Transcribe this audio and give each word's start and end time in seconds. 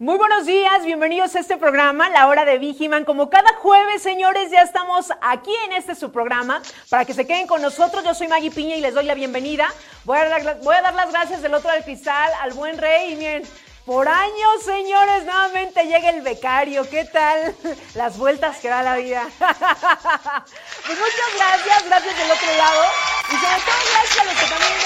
Muy 0.00 0.16
buenos 0.16 0.46
días, 0.46 0.84
bienvenidos 0.84 1.34
a 1.34 1.40
este 1.40 1.56
programa, 1.56 2.08
La 2.08 2.28
Hora 2.28 2.44
de 2.44 2.58
Vigiman. 2.58 3.04
Como 3.04 3.30
cada 3.30 3.54
jueves, 3.54 4.00
señores, 4.00 4.48
ya 4.48 4.60
estamos 4.60 5.10
aquí 5.20 5.50
en 5.66 5.72
este 5.72 5.96
su 5.96 6.12
programa 6.12 6.62
para 6.88 7.04
que 7.04 7.14
se 7.14 7.26
queden 7.26 7.48
con 7.48 7.60
nosotros. 7.60 8.04
Yo 8.04 8.14
soy 8.14 8.28
Maggie 8.28 8.52
Piña 8.52 8.76
y 8.76 8.80
les 8.80 8.94
doy 8.94 9.06
la 9.06 9.14
bienvenida. 9.14 9.66
Voy 10.04 10.18
a 10.18 10.28
dar, 10.28 10.60
voy 10.62 10.76
a 10.76 10.82
dar 10.82 10.94
las 10.94 11.10
gracias 11.10 11.42
del 11.42 11.52
otro 11.52 11.72
del 11.72 11.82
cristal 11.82 12.30
al 12.40 12.52
buen 12.52 12.78
rey. 12.78 13.14
Y 13.14 13.16
miren, 13.16 13.42
por 13.88 14.06
años, 14.06 14.62
señores, 14.66 15.24
nuevamente 15.24 15.86
llega 15.86 16.10
el 16.10 16.20
becario. 16.20 16.86
¿Qué 16.90 17.06
tal? 17.06 17.56
Las 17.94 18.18
vueltas 18.18 18.58
que 18.58 18.68
da 18.68 18.82
la 18.82 18.96
vida. 18.96 19.26
Pues 19.38 20.98
muchas 20.98 21.34
gracias, 21.36 21.84
gracias 21.86 22.18
del 22.18 22.30
otro 22.30 22.56
lado. 22.58 22.84
Y 23.28 23.36
sobre 23.36 23.60
todo 23.60 23.76
gracias 23.92 24.18
a 24.18 24.24
los 24.24 24.34
que 24.34 24.46
también 24.46 24.78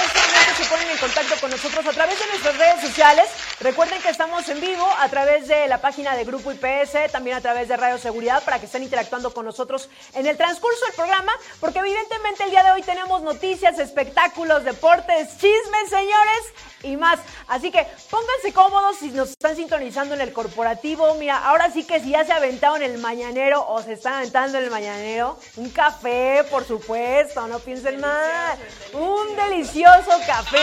se 0.57 0.65
ponen 0.67 0.91
en 0.91 0.99
contacto 0.99 1.35
con 1.41 1.51
nosotros 1.51 1.87
a 1.87 1.93
través 1.93 2.19
de 2.19 2.27
nuestras 2.27 2.57
redes 2.57 2.81
sociales. 2.81 3.29
Recuerden 3.61 4.01
que 4.03 4.11
estamos 4.11 4.49
en 4.49 4.61
vivo 4.61 4.89
a 4.99 5.09
través 5.09 5.49
de 5.49 5.67
la 5.67 5.81
página 5.81 6.15
de 6.15 6.25
Grupo 6.25 6.53
IPS, 6.53 7.11
también 7.11 7.37
a 7.37 7.41
través 7.41 7.69
de 7.69 7.77
Radio 7.77 7.99
Seguridad, 7.99 8.43
para 8.45 8.61
que 8.61 8.67
estén 8.67 8.83
interactuando 8.83 9.33
con 9.33 9.45
nosotros 9.45 9.89
en 10.15 10.27
el 10.27 10.37
transcurso 10.37 10.85
del 10.87 10.95
programa, 10.95 11.33
porque 11.61 11.79
evidentemente 11.81 12.45
el 12.45 12.51
día 12.51 12.63
de 12.63 12.73
hoy 12.73 12.83
tenemos 12.83 13.23
noticias, 13.23 13.79
espectáculos, 13.79 14.65
deportes, 14.65 15.31
chismes, 15.39 15.89
señores, 15.89 16.53
y 16.83 16.97
más. 16.97 17.21
Así 17.49 17.71
que 17.71 17.87
pónganse 18.11 18.53
cómodos 18.53 18.92
si 18.99 19.11
nos 19.11 19.31
están 19.31 19.57
sintonizando 19.57 20.15
en 20.15 20.21
el 20.21 20.33
corporativo. 20.33 21.15
Mira, 21.15 21.45
ahora 21.47 21.71
sí 21.71 21.85
que 21.85 22.01
si 22.01 22.11
ya 22.11 22.25
se 22.25 22.33
aventaron 22.33 22.83
el 22.83 22.99
mañanero 22.99 23.67
o 23.69 23.83
se 23.83 23.93
están 23.93 24.15
aventando 24.15 24.59
el 24.59 24.71
mañanero, 24.71 25.39
un 25.57 25.71
café, 25.71 26.45
por 26.51 26.65
supuesto, 26.65 27.47
no 27.47 27.59
piensen 27.59 28.01
mal. 28.01 28.59
Un 28.93 29.37
delicioso 29.37 30.11
café. 30.27 30.59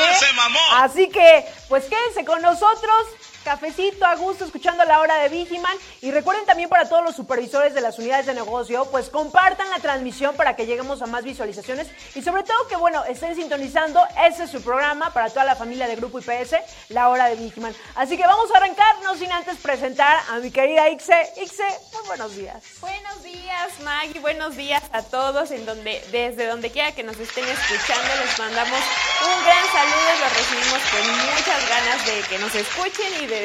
Así 0.75 1.09
que, 1.09 1.45
pues 1.67 1.85
quédense 1.85 2.25
con 2.25 2.41
nosotros 2.41 3.05
cafecito 3.43 4.05
a 4.05 4.15
gusto 4.15 4.45
escuchando 4.45 4.83
la 4.85 4.99
hora 4.99 5.17
de 5.17 5.29
Vigiman 5.29 5.75
y 6.01 6.11
recuerden 6.11 6.45
también 6.45 6.69
para 6.69 6.87
todos 6.87 7.03
los 7.03 7.15
supervisores 7.15 7.73
de 7.73 7.81
las 7.81 7.97
unidades 7.99 8.25
de 8.25 8.33
negocio, 8.33 8.85
pues 8.91 9.09
compartan 9.09 9.69
la 9.69 9.79
transmisión 9.79 10.35
para 10.35 10.55
que 10.55 10.65
lleguemos 10.65 11.01
a 11.01 11.05
más 11.07 11.23
visualizaciones 11.23 11.87
y 12.15 12.21
sobre 12.21 12.43
todo 12.43 12.67
que 12.67 12.75
bueno, 12.75 13.03
estén 13.05 13.35
sintonizando, 13.35 14.01
ese 14.25 14.43
es 14.43 14.51
su 14.51 14.61
programa 14.61 15.11
para 15.13 15.29
toda 15.29 15.45
la 15.45 15.55
familia 15.55 15.87
de 15.87 15.95
Grupo 15.95 16.19
IPS, 16.19 16.55
la 16.89 17.09
hora 17.09 17.27
de 17.27 17.35
Vigiman. 17.35 17.73
Así 17.95 18.17
que 18.17 18.25
vamos 18.25 18.51
a 18.51 18.57
arrancarnos 18.57 19.17
sin 19.17 19.31
antes 19.31 19.57
presentar 19.57 20.17
a 20.29 20.39
mi 20.39 20.51
querida 20.51 20.89
Ixe. 20.89 21.33
Ixe, 21.37 21.67
muy 21.93 22.07
buenos 22.07 22.35
días. 22.35 22.63
Buenos 22.81 23.23
días, 23.23 23.79
Maggie, 23.83 24.19
buenos 24.19 24.55
días 24.55 24.83
a 24.91 25.01
todos 25.03 25.51
en 25.51 25.65
donde 25.65 26.03
desde 26.11 26.47
donde 26.47 26.71
quiera 26.71 26.91
que 26.93 27.03
nos 27.03 27.17
estén 27.19 27.45
escuchando, 27.47 28.09
les 28.23 28.39
mandamos 28.39 28.79
un 29.21 29.45
gran 29.45 29.65
saludo 29.65 30.09
los 30.21 30.33
recibimos 30.37 30.81
con 30.91 31.03
muchas 31.35 31.69
ganas 31.69 32.05
de 32.05 32.21
que 32.29 32.39
nos 32.39 32.55
escuchen 32.55 33.23
y 33.23 33.27
de, 33.27 33.38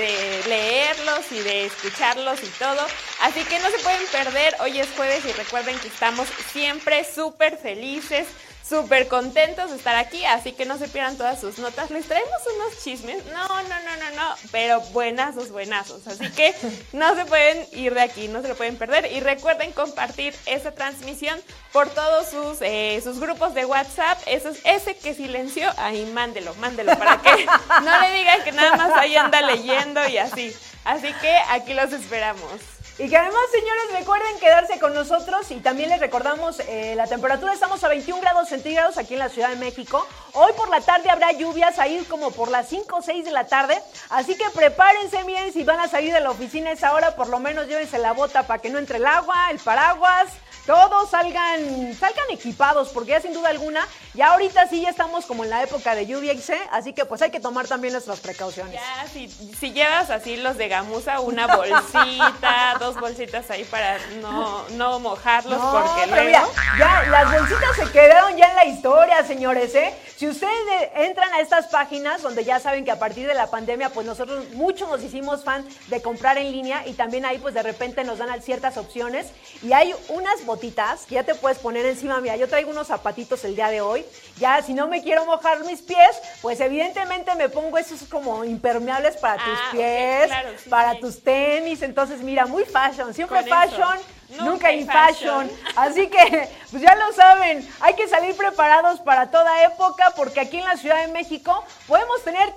leerlos 0.46 1.30
y 1.30 1.40
de 1.40 1.66
escucharlos 1.66 2.42
y 2.42 2.48
todo. 2.58 2.86
Así 3.20 3.42
que 3.44 3.58
no 3.58 3.70
se 3.70 3.78
pueden 3.78 4.06
perder, 4.12 4.56
hoy 4.60 4.80
es 4.80 4.88
jueves 4.96 5.24
y 5.24 5.32
recuerden 5.32 5.78
que 5.78 5.88
estamos 5.88 6.28
siempre 6.52 7.04
súper 7.04 7.56
felices, 7.56 8.26
súper 8.66 9.08
contentos 9.08 9.70
de 9.70 9.76
estar 9.76 9.94
aquí, 9.94 10.24
así 10.24 10.52
que 10.52 10.64
no 10.64 10.78
se 10.78 10.88
pierdan 10.88 11.16
todas 11.16 11.40
sus 11.40 11.58
notas. 11.58 11.90
Les 11.90 12.06
traemos 12.06 12.30
unos 12.56 12.82
chismes, 12.82 13.24
no, 13.26 13.48
no, 13.48 13.62
no, 13.62 13.96
no, 13.96 14.16
no, 14.16 14.34
pero 14.50 14.80
buenazos, 14.92 15.50
buenazos. 15.50 16.06
Así 16.06 16.30
que 16.30 16.54
no 16.92 17.14
se 17.14 17.24
pueden 17.26 17.66
ir 17.72 17.94
de 17.94 18.00
aquí, 18.00 18.28
no 18.28 18.40
se 18.42 18.48
lo 18.48 18.56
pueden 18.56 18.76
perder. 18.76 19.12
Y 19.12 19.20
recuerden 19.20 19.72
compartir 19.72 20.34
esa 20.46 20.72
transmisión 20.72 21.38
por 21.72 21.90
todos 21.90 22.28
sus, 22.28 22.58
eh, 22.62 23.00
sus 23.04 23.20
grupos 23.20 23.54
de 23.54 23.66
WhatsApp. 23.66 24.18
Eso 24.26 24.48
es, 24.48 24.60
ese 24.64 24.96
que 24.96 25.14
silenció, 25.14 25.70
ahí 25.76 26.06
mándelo, 26.06 26.54
mándelo 26.54 26.96
para 26.98 27.20
que 27.20 27.46
no 27.82 28.00
le 28.00 28.14
digan 28.14 28.42
que 28.44 28.52
nada 28.52 28.76
más 28.76 28.92
ahí 28.92 29.14
anda 29.16 29.42
leyendo 29.42 30.06
y 30.08 30.18
así. 30.18 30.54
Así 30.84 31.12
que 31.20 31.34
aquí 31.50 31.74
los 31.74 31.92
esperamos. 31.92 32.73
Y 32.96 33.08
que 33.08 33.16
además, 33.16 33.42
señores, 33.50 33.98
recuerden 33.98 34.38
quedarse 34.38 34.78
con 34.78 34.94
nosotros 34.94 35.50
y 35.50 35.56
también 35.56 35.88
les 35.88 35.98
recordamos 35.98 36.60
eh, 36.60 36.94
la 36.96 37.08
temperatura. 37.08 37.52
Estamos 37.52 37.82
a 37.82 37.88
21 37.88 38.20
grados 38.20 38.48
centígrados 38.48 38.98
aquí 38.98 39.14
en 39.14 39.18
la 39.18 39.28
Ciudad 39.28 39.48
de 39.48 39.56
México. 39.56 40.06
Hoy 40.32 40.52
por 40.56 40.68
la 40.68 40.80
tarde 40.80 41.10
habrá 41.10 41.32
lluvias 41.32 41.80
ahí 41.80 42.06
como 42.08 42.30
por 42.30 42.52
las 42.52 42.68
5 42.68 42.96
o 42.96 43.02
6 43.02 43.24
de 43.24 43.32
la 43.32 43.48
tarde. 43.48 43.76
Así 44.10 44.36
que 44.36 44.44
prepárense 44.54 45.24
bien 45.24 45.52
si 45.52 45.64
van 45.64 45.80
a 45.80 45.88
salir 45.88 46.12
de 46.12 46.20
la 46.20 46.30
oficina 46.30 46.70
esa 46.70 46.94
hora, 46.94 47.16
por 47.16 47.28
lo 47.28 47.40
menos 47.40 47.66
llévense 47.66 47.98
la 47.98 48.12
bota 48.12 48.46
para 48.46 48.62
que 48.62 48.70
no 48.70 48.78
entre 48.78 48.98
el 48.98 49.06
agua, 49.06 49.50
el 49.50 49.58
paraguas 49.58 50.28
todos 50.66 51.10
salgan, 51.10 51.94
salgan 51.94 52.24
equipados, 52.30 52.88
porque 52.88 53.10
ya 53.10 53.20
sin 53.20 53.34
duda 53.34 53.50
alguna, 53.50 53.86
ya 54.14 54.32
ahorita 54.32 54.68
sí 54.68 54.80
ya 54.80 54.90
estamos 54.90 55.26
como 55.26 55.44
en 55.44 55.50
la 55.50 55.62
época 55.62 55.94
de 55.94 56.06
lluvia, 56.06 56.34
así 56.70 56.92
que 56.92 57.04
pues 57.04 57.22
hay 57.22 57.30
que 57.30 57.40
tomar 57.40 57.66
también 57.66 57.92
nuestras 57.92 58.20
precauciones. 58.20 58.74
Ya, 58.74 59.06
si, 59.12 59.28
si 59.28 59.72
llevas 59.72 60.10
así 60.10 60.36
los 60.36 60.56
de 60.56 60.68
gamuza, 60.68 61.20
una 61.20 61.56
bolsita, 61.56 62.76
dos 62.80 62.98
bolsitas 62.98 63.50
ahí 63.50 63.64
para 63.64 63.98
no, 64.20 64.68
no 64.70 65.00
mojarlos, 65.00 65.60
porque 65.60 66.06
luego... 66.06 66.26
Mira, 66.26 66.44
ya 66.78 67.04
las 67.10 67.32
bolsitas 67.32 67.76
se 67.76 67.90
quedaron 67.90 68.36
ya 68.36 68.50
en 68.50 68.56
la 68.56 68.64
historia, 68.66 69.24
señores, 69.24 69.74
¿eh? 69.74 69.94
Si 70.16 70.28
ustedes 70.28 70.52
entran 70.94 71.32
a 71.34 71.40
estas 71.40 71.66
páginas, 71.66 72.22
donde 72.22 72.44
ya 72.44 72.60
saben 72.60 72.84
que 72.84 72.92
a 72.92 72.98
partir 72.98 73.26
de 73.26 73.34
la 73.34 73.50
pandemia, 73.50 73.90
pues 73.90 74.06
nosotros 74.06 74.48
muchos 74.52 74.88
nos 74.88 75.02
hicimos 75.02 75.42
fan 75.42 75.66
de 75.88 76.00
comprar 76.02 76.38
en 76.38 76.52
línea 76.52 76.86
y 76.86 76.92
también 76.92 77.24
ahí 77.24 77.38
pues 77.38 77.54
de 77.54 77.62
repente 77.62 78.04
nos 78.04 78.18
dan 78.18 78.40
ciertas 78.40 78.76
opciones 78.76 79.26
y 79.62 79.72
hay 79.72 79.94
unas 80.08 80.44
botitas 80.44 81.06
que 81.06 81.16
ya 81.16 81.24
te 81.24 81.34
puedes 81.34 81.58
poner 81.58 81.84
encima. 81.86 82.20
Mira, 82.20 82.36
yo 82.36 82.48
traigo 82.48 82.70
unos 82.70 82.86
zapatitos 82.86 83.44
el 83.44 83.56
día 83.56 83.68
de 83.68 83.80
hoy. 83.80 84.03
Ya, 84.38 84.60
si 84.62 84.74
no 84.74 84.88
me 84.88 85.02
quiero 85.02 85.24
mojar 85.26 85.64
mis 85.64 85.80
pies, 85.80 86.16
pues 86.42 86.60
evidentemente 86.60 87.34
me 87.36 87.48
pongo 87.48 87.78
esos 87.78 88.02
como 88.08 88.44
impermeables 88.44 89.16
para 89.16 89.36
tus 89.36 89.58
ah, 89.58 89.68
pies, 89.70 90.30
para 90.68 90.98
tus 90.98 91.22
tenis. 91.22 91.82
Entonces, 91.82 92.20
mira, 92.20 92.46
muy 92.46 92.64
fashion, 92.64 93.14
siempre 93.14 93.42
fashion. 93.44 93.98
Nunca, 94.40 94.72
in 94.72 94.86
fashion. 94.86 95.48
Así 95.76 96.08
que, 96.08 96.48
pues 96.70 96.82
ya 96.82 96.94
lo 96.96 97.12
saben, 97.12 97.68
hay 97.80 97.94
que 97.94 98.08
salir 98.08 98.36
preparados 98.36 99.00
para 99.00 99.30
toda 99.30 99.64
época 99.64 100.12
porque 100.16 100.40
aquí 100.40 100.58
en 100.58 100.64
la 100.64 100.76
Ciudad 100.76 101.06
de 101.06 101.12
México 101.12 101.64
podemos 101.86 102.22
tener 102.24 102.52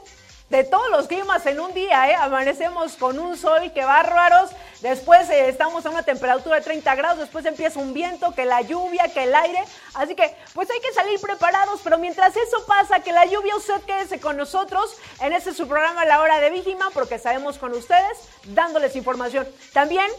de 0.49 0.63
todos 0.63 0.89
los 0.89 1.07
climas 1.07 1.45
en 1.45 1.59
un 1.59 1.73
día, 1.73 2.09
¿eh? 2.09 2.15
Amanecemos 2.15 2.95
con 2.95 3.19
un 3.19 3.37
sol 3.37 3.71
que 3.73 3.83
bárbaros, 3.83 4.51
después 4.81 5.29
eh, 5.29 5.49
estamos 5.49 5.85
a 5.85 5.89
una 5.89 6.03
temperatura 6.03 6.57
de 6.57 6.61
30 6.61 6.95
grados, 6.95 7.19
después 7.19 7.45
empieza 7.45 7.79
un 7.79 7.93
viento, 7.93 8.33
que 8.33 8.45
la 8.45 8.61
lluvia, 8.61 9.09
que 9.13 9.23
el 9.23 9.35
aire, 9.35 9.61
así 9.93 10.15
que 10.15 10.35
pues 10.53 10.69
hay 10.71 10.79
que 10.79 10.93
salir 10.93 11.19
preparados, 11.19 11.81
pero 11.83 11.97
mientras 11.97 12.35
eso 12.37 12.65
pasa, 12.65 13.01
que 13.01 13.11
la 13.11 13.25
lluvia 13.25 13.57
usted 13.57 13.81
quédese 13.81 14.21
con 14.21 14.37
nosotros 14.37 14.95
en 15.19 15.33
este 15.33 15.53
su 15.53 15.67
programa 15.67 16.05
La 16.05 16.21
Hora 16.21 16.39
de 16.39 16.49
Víjima, 16.49 16.89
porque 16.93 17.19
sabemos 17.19 17.57
con 17.57 17.73
ustedes, 17.73 18.17
dándoles 18.45 18.95
información. 18.95 19.47
También 19.73 20.09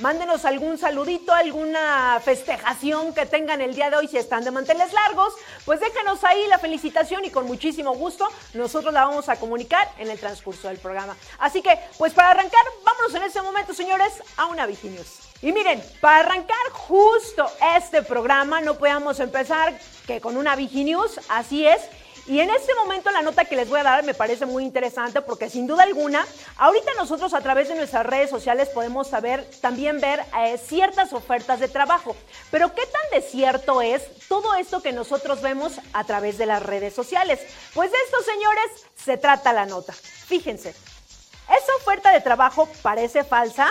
Mándenos 0.00 0.46
algún 0.46 0.78
saludito, 0.78 1.30
alguna 1.30 2.18
festejación 2.24 3.12
que 3.12 3.26
tengan 3.26 3.60
el 3.60 3.74
día 3.74 3.90
de 3.90 3.96
hoy 3.96 4.08
si 4.08 4.16
están 4.16 4.42
de 4.44 4.50
manteles 4.50 4.94
largos. 4.94 5.34
Pues 5.66 5.78
déjenos 5.78 6.24
ahí 6.24 6.46
la 6.48 6.58
felicitación 6.58 7.26
y 7.26 7.30
con 7.30 7.46
muchísimo 7.46 7.92
gusto 7.92 8.26
nosotros 8.54 8.94
la 8.94 9.04
vamos 9.04 9.28
a 9.28 9.36
comunicar 9.36 9.86
en 9.98 10.08
el 10.08 10.18
transcurso 10.18 10.68
del 10.68 10.78
programa. 10.78 11.14
Así 11.38 11.60
que, 11.60 11.78
pues 11.98 12.14
para 12.14 12.30
arrancar, 12.30 12.62
vámonos 12.82 13.14
en 13.14 13.24
este 13.24 13.42
momento, 13.42 13.74
señores, 13.74 14.22
a 14.38 14.46
una 14.46 14.64
Viginews. 14.64 15.30
Y 15.42 15.52
miren, 15.52 15.82
para 16.00 16.20
arrancar 16.20 16.70
justo 16.72 17.46
este 17.76 18.02
programa 18.02 18.62
no 18.62 18.76
podíamos 18.78 19.20
empezar 19.20 19.78
que 20.06 20.20
con 20.20 20.38
una 20.38 20.56
Viginews, 20.56 21.20
así 21.28 21.66
es. 21.66 21.80
Y 22.26 22.40
en 22.40 22.50
este 22.50 22.74
momento 22.74 23.10
la 23.10 23.22
nota 23.22 23.44
que 23.44 23.56
les 23.56 23.68
voy 23.68 23.80
a 23.80 23.84
dar 23.84 24.04
me 24.04 24.14
parece 24.14 24.46
muy 24.46 24.62
interesante 24.62 25.20
porque 25.22 25.50
sin 25.50 25.66
duda 25.66 25.82
alguna, 25.82 26.26
ahorita 26.58 26.94
nosotros 26.94 27.34
a 27.34 27.40
través 27.40 27.68
de 27.68 27.74
nuestras 27.74 28.06
redes 28.06 28.30
sociales 28.30 28.68
podemos 28.68 29.08
saber, 29.08 29.48
también 29.60 30.00
ver 30.00 30.24
eh, 30.38 30.58
ciertas 30.58 31.12
ofertas 31.12 31.60
de 31.60 31.68
trabajo. 31.68 32.16
Pero 32.50 32.74
¿qué 32.74 32.82
tan 32.86 33.20
desierto 33.20 33.82
es 33.82 34.02
todo 34.28 34.54
esto 34.54 34.82
que 34.82 34.92
nosotros 34.92 35.42
vemos 35.42 35.80
a 35.92 36.04
través 36.04 36.38
de 36.38 36.46
las 36.46 36.62
redes 36.62 36.94
sociales? 36.94 37.40
Pues 37.74 37.90
de 37.90 37.96
esto, 38.04 38.22
señores, 38.22 38.86
se 38.96 39.16
trata 39.16 39.52
la 39.52 39.66
nota. 39.66 39.92
Fíjense, 39.92 40.70
esa 40.70 41.76
oferta 41.80 42.12
de 42.12 42.20
trabajo 42.20 42.68
parece 42.82 43.24
falsa, 43.24 43.68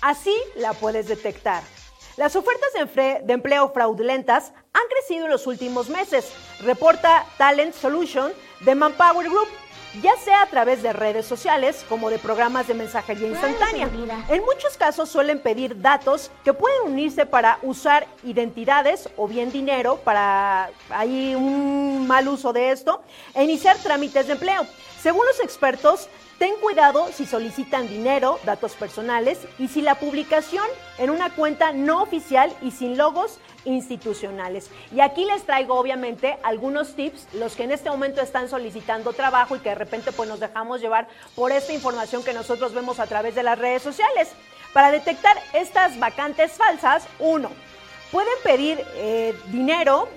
así 0.00 0.36
la 0.56 0.74
puedes 0.74 1.08
detectar. 1.08 1.62
Las 2.18 2.34
ofertas 2.34 2.70
de 2.72 3.32
empleo 3.32 3.70
fraudulentas 3.70 4.52
han 4.72 4.82
crecido 4.90 5.26
en 5.26 5.30
los 5.30 5.46
últimos 5.46 5.88
meses, 5.88 6.32
reporta 6.64 7.24
Talent 7.38 7.72
Solution 7.72 8.32
de 8.62 8.74
Manpower 8.74 9.28
Group. 9.28 9.46
ya 10.02 10.16
sea 10.16 10.42
a 10.42 10.46
través 10.46 10.82
de 10.82 10.92
redes 10.92 11.26
sociales 11.26 11.84
como 11.88 12.10
de 12.10 12.18
programas 12.18 12.66
de 12.66 12.74
mensajería 12.74 13.28
instantánea. 13.28 13.88
En 14.28 14.44
muchos 14.44 14.76
casos 14.76 15.08
suelen 15.08 15.40
pedir 15.40 15.80
datos 15.80 16.30
que 16.44 16.52
pueden 16.52 16.92
unirse 16.92 17.24
para 17.24 17.58
usar 17.62 18.06
identidades 18.22 19.08
o 19.16 19.26
bien 19.26 19.50
dinero 19.50 19.96
para 20.04 20.70
hay 20.90 21.34
un 21.34 22.06
mal 22.06 22.28
uso 22.28 22.52
de 22.52 22.70
esto 22.70 23.02
e 23.34 23.44
iniciar 23.44 23.78
trámites 23.78 24.26
de 24.26 24.34
empleo. 24.34 24.66
Según 25.00 25.24
los 25.26 25.40
expertos, 25.40 26.08
Ten 26.38 26.54
cuidado 26.60 27.08
si 27.12 27.26
solicitan 27.26 27.88
dinero, 27.88 28.38
datos 28.44 28.74
personales 28.74 29.40
y 29.58 29.66
si 29.66 29.82
la 29.82 29.96
publicación 29.96 30.64
en 30.98 31.10
una 31.10 31.30
cuenta 31.30 31.72
no 31.72 32.00
oficial 32.00 32.54
y 32.62 32.70
sin 32.70 32.96
logos 32.96 33.40
institucionales. 33.64 34.70
Y 34.94 35.00
aquí 35.00 35.24
les 35.24 35.42
traigo 35.42 35.74
obviamente 35.74 36.38
algunos 36.44 36.94
tips, 36.94 37.26
los 37.34 37.56
que 37.56 37.64
en 37.64 37.72
este 37.72 37.90
momento 37.90 38.20
están 38.20 38.48
solicitando 38.48 39.12
trabajo 39.14 39.56
y 39.56 39.58
que 39.58 39.70
de 39.70 39.74
repente 39.74 40.12
pues 40.12 40.28
nos 40.28 40.38
dejamos 40.38 40.80
llevar 40.80 41.08
por 41.34 41.50
esta 41.50 41.72
información 41.72 42.22
que 42.22 42.32
nosotros 42.32 42.72
vemos 42.72 43.00
a 43.00 43.08
través 43.08 43.34
de 43.34 43.42
las 43.42 43.58
redes 43.58 43.82
sociales. 43.82 44.28
Para 44.72 44.92
detectar 44.92 45.36
estas 45.54 45.98
vacantes 45.98 46.52
falsas, 46.52 47.04
uno, 47.18 47.50
pueden 48.10 48.34
pedir 48.42 48.84
eh, 48.94 49.34
dinero, 49.48 50.08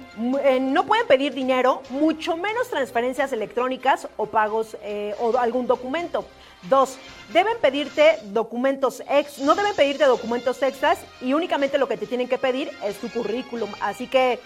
eh, 0.43 0.59
no 0.59 0.85
pueden 0.85 1.07
pedir 1.07 1.33
dinero, 1.33 1.81
mucho 1.89 2.37
menos 2.37 2.69
transferencias 2.69 3.33
electrónicas 3.33 4.07
o 4.17 4.25
pagos 4.25 4.77
eh, 4.81 5.15
o 5.19 5.37
algún 5.37 5.67
documento. 5.67 6.25
Dos, 6.69 6.97
deben 7.33 7.57
pedirte 7.59 8.19
documentos 8.25 9.01
ex, 9.09 9.39
no 9.39 9.55
deben 9.55 9.75
pedirte 9.75 10.05
documentos 10.05 10.61
extras 10.61 10.99
y 11.19 11.33
únicamente 11.33 11.79
lo 11.79 11.87
que 11.87 11.97
te 11.97 12.05
tienen 12.05 12.27
que 12.27 12.37
pedir 12.37 12.71
es 12.83 12.97
tu 12.99 13.09
currículum. 13.09 13.69
Así 13.81 14.05
que 14.07 14.39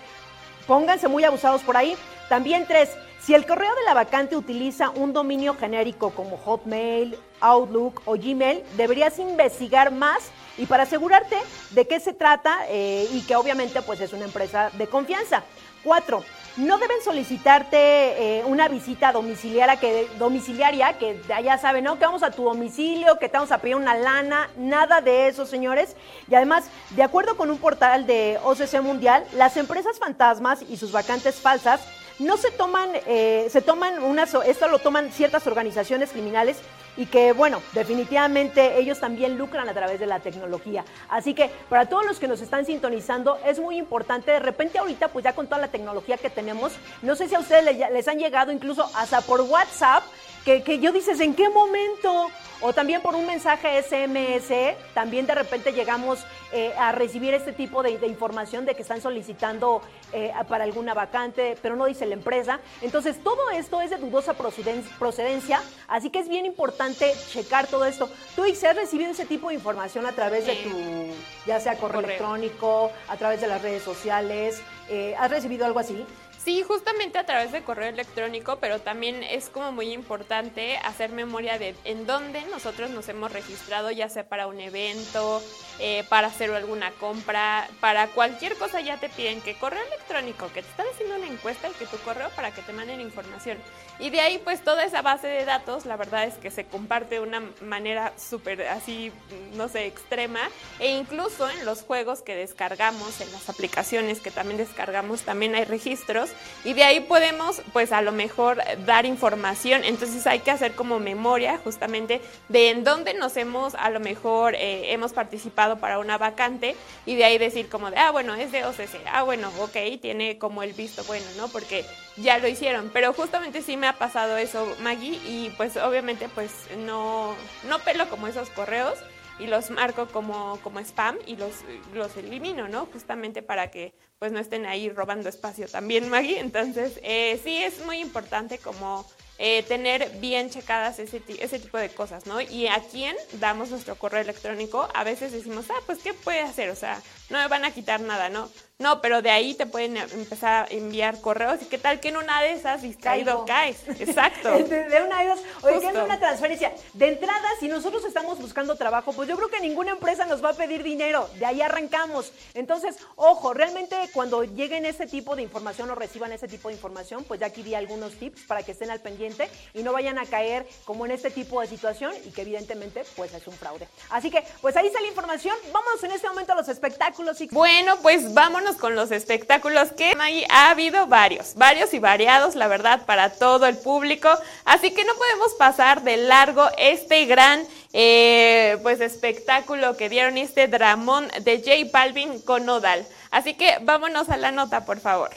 pónganse 0.65 1.09
muy 1.09 1.25
abusados 1.25 1.61
por 1.61 1.75
ahí. 1.75 1.97
También 2.29 2.65
tres, 2.65 2.89
si 3.19 3.33
el 3.33 3.45
correo 3.45 3.75
de 3.75 3.83
la 3.83 3.93
vacante 3.93 4.37
utiliza 4.37 4.91
un 4.91 5.11
dominio 5.11 5.55
genérico 5.55 6.11
como 6.11 6.37
Hotmail, 6.37 7.17
Outlook 7.41 8.01
o 8.05 8.13
Gmail, 8.13 8.63
deberías 8.77 9.19
investigar 9.19 9.91
más 9.91 10.31
y 10.57 10.65
para 10.65 10.83
asegurarte 10.83 11.37
de 11.71 11.87
qué 11.87 11.99
se 11.99 12.13
trata 12.13 12.65
eh, 12.69 13.07
y 13.11 13.21
que 13.21 13.35
obviamente 13.35 13.81
pues 13.81 14.01
es 14.01 14.13
una 14.13 14.25
empresa 14.25 14.71
de 14.73 14.87
confianza. 14.87 15.43
Cuatro, 15.83 16.23
no 16.57 16.77
deben 16.77 17.01
solicitarte 17.03 17.77
eh, 17.77 18.43
una 18.45 18.67
visita 18.67 19.11
domiciliaria 19.11 19.75
que, 19.75 20.07
domiciliaria, 20.17 20.97
que 20.97 21.21
ya 21.43 21.57
saben, 21.57 21.83
¿no? 21.83 21.99
Que 21.99 22.05
vamos 22.05 22.23
a 22.23 22.31
tu 22.31 22.43
domicilio, 22.43 23.19
que 23.19 23.29
te 23.29 23.37
vamos 23.37 23.51
a 23.51 23.59
pedir 23.59 23.75
una 23.75 23.93
lana, 23.93 24.49
nada 24.57 25.01
de 25.01 25.27
eso, 25.27 25.45
señores. 25.45 25.95
Y 26.29 26.35
además, 26.35 26.65
de 26.91 27.03
acuerdo 27.03 27.37
con 27.37 27.51
un 27.51 27.57
portal 27.57 28.07
de 28.07 28.39
OCC 28.43 28.81
Mundial, 28.81 29.25
las 29.33 29.57
empresas 29.57 29.99
fantasmas 29.99 30.63
y 30.67 30.77
sus 30.77 30.91
vacantes 30.91 31.35
falsas 31.35 31.81
no 32.19 32.37
se 32.37 32.49
toman, 32.51 32.89
eh, 33.05 33.47
se 33.51 33.61
toman 33.61 34.01
unas, 34.01 34.33
esto 34.45 34.67
lo 34.67 34.79
toman 34.79 35.11
ciertas 35.11 35.45
organizaciones 35.47 36.11
criminales 36.11 36.57
y 36.97 37.05
que, 37.07 37.33
bueno, 37.33 37.61
definitivamente 37.73 38.79
ellos 38.79 38.99
también 38.99 39.37
lucran 39.37 39.67
a 39.69 39.73
través 39.73 39.99
de 39.99 40.05
la 40.05 40.19
tecnología. 40.19 40.85
Así 41.09 41.33
que 41.33 41.49
para 41.69 41.87
todos 41.87 42.05
los 42.05 42.19
que 42.19 42.27
nos 42.27 42.41
están 42.41 42.65
sintonizando, 42.65 43.37
es 43.45 43.59
muy 43.59 43.77
importante, 43.77 44.31
de 44.31 44.39
repente 44.39 44.79
ahorita, 44.79 45.09
pues 45.09 45.23
ya 45.23 45.33
con 45.33 45.47
toda 45.47 45.61
la 45.61 45.67
tecnología 45.67 46.17
que 46.17 46.29
tenemos, 46.29 46.73
no 47.01 47.15
sé 47.15 47.27
si 47.27 47.35
a 47.35 47.39
ustedes 47.39 47.77
les, 47.91 48.07
han 48.07 48.19
llegado 48.19 48.51
incluso 48.51 48.89
hasta 48.95 49.21
por 49.21 49.41
WhatsApp, 49.41 50.03
que, 50.45 50.61
que 50.61 50.79
yo 50.79 50.91
dices, 50.91 51.19
¿en 51.19 51.33
qué 51.33 51.49
momento? 51.49 52.29
O 52.61 52.71
también 52.71 53.01
por 53.01 53.15
un 53.15 53.25
mensaje 53.25 53.81
SMS, 53.81 54.75
también 54.93 55.25
de 55.25 55.35
repente 55.35 55.73
llegamos 55.73 56.25
eh, 56.53 56.73
a 56.77 56.91
recibir 56.91 57.33
este 57.33 57.51
tipo 57.51 57.83
de, 57.83 57.91
información 58.07 58.65
de 58.65 58.75
que 58.75 58.83
están 58.83 59.01
solicitando 59.01 59.81
eh, 60.13 60.31
para 60.47 60.63
alguna 60.63 60.93
vacante, 60.93 61.57
pero 61.61 61.75
no 61.75 61.85
dice 61.85 62.05
la 62.05 62.13
empresa. 62.13 62.59
Entonces, 62.81 63.21
todo 63.23 63.49
esto 63.49 63.81
es 63.81 63.89
de 63.89 63.97
dudosa 63.97 64.35
procedencia, 64.35 65.61
así 65.87 66.09
que 66.09 66.19
es 66.19 66.29
bien 66.29 66.45
importante 66.45 67.13
checar 67.29 67.67
todo 67.67 67.85
esto. 67.85 68.09
¿Tú, 68.35 68.45
Ix, 68.45 68.63
has 68.63 68.75
recibido 68.75 69.11
ese 69.11 69.25
tipo 69.25 69.49
de 69.49 69.55
información 69.55 70.05
a 70.05 70.13
través 70.13 70.45
de 70.45 70.55
tu, 70.55 71.47
ya 71.47 71.59
sea 71.59 71.77
correo, 71.77 72.01
electrónico, 72.01 72.91
a 73.09 73.17
través 73.17 73.41
de 73.41 73.47
las 73.47 73.61
redes 73.61 73.83
sociales? 73.83 74.61
Eh, 74.89 75.15
¿Has 75.19 75.31
recibido 75.31 75.65
algo 75.65 75.79
así? 75.79 76.05
Sí, 76.45 76.61
justamente 76.61 77.17
a 77.17 77.25
través 77.25 77.51
de 77.51 77.63
correo 77.63 77.89
electrónico, 77.89 78.59
pero 78.61 78.77
también 78.77 79.23
es 79.23 79.49
como 79.49 79.71
muy 79.71 79.91
importante 79.91 80.77
hacer 80.77 81.09
memoria 81.09 81.57
de 81.57 81.73
en 81.85 82.05
dónde 82.05 82.43
nosotros 82.51 82.91
nos 82.91 83.09
hemos 83.09 83.31
registrado, 83.31 83.89
ya 83.89 84.09
sea 84.09 84.29
para 84.29 84.45
un 84.45 84.59
evento, 84.59 85.41
eh, 85.79 86.03
para 86.07 86.27
hacer 86.27 86.51
alguna 86.51 86.91
compra, 86.91 87.67
para 87.79 88.09
cualquier 88.09 88.55
cosa 88.57 88.79
ya 88.79 88.99
te 88.99 89.09
piden 89.09 89.41
que 89.41 89.57
correo 89.57 89.81
electrónico, 89.87 90.45
que 90.53 90.61
te 90.61 90.69
están 90.69 90.85
haciendo 90.93 91.15
una 91.15 91.25
encuesta 91.25 91.67
y 91.67 91.73
que 91.73 91.87
tu 91.87 91.97
correo 91.97 92.29
para 92.35 92.51
que 92.51 92.61
te 92.61 92.73
manden 92.73 93.01
información. 93.01 93.57
Y 93.97 94.11
de 94.11 94.21
ahí 94.21 94.37
pues 94.37 94.63
toda 94.63 94.85
esa 94.85 95.01
base 95.01 95.25
de 95.25 95.45
datos, 95.45 95.87
la 95.87 95.97
verdad 95.97 96.25
es 96.25 96.35
que 96.35 96.51
se 96.51 96.65
comparte 96.65 97.15
de 97.15 97.21
una 97.21 97.41
manera 97.61 98.13
súper 98.19 98.67
así, 98.67 99.11
no 99.55 99.67
sé, 99.67 99.87
extrema. 99.87 100.41
E 100.77 100.91
incluso 100.91 101.49
en 101.49 101.65
los 101.65 101.81
juegos 101.81 102.21
que 102.21 102.35
descargamos, 102.35 103.19
en 103.19 103.31
las 103.31 103.49
aplicaciones 103.49 104.19
que 104.19 104.29
también 104.29 104.57
descargamos, 104.57 105.23
también 105.23 105.55
hay 105.55 105.63
registros 105.63 106.34
y 106.63 106.73
de 106.73 106.83
ahí 106.83 106.99
podemos, 106.99 107.61
pues 107.73 107.91
a 107.91 108.01
lo 108.01 108.11
mejor, 108.11 108.61
dar 108.85 109.05
información. 109.05 109.83
Entonces 109.83 110.25
hay 110.27 110.39
que 110.39 110.51
hacer 110.51 110.73
como 110.73 110.99
memoria 110.99 111.59
justamente 111.63 112.21
de 112.49 112.69
en 112.69 112.83
dónde 112.83 113.13
nos 113.13 113.37
hemos, 113.37 113.75
a 113.75 113.89
lo 113.89 113.99
mejor, 113.99 114.55
eh, 114.55 114.91
hemos 114.91 115.13
participado 115.13 115.77
para 115.77 115.99
una 115.99 116.17
vacante 116.17 116.75
y 117.05 117.15
de 117.15 117.25
ahí 117.25 117.37
decir 117.37 117.69
como 117.69 117.91
de, 117.91 117.97
ah, 117.97 118.11
bueno, 118.11 118.35
es 118.35 118.51
de 118.51 118.65
OCC, 118.65 119.01
ah, 119.11 119.23
bueno, 119.23 119.51
ok, 119.59 120.01
tiene 120.01 120.37
como 120.37 120.63
el 120.63 120.73
visto 120.73 121.03
bueno, 121.03 121.25
¿no? 121.37 121.47
Porque 121.49 121.85
ya 122.17 122.37
lo 122.39 122.47
hicieron. 122.47 122.89
Pero 122.91 123.13
justamente 123.13 123.61
sí 123.61 123.77
me 123.77 123.87
ha 123.87 123.93
pasado 123.93 124.37
eso, 124.37 124.75
Maggie, 124.81 125.19
y 125.25 125.53
pues 125.57 125.77
obviamente 125.77 126.29
pues 126.29 126.51
no, 126.77 127.35
no 127.67 127.79
pelo 127.79 128.09
como 128.09 128.27
esos 128.27 128.49
correos 128.49 128.97
y 129.39 129.47
los 129.47 129.69
marco 129.69 130.07
como, 130.07 130.59
como 130.61 130.79
spam 130.79 131.17
y 131.25 131.35
los, 131.35 131.63
los 131.93 132.15
elimino, 132.17 132.67
¿no? 132.67 132.85
Justamente 132.87 133.41
para 133.41 133.69
que 133.71 133.93
pues 134.19 134.31
no 134.31 134.39
estén 134.39 134.65
ahí 134.65 134.89
robando 134.89 135.29
espacio 135.29 135.67
también, 135.67 136.09
Maggie. 136.11 136.39
Entonces, 136.39 136.99
eh, 137.03 137.39
sí 137.43 137.63
es 137.63 137.85
muy 137.85 137.99
importante 137.99 138.57
como 138.57 139.05
eh, 139.37 139.63
tener 139.63 140.09
bien 140.19 140.49
checadas 140.49 140.97
ese, 140.99 141.21
ese 141.39 141.59
tipo 141.59 141.77
de 141.77 141.89
cosas, 141.89 142.25
¿no? 142.25 142.39
Y 142.39 142.67
a 142.67 142.79
quién 142.91 143.15
damos 143.33 143.69
nuestro 143.69 143.95
correo 143.95 144.21
electrónico, 144.21 144.87
a 144.93 145.03
veces 145.03 145.33
decimos, 145.33 145.65
ah, 145.69 145.81
pues, 145.85 145.99
¿qué 145.99 146.13
puede 146.13 146.39
hacer? 146.39 146.69
O 146.69 146.75
sea, 146.75 147.01
no 147.29 147.39
me 147.39 147.47
van 147.47 147.65
a 147.65 147.71
quitar 147.71 148.01
nada, 148.01 148.29
¿no? 148.29 148.49
No, 148.77 149.01
pero 149.01 149.21
de 149.21 149.29
ahí 149.29 149.53
te 149.53 149.65
pueden 149.65 149.95
empezar 149.95 150.65
a 150.65 150.67
enviar 150.69 151.21
correos. 151.21 151.61
¿Y 151.61 151.65
qué 151.65 151.77
tal 151.77 152.01
que 152.01 152.09
en 152.09 152.17
una 152.17 152.41
de 152.41 152.51
esas 152.51 152.81
distraído 152.81 153.45
caes? 153.45 153.77
Exacto. 154.01 154.51
de 154.51 155.01
una 155.01 155.19
de 155.19 155.31
esas, 155.31 155.39
oye, 155.63 155.79
¿qué 155.79 155.87
es 155.87 155.95
una 155.95 156.19
transferencia? 156.19 156.73
De 156.91 157.07
entrada, 157.07 157.47
si 157.61 157.69
nosotros 157.69 158.03
estamos 158.03 158.37
buscando 158.37 158.75
trabajo, 158.75 159.13
pues 159.13 159.29
yo 159.29 159.37
creo 159.37 159.49
que 159.49 159.61
ninguna 159.61 159.91
empresa 159.91 160.25
nos 160.25 160.43
va 160.43 160.49
a 160.49 160.53
pedir 160.55 160.83
dinero. 160.83 161.29
De 161.39 161.45
ahí 161.45 161.61
arrancamos. 161.61 162.33
Entonces, 162.53 162.97
ojo, 163.15 163.53
realmente 163.53 163.95
cuando 164.11 164.43
lleguen 164.43 164.85
ese 164.85 165.07
tipo 165.07 165.37
de 165.37 165.41
información 165.41 165.89
o 165.89 165.95
reciban 165.95 166.33
ese 166.33 166.49
tipo 166.49 166.67
de 166.67 166.73
información, 166.73 167.23
pues 167.23 167.39
ya 167.39 167.45
aquí 167.45 167.63
di 167.63 167.75
algunos 167.75 168.15
tips 168.15 168.41
para 168.41 168.61
que 168.63 168.73
estén 168.73 168.91
al 168.91 168.99
pendiente 168.99 169.49
y 169.73 169.83
no 169.83 169.93
vayan 169.93 170.19
a 170.19 170.25
caer 170.25 170.67
como 170.83 171.05
en 171.05 171.13
este 171.13 171.31
tipo 171.31 171.61
de 171.61 171.67
situación 171.67 172.11
y 172.25 172.31
que 172.31 172.41
evidentemente 172.41 173.05
pues 173.15 173.33
es 173.33 173.47
un 173.47 173.53
fraude. 173.53 173.87
Así 174.09 174.29
que, 174.29 174.43
pues 174.61 174.75
ahí 174.75 174.87
está 174.87 174.99
la 174.99 175.07
información. 175.07 175.55
Vamos 175.71 176.03
en 176.03 176.11
este 176.11 176.27
momento 176.27 176.51
a 176.51 176.55
los 176.57 176.67
espectáculos. 176.67 177.14
Bueno, 177.51 177.97
pues 178.01 178.33
vámonos 178.33 178.75
con 178.75 178.95
los 178.95 179.11
espectáculos 179.11 179.91
que 179.93 180.13
ha 180.49 180.69
habido 180.69 181.07
varios, 181.07 181.55
varios 181.55 181.93
y 181.93 181.99
variados, 181.99 182.55
la 182.55 182.67
verdad, 182.67 183.05
para 183.05 183.29
todo 183.29 183.65
el 183.67 183.77
público. 183.77 184.29
Así 184.65 184.91
que 184.91 185.05
no 185.05 185.15
podemos 185.15 185.53
pasar 185.53 186.03
de 186.03 186.17
largo 186.17 186.67
este 186.77 187.25
gran 187.25 187.65
eh, 187.93 188.77
pues 188.83 188.99
espectáculo 188.99 189.95
que 189.95 190.09
dieron 190.09 190.37
este 190.37 190.67
dramón 190.67 191.29
de 191.41 191.59
J 191.59 191.89
Balvin 191.91 192.41
con 192.41 192.65
Nodal. 192.65 193.05
Así 193.31 193.53
que 193.53 193.77
vámonos 193.81 194.29
a 194.29 194.37
la 194.37 194.51
nota, 194.51 194.85
por 194.85 194.99
favor. 194.99 195.29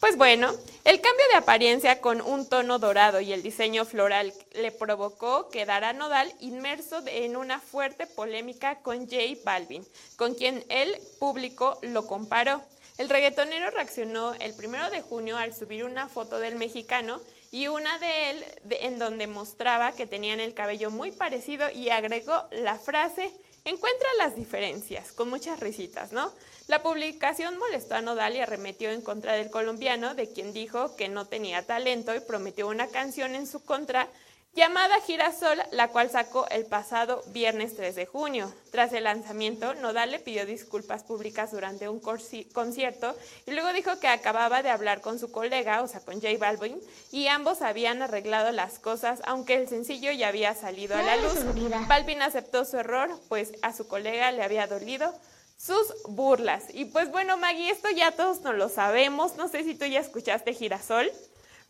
Pues 0.00 0.16
bueno, 0.16 0.52
el 0.84 1.00
cambio 1.00 1.24
de 1.30 1.38
apariencia 1.38 2.00
con 2.00 2.20
un 2.20 2.48
tono 2.48 2.78
dorado 2.78 3.20
y 3.20 3.32
el 3.32 3.42
diseño 3.42 3.84
floral 3.84 4.32
le 4.52 4.70
provocó 4.72 5.48
quedar 5.50 5.84
a 5.84 5.92
Nodal 5.92 6.32
inmerso 6.40 7.02
en 7.06 7.36
una 7.36 7.60
fuerte 7.60 8.06
polémica 8.06 8.80
con 8.80 9.00
J 9.00 9.16
Balvin, 9.44 9.86
con 10.16 10.34
quien 10.34 10.64
el 10.68 10.96
público 11.18 11.78
lo 11.82 12.06
comparó. 12.06 12.62
El 12.96 13.08
reggaetonero 13.08 13.70
reaccionó 13.70 14.34
el 14.34 14.54
primero 14.54 14.90
de 14.90 15.02
junio 15.02 15.36
al 15.36 15.54
subir 15.54 15.84
una 15.84 16.08
foto 16.08 16.38
del 16.38 16.56
mexicano 16.56 17.20
y 17.50 17.68
una 17.68 17.98
de 17.98 18.30
él 18.30 18.44
en 18.80 18.98
donde 18.98 19.26
mostraba 19.26 19.92
que 19.92 20.06
tenían 20.06 20.40
el 20.40 20.54
cabello 20.54 20.90
muy 20.90 21.12
parecido 21.12 21.70
y 21.70 21.90
agregó 21.90 22.44
la 22.50 22.78
frase 22.78 23.32
encuentra 23.68 24.08
las 24.18 24.36
diferencias, 24.36 25.12
con 25.12 25.28
muchas 25.28 25.60
risitas, 25.60 26.12
¿no? 26.12 26.32
La 26.66 26.82
publicación 26.82 27.58
molestó 27.58 27.94
a 27.94 28.02
Nodal 28.02 28.36
y 28.36 28.40
arremetió 28.40 28.90
en 28.90 29.00
contra 29.00 29.34
del 29.34 29.50
colombiano, 29.50 30.14
de 30.14 30.30
quien 30.30 30.52
dijo 30.52 30.96
que 30.96 31.08
no 31.08 31.26
tenía 31.26 31.66
talento 31.66 32.14
y 32.14 32.20
prometió 32.20 32.68
una 32.68 32.88
canción 32.88 33.34
en 33.34 33.46
su 33.46 33.62
contra 33.62 34.08
llamada 34.54 35.00
Girasol, 35.00 35.58
la 35.70 35.88
cual 35.88 36.10
sacó 36.10 36.46
el 36.48 36.66
pasado 36.66 37.22
viernes 37.28 37.76
3 37.76 37.94
de 37.94 38.06
junio. 38.06 38.52
Tras 38.72 38.92
el 38.92 39.04
lanzamiento, 39.04 39.74
Nodal 39.74 40.10
le 40.10 40.18
pidió 40.18 40.46
disculpas 40.46 41.04
públicas 41.04 41.52
durante 41.52 41.88
un 41.88 42.00
concierto 42.00 43.16
y 43.46 43.52
luego 43.52 43.72
dijo 43.72 43.98
que 44.00 44.08
acababa 44.08 44.62
de 44.62 44.70
hablar 44.70 45.00
con 45.00 45.18
su 45.18 45.30
colega, 45.30 45.82
o 45.82 45.88
sea, 45.88 46.00
con 46.00 46.20
J 46.20 46.36
Balvin, 46.38 46.80
y 47.12 47.28
ambos 47.28 47.62
habían 47.62 48.02
arreglado 48.02 48.50
las 48.50 48.78
cosas, 48.78 49.20
aunque 49.24 49.54
el 49.54 49.68
sencillo 49.68 50.10
ya 50.12 50.28
había 50.28 50.54
salido 50.54 50.96
a 50.96 51.02
la 51.02 51.16
luz. 51.16 51.38
Balvin 51.86 52.22
aceptó 52.22 52.64
su 52.64 52.78
error, 52.78 53.10
pues 53.28 53.52
a 53.62 53.72
su 53.72 53.86
colega 53.86 54.32
le 54.32 54.42
había 54.42 54.66
dolido 54.66 55.14
sus 55.56 55.92
burlas. 56.06 56.64
Y 56.72 56.86
pues 56.86 57.10
bueno, 57.10 57.36
Maggie, 57.36 57.70
esto 57.70 57.90
ya 57.90 58.12
todos 58.12 58.40
nos 58.42 58.54
lo 58.54 58.68
sabemos. 58.68 59.36
No 59.36 59.48
sé 59.48 59.64
si 59.64 59.74
tú 59.74 59.84
ya 59.84 60.00
escuchaste 60.00 60.54
Girasol. 60.54 61.10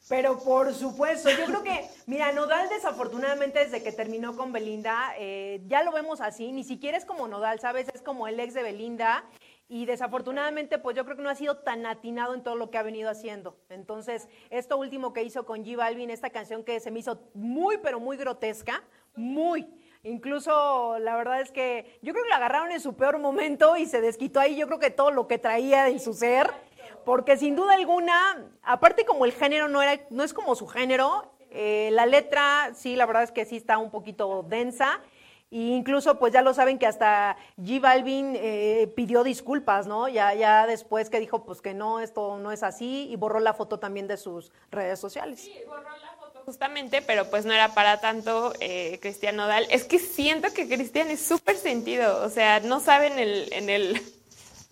Pero 0.09 0.38
por 0.38 0.73
supuesto, 0.73 1.28
yo 1.31 1.45
creo 1.45 1.62
que, 1.62 1.88
mira, 2.07 2.33
Nodal 2.33 2.69
desafortunadamente 2.69 3.59
desde 3.59 3.83
que 3.83 3.93
terminó 3.93 4.37
con 4.37 4.52
Belinda, 4.52 5.12
eh, 5.19 5.61
ya 5.67 5.83
lo 5.83 5.93
vemos 5.93 6.21
así, 6.21 6.50
ni 6.52 6.64
siquiera 6.64 6.97
es 6.97 7.05
como 7.05 7.28
Nodal, 7.28 7.61
¿sabes? 7.61 7.88
Es 7.93 8.00
como 8.00 8.26
el 8.26 8.40
ex 8.40 8.55
de 8.55 8.62
Belinda 8.62 9.25
y 9.69 9.85
desafortunadamente 9.85 10.78
pues 10.78 10.97
yo 10.97 11.05
creo 11.05 11.17
que 11.17 11.23
no 11.23 11.28
ha 11.28 11.35
sido 11.35 11.59
tan 11.59 11.85
atinado 11.85 12.35
en 12.35 12.43
todo 12.43 12.57
lo 12.57 12.71
que 12.71 12.78
ha 12.78 12.83
venido 12.83 13.11
haciendo. 13.11 13.57
Entonces, 13.69 14.28
esto 14.50 14.78
último 14.78 15.12
que 15.12 15.23
hizo 15.23 15.45
con 15.45 15.64
G 15.64 15.76
Balvin, 15.76 16.11
esta 16.11 16.31
canción 16.31 16.64
que 16.64 16.81
se 16.81 16.90
me 16.90 17.00
hizo 17.00 17.21
muy, 17.35 17.76
pero 17.78 18.00
muy 18.00 18.17
grotesca, 18.17 18.83
muy. 19.14 19.67
Incluso 20.05 20.99
la 21.00 21.17
verdad 21.17 21.40
es 21.40 21.50
que 21.50 21.99
yo 22.02 22.12
creo 22.12 22.25
que 22.25 22.31
lo 22.31 22.37
agarraron 22.37 22.73
en 22.73 22.81
su 22.81 22.95
peor 22.97 23.19
momento 23.19 23.76
y 23.76 23.85
se 23.85 24.00
desquitó 24.00 24.40
ahí, 24.40 24.57
yo 24.57 24.67
creo 24.67 24.78
que 24.78 24.90
todo 24.90 25.11
lo 25.11 25.28
que 25.28 25.38
traía 25.38 25.88
en 25.88 26.00
su 26.00 26.14
ser 26.14 26.50
porque 27.09 27.38
sin 27.38 27.57
duda 27.57 27.73
alguna, 27.73 28.50
aparte 28.62 29.07
como 29.07 29.25
el 29.25 29.33
género 29.33 29.67
no, 29.67 29.81
era, 29.81 29.99
no 30.11 30.25
es 30.25 30.35
como 30.35 30.55
su 30.55 30.67
género, 30.67 31.33
eh, 31.50 31.88
la 31.93 32.05
letra 32.05 32.73
sí, 32.75 32.97
la 32.97 33.07
verdad 33.07 33.23
es 33.23 33.33
que 33.33 33.47
sí 33.47 33.57
está 33.57 33.79
un 33.79 33.91
poquito 33.91 34.45
densa. 34.47 35.00
E 35.50 35.57
incluso, 35.57 36.19
pues 36.19 36.35
ya 36.35 36.43
lo 36.43 36.53
saben 36.53 36.79
que 36.79 36.87
hasta 36.87 37.38
G 37.57 37.81
Balvin 37.81 38.35
eh, 38.37 38.93
pidió 38.95 39.25
disculpas, 39.25 39.87
¿no? 39.87 40.09
Ya, 40.09 40.35
ya 40.35 40.67
después 40.67 41.09
que 41.09 41.19
dijo, 41.19 41.47
pues 41.47 41.62
que 41.62 41.73
no, 41.73 42.00
esto 42.00 42.37
no 42.37 42.53
es 42.53 42.62
así, 42.62 43.09
y 43.09 43.17
borró 43.17 43.41
la 43.41 43.55
foto 43.55 43.79
también 43.79 44.07
de 44.07 44.19
sus 44.19 44.53
redes 44.71 45.00
sociales. 45.00 45.41
Sí, 45.41 45.55
borró 45.67 45.85
la 45.85 46.12
foto 46.21 46.43
justamente, 46.45 47.00
pero 47.00 47.31
pues 47.31 47.47
no 47.47 47.55
era 47.55 47.73
para 47.73 48.00
tanto 48.03 48.53
eh, 48.61 48.99
Cristian 49.00 49.37
Nodal. 49.37 49.67
Es 49.71 49.85
que 49.85 49.99
siento 49.99 50.53
que 50.53 50.69
Cristian 50.69 51.09
es 51.09 51.25
súper 51.25 51.57
sentido, 51.57 52.23
o 52.23 52.29
sea, 52.29 52.61
no 52.61 52.81
saben 52.81 53.19
el, 53.19 53.50
en 53.55 53.71
el 53.71 53.99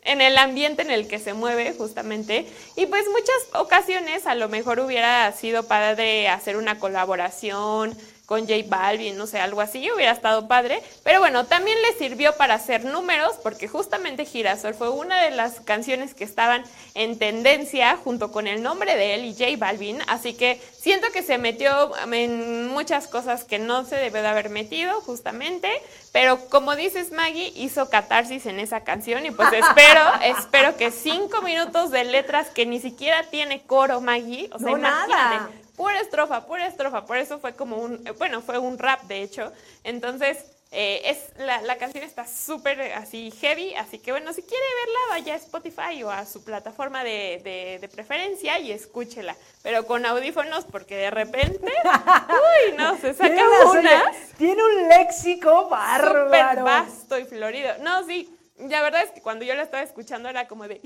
en 0.07 0.21
el 0.21 0.39
ambiente 0.39 0.83
en 0.83 0.91
el 0.91 1.09
que 1.09 1.19
se 1.19 1.35
mueve 1.35 1.75
justamente. 1.77 2.47
Y 2.77 2.87
pues 2.87 3.05
muchas 3.09 3.61
ocasiones 3.61 4.27
a 4.27 4.35
lo 4.35 4.49
mejor 4.49 4.81
hubiera 4.81 5.31
sido 5.33 5.65
padre 5.65 6.29
hacer 6.29 6.57
una 6.57 6.79
colaboración 6.79 7.97
con 8.27 8.41
J 8.41 8.55
Balvin, 8.67 9.17
no 9.17 9.29
sé, 9.29 9.39
algo 9.39 9.61
así, 9.61 9.89
hubiera 9.93 10.11
estado 10.11 10.49
padre. 10.49 10.83
Pero 11.05 11.21
bueno, 11.21 11.47
también 11.47 11.79
le 11.83 11.97
sirvió 11.97 12.37
para 12.37 12.55
hacer 12.55 12.85
números, 12.85 13.37
porque 13.43 13.69
justamente 13.69 14.25
Girasol 14.25 14.75
fue 14.75 14.91
una 14.91 15.23
de 15.23 15.31
las 15.31 15.61
canciones 15.61 16.13
que 16.13 16.25
estaban 16.25 16.65
en 16.95 17.19
tendencia 17.19 17.97
junto 17.97 18.33
con 18.33 18.49
el 18.49 18.63
nombre 18.63 18.97
de 18.97 19.15
él 19.15 19.25
y 19.25 19.33
J 19.33 19.57
Balvin. 19.57 19.99
Así 20.09 20.35
que 20.35 20.61
siento 20.77 21.07
que 21.13 21.23
se 21.23 21.39
metió 21.39 21.93
en 22.13 22.69
muchas 22.69 23.07
cosas 23.07 23.45
que 23.45 23.61
no 23.61 23.85
se 23.85 23.95
debe 23.95 24.23
de 24.23 24.29
haber 24.29 24.51
metido, 24.51 25.01
justamente. 25.03 25.71
Pero 26.13 26.49
como 26.49 26.75
dices, 26.75 27.13
Maggie, 27.13 27.53
hizo 27.55 27.89
catarsis 27.91 28.47
en 28.47 28.59
esa 28.59 28.81
canción 28.81 29.25
y 29.25 29.31
pues 29.31 29.53
espero, 29.53 30.03
espero 30.23 30.77
que 30.77 30.91
cinco 30.91 31.43
minutos 31.43 31.93
de 31.93 32.03
letras 32.05 32.49
que 32.49 32.67
ni 32.67 32.81
siquiera 32.81 33.23
tiene 33.31 33.63
coro, 33.63 34.01
Maggie. 34.01 34.51
O 34.53 34.59
sea, 34.59 34.73
no, 34.73 34.79
nada. 34.79 35.49
Pura 35.77 36.01
estrofa, 36.01 36.47
pura 36.47 36.67
estrofa. 36.67 37.05
Por 37.05 37.19
eso 37.19 37.39
fue 37.39 37.55
como 37.55 37.77
un, 37.77 38.03
bueno, 38.19 38.41
fue 38.41 38.59
un 38.59 38.79
rap, 38.79 39.03
de 39.03 39.23
hecho. 39.23 39.53
Entonces, 39.85 40.39
eh, 40.73 41.03
es, 41.05 41.31
la, 41.39 41.77
canción 41.77 42.03
está 42.03 42.27
súper 42.27 42.81
así 42.95 43.31
heavy, 43.41 43.75
así 43.77 43.99
que 43.99 44.11
bueno, 44.11 44.33
si 44.33 44.43
quiere 44.43 44.65
verla, 44.85 44.99
vaya 45.11 45.35
a 45.35 45.37
Spotify 45.37 46.03
o 46.03 46.11
a 46.11 46.27
su 46.27 46.43
plataforma 46.43 47.05
de, 47.05 47.79
de, 47.81 47.89
preferencia 47.89 48.59
y 48.59 48.73
escúchela, 48.73 49.37
pero 49.63 49.87
con 49.87 50.05
audífonos 50.05 50.65
porque 50.65 50.97
de 50.97 51.11
repente, 51.11 51.73
uy, 52.29 52.77
no, 52.77 52.99
se 52.99 53.15
saca 53.15 53.43
una. 53.71 54.13
Tiene 54.37 54.63
un 54.63 54.89
léxico 54.89 55.69
bárbaro. 55.69 56.51
Súper 56.51 56.65
vasto 56.65 57.19
y 57.19 57.25
florido. 57.25 57.79
No, 57.81 58.05
sí, 58.05 58.37
la 58.59 58.83
verdad 58.83 59.05
es 59.05 59.11
que 59.13 59.23
cuando 59.23 59.45
yo 59.45 59.55
la 59.55 59.63
estaba 59.63 59.83
escuchando 59.83 60.29
era 60.29 60.49
como 60.49 60.67
de... 60.67 60.81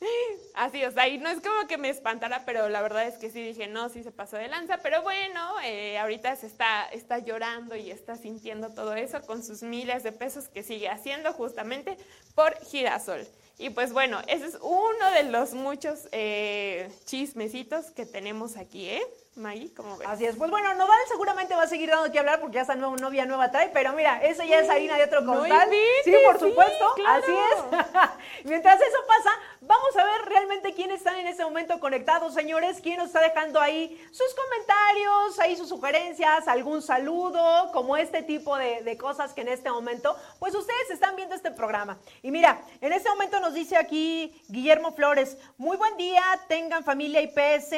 Así, 0.54 0.84
o 0.84 0.90
sea, 0.90 1.08
y 1.08 1.18
no 1.18 1.28
es 1.28 1.40
como 1.40 1.66
que 1.66 1.78
me 1.78 1.88
espantara, 1.88 2.44
pero 2.44 2.68
la 2.68 2.82
verdad 2.82 3.06
es 3.06 3.16
que 3.16 3.30
sí 3.30 3.42
dije, 3.42 3.66
no, 3.66 3.88
sí 3.88 4.02
se 4.02 4.12
pasó 4.12 4.36
de 4.36 4.48
lanza, 4.48 4.78
pero 4.78 5.02
bueno, 5.02 5.54
eh, 5.64 5.98
ahorita 5.98 6.36
se 6.36 6.46
está, 6.46 6.86
está 6.92 7.18
llorando 7.18 7.76
y 7.76 7.90
está 7.90 8.16
sintiendo 8.16 8.70
todo 8.70 8.94
eso 8.94 9.20
con 9.22 9.42
sus 9.42 9.62
miles 9.62 10.02
de 10.02 10.12
pesos 10.12 10.48
que 10.48 10.62
sigue 10.62 10.88
haciendo 10.88 11.32
justamente 11.32 11.96
por 12.34 12.56
girasol. 12.64 13.26
Y 13.58 13.70
pues 13.70 13.92
bueno, 13.92 14.20
ese 14.26 14.46
es 14.46 14.58
uno 14.60 15.10
de 15.14 15.24
los 15.24 15.54
muchos 15.54 16.08
eh, 16.12 16.90
chismecitos 17.06 17.90
que 17.90 18.04
tenemos 18.04 18.56
aquí, 18.58 18.88
¿eh? 18.90 19.02
Maggie, 19.36 19.70
¿cómo 19.74 19.98
ves? 19.98 20.08
Así 20.08 20.24
es. 20.24 20.34
Pues 20.34 20.50
bueno, 20.50 20.72
Nodal 20.74 20.96
seguramente 21.08 21.54
va 21.54 21.64
a 21.64 21.66
seguir 21.66 21.90
dando 21.90 22.10
que 22.10 22.18
hablar 22.18 22.40
porque 22.40 22.54
ya 22.54 22.62
está 22.62 22.74
nueva 22.74 22.96
novia 22.96 23.26
nueva 23.26 23.50
trae, 23.50 23.68
pero 23.68 23.92
mira, 23.92 24.22
eso 24.24 24.42
ya 24.42 24.60
es 24.60 24.70
harina 24.70 24.96
de 24.96 25.04
otro 25.04 25.26
costal. 25.26 25.68
sí, 26.04 26.14
por 26.24 26.38
supuesto, 26.40 26.94
así 27.06 27.32
es. 27.32 28.44
Mientras 28.44 28.80
eso 28.80 28.96
pasa, 29.06 29.30
vamos 29.60 29.94
a 29.94 30.04
ver 30.04 30.28
realmente 30.30 30.72
quiénes 30.72 30.98
están 30.98 31.16
en 31.16 31.26
este 31.26 31.44
momento 31.44 31.78
conectados, 31.80 32.32
señores, 32.32 32.80
quién 32.82 32.96
nos 32.96 33.08
está 33.08 33.20
dejando 33.20 33.60
ahí 33.60 34.02
sus 34.10 34.34
comentarios, 34.34 35.38
ahí 35.38 35.54
sus 35.54 35.68
sugerencias, 35.68 36.48
algún 36.48 36.80
saludo, 36.80 37.70
como 37.72 37.98
este 37.98 38.22
tipo 38.22 38.56
de, 38.56 38.82
de 38.84 38.96
cosas 38.96 39.34
que 39.34 39.42
en 39.42 39.48
este 39.48 39.70
momento, 39.70 40.16
pues 40.38 40.54
ustedes 40.54 40.90
están 40.90 41.14
viendo 41.14 41.34
este 41.34 41.50
programa. 41.50 41.98
Y 42.22 42.30
mira, 42.30 42.62
en 42.80 42.94
este 42.94 43.10
momento 43.10 43.38
nos 43.40 43.52
dice 43.52 43.76
aquí 43.76 44.42
Guillermo 44.48 44.92
Flores, 44.92 45.36
muy 45.58 45.76
buen 45.76 45.94
día, 45.98 46.22
tengan 46.48 46.84
familia 46.84 47.20
IPS, 47.20 47.74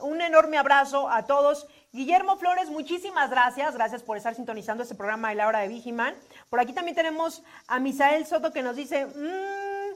un 0.00 0.20
enorme 0.20 0.58
abrazo 0.58 0.97
a 1.06 1.26
todos. 1.26 1.68
Guillermo 1.92 2.36
Flores, 2.36 2.70
muchísimas 2.70 3.30
gracias. 3.30 3.74
Gracias 3.74 4.02
por 4.02 4.16
estar 4.16 4.34
sintonizando 4.34 4.82
este 4.82 4.94
programa 4.94 5.28
de 5.28 5.36
la 5.36 5.46
hora 5.46 5.60
de 5.60 5.68
Vigiman. 5.68 6.14
Por 6.50 6.58
aquí 6.58 6.72
también 6.72 6.96
tenemos 6.96 7.44
a 7.68 7.78
Misael 7.78 8.26
Soto 8.26 8.52
que 8.52 8.62
nos 8.62 8.74
dice, 8.74 9.06
mmm, 9.06 9.94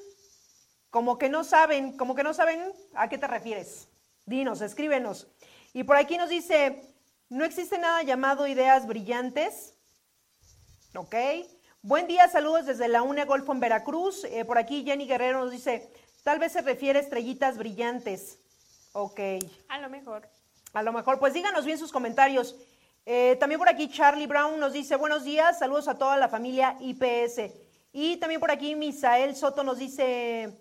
como 0.91 1.19
que 1.19 1.29
no 1.29 1.43
saben, 1.43 1.97
como 1.97 2.15
que 2.15 2.23
no 2.23 2.35
saben 2.35 2.61
a 2.95 3.09
qué 3.09 3.19
te 3.19 3.27
refieres. 3.27 3.89
Dinos, 4.27 4.61
escríbenos. 4.61 5.27
Y 5.73 5.85
por 5.85 5.97
aquí 5.97 6.19
nos 6.19 6.29
dice, 6.29 6.95
no 7.29 7.45
existe 7.45 7.79
nada 7.79 8.03
llamado 8.03 8.47
ideas 8.47 8.87
brillantes. 8.87 9.75
Ok. 10.95 11.17
Buen 11.81 12.07
día, 12.07 12.29
saludos 12.29 12.67
desde 12.67 12.87
la 12.87 13.03
UNE 13.03 13.25
Golfo 13.25 13.53
en 13.53 13.61
Veracruz. 13.61 14.25
Eh, 14.25 14.45
por 14.45 14.59
aquí 14.59 14.85
Jenny 14.85 15.07
Guerrero 15.07 15.41
nos 15.41 15.51
dice, 15.51 15.91
tal 16.23 16.39
vez 16.39 16.53
se 16.53 16.63
refiere 16.63 16.99
a 16.99 17.03
estrellitas 17.03 17.59
brillantes. 17.59 18.39
Ok. 18.93 19.21
A 19.69 19.79
lo 19.79 19.89
mejor. 19.89 20.29
A 20.73 20.83
lo 20.83 20.93
mejor, 20.93 21.19
pues 21.19 21.35
díganos 21.35 21.67
bien 21.67 21.79
sus 21.79 21.93
comentarios. 21.93 22.57
Eh, 23.05 23.37
también 23.39 23.59
por 23.59 23.69
aquí 23.69 23.91
Charlie 23.91 24.27
Brown 24.27 24.59
nos 24.59 24.73
dice, 24.73 24.97
buenos 24.97 25.23
días, 25.23 25.59
saludos 25.59 25.87
a 25.87 25.99
toda 25.99 26.17
la 26.17 26.29
familia 26.29 26.79
IPS. 26.81 27.53
Y 27.93 28.17
también 28.17 28.41
por 28.41 28.51
aquí 28.51 28.75
Misael 28.75 29.37
Soto 29.37 29.65
nos 29.65 29.79
dice, 29.79 30.57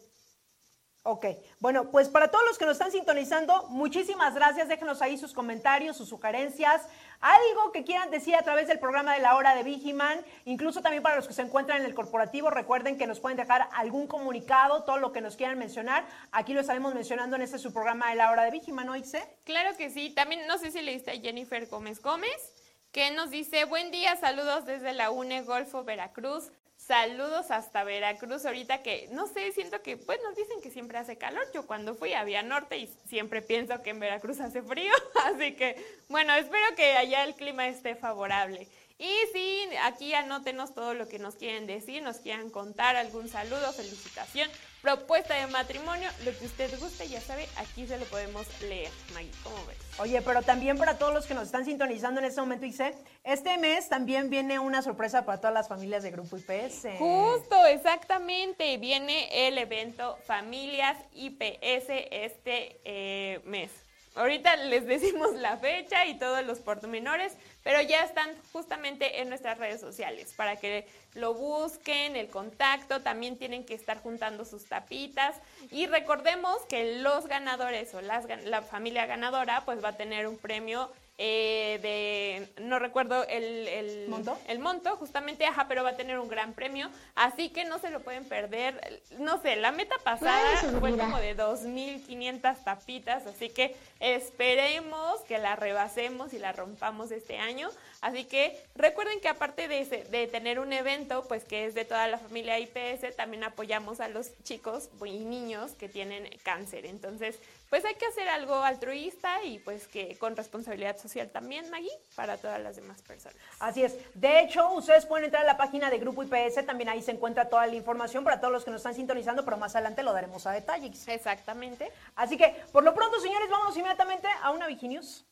Ok, 1.04 1.26
bueno, 1.60 1.90
pues 1.90 2.10
para 2.10 2.30
todos 2.30 2.46
los 2.46 2.60
que 2.60 2.66
nos 2.66 2.74
están 2.74 2.92
sintonizando, 2.92 3.66
muchísimas 3.70 4.36
gracias. 4.36 4.68
Déjenos 4.68 5.02
ahí 5.02 5.18
sus 5.18 5.34
comentarios, 5.34 5.98
sus 5.98 6.08
sugerencias, 6.08 6.88
algo 7.20 7.72
que 7.72 7.84
quieran 7.84 8.12
decir 8.12 8.36
a 8.36 8.44
través 8.44 8.68
del 8.68 8.78
programa 8.78 9.16
de 9.16 9.20
la 9.20 9.36
hora 9.36 9.56
de 9.56 9.64
Vigiman. 9.64 10.24
Incluso 10.46 10.84
también 10.84 11.02
para 11.02 11.16
los 11.16 11.28
que 11.28 11.34
se 11.34 11.42
encuentran 11.42 11.80
en 11.80 11.88
el 11.88 11.96
corporativo, 11.96 12.52
recuerden 12.52 13.00
que 13.00 13.08
nos 13.08 13.20
pueden 13.20 13.36
dejar 13.36 13.68
algún 13.74 14.06
comunicado, 14.06 14.84
todo 14.84 14.98
lo 14.98 15.12
que 15.12 15.22
nos 15.22 15.38
quieran 15.38 15.58
mencionar. 15.58 16.06
Aquí 16.32 16.54
lo 16.54 16.62
estaremos 16.62 16.94
mencionando 16.94 17.36
en 17.36 17.42
este 17.42 17.58
su 17.58 17.74
programa 17.74 18.12
de 18.12 18.18
la 18.18 18.30
hora 18.30 18.44
de 18.44 18.52
Vigiman, 18.52 18.86
¿no, 18.86 18.96
Ixe? 18.96 19.24
Claro 19.44 19.76
que 19.76 19.90
sí. 19.90 20.12
También 20.12 20.46
no 20.46 20.60
sé 20.60 20.70
si 20.70 20.84
le 20.84 20.92
diste 20.92 21.10
a 21.10 21.20
Jennifer 21.20 21.66
Gómez 21.66 22.00
Gómez, 22.00 22.54
que 22.92 23.10
nos 23.10 23.32
dice, 23.32 23.66
buen 23.66 23.90
día, 23.90 24.18
saludos 24.18 24.66
desde 24.68 24.94
la 24.94 25.10
UNE 25.10 25.42
Golfo 25.42 25.84
Veracruz. 25.84 26.52
Saludos 26.88 27.52
hasta 27.52 27.84
Veracruz, 27.84 28.44
ahorita 28.44 28.82
que, 28.82 29.08
no 29.12 29.28
sé, 29.28 29.52
siento 29.52 29.82
que, 29.84 29.98
pues 29.98 30.20
nos 30.24 30.36
dicen 30.36 30.62
que 30.62 30.72
siempre 30.72 30.98
hace 30.98 31.16
calor. 31.16 31.44
Yo 31.54 31.68
cuando 31.68 31.94
fui 31.94 32.14
había 32.14 32.42
norte 32.42 32.78
y 32.78 32.90
siempre 33.08 33.42
pienso 33.42 33.82
que 33.84 33.92
en 33.92 34.00
Veracruz 34.00 34.40
hace 34.40 34.64
frío, 34.64 34.92
así 35.26 35.56
que, 35.56 35.76
bueno, 36.10 36.34
espero 36.34 36.76
que 36.76 36.94
allá 36.94 37.24
el 37.24 37.36
clima 37.36 37.68
esté 37.68 37.96
favorable. 37.96 38.68
Y 38.98 39.12
sí, 39.32 39.70
aquí 39.84 40.14
anótenos 40.14 40.74
todo 40.74 40.94
lo 40.94 41.08
que 41.08 41.20
nos 41.20 41.36
quieren 41.36 41.68
decir, 41.68 42.02
nos 42.02 42.18
quieran 42.18 42.50
contar, 42.50 42.96
algún 42.96 43.30
saludo, 43.30 43.72
felicitación, 43.74 44.50
propuesta 44.82 45.36
de 45.36 45.48
matrimonio, 45.48 46.10
lo 46.26 46.38
que 46.38 46.46
usted 46.46 46.80
guste, 46.80 47.08
ya 47.08 47.22
sabe, 47.22 47.48
aquí 47.58 47.88
se 47.88 47.98
lo 47.98 48.06
podemos 48.06 48.48
leer. 48.62 48.90
Maggie, 49.14 49.32
¿cómo 49.44 49.56
ves? 49.68 49.78
Oye, 50.00 50.22
pero 50.22 50.42
también 50.42 50.78
para 50.78 50.98
todos 50.98 51.14
los 51.14 51.26
que 51.26 51.34
nos 51.34 51.46
están 51.46 51.66
sintonizando 51.66 52.20
en 52.20 52.26
este 52.26 52.42
momento, 52.42 52.66
dice, 52.66 52.96
este 53.24 53.58
mes 53.58 53.90
también 53.90 54.30
viene 54.30 54.60
una 54.60 54.82
sorpresa 54.82 55.26
para 55.26 55.40
todas 55.40 55.54
las 55.54 55.68
familias 55.68 56.04
de 56.04 56.12
Grupo 56.12 56.38
IPS. 56.38 56.88
Justo, 56.98 57.66
exactamente, 57.68 58.78
viene 58.78 59.48
el 59.48 59.58
evento 59.58 60.18
Familias 60.26 60.98
IPS 61.14 61.86
este 62.12 62.82
eh, 62.84 63.42
mes. 63.46 63.72
Ahorita 64.16 64.58
les 64.58 64.86
decimos 64.86 65.34
la 65.36 65.58
fecha 65.58 66.06
y 66.06 66.18
todos 66.18 66.46
los 66.46 66.60
pormenores, 66.60 67.34
pero 67.64 67.82
ya 67.82 68.04
están 68.04 68.30
justamente 68.52 69.22
en 69.22 69.30
nuestras 69.30 69.58
redes 69.58 69.80
sociales. 69.80 70.34
Para 70.36 70.58
que 70.58 70.86
lo 71.14 71.34
busquen, 71.34 72.16
el 72.16 72.28
contacto, 72.28 73.02
también 73.02 73.38
tienen 73.38 73.66
que 73.66 73.74
estar 73.74 74.02
juntando 74.02 74.44
sus 74.44 74.66
tapitas. 74.66 75.38
Y 75.72 75.88
recordemos 75.88 76.58
que 76.68 77.00
los 77.00 77.28
ganadores 77.28 77.94
o 77.94 78.02
las, 78.02 78.26
la 78.46 78.62
familia 78.62 79.06
ganadora 79.06 79.64
pues 79.64 79.84
va 79.84 79.90
a 79.90 79.98
tener 79.98 80.28
un 80.28 80.38
premio 80.38 80.90
eh, 81.18 81.80
de, 81.82 82.64
no 82.64 82.80
recuerdo 82.80 83.28
el, 83.28 83.68
el, 83.68 84.08
¿Monto? 84.08 84.38
el 84.48 84.60
monto, 84.60 84.96
justamente, 84.98 85.46
ajá, 85.46 85.68
pero 85.68 85.84
va 85.84 85.92
a 85.92 85.96
tener 85.96 86.18
un 86.18 86.28
gran 86.28 86.54
premio, 86.54 86.90
así 87.16 87.50
que 87.50 87.66
no 87.66 87.80
se 87.80 87.92
lo 87.92 88.00
pueden 88.02 88.26
perder. 88.26 89.02
No 89.20 89.42
sé, 89.42 89.56
la 89.56 89.72
meta 89.72 89.96
pasada 90.04 90.58
fue 90.80 90.98
como 90.98 91.18
de 91.18 91.38
2.500 91.38 92.64
tapitas, 92.64 93.28
así 93.28 93.50
que 93.50 93.76
esperemos 94.00 95.20
que 95.28 95.38
la 95.38 95.56
rebasemos 95.56 96.34
y 96.34 96.40
la 96.40 96.54
rompamos 96.54 97.12
este 97.12 97.38
año. 97.38 97.70
Así 98.02 98.26
que 98.26 98.60
recuerden 98.74 99.22
que 99.22 99.30
aparte 99.30 99.68
de, 99.68 99.82
ese, 99.82 100.04
de 100.06 100.26
tener 100.26 100.60
un 100.60 100.74
evento, 100.74 101.26
pues 101.28 101.44
que 101.44 101.66
es 101.66 101.76
de 101.76 101.86
toda 101.86 102.08
la 102.08 102.18
familia 102.18 102.58
IPS, 102.58 103.16
también 103.16 103.44
apoyamos 103.44 104.00
a 104.00 104.08
los 104.08 104.32
chicos 104.44 104.90
y 105.06 105.20
niños 105.20 105.74
que 105.74 105.88
tienen 105.88 106.28
cáncer. 106.44 106.88
Entonces, 106.88 107.38
pues 107.72 107.86
hay 107.86 107.96
que 107.96 108.06
hacer 108.06 108.28
algo 108.28 108.56
altruista 108.56 109.42
y 109.46 109.58
pues 109.60 109.88
que 109.88 110.18
con 110.18 110.36
responsabilidad 110.36 110.98
social 110.98 111.30
también, 111.30 111.70
Maggie, 111.70 111.90
para 112.16 112.36
todas 112.36 112.60
las 112.60 112.76
demás 112.76 113.02
personas. 113.02 113.38
Así 113.62 113.82
es. 113.82 113.96
De 114.14 114.42
hecho, 114.42 114.74
ustedes 114.74 115.06
pueden 115.06 115.24
entrar 115.24 115.44
a 115.44 115.48
la 115.48 115.56
página 115.56 115.90
de 115.90 115.98
Grupo 115.98 116.22
IPS, 116.22 116.66
también 116.66 116.90
ahí 116.90 117.02
se 117.02 117.12
encuentra 117.12 117.48
toda 117.48 117.66
la 117.68 117.76
información 117.76 118.26
para 118.26 118.42
todos 118.42 118.52
los 118.52 118.66
que 118.66 118.72
nos 118.72 118.80
están 118.80 118.94
sintonizando, 118.94 119.46
pero 119.46 119.56
más 119.56 119.74
adelante 119.74 120.04
lo 120.04 120.12
daremos 120.12 120.46
a 120.48 120.52
detalles. 120.52 121.08
Exactamente. 121.08 121.90
Así 122.18 122.36
que, 122.36 122.50
por 122.74 122.84
lo 122.84 122.94
pronto, 122.94 123.22
señores, 123.22 123.50
vamos 123.50 123.78
inmediatamente 123.78 124.28
a 124.44 124.52
una 124.52 124.68
Viginius. 124.68 125.26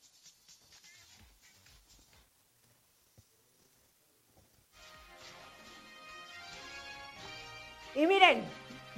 Y 7.96 8.08
miren, 8.08 8.46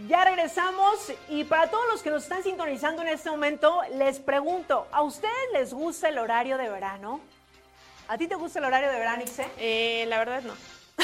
ya 0.08 0.25
regresamos 0.25 1.12
y 1.29 1.43
para 1.43 1.70
todos 1.70 1.86
los 1.89 2.01
que 2.01 2.10
nos 2.10 2.24
están 2.24 2.43
sintonizando 2.43 3.01
en 3.01 3.10
este 3.10 3.29
momento, 3.29 3.81
les 3.96 4.20
pregunto, 4.20 4.88
¿a 4.91 5.01
ustedes 5.01 5.34
les 5.53 5.74
gusta 5.74 6.10
el 6.10 6.17
horario 6.17 6.58
de 6.58 6.70
verano? 6.70 7.22
¿A 8.08 8.17
ti 8.17 8.27
te 8.27 8.36
gusta 8.36 8.60
el 8.60 8.65
horario 8.65 8.91
de 8.91 9.00
verano, 9.00 9.24
Ixe? 9.24 9.48
Eh, 9.58 10.05
la 10.08 10.20
verdad 10.20 10.41
no. 10.43 10.53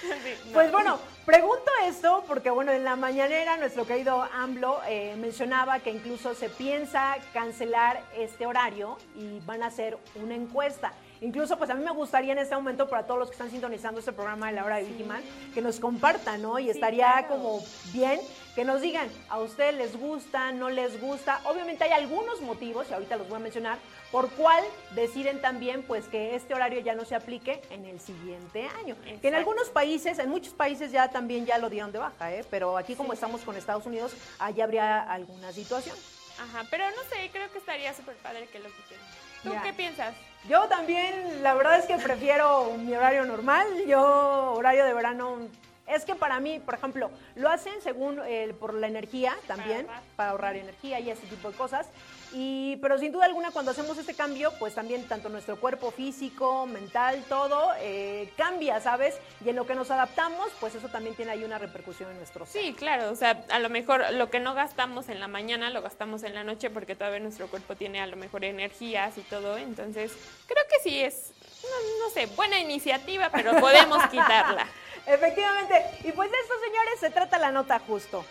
Sí, 0.00 0.08
no. 0.46 0.52
Pues 0.52 0.70
bueno, 0.70 0.98
pregunto 1.26 1.70
esto 1.84 2.24
porque 2.28 2.50
bueno, 2.50 2.70
en 2.70 2.84
la 2.84 2.94
mañanera 2.94 3.56
nuestro 3.56 3.84
querido 3.84 4.22
AMLO 4.32 4.80
eh, 4.86 5.16
mencionaba 5.18 5.80
que 5.80 5.90
incluso 5.90 6.34
se 6.34 6.48
piensa 6.48 7.16
cancelar 7.32 8.02
este 8.16 8.46
horario 8.46 8.96
y 9.16 9.40
van 9.40 9.62
a 9.62 9.66
hacer 9.66 9.98
una 10.14 10.36
encuesta. 10.36 10.92
Incluso 11.20 11.58
pues 11.58 11.68
a 11.70 11.74
mí 11.74 11.84
me 11.84 11.90
gustaría 11.90 12.32
en 12.32 12.38
este 12.38 12.54
momento 12.54 12.88
para 12.88 13.04
todos 13.04 13.18
los 13.18 13.28
que 13.28 13.32
están 13.34 13.50
sintonizando 13.50 13.98
este 14.00 14.12
programa 14.12 14.46
de 14.48 14.52
la 14.52 14.64
hora 14.64 14.76
de 14.76 14.84
Vigiman 14.84 15.22
que 15.52 15.60
nos 15.60 15.80
compartan, 15.80 16.42
¿no? 16.42 16.58
Y 16.58 16.64
Sí, 16.64 16.70
estaría 16.70 17.12
claro. 17.12 17.28
como 17.28 17.60
bien 17.92 18.20
que 18.54 18.64
nos 18.64 18.80
digan, 18.80 19.08
¿a 19.28 19.38
ustedes 19.38 19.74
les 19.74 19.96
gusta, 19.98 20.52
no 20.52 20.68
les 20.70 21.00
gusta? 21.00 21.40
Obviamente 21.44 21.84
hay 21.84 21.92
algunos 21.92 22.40
motivos, 22.40 22.86
y 22.90 22.94
ahorita 22.94 23.16
los 23.16 23.28
voy 23.28 23.36
a 23.36 23.40
mencionar, 23.40 23.78
por 24.12 24.30
cuál 24.30 24.62
deciden 24.94 25.40
también 25.40 25.82
pues 25.82 26.06
que 26.08 26.34
este 26.34 26.54
horario 26.54 26.80
ya 26.80 26.94
no 26.94 27.04
se 27.04 27.14
aplique 27.14 27.62
en 27.70 27.84
el 27.84 28.00
siguiente 28.00 28.68
año. 28.80 28.96
Que 29.20 29.28
en 29.28 29.34
algunos 29.34 29.68
países, 29.70 30.18
en 30.18 30.28
muchos 30.30 30.54
países 30.54 30.92
ya 30.92 31.08
también 31.10 31.46
ya 31.46 31.58
lo 31.58 31.68
dieron 31.68 31.92
de 31.92 31.98
baja, 31.98 32.32
¿eh? 32.32 32.44
pero 32.50 32.76
aquí 32.78 32.94
como 32.94 33.10
Sí. 33.10 33.14
estamos 33.14 33.40
con 33.42 33.56
Estados 33.56 33.86
Unidos, 33.86 34.12
allá 34.38 34.64
habría 34.64 35.02
alguna 35.02 35.52
situación. 35.52 35.96
Ajá, 36.40 36.64
pero 36.70 36.84
no 36.90 37.02
sé, 37.10 37.28
creo 37.32 37.50
que 37.50 37.58
estaría 37.58 37.92
súper 37.92 38.14
padre 38.16 38.46
que 38.48 38.60
lo 38.60 38.68
quiten. 38.68 38.98
¿Tú 39.42 39.52
Ya. 39.52 39.62
qué 39.62 39.72
piensas? 39.72 40.14
Yo 40.46 40.66
también, 40.68 41.42
la 41.42 41.54
verdad 41.54 41.78
es 41.78 41.86
que 41.86 41.96
prefiero 41.96 42.72
mi 42.78 42.94
horario 42.94 43.24
normal. 43.24 43.66
Yo, 43.86 44.52
horario 44.54 44.84
de 44.84 44.94
verano, 44.94 45.38
es 45.86 46.04
que 46.04 46.14
para 46.14 46.38
mí, 46.40 46.58
por 46.60 46.74
ejemplo, 46.74 47.10
lo 47.34 47.48
hacen 47.48 47.74
según 47.82 48.20
el, 48.20 48.54
por 48.54 48.74
la 48.74 48.86
energía 48.86 49.36
también, 49.46 49.86
ahorrar. 49.86 50.02
para 50.16 50.30
ahorrar 50.30 50.56
energía 50.56 51.00
y 51.00 51.10
ese 51.10 51.26
tipo 51.26 51.50
de 51.50 51.56
cosas. 51.56 51.88
Y, 52.32 52.76
pero 52.76 52.98
sin 52.98 53.12
duda 53.12 53.24
alguna, 53.24 53.50
cuando 53.50 53.70
hacemos 53.70 53.96
este 53.96 54.14
cambio, 54.14 54.52
pues 54.58 54.74
también 54.74 55.06
tanto 55.08 55.28
nuestro 55.28 55.58
cuerpo 55.58 55.90
físico, 55.90 56.66
mental, 56.66 57.24
todo 57.28 57.72
eh, 57.78 58.30
cambia, 58.36 58.80
¿sabes? 58.80 59.16
Y 59.44 59.48
en 59.48 59.56
lo 59.56 59.66
que 59.66 59.74
nos 59.74 59.90
adaptamos, 59.90 60.48
pues 60.60 60.74
eso 60.74 60.88
también 60.88 61.14
tiene 61.14 61.32
ahí 61.32 61.44
una 61.44 61.58
repercusión 61.58 62.10
en 62.10 62.18
nuestro 62.18 62.44
ser. 62.44 62.62
Sí, 62.62 62.74
claro, 62.74 63.10
o 63.10 63.16
sea, 63.16 63.44
a 63.50 63.58
lo 63.58 63.70
mejor 63.70 64.12
lo 64.12 64.28
que 64.30 64.40
no 64.40 64.54
gastamos 64.54 65.08
en 65.08 65.20
la 65.20 65.28
mañana 65.28 65.70
lo 65.70 65.82
gastamos 65.82 66.22
en 66.22 66.34
la 66.34 66.44
noche 66.44 66.70
porque 66.70 66.94
todavía 66.94 67.20
nuestro 67.20 67.48
cuerpo 67.48 67.76
tiene 67.76 68.00
a 68.00 68.06
lo 68.06 68.16
mejor 68.16 68.44
energías 68.44 69.16
y 69.16 69.22
todo, 69.22 69.56
entonces 69.56 70.12
creo 70.46 70.64
que 70.68 70.82
sí 70.82 71.00
es, 71.00 71.32
no, 71.62 72.04
no 72.06 72.10
sé, 72.10 72.26
buena 72.26 72.58
iniciativa, 72.58 73.30
pero 73.30 73.58
podemos 73.58 74.02
quitarla. 74.10 74.66
Efectivamente. 75.06 75.86
Y 76.04 76.12
pues 76.12 76.30
de 76.30 76.36
esto, 76.36 76.54
señores, 76.62 77.00
se 77.00 77.10
trata 77.10 77.38
la 77.38 77.50
nota 77.50 77.78
justo. 77.78 78.24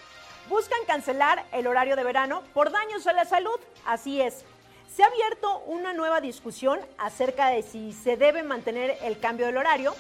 Buscan 0.50 0.80
cancelar 0.88 1.46
el 1.52 1.68
horario 1.68 1.98
de 1.98 2.04
verano 2.06 2.42
por 2.54 2.72
daños 2.72 3.06
a 3.06 3.14
la 3.14 3.26
salud. 3.26 3.60
Así 3.86 4.22
es. 4.22 4.46
Se 4.88 5.04
ha 5.04 5.08
abierto 5.08 5.60
una 5.66 5.94
nueva 5.94 6.22
discusión 6.22 6.80
acerca 6.98 7.50
de 7.50 7.64
si 7.64 7.92
se 7.92 8.16
debe 8.16 8.44
mantener 8.44 8.98
el 9.04 9.20
cambio 9.20 9.46
del 9.46 9.58
horario 9.58 9.94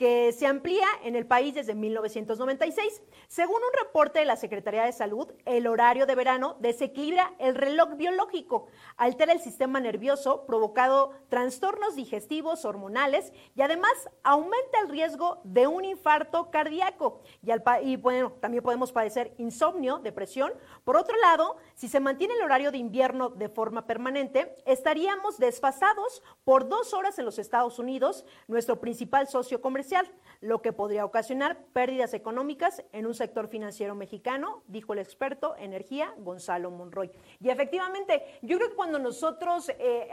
que 0.00 0.32
se 0.32 0.46
amplía 0.46 0.86
en 1.04 1.14
el 1.14 1.26
país 1.26 1.52
desde 1.54 1.74
1996. 1.74 3.02
Según 3.28 3.56
un 3.56 3.84
reporte 3.84 4.20
de 4.20 4.24
la 4.24 4.36
Secretaría 4.36 4.84
de 4.84 4.92
Salud, 4.92 5.30
el 5.44 5.66
horario 5.66 6.06
de 6.06 6.14
verano 6.14 6.56
desequilibra 6.58 7.34
el 7.38 7.54
reloj 7.54 7.96
biológico, 7.96 8.68
altera 8.96 9.34
el 9.34 9.40
sistema 9.40 9.78
nervioso, 9.78 10.46
provocado 10.46 11.12
trastornos 11.28 11.96
digestivos, 11.96 12.64
hormonales 12.64 13.34
y 13.54 13.60
además 13.60 13.92
aumenta 14.22 14.80
el 14.80 14.88
riesgo 14.88 15.42
de 15.44 15.66
un 15.66 15.84
infarto 15.84 16.50
cardíaco. 16.50 17.20
Y, 17.42 17.50
al 17.50 17.62
y 17.82 17.96
bueno, 17.96 18.32
también 18.40 18.64
podemos 18.64 18.92
padecer 18.92 19.34
insomnio, 19.36 19.98
depresión. 19.98 20.54
Por 20.82 20.96
otro 20.96 21.14
lado, 21.18 21.58
si 21.74 21.88
se 21.88 22.00
mantiene 22.00 22.32
el 22.32 22.42
horario 22.42 22.72
de 22.72 22.78
invierno 22.78 23.28
de 23.28 23.50
forma 23.50 23.86
permanente, 23.86 24.56
estaríamos 24.64 25.36
desfasados 25.36 26.22
por 26.42 26.70
dos 26.70 26.94
horas 26.94 27.18
en 27.18 27.26
los 27.26 27.38
Estados 27.38 27.78
Unidos, 27.78 28.24
nuestro 28.48 28.80
principal 28.80 29.28
socio 29.28 29.60
comercial, 29.60 29.89
lo 30.40 30.62
que 30.62 30.72
podría 30.72 31.04
ocasionar 31.04 31.58
pérdidas 31.72 32.14
económicas 32.14 32.82
en 32.92 33.06
un 33.06 33.14
sector 33.14 33.48
financiero 33.48 33.94
mexicano, 33.94 34.62
dijo 34.66 34.94
el 34.94 35.00
experto 35.00 35.54
energía 35.58 36.14
Gonzalo 36.18 36.70
Monroy. 36.70 37.10
Y 37.40 37.50
efectivamente, 37.50 38.24
yo 38.42 38.56
creo 38.56 38.70
que 38.70 38.76
cuando 38.76 38.98
nosotros 38.98 39.70
eh, 39.78 40.08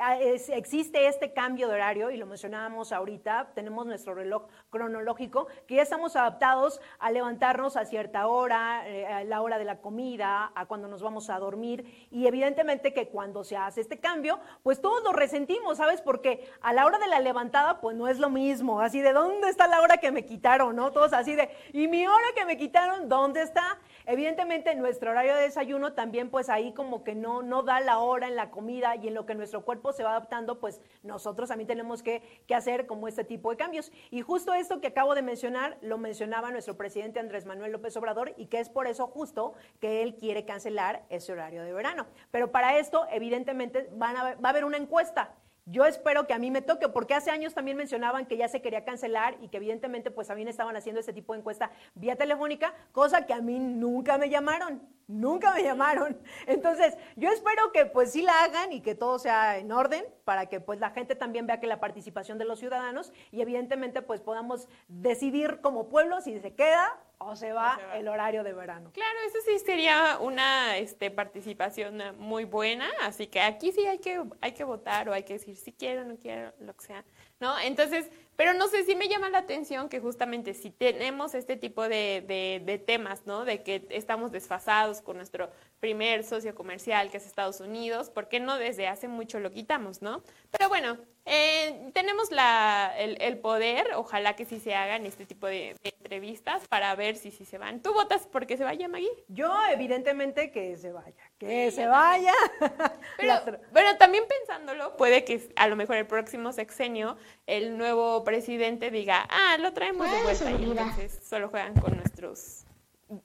existe 0.49 1.07
este 1.07 1.33
cambio 1.33 1.67
de 1.67 1.75
horario, 1.75 2.11
y 2.11 2.17
lo 2.17 2.25
mencionábamos 2.25 2.91
ahorita, 2.91 3.51
tenemos 3.55 3.85
nuestro 3.85 4.13
reloj 4.13 4.47
cronológico, 4.77 5.47
que 5.65 5.75
ya 5.75 5.81
estamos 5.81 6.15
adaptados 6.15 6.79
a 6.99 7.11
levantarnos 7.11 7.77
a 7.77 7.85
cierta 7.85 8.27
hora, 8.27 8.87
eh, 8.87 9.07
a 9.07 9.23
la 9.23 9.41
hora 9.41 9.57
de 9.57 9.65
la 9.65 9.79
comida, 9.81 10.51
a 10.53 10.65
cuando 10.67 10.87
nos 10.87 11.01
vamos 11.01 11.29
a 11.31 11.39
dormir, 11.39 12.07
y 12.11 12.27
evidentemente 12.27 12.93
que 12.93 13.07
cuando 13.07 13.43
se 13.43 13.57
hace 13.57 13.81
este 13.81 13.99
cambio, 13.99 14.39
pues 14.61 14.81
todos 14.81 15.03
lo 15.03 15.13
resentimos, 15.13 15.77
¿sabes? 15.77 16.01
Porque 16.01 16.47
a 16.61 16.73
la 16.73 16.85
hora 16.85 16.99
de 16.99 17.07
la 17.07 17.19
levantada, 17.19 17.81
pues 17.81 17.95
no 17.97 18.07
es 18.07 18.19
lo 18.19 18.29
mismo, 18.29 18.79
así 18.81 19.01
de 19.01 19.13
dónde 19.13 19.49
está 19.49 19.67
la 19.67 19.81
hora 19.81 19.97
que 19.97 20.11
me 20.11 20.25
quitaron, 20.25 20.75
¿no? 20.75 20.91
Todos 20.91 21.13
así 21.13 21.33
de, 21.33 21.49
¿y 21.73 21.87
mi 21.87 22.05
hora 22.05 22.27
que 22.35 22.45
me 22.45 22.57
quitaron, 22.57 23.09
dónde 23.09 23.41
está? 23.41 23.79
Evidentemente 24.05 24.73
nuestro 24.75 25.11
horario 25.11 25.35
de 25.35 25.41
desayuno 25.41 25.93
también 25.93 26.29
pues 26.29 26.49
ahí 26.49 26.71
como 26.73 27.03
que 27.03 27.15
no, 27.15 27.41
no 27.41 27.63
da 27.63 27.79
la 27.81 27.97
hora 27.99 28.27
en 28.27 28.35
la 28.35 28.51
comida 28.51 28.95
y 28.95 29.07
en 29.07 29.13
lo 29.13 29.25
que 29.25 29.35
nuestro 29.35 29.65
cuerpo 29.65 29.91
se 29.91 30.03
va 30.03 30.11
adaptando, 30.11 30.59
pues 30.59 30.79
nosotros 31.03 31.49
también 31.49 31.67
tenemos 31.67 32.03
que, 32.03 32.21
que 32.47 32.55
hacer 32.55 32.85
como 32.85 33.07
este 33.07 33.23
tipo 33.23 33.49
de 33.49 33.57
cambios. 33.57 33.91
Y 34.11 34.21
justo 34.21 34.53
esto 34.67 34.81
que 34.81 34.87
acabo 34.87 35.15
de 35.15 35.21
mencionar, 35.21 35.77
lo 35.79 35.97
mencionaba 35.97 36.51
nuestro 36.51 36.75
presidente 36.75 37.21
Andrés 37.21 37.45
Manuel 37.45 37.71
López 37.71 37.95
Obrador 37.95 38.33
y 38.35 38.47
que 38.47 38.59
es 38.59 38.67
por 38.67 38.85
eso 38.85 39.07
justo 39.07 39.53
que 39.79 40.03
él 40.03 40.15
quiere 40.15 40.43
cancelar 40.43 41.05
ese 41.07 41.31
horario 41.31 41.63
de 41.63 41.71
verano. 41.71 42.05
Pero 42.31 42.51
para 42.51 42.77
esto, 42.77 43.07
evidentemente, 43.09 43.87
van 43.93 44.17
a, 44.17 44.35
va 44.35 44.49
a 44.49 44.49
haber 44.49 44.65
una 44.65 44.75
encuesta. 44.75 45.35
Yo 45.69 45.85
espero 45.85 46.27
que 46.27 46.33
a 46.33 46.39
mí 46.39 46.49
me 46.49 46.61
toque, 46.61 46.87
porque 46.87 47.13
hace 47.13 47.29
años 47.29 47.53
también 47.53 47.75
mencionaban 47.75 48.25
que 48.25 48.37
ya 48.37 48.47
se 48.47 48.61
quería 48.61 48.85
cancelar 48.85 49.35
y 49.41 49.49
que 49.49 49.57
evidentemente 49.57 50.11
pues 50.11 50.29
también 50.29 50.47
estaban 50.47 50.77
haciendo 50.77 51.01
este 51.01 51.11
tipo 51.11 51.33
de 51.33 51.39
encuesta 51.39 51.71
vía 51.93 52.15
telefónica, 52.15 52.73
cosa 52.93 53.25
que 53.25 53.33
a 53.33 53.41
mí 53.41 53.59
nunca 53.59 54.17
me 54.17 54.29
llamaron, 54.29 54.81
nunca 55.07 55.53
me 55.53 55.63
llamaron. 55.63 56.17
Entonces, 56.47 56.95
yo 57.17 57.29
espero 57.29 57.73
que 57.73 57.85
pues 57.85 58.13
sí 58.13 58.21
la 58.21 58.45
hagan 58.45 58.71
y 58.71 58.79
que 58.79 58.95
todo 58.95 59.19
sea 59.19 59.57
en 59.57 59.69
orden 59.73 60.05
para 60.23 60.45
que 60.45 60.61
pues 60.61 60.79
la 60.79 60.91
gente 60.91 61.15
también 61.15 61.47
vea 61.47 61.59
que 61.59 61.67
la 61.67 61.81
participación 61.81 62.37
de 62.37 62.45
los 62.45 62.59
ciudadanos 62.59 63.11
y 63.31 63.41
evidentemente 63.41 64.01
pues 64.01 64.21
podamos 64.21 64.69
decidir 64.87 65.59
como 65.59 65.89
pueblo 65.89 66.21
si 66.21 66.39
se 66.39 66.55
queda 66.55 66.97
o 67.19 67.35
se 67.35 67.51
va, 67.53 67.77
se 67.77 67.85
va. 67.85 67.97
el 67.97 68.07
horario 68.07 68.43
de 68.43 68.53
verano. 68.53 68.91
Claro, 68.93 69.19
eso 69.27 69.37
sí 69.45 69.59
sería 69.59 70.17
una 70.19 70.77
este, 70.77 71.11
participación 71.11 72.01
muy 72.17 72.45
buena, 72.45 72.87
así 73.01 73.27
que 73.27 73.41
aquí 73.41 73.71
sí 73.71 73.85
hay 73.85 73.99
que, 73.99 74.23
hay 74.41 74.51
que 74.53 74.63
votar 74.63 75.09
o 75.09 75.13
hay 75.13 75.23
que 75.23 75.33
decir 75.33 75.55
si 75.55 75.73
quiero 75.73 76.05
no 76.05 76.17
quiero, 76.17 76.53
lo 76.59 76.75
que 76.75 76.85
sea. 76.85 77.03
¿no? 77.39 77.57
Entonces, 77.59 78.09
pero 78.35 78.53
no 78.53 78.67
sé 78.67 78.83
si 78.83 78.95
me 78.95 79.07
llama 79.07 79.29
la 79.29 79.39
atención 79.39 79.89
que 79.89 79.99
justamente 79.99 80.53
si 80.53 80.71
tenemos 80.71 81.35
este 81.35 81.55
tipo 81.55 81.83
de, 81.83 82.23
de, 82.27 82.61
de, 82.65 82.77
temas, 82.79 83.25
¿no? 83.25 83.45
De 83.45 83.61
que 83.61 83.85
estamos 83.89 84.31
desfasados 84.31 85.01
con 85.01 85.17
nuestro 85.17 85.49
primer 85.79 86.23
socio 86.23 86.55
comercial, 86.55 87.11
que 87.11 87.17
es 87.17 87.25
Estados 87.25 87.59
Unidos, 87.59 88.09
¿por 88.09 88.27
qué 88.27 88.39
no 88.39 88.57
desde 88.57 88.87
hace 88.87 89.07
mucho 89.07 89.39
lo 89.39 89.51
quitamos, 89.51 90.01
¿no? 90.01 90.23
Pero 90.51 90.69
bueno, 90.69 90.97
eh, 91.29 91.91
tenemos 91.93 92.31
la, 92.31 92.93
el, 92.97 93.21
el, 93.21 93.37
poder, 93.37 93.87
ojalá 93.95 94.37
que 94.37 94.45
sí 94.45 94.61
se 94.61 94.73
hagan 94.73 95.05
este 95.05 95.25
tipo 95.25 95.45
de, 95.45 95.75
de, 95.83 95.93
entrevistas 95.99 96.65
para 96.69 96.95
ver 96.95 97.17
si, 97.17 97.31
si 97.31 97.43
se 97.43 97.57
van. 97.57 97.81
¿Tú 97.81 97.93
votas 97.93 98.25
porque 98.31 98.55
se 98.55 98.63
vaya, 98.63 98.87
Maggie? 98.87 99.11
Yo, 99.27 99.53
evidentemente, 99.69 100.51
que 100.51 100.77
se 100.77 100.93
vaya, 100.93 101.13
que 101.37 101.69
sí, 101.69 101.75
se 101.75 101.87
vaya. 101.87 102.33
Pero, 103.17 103.59
bueno, 103.73 103.97
también 103.97 104.23
pensándolo, 104.25 104.95
puede 104.95 105.25
que 105.25 105.49
a 105.57 105.67
lo 105.67 105.75
mejor 105.75 105.97
el 105.97 106.07
próximo 106.07 106.53
sexenio 106.53 107.17
el 107.45 107.77
nuevo 107.77 108.23
presidente 108.23 108.89
diga, 108.89 109.27
ah, 109.29 109.57
lo 109.59 109.73
traemos 109.73 110.09
de 110.09 110.23
vuelta 110.23 110.51
y 110.51 110.63
entonces 110.63 111.19
solo 111.27 111.49
juegan 111.49 111.73
con 111.75 111.97
nuestros 111.97 112.63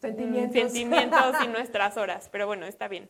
sentimientos, 0.00 0.72
sentimientos 0.72 1.36
y 1.44 1.48
nuestras 1.48 1.96
horas. 1.96 2.28
Pero 2.32 2.48
bueno, 2.48 2.66
está 2.66 2.88
bien. 2.88 3.08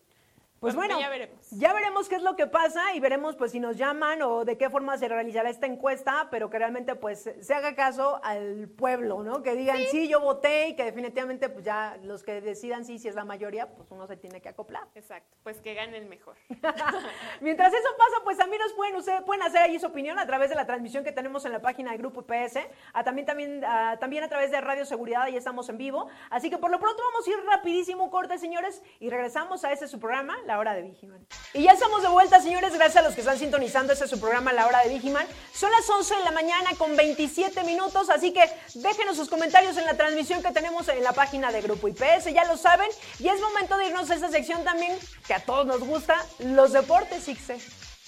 Pues 0.63 0.77
bueno, 0.77 1.01
ya 1.01 1.09
veremos. 1.09 1.51
Ya 1.51 1.73
veremos 1.73 2.09
qué 2.09 2.15
es 2.15 2.23
lo 2.23 2.37
que 2.37 2.47
pasa 2.47 2.95
y 2.95 3.01
veremos 3.01 3.35
pues 3.35 3.51
si 3.51 3.59
nos 3.59 3.77
llaman 3.77 4.23
o 4.23 4.45
de 4.45 4.57
qué 4.57 4.71
forma 4.71 4.97
se 4.97 5.09
realizará 5.09 5.51
esta 5.51 5.67
encuesta, 5.67 6.29
pero 6.31 6.51
que 6.51 6.59
realmente 6.59 6.95
pues 6.95 7.29
se 7.41 7.53
haga 7.53 7.75
caso 7.75 8.21
al 8.23 8.69
pueblo, 8.69 9.25
¿no? 9.25 9.43
Que 9.43 9.57
digan, 9.57 9.79
sí, 9.79 9.87
sí 9.91 10.09
yo 10.09 10.21
voté 10.21 10.69
y 10.69 10.77
que 10.77 10.85
definitivamente 10.85 11.49
pues 11.49 11.65
ya 11.65 11.99
los 12.05 12.23
que 12.23 12.41
decidan 12.41 12.85
sí, 12.85 13.01
si 13.01 13.09
es 13.09 13.17
la 13.17 13.25
mayoría, 13.25 13.75
pues 13.75 13.91
uno 13.91 14.07
se 14.07 14.17
tiene 14.17 14.41
que 14.41 14.51
acoplar. 14.51 14.87
Exacto, 14.95 15.37
pues 15.43 15.61
que 15.61 15.75
gane 15.75 15.99
el 15.99 16.07
mejor. 16.07 16.37
Mientras 17.41 17.75
eso 17.75 17.89
pasa, 17.99 18.17
pues 18.23 18.39
también 18.39 18.63
nos 18.63 18.73
pueden, 18.75 18.95
ustedes 18.95 19.23
pueden 19.23 19.43
hacer 19.43 19.63
ahí 19.63 19.81
su 19.81 19.89
opinión 19.89 20.21
a 20.21 20.27
través 20.29 20.49
de 20.49 20.55
la 20.55 20.65
transmisión 20.65 21.03
que 21.03 21.11
tenemos 21.11 21.45
en 21.45 21.51
la 21.51 21.61
página 21.61 21.91
del 21.91 21.99
Grupo 21.99 22.23
PS, 22.23 22.61
a 22.93 23.03
también, 23.03 23.27
también, 23.27 23.65
a, 23.65 23.99
también 23.99 24.23
a 24.23 24.29
través 24.29 24.53
de 24.53 24.61
Radio 24.61 24.85
Seguridad, 24.85 25.23
ahí 25.23 25.37
estamos 25.37 25.69
en 25.71 25.77
vivo. 25.77 26.07
Así 26.31 26.51
que 26.51 26.59
por 26.59 26.71
lo 26.71 26.79
pronto 26.79 27.03
vamos 27.11 27.27
a 27.27 27.31
ir 27.31 27.45
rapidísimo, 27.47 28.13
corte, 28.13 28.39
señores, 28.39 28.81
y 29.01 29.11
regresamos 29.11 29.65
a 29.65 29.73
ese 29.73 29.89
su 29.89 29.99
programa, 29.99 30.37
La 30.53 30.59
Hora 30.59 30.75
de 30.75 30.83
Vigiman. 30.83 31.27
Y 31.55 31.63
ya 31.63 31.73
estamos 31.73 32.03
de 32.03 32.09
vuelta, 32.09 32.39
señores, 32.39 32.75
gracias 32.75 32.99
a 32.99 33.03
los 33.09 33.15
que 33.15 33.23
están 33.23 33.39
sintonizando 33.39 33.95
este 33.95 34.07
su 34.07 34.21
programa 34.21 34.53
La 34.53 34.67
Hora 34.67 34.83
de 34.83 34.91
Vigiman. 34.91 35.27
Son 35.55 35.71
las 35.71 35.89
11 35.89 36.15
de 36.15 36.25
la 36.25 36.31
mañana 36.31 36.73
con 36.77 36.95
27 36.95 37.65
minutos, 37.65 38.11
así 38.11 38.35
que 38.35 38.45
déjenos 38.75 39.17
sus 39.17 39.31
comentarios 39.31 39.79
en 39.79 39.87
la 39.87 39.97
transmisión 39.97 40.43
que 40.43 40.53
tenemos 40.53 40.87
en 40.89 41.03
la 41.03 41.15
página 41.15 41.51
de 41.53 41.63
Grupo 41.63 41.89
IPS, 41.89 42.35
ya 42.35 42.45
lo 42.45 42.59
saben, 42.59 42.91
y 43.19 43.29
es 43.29 43.41
momento 43.41 43.79
de 43.79 43.87
irnos 43.87 44.11
a 44.11 44.15
esta 44.15 44.29
sección 44.29 44.63
también 44.63 44.95
que 45.27 45.33
a 45.33 45.41
todos 45.43 45.65
nos 45.65 45.81
gusta, 45.81 46.23
los 46.41 46.75
deportes, 46.75 47.27
Ixe. 47.27 47.59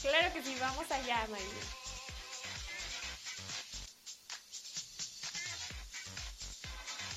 Claro 0.03 0.31
que 0.35 0.43
sí, 0.43 0.55
vamos 0.61 0.85
allá, 0.91 1.27
María. 1.31 1.47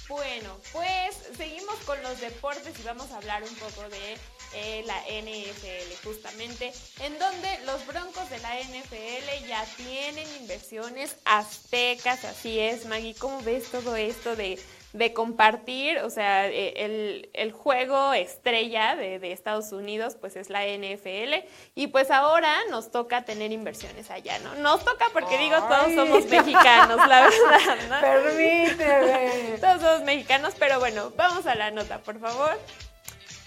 Bueno, 0.07 0.57
pues 0.71 1.17
seguimos 1.35 1.75
con 1.85 2.01
los 2.01 2.21
deportes 2.21 2.79
y 2.79 2.83
vamos 2.83 3.11
a 3.11 3.17
hablar 3.17 3.43
un 3.43 3.53
poco 3.55 3.89
de 3.89 4.17
eh, 4.53 4.83
la 4.85 4.97
NFL, 5.01 6.07
justamente, 6.07 6.71
en 7.01 7.17
donde 7.19 7.47
los 7.65 7.85
Broncos 7.85 8.29
de 8.29 8.39
la 8.39 8.55
NFL 8.59 9.47
ya 9.47 9.65
tienen 9.75 10.27
inversiones 10.39 11.15
aztecas, 11.25 12.25
así 12.25 12.59
es, 12.59 12.85
Maggie, 12.85 13.15
¿cómo 13.15 13.41
ves 13.41 13.69
todo 13.69 13.95
esto 13.95 14.35
de, 14.35 14.59
de 14.93 15.13
compartir? 15.13 15.99
O 15.99 16.09
sea, 16.09 16.47
el, 16.47 17.29
el 17.33 17.51
juego 17.51 18.13
estrella 18.13 18.95
de, 18.95 19.19
de, 19.19 19.31
Estados 19.31 19.71
Unidos, 19.71 20.15
pues 20.19 20.35
es 20.35 20.49
la 20.49 20.65
NFL, 20.65 21.45
y 21.75 21.87
pues 21.87 22.09
ahora 22.09 22.53
nos 22.69 22.91
toca 22.91 23.25
tener 23.25 23.51
inversiones 23.51 24.09
allá, 24.09 24.39
¿no? 24.39 24.55
Nos 24.55 24.83
toca 24.83 25.05
porque 25.13 25.35
Ay. 25.35 25.45
digo, 25.45 25.57
todos 25.67 25.93
somos 25.93 26.25
mexicanos, 26.25 26.97
la 27.07 27.21
verdad, 27.21 27.77
¿no? 27.89 28.01
Permíteme. 28.33 29.57
todos 29.59 29.81
somos 29.81 30.03
mexicanos, 30.03 30.53
pero 30.57 30.79
bueno, 30.79 31.11
vamos 31.15 31.45
a 31.45 31.55
la 31.55 31.71
nota, 31.71 31.99
por 31.99 32.19
favor. 32.19 32.57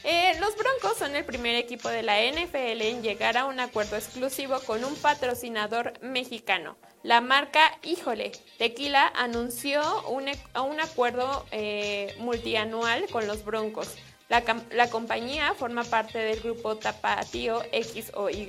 Eh, 0.03 0.33
los 0.41 0.57
Broncos 0.57 0.97
son 0.99 1.15
el 1.15 1.25
primer 1.25 1.57
equipo 1.57 1.89
de 1.89 2.03
la 2.03 2.17
NFL 2.23 2.81
en 2.83 3.03
llegar 3.03 3.37
a 3.37 3.45
un 3.45 3.61
acuerdo 3.61 3.97
exclusivo 3.97 4.59
con 4.61 4.83
un 4.85 4.95
patrocinador 4.97 5.93
mexicano. 6.01 6.77
La 7.03 7.21
marca 7.21 7.79
Híjole 7.83 8.33
Tequila 8.59 9.13
anunció 9.15 9.83
un, 10.09 10.25
un 10.29 10.81
acuerdo 10.81 11.47
eh, 11.51 12.15
multianual 12.19 13.07
con 13.11 13.27
los 13.27 13.45
Broncos. 13.45 13.95
La, 14.31 14.89
compañía 14.89 15.55
forma 15.55 15.83
parte 15.83 16.19
del 16.19 16.39
grupo 16.39 16.77
Tapatío 16.77 17.65
X 17.73 18.13
o 18.15 18.31
Y 18.31 18.47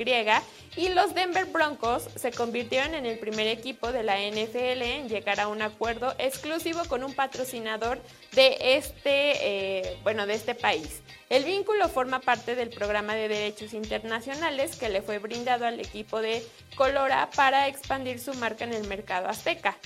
y 0.75 0.89
los 0.89 1.15
Denver 1.15 1.45
Broncos 1.45 2.07
se 2.15 2.31
convirtieron 2.31 2.93
en 2.93 3.07
el 3.07 3.17
primer 3.17 3.47
equipo 3.47 3.91
de 3.91 4.03
la 4.03 4.19
NFL 4.19 4.83
en 4.83 5.09
llegar 5.09 5.39
a 5.39 5.47
un 5.47 5.63
acuerdo 5.63 6.13
exclusivo 6.19 6.83
con 6.87 7.03
un 7.03 7.15
patrocinador 7.15 7.99
de 8.33 8.75
este, 8.77 9.79
eh, 9.81 9.97
bueno, 10.03 10.27
de 10.27 10.35
este 10.35 10.53
país. 10.53 11.01
El 11.31 11.45
vínculo 11.45 11.89
forma 11.89 12.19
parte 12.19 12.53
del 12.53 12.69
programa 12.69 13.15
de 13.15 13.27
derechos 13.27 13.73
internacionales 13.73 14.75
que 14.75 14.89
le 14.89 15.01
fue 15.01 15.17
brindado 15.17 15.65
al 15.65 15.79
equipo 15.79 16.21
de 16.21 16.45
Colora 16.75 17.27
para 17.35 17.67
expandir 17.67 18.19
su 18.19 18.35
marca 18.35 18.65
en 18.65 18.73
el 18.73 18.87
mercado 18.87 19.29
azteca. 19.29 19.77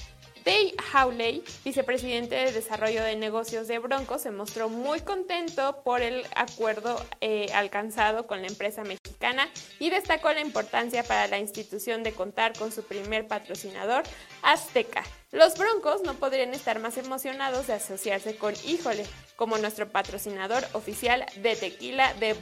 Dave 0.45 0.75
Howley, 0.93 1.43
vicepresidente 1.63 2.36
de 2.36 2.51
Desarrollo 2.51 3.03
de 3.03 3.15
Negocios 3.15 3.67
de 3.67 3.79
Broncos, 3.79 4.21
se 4.21 4.29
mostró 4.29 4.69
muy 4.69 4.99
contento 4.99 5.81
por 5.84 6.03
el 6.03 6.23
acuerdo 6.36 7.03
eh, 7.19 7.47
alcanzado 7.55 8.27
con 8.27 8.41
la 8.41 8.47
empresa 8.47 8.84
mexicana 8.84 9.49
y 9.79 9.89
destacó 9.89 10.31
la 10.31 10.41
importancia 10.41 11.03
para 11.03 11.25
la 11.25 11.39
institución 11.39 12.03
de 12.03 12.12
contar 12.12 12.55
con 12.55 12.71
su 12.71 12.84
primer 12.84 13.27
patrocinador, 13.27 14.03
Azteca. 14.43 15.03
Los 15.31 15.58
Broncos 15.58 16.03
no 16.03 16.13
podrían 16.13 16.53
estar 16.53 16.79
más 16.79 16.97
emocionados 16.99 17.65
de 17.65 17.73
asociarse 17.73 18.38
con 18.38 18.53
Híjole, 18.67 19.08
como 19.36 19.58
nuestro 19.58 19.89
patrocinador 19.89 20.63
oficial 20.73 21.25
de 21.38 21.55
tequila 21.55 22.13
de 22.13 22.36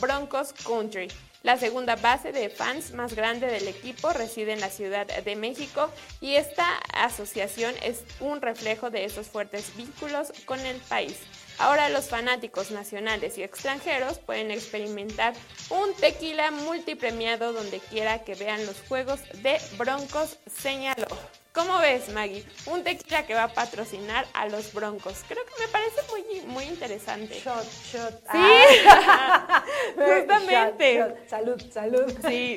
Broncos 0.00 0.52
Country. 0.52 1.08
La 1.42 1.56
segunda 1.56 1.96
base 1.96 2.32
de 2.32 2.50
fans 2.50 2.92
más 2.92 3.14
grande 3.14 3.46
del 3.46 3.66
equipo 3.66 4.12
reside 4.12 4.52
en 4.52 4.60
la 4.60 4.68
Ciudad 4.68 5.06
de 5.06 5.36
México 5.36 5.90
y 6.20 6.34
esta 6.34 6.66
asociación 6.92 7.74
es 7.82 8.04
un 8.20 8.42
reflejo 8.42 8.90
de 8.90 9.06
esos 9.06 9.28
fuertes 9.28 9.74
vínculos 9.74 10.32
con 10.44 10.60
el 10.60 10.76
país. 10.76 11.16
Ahora 11.58 11.88
los 11.88 12.08
fanáticos 12.08 12.70
nacionales 12.70 13.38
y 13.38 13.42
extranjeros 13.42 14.18
pueden 14.18 14.50
experimentar 14.50 15.32
un 15.70 15.94
tequila 15.94 16.50
multipremiado 16.50 17.54
donde 17.54 17.80
quiera 17.80 18.22
que 18.22 18.34
vean 18.34 18.66
los 18.66 18.80
juegos 18.82 19.20
de 19.42 19.58
Broncos, 19.78 20.38
señaló. 20.46 21.08
¿Cómo 21.60 21.78
ves, 21.78 22.08
Maggie? 22.08 22.42
Un 22.64 22.82
tequila 22.82 23.26
que 23.26 23.34
va 23.34 23.44
a 23.44 23.52
patrocinar 23.52 24.26
a 24.32 24.48
los 24.48 24.72
Broncos. 24.72 25.18
Creo 25.28 25.44
que 25.44 25.62
me 25.62 25.68
parece 25.68 26.00
muy, 26.10 26.40
muy 26.46 26.64
interesante. 26.64 27.38
Shot, 27.38 27.66
shot. 27.92 28.14
Sí, 28.32 28.38
ah. 28.88 29.62
justamente. 29.94 30.94
Shot, 30.94 31.08
shot. 31.10 31.28
Salud, 31.28 31.62
salud. 31.70 32.14
Sí, 32.26 32.56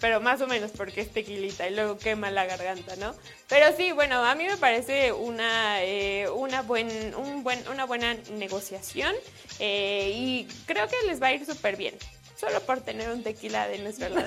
pero 0.00 0.20
más 0.20 0.42
o 0.42 0.46
menos 0.46 0.70
porque 0.72 1.00
es 1.00 1.10
tequilita 1.10 1.66
y 1.66 1.74
luego 1.74 1.96
quema 1.96 2.30
la 2.30 2.44
garganta, 2.44 2.94
¿no? 2.96 3.14
Pero 3.48 3.74
sí, 3.74 3.92
bueno, 3.92 4.22
a 4.22 4.34
mí 4.34 4.44
me 4.44 4.58
parece 4.58 5.12
una, 5.12 5.82
eh, 5.82 6.28
una, 6.28 6.60
buen, 6.60 7.14
un 7.14 7.42
buen, 7.42 7.66
una 7.68 7.86
buena 7.86 8.14
negociación 8.32 9.14
eh, 9.60 10.12
y 10.14 10.46
creo 10.66 10.86
que 10.88 10.96
les 11.06 11.22
va 11.22 11.28
a 11.28 11.32
ir 11.32 11.46
súper 11.46 11.76
bien 11.76 11.94
solo 12.42 12.60
por 12.62 12.80
tener 12.80 13.08
un 13.08 13.22
tequila 13.22 13.68
de 13.68 13.78
nuestro 13.78 14.08
lado. 14.14 14.26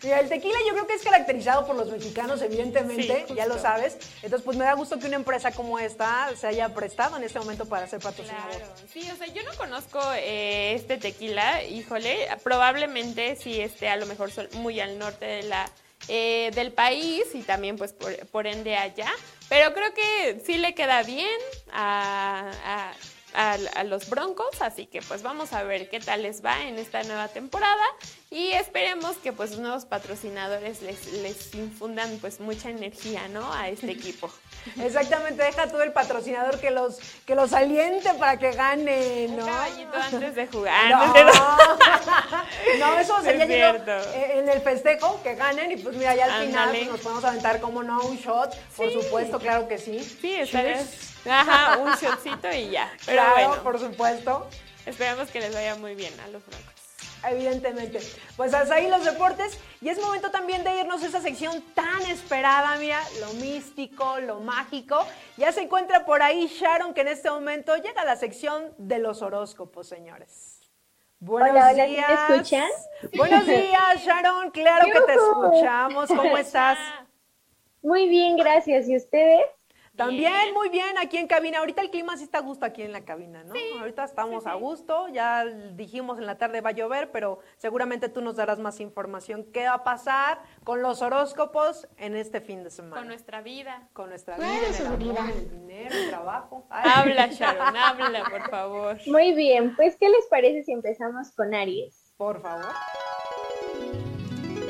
Mira, 0.00 0.20
el 0.20 0.28
tequila 0.28 0.56
yo 0.64 0.74
creo 0.74 0.86
que 0.86 0.94
es 0.94 1.02
caracterizado 1.02 1.66
por 1.66 1.74
los 1.74 1.90
mexicanos, 1.90 2.40
evidentemente, 2.40 3.24
sí, 3.26 3.34
ya 3.34 3.46
lo 3.46 3.58
sabes. 3.58 3.98
Entonces, 4.22 4.42
pues 4.44 4.56
me 4.56 4.64
da 4.64 4.74
gusto 4.74 5.00
que 5.00 5.08
una 5.08 5.16
empresa 5.16 5.50
como 5.50 5.80
esta 5.80 6.30
se 6.36 6.46
haya 6.46 6.68
prestado 6.72 7.16
en 7.16 7.24
este 7.24 7.40
momento 7.40 7.66
para 7.66 7.88
ser 7.88 7.98
patrocinador. 7.98 8.58
Claro, 8.58 8.72
sí, 8.92 9.10
o 9.10 9.16
sea, 9.16 9.26
yo 9.26 9.42
no 9.42 9.52
conozco 9.56 9.98
eh, 10.14 10.74
este 10.74 10.96
tequila, 10.96 11.64
híjole, 11.64 12.28
probablemente 12.44 13.34
sí 13.34 13.60
esté 13.60 13.88
a 13.88 13.96
lo 13.96 14.06
mejor 14.06 14.30
muy 14.52 14.78
al 14.78 14.96
norte 14.96 15.24
de 15.24 15.42
la 15.42 15.68
eh, 16.06 16.50
del 16.54 16.70
país 16.70 17.24
y 17.34 17.42
también 17.42 17.76
pues 17.76 17.92
por, 17.92 18.14
por, 18.26 18.46
ende 18.46 18.76
allá. 18.76 19.10
Pero 19.48 19.74
creo 19.74 19.92
que 19.94 20.40
sí 20.44 20.58
le 20.58 20.74
queda 20.74 21.02
bien 21.02 21.40
a, 21.72 22.52
a, 22.64 22.92
a, 23.34 23.56
a, 23.74 23.84
los 23.84 24.08
Broncos, 24.08 24.60
así 24.60 24.86
que 24.86 25.02
pues 25.02 25.22
vamos 25.22 25.52
a 25.52 25.62
ver 25.62 25.88
qué 25.88 26.00
tal 26.00 26.22
les 26.22 26.44
va 26.44 26.62
en 26.62 26.78
esta 26.78 27.02
nueva 27.02 27.28
temporada 27.28 27.84
y 28.30 28.52
esperemos 28.52 29.16
que 29.16 29.32
pues 29.32 29.58
nuevos 29.58 29.84
patrocinadores 29.84 30.82
les, 30.82 31.12
les 31.14 31.54
infundan 31.54 32.18
pues 32.20 32.40
mucha 32.40 32.70
energía, 32.70 33.28
¿no? 33.28 33.52
A 33.52 33.68
este 33.68 33.90
equipo. 33.92 34.30
Exactamente, 34.80 35.42
deja 35.42 35.70
tú 35.70 35.78
el 35.80 35.92
patrocinador 35.92 36.58
que 36.58 36.70
los, 36.70 36.98
que 37.26 37.34
los 37.34 37.52
aliente 37.52 38.12
para 38.14 38.38
que 38.38 38.52
gane, 38.52 39.28
¿no? 39.28 39.44
Un 39.44 39.50
caballito 39.50 39.96
antes 40.12 40.34
de 40.34 40.46
jugar. 40.46 40.90
No, 40.90 41.14
no 42.80 42.98
eso 42.98 43.22
sería 43.22 43.46
llegado 43.46 43.84
en 44.14 44.48
el 44.48 44.60
festejo, 44.60 45.20
que 45.22 45.34
ganen 45.34 45.72
y 45.72 45.76
pues 45.76 45.96
mira, 45.96 46.14
ya 46.14 46.24
al 46.24 46.30
Andale. 46.30 46.46
final 46.46 46.70
pues, 46.70 46.88
nos 46.88 47.00
podemos 47.00 47.24
aventar 47.24 47.60
como 47.60 47.82
no 47.82 48.00
un 48.02 48.16
shot, 48.16 48.54
por 48.76 48.88
sí. 48.88 49.00
supuesto, 49.00 49.38
claro 49.38 49.68
que 49.68 49.78
sí. 49.78 50.00
Sí, 50.00 50.34
estaría... 50.34 50.84
Ajá, 51.28 51.78
un 51.78 51.92
shotcito 51.94 52.52
y 52.52 52.70
ya. 52.70 52.92
Pero 53.06 53.22
claro, 53.22 53.48
bueno. 53.48 53.62
por 53.62 53.78
supuesto. 53.78 54.48
Esperemos 54.86 55.30
que 55.30 55.40
les 55.40 55.54
vaya 55.54 55.76
muy 55.76 55.94
bien 55.94 56.12
a 56.20 56.28
los 56.28 56.44
broncos. 56.44 56.74
Evidentemente. 57.26 58.00
Pues 58.36 58.52
hasta 58.52 58.74
ahí 58.74 58.88
los 58.88 59.04
deportes. 59.04 59.58
Y 59.80 59.88
es 59.88 59.98
momento 59.98 60.30
también 60.30 60.62
de 60.62 60.78
irnos 60.78 61.02
a 61.02 61.06
esa 61.06 61.20
sección 61.20 61.62
tan 61.74 62.02
esperada, 62.02 62.76
mira, 62.76 63.00
lo 63.20 63.32
místico, 63.34 64.20
lo 64.20 64.40
mágico. 64.40 65.06
Ya 65.36 65.50
se 65.52 65.62
encuentra 65.62 66.04
por 66.04 66.22
ahí 66.22 66.46
Sharon, 66.48 66.92
que 66.92 67.00
en 67.00 67.08
este 67.08 67.30
momento 67.30 67.76
llega 67.76 68.02
a 68.02 68.04
la 68.04 68.16
sección 68.16 68.74
de 68.76 68.98
los 68.98 69.22
horóscopos, 69.22 69.88
señores. 69.88 70.60
Buenos 71.18 71.52
hola, 71.52 71.70
hola, 71.72 71.84
días. 71.86 72.28
¿me 72.28 72.36
escuchan? 72.36 72.68
Buenos 73.16 73.46
días, 73.46 74.04
Sharon. 74.04 74.50
Claro 74.50 74.84
que 74.92 75.00
te 75.00 75.14
escuchamos. 75.14 76.08
¿Cómo 76.08 76.36
estás? 76.36 76.78
Muy 77.82 78.08
bien, 78.08 78.36
gracias. 78.36 78.86
¿Y 78.88 78.96
ustedes? 78.96 79.46
También, 79.96 80.52
muy 80.54 80.70
bien, 80.70 80.98
aquí 80.98 81.18
en 81.18 81.28
cabina. 81.28 81.58
Ahorita 81.60 81.80
el 81.80 81.90
clima 81.90 82.16
sí 82.16 82.24
está 82.24 82.38
a 82.38 82.40
gusto 82.40 82.66
aquí 82.66 82.82
en 82.82 82.90
la 82.90 83.04
cabina, 83.04 83.44
¿no? 83.44 83.54
Ahorita 83.78 84.04
estamos 84.04 84.44
a 84.46 84.54
gusto, 84.54 85.08
ya 85.08 85.44
dijimos 85.44 86.18
en 86.18 86.26
la 86.26 86.36
tarde 86.36 86.60
va 86.60 86.70
a 86.70 86.72
llover, 86.72 87.12
pero 87.12 87.38
seguramente 87.56 88.08
tú 88.08 88.20
nos 88.20 88.34
darás 88.34 88.58
más 88.58 88.80
información. 88.80 89.44
¿Qué 89.52 89.66
va 89.66 89.74
a 89.74 89.84
pasar 89.84 90.42
con 90.64 90.82
los 90.82 91.00
horóscopos 91.00 91.86
en 91.96 92.16
este 92.16 92.40
fin 92.40 92.64
de 92.64 92.70
semana? 92.70 92.96
Con 92.96 93.06
nuestra 93.06 93.40
vida. 93.40 93.88
Con 93.92 94.08
nuestra 94.08 94.36
vida, 94.36 94.48
el 94.66 95.30
el 95.30 95.50
dinero, 95.50 95.94
el 95.94 96.08
trabajo. 96.08 96.66
Habla, 96.70 97.26
Sharon, 97.30 97.76
habla, 97.76 98.24
por 98.24 98.50
favor. 98.50 98.98
Muy 99.06 99.32
bien, 99.34 99.76
pues, 99.76 99.96
¿qué 99.96 100.08
les 100.08 100.26
parece 100.26 100.64
si 100.64 100.72
empezamos 100.72 101.30
con 101.32 101.54
Aries? 101.54 102.12
Por 102.16 102.42
favor. 102.42 102.66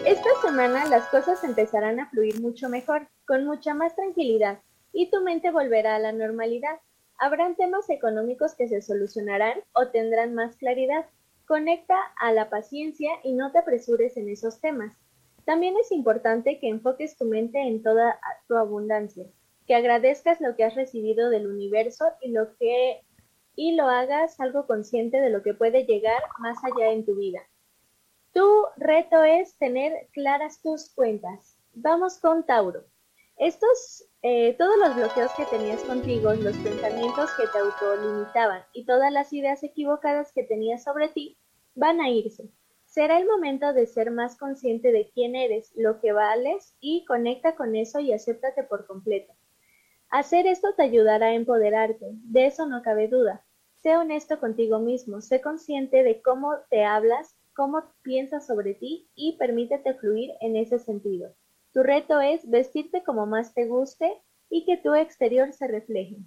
Esta 0.05 0.29
semana 0.43 0.85
las 0.87 1.09
cosas 1.09 1.43
empezarán 1.45 1.99
a 1.99 2.11
fluir 2.11 2.43
mucho 2.43 2.69
mejor, 2.69 3.09
con 3.25 3.47
mucha 3.47 3.73
más 3.73 3.97
tranquilidad 3.97 4.59
y 4.95 5.11
tu 5.11 5.21
mente 5.21 5.51
volverá 5.51 5.97
a 5.97 5.99
la 5.99 6.13
normalidad. 6.13 6.79
Habrán 7.19 7.57
temas 7.57 7.91
económicos 7.91 8.55
que 8.55 8.69
se 8.69 8.81
solucionarán 8.81 9.59
o 9.75 9.89
tendrán 9.89 10.35
más 10.35 10.57
claridad. 10.57 11.05
Conecta 11.47 11.99
a 12.19 12.33
la 12.33 12.49
paciencia 12.49 13.11
y 13.23 13.35
no 13.35 13.53
te 13.53 13.59
apresures 13.59 14.17
en 14.17 14.31
esos 14.31 14.61
temas. 14.61 14.97
También 15.45 15.75
es 15.79 15.93
importante 15.93 16.59
que 16.59 16.69
enfoques 16.69 17.19
tu 17.19 17.27
mente 17.27 17.61
en 17.61 17.83
toda 17.83 18.19
tu 18.49 18.57
abundancia, 18.57 19.27
que 19.67 19.75
agradezcas 19.75 20.41
lo 20.41 20.57
que 20.57 20.65
has 20.65 20.75
recibido 20.75 21.29
del 21.29 21.47
universo 21.47 22.07
y 22.23 22.31
lo 22.31 22.57
que 22.57 23.03
y 23.57 23.77
lo 23.77 23.87
hagas 23.89 24.41
algo 24.41 24.67
consciente 24.67 25.21
de 25.21 25.31
lo 25.31 25.43
que 25.43 25.55
puede 25.55 25.85
llegar 25.85 26.23
más 26.39 26.59
allá 26.65 26.91
en 26.91 27.05
tu 27.05 27.15
vida. 27.15 27.41
Tu 28.33 28.45
reto 28.77 29.23
es 29.23 29.57
tener 29.59 30.09
claras 30.13 30.61
tus 30.61 30.93
cuentas. 30.93 31.57
Vamos 31.73 32.19
con 32.19 32.45
Tauro. 32.45 32.85
Estos, 33.37 34.09
eh, 34.27 34.55
todos 34.57 34.79
los 34.79 34.97
bloqueos 34.97 35.31
que 35.37 35.45
tenías 35.45 35.83
contigo, 35.83 36.33
los 36.33 36.57
pensamientos 36.57 37.31
que 37.33 37.47
te 37.47 37.59
autolimitaban 37.59 38.63
y 38.73 38.87
todas 38.87 39.13
las 39.13 39.31
ideas 39.35 39.63
equivocadas 39.63 40.33
que 40.33 40.43
tenías 40.43 40.83
sobre 40.83 41.09
ti, 41.09 41.37
van 41.75 42.01
a 42.01 42.09
irse. 42.09 42.49
Será 42.87 43.19
el 43.19 43.27
momento 43.27 43.75
de 43.75 43.85
ser 43.85 44.11
más 44.11 44.39
consciente 44.39 44.93
de 44.93 45.11
quién 45.13 45.37
eres, 45.37 45.75
lo 45.77 46.01
que 46.01 46.13
vales 46.13 46.75
y 46.81 47.05
conecta 47.05 47.55
con 47.55 47.77
eso 47.77 48.01
y 48.01 48.15
acéptate 48.15 48.63
por 48.63 48.87
completo. 48.87 49.35
Hacer 50.09 50.47
esto 50.47 50.69
te 50.75 50.85
ayudará 50.85 51.27
a 51.27 51.35
empoderarte, 51.35 52.07
de 52.11 52.47
eso 52.47 52.65
no 52.65 52.81
cabe 52.81 53.09
duda. 53.09 53.45
Sé 53.83 53.95
honesto 53.99 54.41
contigo 54.41 54.79
mismo, 54.79 55.21
sé 55.21 55.43
consciente 55.43 56.03
de 56.03 56.23
cómo 56.23 56.55
te 56.71 56.83
hablas, 56.83 57.37
cómo 57.55 57.93
piensas 58.01 58.47
sobre 58.47 58.73
ti 58.73 59.07
y 59.15 59.37
permítete 59.37 59.93
fluir 59.93 60.31
en 60.41 60.57
ese 60.57 60.79
sentido. 60.79 61.35
Tu 61.75 61.83
reto 61.83 62.21
es 62.21 62.49
vestirte 62.49 63.03
como 63.03 63.27
más 63.27 63.53
te 63.53 63.67
guste 63.67 64.23
y 64.49 64.65
que 64.65 64.77
tu 64.77 64.95
exterior 64.95 65.53
se 65.53 65.67
refleje. 65.67 66.19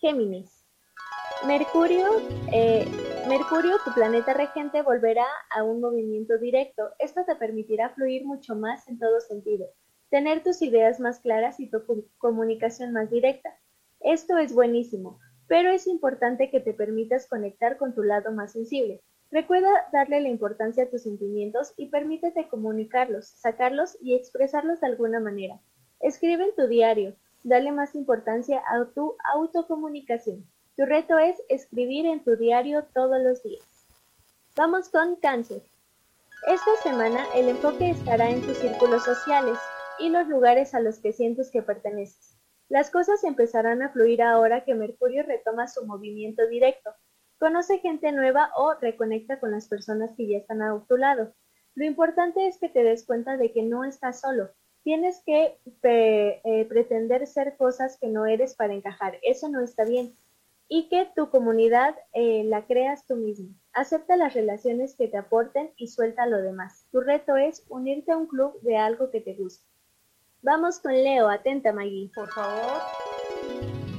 Géminis. 0.00 0.66
Mercurio, 1.46 2.08
eh, 2.52 2.84
Mercurio, 3.28 3.76
tu 3.84 3.94
planeta 3.94 4.34
regente, 4.34 4.82
volverá 4.82 5.26
a 5.50 5.62
un 5.62 5.80
movimiento 5.80 6.36
directo. 6.38 6.90
Esto 6.98 7.24
te 7.24 7.36
permitirá 7.36 7.90
fluir 7.90 8.26
mucho 8.26 8.56
más 8.56 8.88
en 8.88 8.98
todo 8.98 9.20
sentido, 9.20 9.68
tener 10.10 10.42
tus 10.42 10.62
ideas 10.62 10.98
más 10.98 11.20
claras 11.20 11.60
y 11.60 11.70
tu 11.70 11.84
comunicación 12.18 12.92
más 12.92 13.12
directa. 13.12 13.56
Esto 14.00 14.36
es 14.38 14.52
buenísimo, 14.52 15.20
pero 15.46 15.70
es 15.70 15.86
importante 15.86 16.50
que 16.50 16.58
te 16.58 16.74
permitas 16.74 17.28
conectar 17.28 17.76
con 17.76 17.94
tu 17.94 18.02
lado 18.02 18.32
más 18.32 18.50
sensible. 18.50 19.00
Recuerda 19.30 19.88
darle 19.92 20.20
la 20.20 20.28
importancia 20.28 20.84
a 20.84 20.90
tus 20.90 21.02
sentimientos 21.02 21.74
y 21.76 21.88
permítete 21.88 22.48
comunicarlos, 22.48 23.26
sacarlos 23.26 23.96
y 24.00 24.14
expresarlos 24.14 24.80
de 24.80 24.86
alguna 24.86 25.20
manera. 25.20 25.60
Escribe 26.00 26.44
en 26.44 26.54
tu 26.54 26.68
diario, 26.68 27.16
dale 27.42 27.72
más 27.72 27.94
importancia 27.94 28.62
a 28.68 28.84
tu 28.94 29.16
autocomunicación. 29.34 30.46
Tu 30.76 30.84
reto 30.84 31.18
es 31.18 31.40
escribir 31.48 32.06
en 32.06 32.22
tu 32.22 32.36
diario 32.36 32.84
todos 32.94 33.22
los 33.22 33.42
días. 33.42 33.62
Vamos 34.56 34.88
con 34.88 35.16
cáncer. 35.16 35.62
Esta 36.46 36.76
semana 36.82 37.24
el 37.34 37.48
enfoque 37.48 37.90
estará 37.90 38.30
en 38.30 38.42
tus 38.42 38.58
círculos 38.58 39.04
sociales 39.04 39.58
y 39.98 40.10
los 40.10 40.28
lugares 40.28 40.74
a 40.74 40.80
los 40.80 40.98
que 40.98 41.12
sientes 41.12 41.50
que 41.50 41.62
perteneces. 41.62 42.36
Las 42.68 42.90
cosas 42.90 43.24
empezarán 43.24 43.82
a 43.82 43.90
fluir 43.90 44.22
ahora 44.22 44.64
que 44.64 44.74
Mercurio 44.74 45.22
retoma 45.22 45.68
su 45.68 45.84
movimiento 45.86 46.46
directo 46.48 46.90
Conoce 47.38 47.78
gente 47.78 48.12
nueva 48.12 48.50
o 48.56 48.74
reconecta 48.74 49.40
con 49.40 49.50
las 49.50 49.68
personas 49.68 50.12
que 50.16 50.26
ya 50.26 50.38
están 50.38 50.62
a 50.62 50.84
tu 50.88 50.96
lado. 50.96 51.34
Lo 51.74 51.84
importante 51.84 52.46
es 52.46 52.58
que 52.58 52.68
te 52.68 52.84
des 52.84 53.04
cuenta 53.04 53.36
de 53.36 53.52
que 53.52 53.62
no 53.62 53.84
estás 53.84 54.20
solo. 54.20 54.50
Tienes 54.84 55.22
que 55.24 55.58
eh, 55.82 56.66
pretender 56.68 57.26
ser 57.26 57.56
cosas 57.56 57.98
que 57.98 58.08
no 58.08 58.26
eres 58.26 58.54
para 58.54 58.74
encajar. 58.74 59.18
Eso 59.22 59.48
no 59.48 59.60
está 59.60 59.84
bien. 59.84 60.14
Y 60.68 60.88
que 60.88 61.08
tu 61.16 61.30
comunidad 61.30 61.96
eh, 62.12 62.44
la 62.44 62.66
creas 62.66 63.06
tú 63.06 63.16
mismo. 63.16 63.54
Acepta 63.72 64.16
las 64.16 64.34
relaciones 64.34 64.94
que 64.94 65.08
te 65.08 65.16
aporten 65.16 65.72
y 65.76 65.88
suelta 65.88 66.26
lo 66.26 66.40
demás. 66.40 66.86
Tu 66.92 67.00
reto 67.00 67.36
es 67.36 67.64
unirte 67.68 68.12
a 68.12 68.16
un 68.16 68.26
club 68.26 68.60
de 68.62 68.76
algo 68.76 69.10
que 69.10 69.20
te 69.20 69.34
guste. 69.34 69.66
Vamos 70.42 70.78
con 70.78 70.92
Leo. 70.92 71.28
Atenta, 71.28 71.72
Maggie. 71.72 72.10
Por 72.14 72.28
favor. 72.28 72.82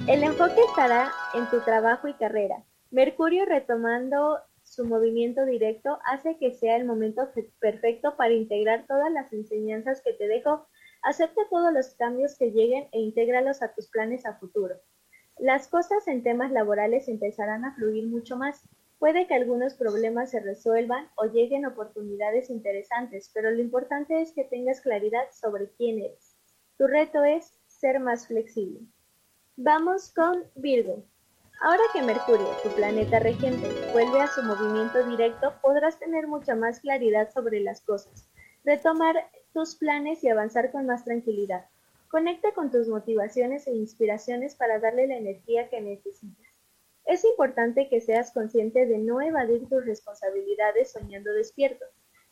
El 0.07 0.23
enfoque 0.23 0.61
estará 0.69 1.11
en 1.33 1.49
tu 1.49 1.59
trabajo 1.61 2.07
y 2.07 2.13
carrera. 2.13 2.63
Mercurio 2.95 3.43
retomando 3.43 4.39
su 4.63 4.85
movimiento 4.85 5.45
directo 5.45 5.99
hace 6.05 6.37
que 6.37 6.53
sea 6.53 6.77
el 6.77 6.85
momento 6.85 7.29
perfecto 7.59 8.15
para 8.15 8.31
integrar 8.31 8.85
todas 8.87 9.11
las 9.11 9.33
enseñanzas 9.33 10.01
que 10.01 10.13
te 10.13 10.29
dejo. 10.29 10.65
Acepta 11.03 11.41
todos 11.49 11.73
los 11.73 11.93
cambios 11.95 12.37
que 12.37 12.51
lleguen 12.51 12.87
e 12.93 13.01
intégralos 13.01 13.61
a 13.61 13.73
tus 13.73 13.89
planes 13.89 14.25
a 14.25 14.35
futuro. 14.35 14.75
Las 15.39 15.67
cosas 15.67 16.07
en 16.07 16.23
temas 16.23 16.53
laborales 16.53 17.09
empezarán 17.09 17.65
a 17.65 17.75
fluir 17.75 18.07
mucho 18.07 18.37
más. 18.37 18.61
Puede 18.97 19.27
que 19.27 19.33
algunos 19.33 19.73
problemas 19.73 20.31
se 20.31 20.39
resuelvan 20.39 21.09
o 21.17 21.25
lleguen 21.25 21.65
oportunidades 21.65 22.49
interesantes, 22.49 23.29
pero 23.33 23.51
lo 23.51 23.59
importante 23.59 24.21
es 24.21 24.31
que 24.31 24.45
tengas 24.45 24.79
claridad 24.79 25.25
sobre 25.33 25.69
quién 25.71 25.99
eres. 25.99 26.37
Tu 26.77 26.87
reto 26.87 27.25
es 27.25 27.59
ser 27.67 27.99
más 27.99 28.27
flexible. 28.27 28.79
Vamos 29.57 30.13
con 30.13 30.45
Virgo. 30.55 31.03
Ahora 31.65 31.81
que 31.93 32.03
Mercurio, 32.03 32.47
tu 32.61 32.69
planeta 32.75 33.17
regente, 33.17 33.67
vuelve 33.91 34.21
a 34.21 34.27
su 34.27 34.43
movimiento 34.43 35.03
directo, 35.09 35.51
podrás 35.63 35.97
tener 35.97 36.27
mucha 36.27 36.53
más 36.53 36.79
claridad 36.79 37.31
sobre 37.33 37.59
las 37.59 37.81
cosas, 37.81 38.29
retomar 38.63 39.15
tus 39.51 39.73
planes 39.73 40.23
y 40.23 40.29
avanzar 40.29 40.71
con 40.71 40.85
más 40.85 41.03
tranquilidad. 41.05 41.65
Conecta 42.07 42.51
con 42.51 42.69
tus 42.69 42.87
motivaciones 42.87 43.65
e 43.65 43.71
inspiraciones 43.73 44.53
para 44.53 44.77
darle 44.77 45.07
la 45.07 45.17
energía 45.17 45.67
que 45.69 45.81
necesitas. 45.81 46.45
Es 47.03 47.25
importante 47.25 47.89
que 47.89 47.99
seas 47.99 48.31
consciente 48.31 48.85
de 48.85 48.99
no 48.99 49.19
evadir 49.19 49.67
tus 49.67 49.83
responsabilidades 49.87 50.91
soñando 50.91 51.33
despierto. 51.33 51.85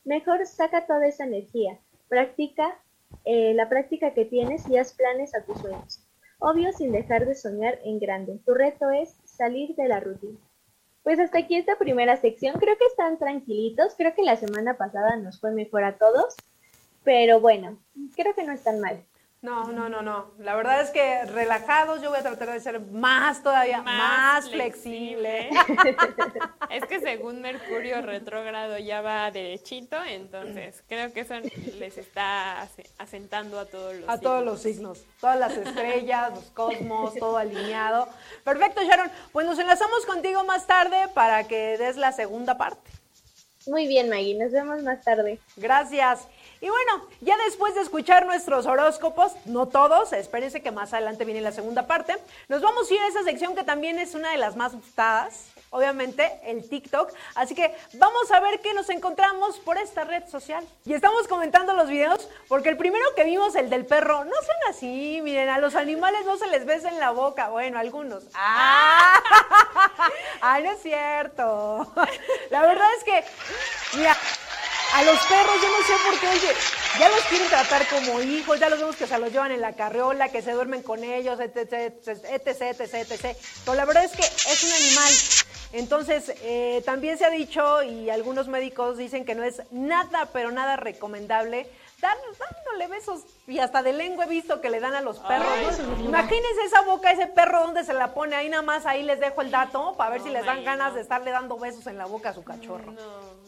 Mejor 0.04 0.46
saca 0.46 0.86
toda 0.86 1.08
esa 1.08 1.24
energía, 1.24 1.80
practica 2.08 2.80
eh, 3.26 3.56
la 3.56 3.68
práctica 3.68 4.14
que 4.14 4.26
tienes 4.26 4.70
y 4.70 4.78
haz 4.78 4.94
planes 4.94 5.34
a 5.34 5.44
tus 5.44 5.58
sueños. 5.58 6.08
Obvio 6.46 6.74
sin 6.74 6.92
dejar 6.92 7.26
de 7.26 7.36
soñar 7.36 7.80
en 7.86 8.00
grande. 8.00 8.38
Tu 8.46 8.54
reto 8.54 8.90
es 8.90 9.16
salir 9.36 9.76
de 9.76 9.88
la 9.88 10.00
rutina. 10.00 10.40
Pues 11.04 11.20
hasta 11.20 11.40
aquí 11.40 11.58
esta 11.58 11.76
primera 11.78 12.16
sección. 12.18 12.58
Creo 12.60 12.78
que 12.78 12.86
están 12.86 13.18
tranquilitos. 13.18 13.94
Creo 13.98 14.16
que 14.16 14.24
la 14.24 14.38
semana 14.38 14.78
pasada 14.78 15.18
nos 15.18 15.40
fue 15.40 15.52
mejor 15.52 15.84
a 15.84 15.98
todos. 15.98 16.36
Pero 17.04 17.42
bueno, 17.42 17.78
creo 18.16 18.34
que 18.34 18.44
no 18.44 18.54
están 18.54 18.80
mal. 18.80 19.04
No, 19.42 19.74
no, 19.74 19.90
no, 19.90 20.02
no. 20.02 20.32
La 20.40 20.56
verdad 20.56 20.80
es 20.82 20.90
que 20.92 21.26
relajados 21.26 22.02
yo 22.02 22.10
voy 22.10 22.20
a 22.20 22.24
tratar 22.24 22.50
de 22.50 22.62
ser 22.62 22.80
más 22.80 23.44
todavía, 23.44 23.82
más, 23.82 24.50
flexible. 24.50 25.50
es 26.74 26.86
que 26.86 27.00
según 27.00 27.42
Mercurio 27.42 28.02
retrógrado 28.02 28.78
ya 28.80 29.02
va 29.02 29.30
derechito, 29.30 29.98
entonces 30.04 30.84
creo 30.88 31.14
que 31.14 31.22
eso 31.22 31.36
les 31.78 31.98
está 31.98 32.68
asentando 32.98 33.60
a 33.60 33.66
todos 33.66 33.96
los 33.96 34.10
A 34.10 34.20
todos 34.20 34.44
los 34.44 34.62
signos, 34.62 35.06
todas 35.22 35.40
las 35.40 35.56
estrellas, 35.56 36.32
los 36.34 36.46
cosmos, 36.52 37.14
todo 37.16 37.38
alineado. 37.38 38.08
Perfecto, 38.44 38.82
Sharon. 38.82 39.12
Pues 39.32 39.46
nos 39.46 39.60
enlazamos 39.60 40.06
contigo 40.06 40.44
más 40.44 40.66
tarde 40.66 41.08
para 41.14 41.48
que 41.48 41.78
des 41.78 41.96
la 41.96 42.12
segunda 42.12 42.58
parte. 42.58 42.90
Muy 43.68 43.88
bien, 43.88 44.10
Maggie. 44.10 44.36
Nos 44.36 44.52
vemos 44.52 44.82
más 44.84 45.04
tarde. 45.04 45.40
Gracias. 45.56 46.28
Y 46.60 46.70
bueno, 46.70 47.08
ya 47.22 47.36
después 47.46 47.76
de 47.76 47.82
escuchar 47.82 48.26
nuestros 48.26 48.66
horóscopos, 48.66 49.34
no 49.46 49.68
todos, 49.68 50.14
espérense 50.14 50.62
que 50.62 50.72
más 50.72 50.94
adelante 50.94 51.26
viene 51.26 51.42
la 51.42 51.52
segunda 51.52 51.88
parte, 51.88 52.16
nos 52.48 52.62
vamos 52.62 52.90
a 52.90 52.94
ir 52.94 53.02
a 53.02 53.08
esa 53.08 53.24
sección 53.24 53.54
que 53.54 53.64
también 53.64 54.00
es 54.00 54.16
una 54.16 54.32
de 54.32 54.38
las 54.38 54.56
más 54.56 54.74
gustadas, 54.74 55.48
obviamente 55.74 56.40
el 56.46 56.68
TikTok. 56.70 57.12
Así 57.36 57.56
que 57.56 57.76
vamos 57.94 58.32
a 58.32 58.40
ver 58.40 58.62
qué 58.62 58.74
nos 58.74 58.90
encontramos 58.90 59.58
por 59.60 59.78
esta 59.78 60.04
red 60.06 60.24
social. 60.30 60.66
Y 60.86 60.94
estamos 60.94 61.28
comentando 61.28 61.74
los 61.74 61.90
videos 61.90 62.30
porque 62.48 62.70
el 62.70 62.78
primero 62.78 63.06
que 63.16 63.26
vimos, 63.26 63.56
el 63.56 63.70
del 63.70 63.86
perro, 63.86 64.24
no 64.24 64.36
sean 64.46 64.58
así, 64.70 65.20
miren, 65.24 65.50
a 65.50 65.58
los 65.58 65.76
animales 65.76 66.26
no 66.26 66.38
se 66.38 66.48
les 66.48 66.66
besa 66.66 66.90
en 66.90 67.00
la 67.00 67.12
boca, 67.12 67.50
bueno, 67.50 67.80
algunos. 67.80 68.24
¡Ah! 68.36 69.22
¡Ah, 70.42 70.60
no 70.60 70.72
es 70.72 70.82
cierto! 70.82 71.92
La 72.52 72.62
verdad 72.62 72.88
es 72.98 73.04
que, 73.04 73.24
mira, 73.98 74.16
a 74.94 75.04
los 75.04 75.20
perros, 75.26 75.56
yo 75.60 75.70
no 75.70 75.88
sé 75.88 75.94
por 76.06 76.20
qué, 76.20 76.28
oye, 76.28 76.54
ya 77.00 77.10
los 77.10 77.22
quieren 77.22 77.50
tratar 77.50 77.88
como 77.88 78.22
hijos, 78.22 78.60
ya 78.60 78.70
los 78.70 78.80
vemos 78.80 78.96
que 78.96 79.08
se 79.08 79.18
los 79.18 79.32
llevan 79.32 79.52
en 79.52 79.62
la 79.62 79.74
carriola, 79.74 80.30
que 80.30 80.44
se 80.44 80.52
duermen 80.52 80.84
con 80.84 81.04
ellos, 81.04 81.40
etc, 81.40 81.74
etc, 82.08 82.62
etc, 82.62 82.94
etc. 82.94 83.38
Pero 83.66 83.76
la 83.76 83.86
verdad 83.86 84.04
es 84.04 84.12
que 84.12 84.22
es 84.24 84.64
un 84.64 84.72
animal. 84.72 85.14
Entonces, 85.74 86.34
eh, 86.44 86.82
también 86.86 87.18
se 87.18 87.26
ha 87.26 87.30
dicho, 87.30 87.84
y 87.84 88.10
algunos 88.10 88.48
médicos 88.48 88.98
dicen 88.98 89.26
que 89.26 89.36
no 89.36 89.44
es 89.44 89.64
nada, 89.72 90.30
pero 90.32 90.52
nada 90.52 90.78
recomendable 90.78 91.68
dándole 92.04 92.88
besos 92.88 93.24
y 93.48 93.60
hasta 93.60 93.82
de 93.82 93.94
lengua 93.94 94.26
he 94.26 94.28
visto 94.28 94.62
que 94.62 94.70
le 94.70 94.80
dan 94.80 94.94
a 94.94 95.02
los 95.02 95.20
perros. 95.20 95.80
Imagínense 96.00 96.64
esa 96.66 96.82
boca, 96.82 97.12
ese 97.12 97.28
perro 97.28 97.62
donde 97.62 97.84
se 97.84 97.94
la 97.94 98.14
pone 98.14 98.36
ahí 98.36 98.50
nada 98.50 98.64
más, 98.64 98.86
ahí 98.86 99.04
les 99.04 99.20
dejo 99.20 99.42
el 99.42 99.52
dato 99.52 99.96
para 99.98 100.12
ver 100.12 100.22
si 100.22 100.30
les 100.30 100.46
dan 100.46 100.64
ganas 100.64 100.94
de 100.94 101.02
estarle 101.02 101.32
dando 101.32 101.58
besos 101.58 101.88
en 101.88 101.98
la 101.98 102.06
boca 102.06 102.30
a 102.30 102.34
su 102.34 102.44
cachorro. 102.44 102.94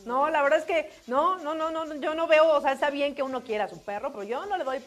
No, 0.06 0.30
la 0.30 0.42
verdad 0.42 0.60
es 0.60 0.66
que 0.66 0.92
no, 1.08 1.38
no, 1.40 1.56
no, 1.56 1.70
no, 1.70 1.96
yo 1.96 2.16
no 2.16 2.28
veo, 2.28 2.50
o 2.50 2.62
sea, 2.62 2.72
está 2.72 2.90
bien 2.90 3.16
que 3.16 3.24
uno 3.24 3.44
quiera 3.44 3.66
a 3.66 3.70
su 3.70 3.82
perro, 3.82 4.12
pero 4.12 4.24
yo 4.24 4.46
no 4.46 4.58
le 4.58 4.64
doy 4.64 4.80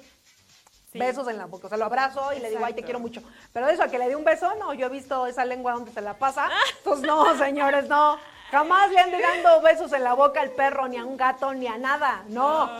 besos 0.92 1.28
en 1.28 1.38
la 1.38 1.46
boca. 1.46 1.66
O 1.66 1.68
sea, 1.68 1.78
lo 1.78 1.84
abrazo 1.84 2.32
y 2.32 2.40
le 2.40 2.50
digo, 2.50 2.64
ay, 2.64 2.74
te 2.74 2.82
quiero 2.82 3.00
mucho. 3.00 3.22
Pero 3.52 3.68
eso, 3.68 3.82
a 3.82 3.88
que 3.88 3.98
le 3.98 4.08
dé 4.08 4.16
un 4.16 4.24
beso, 4.24 4.54
no, 4.56 4.74
yo 4.74 4.86
he 4.86 4.90
visto 4.90 5.26
esa 5.26 5.44
lengua 5.44 5.72
donde 5.72 5.92
se 5.92 6.00
la 6.00 6.14
pasa. 6.14 6.48
Pues 6.84 7.00
no, 7.00 7.36
señores, 7.38 7.88
no. 7.88 8.18
Jamás 8.50 8.90
le 8.90 8.98
ande 8.98 9.20
dando 9.20 9.60
besos 9.60 9.92
en 9.92 10.04
la 10.04 10.14
boca 10.14 10.40
al 10.40 10.50
perro, 10.50 10.88
ni 10.88 10.96
a 10.96 11.04
un 11.04 11.16
gato, 11.16 11.52
ni 11.52 11.66
a 11.66 11.76
nada. 11.76 12.24
No. 12.28 12.70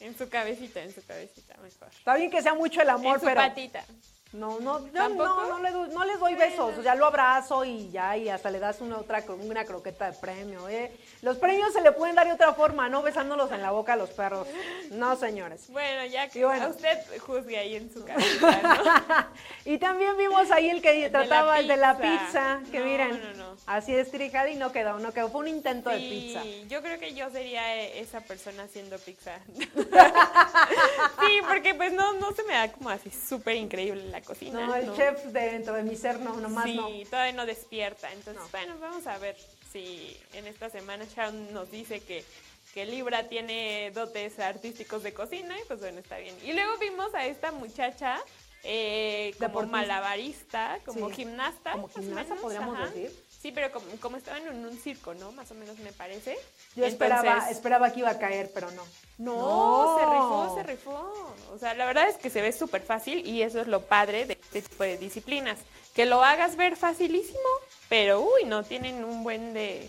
En 0.00 0.16
su 0.16 0.28
cabecita, 0.28 0.80
en 0.80 0.94
su 0.94 1.04
cabecita, 1.04 1.54
mejor. 1.60 1.88
Está 1.90 2.14
bien 2.14 2.30
que 2.30 2.40
sea 2.40 2.54
mucho 2.54 2.80
el 2.80 2.88
amor, 2.88 3.14
en 3.14 3.20
su 3.20 3.26
pero. 3.26 3.40
patita. 3.40 3.84
No, 4.32 4.60
no, 4.60 4.78
no, 4.80 5.08
no, 5.08 5.58
le 5.58 5.70
no 5.70 6.04
les 6.04 6.20
doy 6.20 6.34
besos, 6.34 6.76
o 6.76 6.82
sea, 6.82 6.94
lo 6.94 7.06
abrazo 7.06 7.64
y 7.64 7.90
ya, 7.90 8.14
y 8.14 8.28
hasta 8.28 8.50
le 8.50 8.58
das 8.58 8.82
una 8.82 8.98
otra 8.98 9.24
una 9.26 9.64
croqueta 9.64 10.10
de 10.10 10.18
premio, 10.18 10.68
¿eh? 10.68 10.92
Los 11.22 11.38
premios 11.38 11.72
se 11.72 11.80
le 11.80 11.92
pueden 11.92 12.14
dar 12.14 12.26
de 12.26 12.34
otra 12.34 12.52
forma, 12.52 12.90
no 12.90 13.00
besándolos 13.02 13.50
en 13.52 13.62
la 13.62 13.70
boca 13.70 13.94
a 13.94 13.96
los 13.96 14.10
perros. 14.10 14.46
No, 14.90 15.16
señores. 15.16 15.70
Bueno, 15.70 16.04
ya 16.04 16.28
que 16.28 16.44
usted 16.44 16.98
juzgue 17.20 17.56
ahí 17.56 17.76
en 17.76 17.90
su 17.90 18.04
cabeza, 18.04 18.60
¿no? 18.62 19.26
y 19.72 19.78
también 19.78 20.14
vimos 20.18 20.50
ahí 20.50 20.68
el 20.68 20.82
que 20.82 21.08
trataba 21.08 21.58
el 21.58 21.66
de 21.66 21.78
la 21.78 21.96
pizza, 21.96 22.60
que 22.70 22.80
miren, 22.80 23.18
así 23.64 23.94
estricada 23.94 24.50
y 24.50 24.56
no 24.56 24.72
quedó, 24.72 24.98
no 24.98 25.12
quedó, 25.12 25.30
fue 25.30 25.40
un 25.40 25.48
intento 25.48 25.88
de 25.88 26.00
pizza. 26.00 26.42
yo 26.68 26.82
creo 26.82 26.98
que 26.98 27.14
yo 27.14 27.30
sería 27.30 27.76
e, 27.76 28.00
esa 28.00 28.20
persona 28.20 28.64
haciendo 28.64 28.98
pizza. 28.98 29.38
sí, 29.56 31.40
porque 31.48 31.74
pues 31.74 31.94
no, 31.94 32.12
no 32.14 32.32
se 32.32 32.42
me 32.42 32.52
da 32.52 32.70
como 32.70 32.90
así 32.90 33.10
súper 33.10 33.56
increíble 33.56 34.04
la 34.10 34.17
cocina. 34.20 34.66
No, 34.66 34.74
el 34.74 34.94
chef 34.94 35.24
dentro 35.26 35.74
de 35.74 35.82
mi 35.82 35.96
ser 35.96 36.20
no, 36.20 36.36
nomás 36.36 36.66
no. 36.74 36.88
Sí, 36.88 37.06
todavía 37.08 37.32
no 37.32 37.46
despierta. 37.46 38.12
Entonces, 38.12 38.42
bueno, 38.50 38.76
vamos 38.80 39.06
a 39.06 39.18
ver 39.18 39.36
si 39.72 40.16
en 40.32 40.46
esta 40.46 40.70
semana 40.70 41.04
Sharon 41.04 41.52
nos 41.52 41.70
dice 41.70 42.00
que, 42.00 42.24
que 42.74 42.86
Libra 42.86 43.28
tiene 43.28 43.90
dotes 43.92 44.38
artísticos 44.38 45.02
de 45.02 45.12
cocina 45.12 45.58
y 45.58 45.64
pues 45.66 45.80
bueno, 45.80 45.98
está 45.98 46.18
bien. 46.18 46.34
Y 46.44 46.52
luego 46.52 46.76
vimos 46.78 47.14
a 47.14 47.26
esta 47.26 47.52
muchacha 47.52 48.18
eh, 48.64 49.34
como 49.38 49.62
malabarista, 49.66 50.78
como 50.84 51.10
gimnasta. 51.10 51.72
Como 51.72 51.88
gimnasta, 51.88 52.34
podríamos 52.36 52.78
decir. 52.80 53.27
Sí, 53.38 53.52
pero 53.52 53.70
como, 53.70 53.86
como, 54.00 54.16
estaban 54.16 54.44
en 54.48 54.66
un 54.66 54.76
circo, 54.76 55.14
¿no? 55.14 55.30
Más 55.30 55.48
o 55.52 55.54
menos 55.54 55.78
me 55.78 55.92
parece. 55.92 56.36
Yo 56.74 56.84
esperaba, 56.84 57.48
esperaba 57.48 57.92
que 57.92 58.00
iba 58.00 58.10
a 58.10 58.18
caer, 58.18 58.50
pero 58.52 58.68
no. 58.72 58.82
No, 59.18 59.96
se 59.96 60.04
rifó, 60.04 60.54
se 60.56 60.62
rifó. 60.64 61.36
O 61.54 61.58
sea, 61.58 61.74
la 61.74 61.86
verdad 61.86 62.08
es 62.08 62.16
que 62.16 62.30
se 62.30 62.42
ve 62.42 62.50
súper 62.50 62.82
fácil 62.82 63.24
y 63.24 63.42
eso 63.42 63.60
es 63.60 63.68
lo 63.68 63.82
padre 63.82 64.26
de 64.26 64.32
este 64.34 64.62
tipo 64.62 64.82
de 64.82 64.98
disciplinas. 64.98 65.60
Que 65.94 66.04
lo 66.04 66.24
hagas 66.24 66.56
ver 66.56 66.74
facilísimo, 66.74 67.38
pero 67.88 68.20
uy, 68.20 68.44
no, 68.44 68.64
tienen 68.64 69.04
un 69.04 69.22
buen 69.22 69.54
de... 69.54 69.88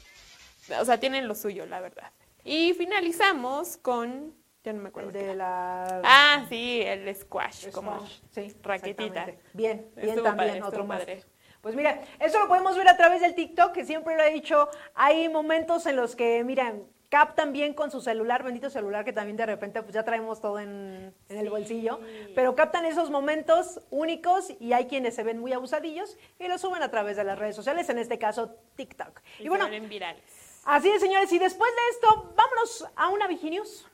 O 0.79 0.85
sea, 0.85 0.99
tienen 0.99 1.27
lo 1.27 1.33
suyo, 1.33 1.65
la 1.65 1.79
verdad. 1.79 2.12
Y 2.43 2.73
finalizamos 2.73 3.77
con... 3.77 4.35
Ya 4.63 4.73
no 4.73 4.81
me 4.83 4.89
acuerdo. 4.89 5.12
de 5.12 5.33
la... 5.33 6.01
Ah, 6.03 6.45
sí, 6.49 6.81
el 6.83 7.15
squash, 7.15 7.71
como 7.71 8.05
sí, 8.31 8.55
raquetita. 8.62 9.27
Bien, 9.53 9.89
bien 9.95 10.21
también, 10.21 10.62
otro 10.62 10.85
padre. 10.85 11.23
Pues 11.62 11.76
mira, 11.76 12.02
eso 12.19 12.39
lo 12.39 12.48
podemos 12.48 12.78
ver 12.78 12.88
a 12.88 12.98
través 12.98 13.22
del 13.22 13.36
TikTok, 13.36 13.74
que 13.74 13.86
siempre 13.86 14.15
lo 14.15 14.24
he 14.24 14.32
dicho, 14.32 14.69
hay 14.95 15.28
momentos 15.28 15.86
en 15.86 15.98
los 15.98 16.15
que, 16.15 16.43
miren, 16.43 16.88
captan 17.10 17.52
bien 17.52 17.74
con 17.74 17.91
su 17.91 18.02
celular, 18.02 18.43
bendito 18.43 18.69
celular, 18.69 19.04
que 19.04 19.12
también 19.12 19.36
de 19.36 19.45
repente 19.45 19.82
pues 19.82 19.93
ya 19.93 20.04
traemos 20.04 20.39
todo 20.39 20.60
en, 20.60 21.13
el 21.28 21.50
bolsillo, 21.50 22.00
pero 22.36 22.56
captan 22.56 22.86
esos 22.86 23.10
momentos 23.10 23.82
únicos 23.89 24.54
y 24.60 24.74
hay 24.74 24.86
quienes 24.86 25.15
se 25.15 25.24
ven 25.24 25.39
muy 25.39 25.52
abusadillos 25.52 26.17
y 26.38 26.48
lo 26.48 26.58
suben 26.58 26.84
a 26.84 26.91
través 26.91 27.17
de 27.17 27.24
las 27.24 27.38
redes 27.38 27.56
sociales, 27.56 27.89
en 27.89 27.98
este 27.98 28.19
caso 28.19 28.56
TikTok. 28.76 29.22
Y, 29.39 29.50
bueno, 29.50 29.67
virales. 29.89 30.62
Así 30.65 30.89
es, 30.89 31.02
señores, 31.02 31.32
y 31.32 31.39
después 31.39 31.72
de 31.72 31.82
esto, 31.95 32.34
vámonos 32.36 32.88
a 32.95 33.10
una 33.10 33.28
Viginius. 33.28 33.88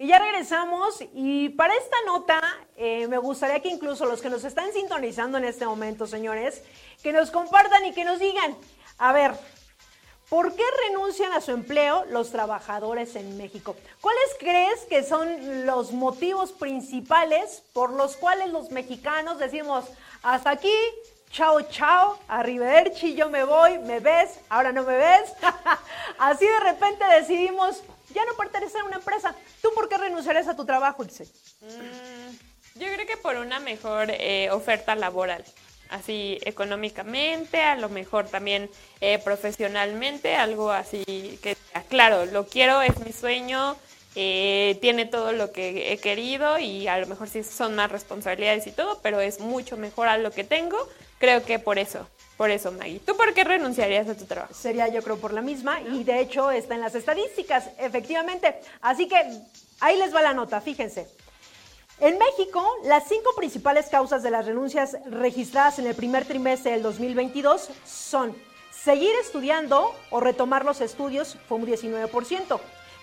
Y 0.00 0.06
ya 0.06 0.18
regresamos 0.18 1.04
y 1.12 1.50
para 1.50 1.74
esta 1.74 1.96
nota 2.06 2.40
eh, 2.74 3.06
me 3.06 3.18
gustaría 3.18 3.60
que 3.60 3.68
incluso 3.68 4.06
los 4.06 4.22
que 4.22 4.30
nos 4.30 4.44
están 4.44 4.72
sintonizando 4.72 5.36
en 5.36 5.44
este 5.44 5.66
momento, 5.66 6.06
señores, 6.06 6.62
que 7.02 7.12
nos 7.12 7.30
compartan 7.30 7.84
y 7.84 7.92
que 7.92 8.02
nos 8.02 8.18
digan, 8.18 8.56
a 8.96 9.12
ver, 9.12 9.32
¿por 10.30 10.54
qué 10.56 10.62
renuncian 10.88 11.34
a 11.34 11.42
su 11.42 11.50
empleo 11.50 12.06
los 12.06 12.30
trabajadores 12.30 13.14
en 13.14 13.36
México? 13.36 13.76
¿Cuáles 14.00 14.36
crees 14.38 14.80
que 14.88 15.04
son 15.04 15.66
los 15.66 15.92
motivos 15.92 16.52
principales 16.52 17.62
por 17.74 17.90
los 17.90 18.16
cuales 18.16 18.48
los 18.52 18.70
mexicanos 18.70 19.38
decimos, 19.38 19.84
hasta 20.22 20.48
aquí, 20.48 20.78
chao, 21.30 21.60
chao, 21.68 22.18
arrivederci, 22.26 23.14
yo 23.14 23.28
me 23.28 23.44
voy, 23.44 23.78
me 23.80 24.00
ves, 24.00 24.40
ahora 24.48 24.72
no 24.72 24.82
me 24.82 24.96
ves? 24.96 25.30
Así 26.18 26.46
de 26.46 26.60
repente 26.60 27.04
decidimos 27.04 27.82
ya 28.14 28.24
no 28.24 28.34
pertenecer 28.36 28.80
a 28.80 28.84
una 28.84 28.96
empresa. 28.96 29.34
¿Tú 29.62 29.70
por 29.74 29.88
qué 29.88 29.98
renunciarías 29.98 30.48
a 30.48 30.56
tu 30.56 30.64
trabajo, 30.64 31.02
Ilse? 31.04 31.24
Mm, 31.60 32.78
yo 32.78 32.86
creo 32.92 33.06
que 33.06 33.16
por 33.16 33.36
una 33.36 33.60
mejor 33.60 34.10
eh, 34.10 34.50
oferta 34.50 34.94
laboral. 34.94 35.44
Así 35.88 36.38
económicamente, 36.42 37.60
a 37.62 37.74
lo 37.74 37.88
mejor 37.88 38.28
también 38.28 38.70
eh, 39.00 39.18
profesionalmente, 39.18 40.36
algo 40.36 40.70
así 40.70 41.04
que, 41.42 41.56
claro, 41.88 42.26
lo 42.26 42.46
quiero, 42.46 42.80
es 42.80 42.96
mi 43.00 43.12
sueño, 43.12 43.76
eh, 44.14 44.78
tiene 44.80 45.06
todo 45.06 45.32
lo 45.32 45.50
que 45.50 45.92
he 45.92 45.98
querido 45.98 46.60
y 46.60 46.86
a 46.86 46.98
lo 46.98 47.08
mejor 47.08 47.28
sí 47.28 47.42
son 47.42 47.74
más 47.74 47.90
responsabilidades 47.90 48.68
y 48.68 48.72
todo, 48.72 49.00
pero 49.02 49.20
es 49.20 49.40
mucho 49.40 49.76
mejor 49.76 50.06
a 50.06 50.16
lo 50.16 50.30
que 50.30 50.44
tengo. 50.44 50.78
Creo 51.18 51.44
que 51.44 51.58
por 51.58 51.78
eso. 51.78 52.08
Por 52.40 52.50
eso, 52.50 52.72
Maggie. 52.72 53.00
¿Tú 53.00 53.14
por 53.18 53.34
qué 53.34 53.44
renunciarías 53.44 54.08
a 54.08 54.14
tu 54.14 54.24
trabajo? 54.24 54.54
Sería 54.54 54.88
yo 54.88 55.02
creo 55.02 55.18
por 55.18 55.34
la 55.34 55.42
misma 55.42 55.82
y 55.82 56.04
de 56.04 56.20
hecho 56.20 56.50
está 56.50 56.74
en 56.74 56.80
las 56.80 56.94
estadísticas, 56.94 57.68
efectivamente. 57.78 58.58
Así 58.80 59.06
que 59.08 59.16
ahí 59.80 59.98
les 59.98 60.14
va 60.14 60.22
la 60.22 60.32
nota, 60.32 60.58
fíjense. 60.62 61.06
En 61.98 62.16
México, 62.16 62.66
las 62.84 63.06
cinco 63.06 63.34
principales 63.36 63.88
causas 63.90 64.22
de 64.22 64.30
las 64.30 64.46
renuncias 64.46 64.96
registradas 65.04 65.80
en 65.80 65.86
el 65.86 65.94
primer 65.94 66.24
trimestre 66.24 66.70
del 66.70 66.82
2022 66.82 67.68
son 67.84 68.34
seguir 68.70 69.12
estudiando 69.22 69.94
o 70.08 70.20
retomar 70.20 70.64
los 70.64 70.80
estudios, 70.80 71.36
fue 71.46 71.58
un 71.58 71.66
19%, 71.66 72.58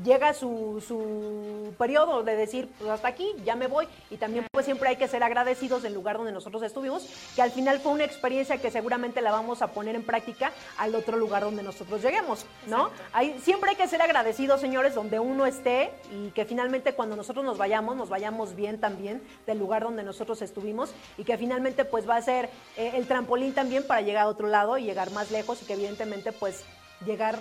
llega 0.04 0.34
su, 0.34 0.84
su 0.86 1.74
periodo 1.78 2.24
de 2.24 2.36
decir, 2.36 2.70
pues 2.78 2.90
hasta 2.90 3.08
aquí, 3.08 3.32
ya 3.44 3.56
me 3.56 3.68
voy. 3.68 3.88
Y 4.10 4.18
también 4.18 4.46
pues 4.52 4.66
siempre 4.66 4.90
hay 4.90 4.96
que 4.96 5.08
ser 5.08 5.24
agradecidos 5.24 5.84
del 5.84 5.94
lugar 5.94 6.18
donde 6.18 6.32
nosotros 6.32 6.64
estuvimos, 6.64 7.08
que 7.36 7.42
al 7.42 7.52
final 7.52 7.80
fue 7.80 7.92
una 7.92 8.04
experiencia 8.04 8.58
que 8.58 8.72
seguramente 8.72 9.22
la 9.22 9.32
vamos 9.32 9.62
a 9.62 9.68
poner 9.68 9.96
en 9.96 10.04
práctica 10.04 10.52
al 10.78 10.96
otro 10.96 11.18
lugar 11.18 11.44
donde 11.44 11.64
nosotros 11.64 12.02
lleguemos, 12.02 12.46
¿no? 12.68 12.90
Hay, 13.12 13.40
siempre 13.40 13.72
hay 13.72 13.76
que 13.76 13.88
ser 13.88 14.02
agradecidos, 14.02 14.62
señores, 14.62 14.96
donde 14.96 15.20
uno 15.20 15.46
esté 15.46 15.92
y 16.12 16.30
que 16.32 16.46
finalmente 16.46 16.94
cuando 16.94 17.16
nosotros 17.16 17.46
nos 17.46 17.58
vayamos, 17.58 17.96
nos 17.96 18.10
vayamos 18.10 18.56
bien 18.56 18.80
también 18.80 19.22
del 19.46 19.60
lugar 19.60 19.84
donde 19.84 20.04
nosotros 20.04 20.42
estuvimos 20.42 20.94
y 21.18 21.24
que 21.24 21.38
finalmente 21.38 21.86
pues 21.86 22.08
va 22.08 22.16
a 22.16 22.22
ser 22.22 22.50
eh, 22.78 22.92
el 22.96 23.08
trampolín 23.08 23.54
también 23.54 23.86
para 23.86 24.02
llegar 24.02 24.24
a 24.24 24.28
otro 24.28 24.48
lado 24.48 24.78
y 24.78 24.84
llegar 24.84 25.12
más 25.12 25.32
lejos 25.32 25.62
y 25.62 25.66
que 25.66 25.74
evidentemente 25.74 26.32
pues 26.32 26.64
llegar 27.06 27.38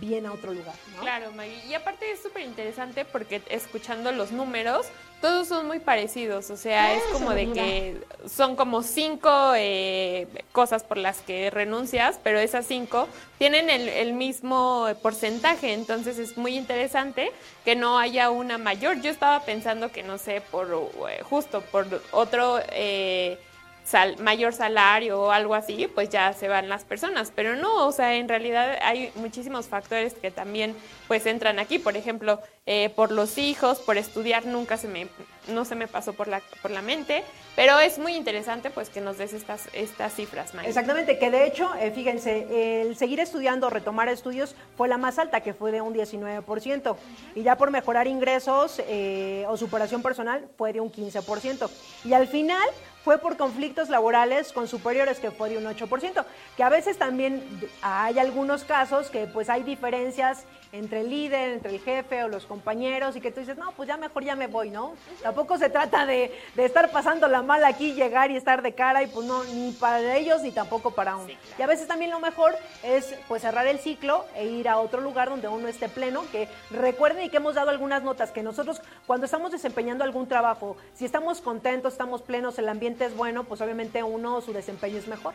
bien 0.00 0.26
a 0.26 0.32
otro 0.32 0.52
lugar. 0.52 0.74
¿no? 0.94 1.02
Claro, 1.02 1.32
Maggie. 1.32 1.64
Y 1.66 1.74
aparte 1.74 2.10
es 2.10 2.22
súper 2.22 2.42
interesante 2.42 3.04
porque 3.04 3.42
escuchando 3.48 4.12
los 4.12 4.32
números, 4.32 4.86
todos 5.20 5.48
son 5.48 5.66
muy 5.66 5.78
parecidos. 5.78 6.50
O 6.50 6.56
sea, 6.56 6.94
es 6.94 7.02
como 7.12 7.30
de 7.30 7.52
que 7.52 8.00
son 8.28 8.56
como 8.56 8.82
cinco 8.82 9.52
eh, 9.56 10.28
cosas 10.52 10.84
por 10.84 10.98
las 10.98 11.20
que 11.20 11.50
renuncias, 11.50 12.20
pero 12.22 12.38
esas 12.38 12.66
cinco 12.66 13.08
tienen 13.38 13.70
el, 13.70 13.88
el, 13.88 14.12
mismo 14.12 14.86
porcentaje. 15.02 15.72
Entonces 15.72 16.18
es 16.18 16.36
muy 16.36 16.56
interesante 16.56 17.32
que 17.64 17.76
no 17.76 17.98
haya 17.98 18.30
una 18.30 18.58
mayor. 18.58 19.00
Yo 19.00 19.10
estaba 19.10 19.40
pensando 19.44 19.90
que, 19.90 20.02
no 20.02 20.18
sé, 20.18 20.40
por 20.40 20.68
eh, 21.08 21.22
justo 21.22 21.60
por 21.60 21.86
otro... 22.12 22.60
Eh, 22.70 23.38
sal, 23.86 24.16
mayor 24.18 24.52
salario 24.52 25.20
o 25.20 25.30
algo 25.30 25.54
así, 25.54 25.86
pues 25.94 26.08
ya 26.08 26.32
se 26.32 26.48
van 26.48 26.68
las 26.68 26.84
personas. 26.84 27.32
Pero 27.34 27.54
no, 27.54 27.86
o 27.86 27.92
sea, 27.92 28.14
en 28.16 28.28
realidad 28.28 28.78
hay 28.82 29.12
muchísimos 29.14 29.66
factores 29.66 30.14
que 30.14 30.30
también 30.30 30.74
pues 31.06 31.24
entran 31.26 31.58
aquí. 31.58 31.78
Por 31.78 31.96
ejemplo, 31.96 32.40
eh, 32.66 32.90
por 32.90 33.12
los 33.12 33.38
hijos, 33.38 33.78
por 33.78 33.96
estudiar, 33.96 34.44
nunca 34.44 34.76
se 34.76 34.88
me, 34.88 35.06
no 35.48 35.64
se 35.64 35.76
me 35.76 35.86
pasó 35.86 36.14
por 36.14 36.26
la, 36.26 36.42
por 36.62 36.72
la 36.72 36.82
mente. 36.82 37.22
Pero 37.54 37.78
es 37.78 37.98
muy 37.98 38.14
interesante 38.14 38.70
pues 38.70 38.90
que 38.90 39.00
nos 39.00 39.18
des 39.18 39.32
estas, 39.32 39.68
estas 39.72 40.12
cifras, 40.14 40.52
Mike. 40.52 40.68
Exactamente, 40.68 41.18
que 41.18 41.30
de 41.30 41.46
hecho, 41.46 41.72
eh, 41.80 41.90
fíjense, 41.92 42.82
el 42.82 42.96
seguir 42.96 43.20
estudiando, 43.20 43.70
retomar 43.70 44.08
estudios 44.08 44.56
fue 44.76 44.88
la 44.88 44.98
más 44.98 45.18
alta, 45.18 45.40
que 45.40 45.54
fue 45.54 45.70
de 45.70 45.80
un 45.80 45.94
19%. 45.94 46.96
Y 47.36 47.42
ya 47.44 47.56
por 47.56 47.70
mejorar 47.70 48.08
ingresos 48.08 48.82
eh, 48.88 49.44
o 49.48 49.56
superación 49.56 50.02
personal 50.02 50.48
fue 50.58 50.72
de 50.72 50.80
un 50.80 50.90
15%. 50.90 51.70
Y 52.04 52.12
al 52.12 52.26
final 52.26 52.68
fue 53.06 53.18
por 53.18 53.36
conflictos 53.36 53.88
laborales 53.88 54.52
con 54.52 54.66
superiores, 54.66 55.20
que 55.20 55.30
fue 55.30 55.48
de 55.48 55.58
un 55.58 55.64
8%, 55.64 56.24
que 56.56 56.62
a 56.64 56.68
veces 56.68 56.98
también 56.98 57.40
hay 57.80 58.18
algunos 58.18 58.64
casos 58.64 59.10
que 59.10 59.28
pues 59.28 59.48
hay 59.48 59.62
diferencias 59.62 60.44
entre 60.72 61.00
el 61.00 61.10
líder, 61.10 61.52
entre 61.52 61.70
el 61.70 61.80
jefe 61.80 62.22
o 62.24 62.28
los 62.28 62.46
compañeros 62.46 63.16
y 63.16 63.20
que 63.20 63.30
tú 63.30 63.40
dices, 63.40 63.56
no, 63.56 63.72
pues 63.72 63.88
ya 63.88 63.96
mejor 63.96 64.24
ya 64.24 64.36
me 64.36 64.46
voy, 64.46 64.70
¿no? 64.70 64.94
Tampoco 65.22 65.58
se 65.58 65.70
trata 65.70 66.06
de, 66.06 66.32
de 66.54 66.64
estar 66.64 66.90
pasando 66.90 67.28
la 67.28 67.42
mal 67.42 67.64
aquí, 67.64 67.94
llegar 67.94 68.30
y 68.30 68.36
estar 68.36 68.62
de 68.62 68.72
cara 68.72 69.02
y 69.02 69.06
pues 69.06 69.26
no, 69.26 69.44
ni 69.44 69.72
para 69.72 70.16
ellos 70.16 70.42
ni 70.42 70.52
tampoco 70.52 70.90
para 70.90 71.16
uno. 71.16 71.26
Sí, 71.26 71.34
claro. 71.34 71.56
Y 71.58 71.62
a 71.62 71.66
veces 71.66 71.86
también 71.86 72.10
lo 72.10 72.20
mejor 72.20 72.54
es 72.82 73.14
pues 73.28 73.42
cerrar 73.42 73.66
el 73.66 73.78
ciclo 73.78 74.24
e 74.34 74.46
ir 74.46 74.68
a 74.68 74.78
otro 74.78 75.00
lugar 75.00 75.30
donde 75.30 75.48
uno 75.48 75.68
esté 75.68 75.88
pleno, 75.88 76.24
que 76.30 76.48
recuerden 76.70 77.24
y 77.24 77.30
que 77.30 77.38
hemos 77.38 77.54
dado 77.54 77.70
algunas 77.70 78.02
notas, 78.02 78.30
que 78.30 78.42
nosotros 78.42 78.80
cuando 79.06 79.26
estamos 79.26 79.52
desempeñando 79.52 80.04
algún 80.04 80.28
trabajo, 80.28 80.76
si 80.94 81.04
estamos 81.04 81.40
contentos, 81.40 81.92
estamos 81.92 82.22
plenos, 82.22 82.58
el 82.58 82.68
ambiente 82.68 83.04
es 83.04 83.16
bueno, 83.16 83.44
pues 83.44 83.60
obviamente 83.60 84.02
uno 84.02 84.40
su 84.40 84.52
desempeño 84.52 84.98
es 84.98 85.08
mejor. 85.08 85.34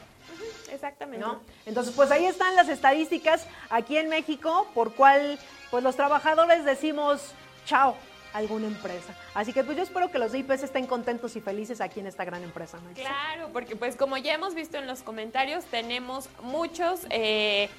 Exactamente. 0.71 1.25
¿no? 1.25 1.41
Entonces, 1.65 1.93
pues 1.95 2.11
ahí 2.11 2.25
están 2.25 2.55
las 2.55 2.69
estadísticas 2.69 3.45
aquí 3.69 3.97
en 3.97 4.09
México, 4.09 4.67
por 4.73 4.93
cual 4.93 5.37
pues 5.69 5.83
los 5.83 5.95
trabajadores 5.95 6.65
decimos 6.65 7.33
chao 7.65 7.95
a 8.33 8.37
alguna 8.37 8.67
empresa. 8.67 9.15
Así 9.33 9.53
que 9.53 9.63
pues 9.63 9.77
yo 9.77 9.83
espero 9.83 10.11
que 10.11 10.17
los 10.19 10.31
de 10.31 10.39
IPS 10.39 10.63
estén 10.63 10.87
contentos 10.87 11.35
y 11.35 11.41
felices 11.41 11.81
aquí 11.81 11.99
en 11.99 12.07
esta 12.07 12.25
gran 12.25 12.43
empresa. 12.43 12.77
¿no? 12.83 12.93
Claro, 12.93 13.49
porque 13.51 13.75
pues 13.75 13.95
como 13.95 14.17
ya 14.17 14.33
hemos 14.33 14.55
visto 14.55 14.77
en 14.77 14.87
los 14.87 15.03
comentarios, 15.03 15.65
tenemos 15.65 16.29
muchos... 16.41 17.01
Eh, 17.09 17.69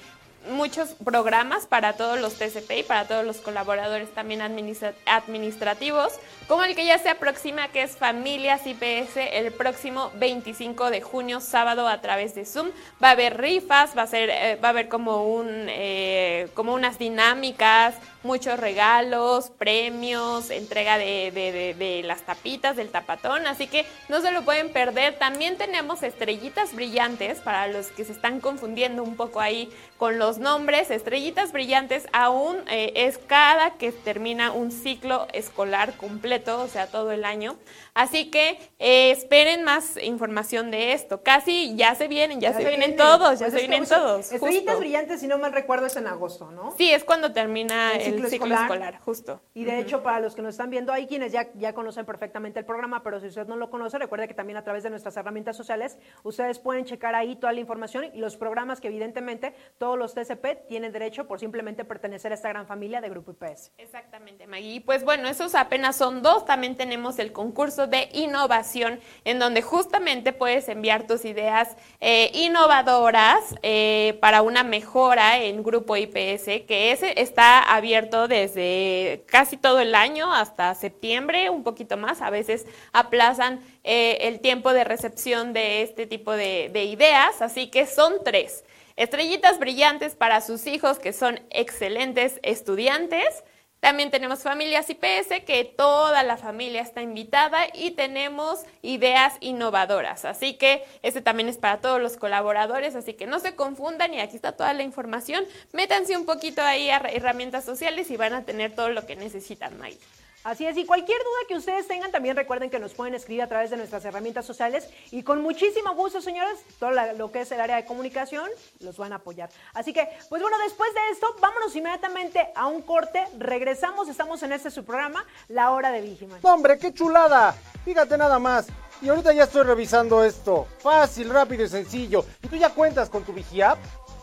muchos 0.49 0.89
programas 1.03 1.65
para 1.65 1.93
todos 1.93 2.19
los 2.19 2.35
TCP 2.35 2.79
y 2.79 2.83
para 2.83 3.07
todos 3.07 3.25
los 3.25 3.37
colaboradores 3.37 4.09
también 4.13 4.41
administra 4.41 4.93
administrativos, 5.05 6.13
como 6.47 6.63
el 6.63 6.75
que 6.75 6.85
ya 6.85 6.97
se 6.99 7.09
aproxima, 7.09 7.69
que 7.69 7.83
es 7.83 7.95
Familias 7.97 8.65
IPS, 8.65 9.17
el 9.31 9.51
próximo 9.53 10.11
25 10.15 10.89
de 10.89 11.01
junio, 11.01 11.39
sábado, 11.39 11.87
a 11.87 12.01
través 12.01 12.35
de 12.35 12.45
Zoom. 12.45 12.69
Va 13.01 13.09
a 13.09 13.11
haber 13.11 13.39
rifas, 13.39 13.97
va 13.97 14.03
a, 14.03 14.07
ser, 14.07 14.29
eh, 14.29 14.57
va 14.63 14.69
a 14.69 14.71
haber 14.71 14.89
como, 14.89 15.25
un, 15.25 15.47
eh, 15.69 16.49
como 16.53 16.73
unas 16.73 16.99
dinámicas, 16.99 17.95
muchos 18.23 18.59
regalos, 18.59 19.51
premios, 19.51 20.49
entrega 20.49 20.97
de, 20.97 21.31
de, 21.33 21.51
de, 21.51 21.73
de, 21.73 22.03
las 22.03 22.21
tapitas, 22.21 22.75
del 22.75 22.89
tapatón, 22.89 23.45
así 23.47 23.67
que 23.67 23.85
no 24.09 24.21
se 24.21 24.31
lo 24.31 24.43
pueden 24.43 24.71
perder. 24.71 25.17
También 25.17 25.57
tenemos 25.57 26.03
estrellitas 26.03 26.73
brillantes 26.73 27.39
para 27.39 27.67
los 27.67 27.87
que 27.87 28.05
se 28.05 28.11
están 28.13 28.39
confundiendo 28.39 29.03
un 29.03 29.15
poco 29.15 29.39
ahí 29.39 29.69
con 29.97 30.19
los 30.19 30.37
nombres. 30.37 30.91
Estrellitas 30.91 31.51
brillantes 31.51 32.07
aún 32.13 32.57
eh, 32.69 32.93
es 32.95 33.17
cada 33.17 33.71
que 33.71 33.91
termina 33.91 34.51
un 34.51 34.71
ciclo 34.71 35.27
escolar 35.33 35.95
completo, 35.97 36.61
o 36.61 36.67
sea, 36.67 36.87
todo 36.87 37.11
el 37.11 37.25
año. 37.25 37.57
Así 37.93 38.31
que 38.31 38.59
eh, 38.79 39.11
esperen 39.11 39.63
más 39.63 39.97
información 40.01 40.71
de 40.71 40.93
esto. 40.93 41.21
Casi 41.21 41.75
ya 41.75 41.95
se 41.95 42.07
vienen, 42.07 42.39
ya, 42.39 42.51
ya 42.51 42.57
se 42.57 42.63
vienen, 42.63 42.79
vienen 42.79 42.97
todos, 42.97 43.39
ya 43.39 43.47
pues 43.47 43.53
se 43.53 43.67
vienen 43.67 43.87
todos. 43.87 44.31
Estrellitas 44.31 44.73
justo. 44.73 44.79
brillantes, 44.79 45.19
si 45.19 45.27
no 45.27 45.37
mal 45.37 45.53
recuerdo, 45.53 45.85
es 45.85 45.95
en 45.95 46.07
agosto, 46.07 46.51
¿no? 46.51 46.73
Sí, 46.77 46.91
es 46.91 47.03
cuando 47.03 47.33
termina 47.33 47.93
el, 47.93 48.12
ciclo, 48.15 48.29
ciclo 48.29 48.45
escolar. 48.47 48.71
escolar. 48.71 48.99
justo. 49.01 49.41
Y 49.53 49.65
de 49.65 49.71
uh 49.71 49.73
-huh. 49.75 49.81
hecho, 49.81 50.03
para 50.03 50.19
los 50.19 50.35
que 50.35 50.41
nos 50.41 50.53
están 50.53 50.69
viendo, 50.69 50.93
hay 50.93 51.07
quienes 51.07 51.31
ya, 51.31 51.51
ya 51.55 51.73
conocen 51.73 52.05
perfectamente 52.05 52.59
el 52.59 52.65
programa, 52.65 53.03
pero 53.03 53.19
si 53.19 53.27
usted 53.27 53.47
no 53.47 53.55
lo 53.55 53.69
conoce, 53.69 53.97
recuerde 53.97 54.27
que 54.27 54.33
también 54.33 54.57
a 54.57 54.63
través 54.63 54.83
de 54.83 54.89
nuestras 54.89 55.15
herramientas 55.17 55.57
sociales, 55.57 55.97
ustedes 56.23 56.59
pueden 56.59 56.85
checar 56.85 57.15
ahí 57.15 57.35
toda 57.35 57.53
la 57.53 57.59
información 57.59 58.05
y 58.13 58.19
los 58.19 58.37
programas 58.37 58.79
que 58.79 58.87
evidentemente 58.87 59.53
todos 59.77 59.97
los 59.97 60.13
TCP 60.13 60.67
tienen 60.67 60.91
derecho 60.91 61.27
por 61.27 61.39
simplemente 61.39 61.85
pertenecer 61.85 62.31
a 62.31 62.35
esta 62.35 62.49
gran 62.49 62.67
familia 62.67 63.01
de 63.01 63.09
Grupo 63.09 63.31
IPS. 63.31 63.71
Exactamente, 63.77 64.47
Maggie. 64.47 64.81
Pues 64.81 65.03
bueno, 65.03 65.27
esos 65.27 65.55
apenas 65.55 65.95
son 65.95 66.21
dos. 66.21 66.45
También 66.45 66.75
tenemos 66.75 67.19
el 67.19 67.31
concurso 67.31 67.87
de 67.87 68.09
innovación, 68.13 68.99
en 69.25 69.39
donde 69.39 69.61
justamente 69.61 70.33
puedes 70.33 70.67
enviar 70.69 71.07
tus 71.07 71.25
ideas 71.25 71.75
eh, 71.99 72.31
innovadoras 72.33 73.55
eh, 73.61 74.17
para 74.21 74.41
una 74.41 74.63
mejora 74.63 75.39
en 75.39 75.63
Grupo 75.63 75.95
IPS, 75.95 76.65
que 76.67 76.91
ese 76.91 77.21
está 77.21 77.61
abierto 77.73 78.02
desde 78.27 79.23
casi 79.27 79.57
todo 79.57 79.79
el 79.79 79.95
año 79.95 80.33
hasta 80.33 80.73
septiembre, 80.75 81.49
un 81.49 81.63
poquito 81.63 81.97
más. 81.97 82.21
A 82.21 82.29
veces 82.29 82.65
aplazan 82.91 83.59
eh, 83.83 84.17
el 84.21 84.39
tiempo 84.39 84.73
de 84.73 84.83
recepción 84.83 85.53
de 85.53 85.81
este 85.81 86.05
tipo 86.05 86.31
de 86.31 86.85
ideas, 86.85 87.41
así 87.41 87.67
que 87.67 87.85
son 87.85 88.13
tres. 88.23 88.63
Estrellitas 88.95 89.59
brillantes 89.59 90.15
para 90.15 90.39
sus 90.41 90.67
hijos 90.67 90.99
que 90.99 91.13
son 91.13 91.39
excelentes 91.49 92.39
estudiantes. 92.43 93.43
También 93.83 94.11
tenemos 94.11 94.43
familias 94.43 94.89
IPS, 94.89 95.43
que 95.45 95.65
toda 95.65 96.23
la 96.23 96.37
familia 96.37 96.81
está 96.81 97.01
invitada 97.01 97.67
y 97.73 97.91
tenemos 97.91 98.61
ideas 98.81 99.33
innovadoras. 99.41 100.23
Así 100.23 100.53
que 100.53 100.85
este 101.01 101.21
también 101.21 101.49
es 101.49 101.57
para 101.57 101.81
todos 101.81 102.01
los 102.01 102.15
colaboradores, 102.15 102.95
así 102.95 103.13
que 103.13 103.27
no 103.27 103.41
se 103.41 103.57
confundan 103.57 104.13
y 104.13 104.21
aquí 104.21 104.37
está 104.37 104.53
toda 104.53 104.73
la 104.73 104.83
información. 104.83 105.43
Métanse 105.73 106.15
un 106.15 106.25
poquito 106.25 106.61
ahí 106.61 106.89
a 106.89 106.99
herramientas 106.99 107.65
sociales 107.65 108.09
y 108.09 108.15
van 108.15 108.31
a 108.31 108.45
tener 108.45 108.73
todo 108.73 108.87
lo 108.87 109.05
que 109.05 109.17
necesitan, 109.17 109.77
Mike. 109.77 109.99
Así 110.43 110.65
es, 110.65 110.75
y 110.75 110.85
cualquier 110.85 111.17
duda 111.19 111.47
que 111.47 111.55
ustedes 111.55 111.87
tengan, 111.87 112.11
también 112.11 112.35
recuerden 112.35 112.69
que 112.69 112.77
nos 112.77 112.93
pueden 112.93 113.15
escribir 113.15 113.43
a 113.43 113.47
través 113.47 113.69
de 113.69 113.77
nuestras 113.77 114.03
herramientas 114.03 114.45
sociales 114.45 114.89
y 115.09 115.23
con 115.23 115.41
muchísimo 115.41 115.95
gusto, 115.95 116.21
señores, 116.21 116.59
todo 116.79 116.91
lo 116.91 117.31
que 117.31 117.41
es 117.41 117.51
el 117.53 117.61
área 117.61 117.77
de 117.77 117.85
comunicación, 117.85 118.49
los 118.79 118.97
van 118.97 119.13
a 119.13 119.17
apoyar. 119.17 119.49
Así 119.73 119.93
que, 119.93 120.07
pues 120.27 120.41
bueno, 120.41 120.57
después 120.65 120.93
de 120.93 120.99
esto, 121.11 121.33
vámonos 121.39 121.73
inmediatamente 121.75 122.49
a 122.55 122.67
un 122.67 122.81
corte, 122.81 123.25
regresamos, 123.37 124.09
estamos 124.09 124.43
en 124.43 124.51
este 124.51 124.69
su 124.69 124.83
programa, 124.83 125.25
La 125.47 125.71
Hora 125.71 125.91
de 125.91 126.01
Vigiman. 126.01 126.39
¡Hombre, 126.41 126.77
qué 126.77 126.93
chulada! 126.93 127.55
Fíjate 127.85 128.17
nada 128.17 128.37
más. 128.37 128.67
Y 129.01 129.09
ahorita 129.09 129.33
ya 129.33 129.43
estoy 129.43 129.63
revisando 129.63 130.23
esto. 130.23 130.67
Fácil, 130.79 131.29
rápido 131.29 131.63
y 131.63 131.69
sencillo. 131.69 132.25
¿Y 132.41 132.47
tú 132.47 132.55
ya 132.57 132.69
cuentas 132.69 133.09
con 133.09 133.23
tu 133.23 133.33
VigiApp? 133.33 133.77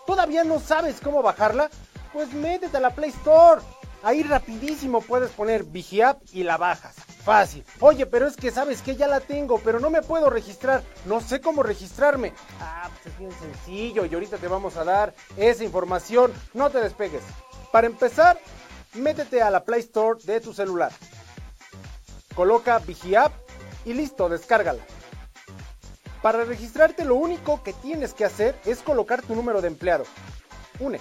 ¿Todavía 0.06 0.44
no 0.44 0.60
sabes 0.60 1.00
cómo 1.00 1.22
bajarla? 1.22 1.70
Pues 2.12 2.32
métete 2.32 2.76
a 2.76 2.80
la 2.80 2.90
Play 2.90 3.10
Store. 3.10 3.60
Ahí 4.02 4.22
rapidísimo 4.22 5.02
puedes 5.02 5.30
poner 5.30 5.64
VigiApp 5.64 6.22
y 6.32 6.42
la 6.42 6.56
bajas. 6.56 6.96
Fácil. 7.24 7.64
Oye, 7.80 8.06
pero 8.06 8.26
es 8.26 8.36
que 8.36 8.50
sabes 8.50 8.80
que 8.80 8.96
ya 8.96 9.06
la 9.06 9.20
tengo, 9.20 9.58
pero 9.58 9.78
no 9.78 9.90
me 9.90 10.00
puedo 10.00 10.30
registrar. 10.30 10.82
No 11.04 11.20
sé 11.20 11.40
cómo 11.40 11.62
registrarme. 11.62 12.32
Ah, 12.60 12.88
pues 12.90 13.12
es 13.12 13.18
bien 13.18 13.32
sencillo 13.32 14.06
y 14.06 14.14
ahorita 14.14 14.38
te 14.38 14.48
vamos 14.48 14.76
a 14.76 14.84
dar 14.84 15.14
esa 15.36 15.64
información. 15.64 16.32
No 16.54 16.70
te 16.70 16.80
despegues. 16.80 17.22
Para 17.72 17.86
empezar, 17.86 18.38
métete 18.94 19.42
a 19.42 19.50
la 19.50 19.64
Play 19.64 19.80
Store 19.80 20.18
de 20.24 20.40
tu 20.40 20.54
celular. 20.54 20.92
Coloca 22.34 22.78
VigiApp 22.78 23.32
y 23.84 23.92
listo, 23.92 24.28
descárgala. 24.28 24.82
Para 26.22 26.44
registrarte 26.44 27.04
lo 27.04 27.16
único 27.16 27.62
que 27.62 27.72
tienes 27.72 28.14
que 28.14 28.24
hacer 28.24 28.58
es 28.64 28.80
colocar 28.80 29.22
tu 29.22 29.34
número 29.34 29.60
de 29.60 29.68
empleado. 29.68 30.04
UNE. 30.78 31.00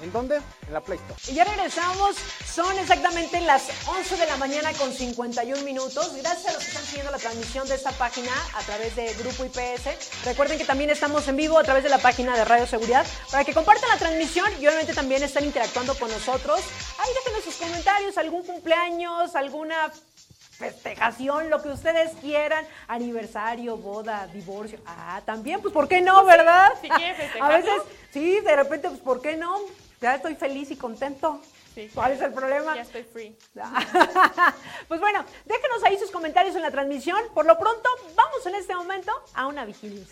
¿En 0.00 0.12
dónde? 0.12 0.40
En 0.66 0.72
la 0.72 0.80
Play. 0.80 0.98
Y 1.28 1.34
ya 1.34 1.44
regresamos. 1.44 2.16
Son 2.44 2.76
exactamente 2.78 3.40
las 3.40 3.68
11 3.86 4.16
de 4.16 4.26
la 4.26 4.36
mañana 4.36 4.72
con 4.72 4.92
51 4.92 5.62
minutos. 5.62 6.14
Gracias 6.16 6.46
a 6.46 6.52
los 6.52 6.62
que 6.62 6.68
están 6.68 6.84
siguiendo 6.84 7.12
la 7.12 7.18
transmisión 7.18 7.68
de 7.68 7.74
esta 7.74 7.92
página 7.92 8.32
a 8.54 8.62
través 8.62 8.96
de 8.96 9.12
Grupo 9.14 9.44
IPS. 9.44 10.24
Recuerden 10.24 10.58
que 10.58 10.64
también 10.64 10.90
estamos 10.90 11.26
en 11.28 11.36
vivo 11.36 11.58
a 11.58 11.62
través 11.62 11.84
de 11.84 11.90
la 11.90 11.98
página 11.98 12.36
de 12.36 12.44
Radio 12.44 12.66
Seguridad 12.66 13.06
para 13.30 13.44
que 13.44 13.54
compartan 13.54 13.88
la 13.88 13.98
transmisión 13.98 14.50
y 14.60 14.66
obviamente 14.66 14.94
también 14.94 15.22
están 15.22 15.44
interactuando 15.44 15.94
con 15.96 16.10
nosotros. 16.10 16.60
Ahí 16.98 17.10
déjenos 17.14 17.44
sus 17.44 17.56
comentarios, 17.56 18.18
algún 18.18 18.44
cumpleaños, 18.44 19.34
alguna 19.36 19.92
festejación, 20.56 21.50
lo 21.50 21.60
que 21.62 21.68
ustedes 21.68 22.12
quieran, 22.20 22.66
aniversario, 22.88 23.76
boda, 23.76 24.26
divorcio. 24.28 24.78
Ah, 24.86 25.20
también, 25.24 25.60
pues 25.60 25.74
¿por 25.74 25.88
qué 25.88 26.00
no, 26.00 26.24
verdad? 26.24 26.72
Si 26.80 26.88
festejar. 26.88 27.42
A 27.52 27.56
veces, 27.56 27.82
sí, 28.10 28.40
de 28.40 28.56
repente, 28.56 28.88
pues 28.88 29.00
¿por 29.00 29.20
qué 29.20 29.36
no? 29.36 29.56
Ya 30.00 30.14
estoy 30.14 30.34
feliz 30.34 30.70
y 30.70 30.76
contento. 30.76 31.40
Sí. 31.74 31.90
¿Cuál 31.92 32.12
es 32.12 32.20
el 32.20 32.32
problema? 32.32 32.76
Ya 32.76 32.82
estoy 32.82 33.02
free. 33.02 33.36
pues 34.88 35.00
bueno, 35.00 35.24
déjenos 35.44 35.82
ahí 35.84 35.98
sus 35.98 36.10
comentarios 36.10 36.54
en 36.54 36.62
la 36.62 36.70
transmisión. 36.70 37.20
Por 37.34 37.46
lo 37.46 37.58
pronto, 37.58 37.88
vamos 38.14 38.46
en 38.46 38.54
este 38.54 38.76
momento 38.76 39.10
a 39.34 39.46
una 39.46 39.64
vigilia. 39.64 40.04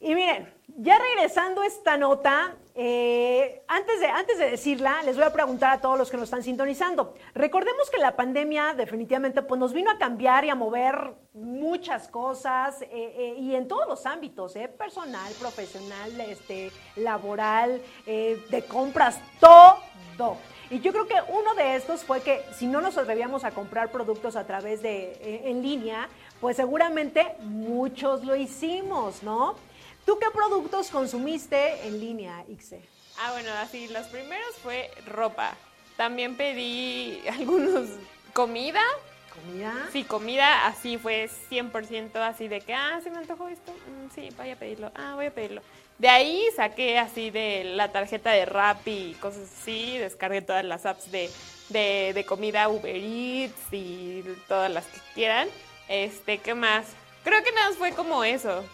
Y 0.00 0.14
miren, 0.14 0.52
ya 0.66 0.98
regresando 0.98 1.62
a 1.62 1.66
esta 1.66 1.96
nota, 1.96 2.54
eh, 2.76 3.62
antes, 3.68 4.00
de, 4.00 4.06
antes 4.06 4.36
de 4.36 4.50
decirla, 4.50 5.00
les 5.04 5.14
voy 5.14 5.24
a 5.24 5.32
preguntar 5.32 5.70
a 5.70 5.80
todos 5.80 5.96
los 5.96 6.10
que 6.10 6.16
nos 6.16 6.24
están 6.24 6.42
sintonizando. 6.42 7.14
Recordemos 7.32 7.88
que 7.88 7.98
la 7.98 8.16
pandemia 8.16 8.74
definitivamente 8.74 9.42
pues, 9.42 9.60
nos 9.60 9.72
vino 9.72 9.92
a 9.92 9.98
cambiar 9.98 10.44
y 10.44 10.50
a 10.50 10.56
mover 10.56 11.14
muchas 11.34 12.08
cosas 12.08 12.82
eh, 12.82 12.88
eh, 12.92 13.34
y 13.38 13.54
en 13.54 13.68
todos 13.68 13.86
los 13.86 14.06
ámbitos, 14.06 14.54
personal, 14.76 15.32
profesional, 15.38 16.20
este, 16.22 16.72
laboral, 16.96 17.80
de 18.06 18.64
compras, 18.68 19.20
todo. 19.38 20.36
Y 20.70 20.80
yo 20.80 20.92
creo 20.92 21.06
que 21.06 21.16
uno 21.28 21.54
de 21.54 21.76
estos 21.76 22.02
fue 22.02 22.22
que 22.22 22.42
si 22.56 22.66
no 22.66 22.80
nos 22.80 22.98
atrevíamos 22.98 23.44
a 23.44 23.52
comprar 23.52 23.92
productos 23.92 24.34
a 24.34 24.46
través 24.46 24.82
de 24.82 25.42
en 25.44 25.62
línea, 25.62 26.08
pues 26.40 26.56
seguramente 26.56 27.36
muchos 27.40 28.24
lo 28.24 28.34
hicimos, 28.34 29.22
¿no? 29.22 29.54
¿Tú 30.04 30.18
qué 30.18 30.26
productos 30.30 30.90
consumiste 30.90 31.86
en 31.86 31.98
línea, 32.00 32.44
Ixe? 32.48 32.80
Ah, 33.18 33.32
bueno, 33.32 33.50
así, 33.62 33.88
los 33.88 34.06
primeros 34.08 34.54
fue 34.62 34.90
ropa. 35.06 35.56
También 35.96 36.36
pedí 36.36 37.22
algunos 37.28 37.88
comida. 38.32 38.82
¿Comida? 39.32 39.88
Sí, 39.92 40.04
comida, 40.04 40.66
así 40.66 40.96
fue 40.96 41.28
100% 41.50 42.16
así 42.16 42.46
de 42.46 42.60
que, 42.60 42.74
ah, 42.74 43.00
se 43.02 43.10
me 43.10 43.18
antojó 43.18 43.48
esto. 43.48 43.72
Mm, 43.72 44.14
sí, 44.14 44.28
voy 44.36 44.50
a 44.50 44.56
pedirlo. 44.56 44.92
Ah, 44.94 45.12
voy 45.16 45.26
a 45.26 45.34
pedirlo. 45.34 45.62
De 45.98 46.08
ahí 46.08 46.44
saqué 46.54 46.98
así 46.98 47.30
de 47.30 47.64
la 47.64 47.90
tarjeta 47.90 48.30
de 48.30 48.44
Rappi 48.44 49.10
y 49.10 49.14
cosas 49.14 49.50
así. 49.60 49.96
Descargué 49.98 50.42
todas 50.42 50.64
las 50.64 50.86
apps 50.86 51.10
de, 51.10 51.30
de, 51.68 52.12
de 52.14 52.24
comida 52.24 52.68
Uber 52.68 52.94
Eats 52.94 53.72
y 53.72 54.22
todas 54.48 54.70
las 54.70 54.84
que 54.86 54.98
quieran. 55.14 55.48
Este, 55.88 56.38
¿qué 56.38 56.54
más? 56.54 56.86
Creo 57.24 57.42
que 57.42 57.52
nada 57.52 57.70
más 57.70 57.78
fue 57.78 57.92
como 57.92 58.22
eso. 58.22 58.64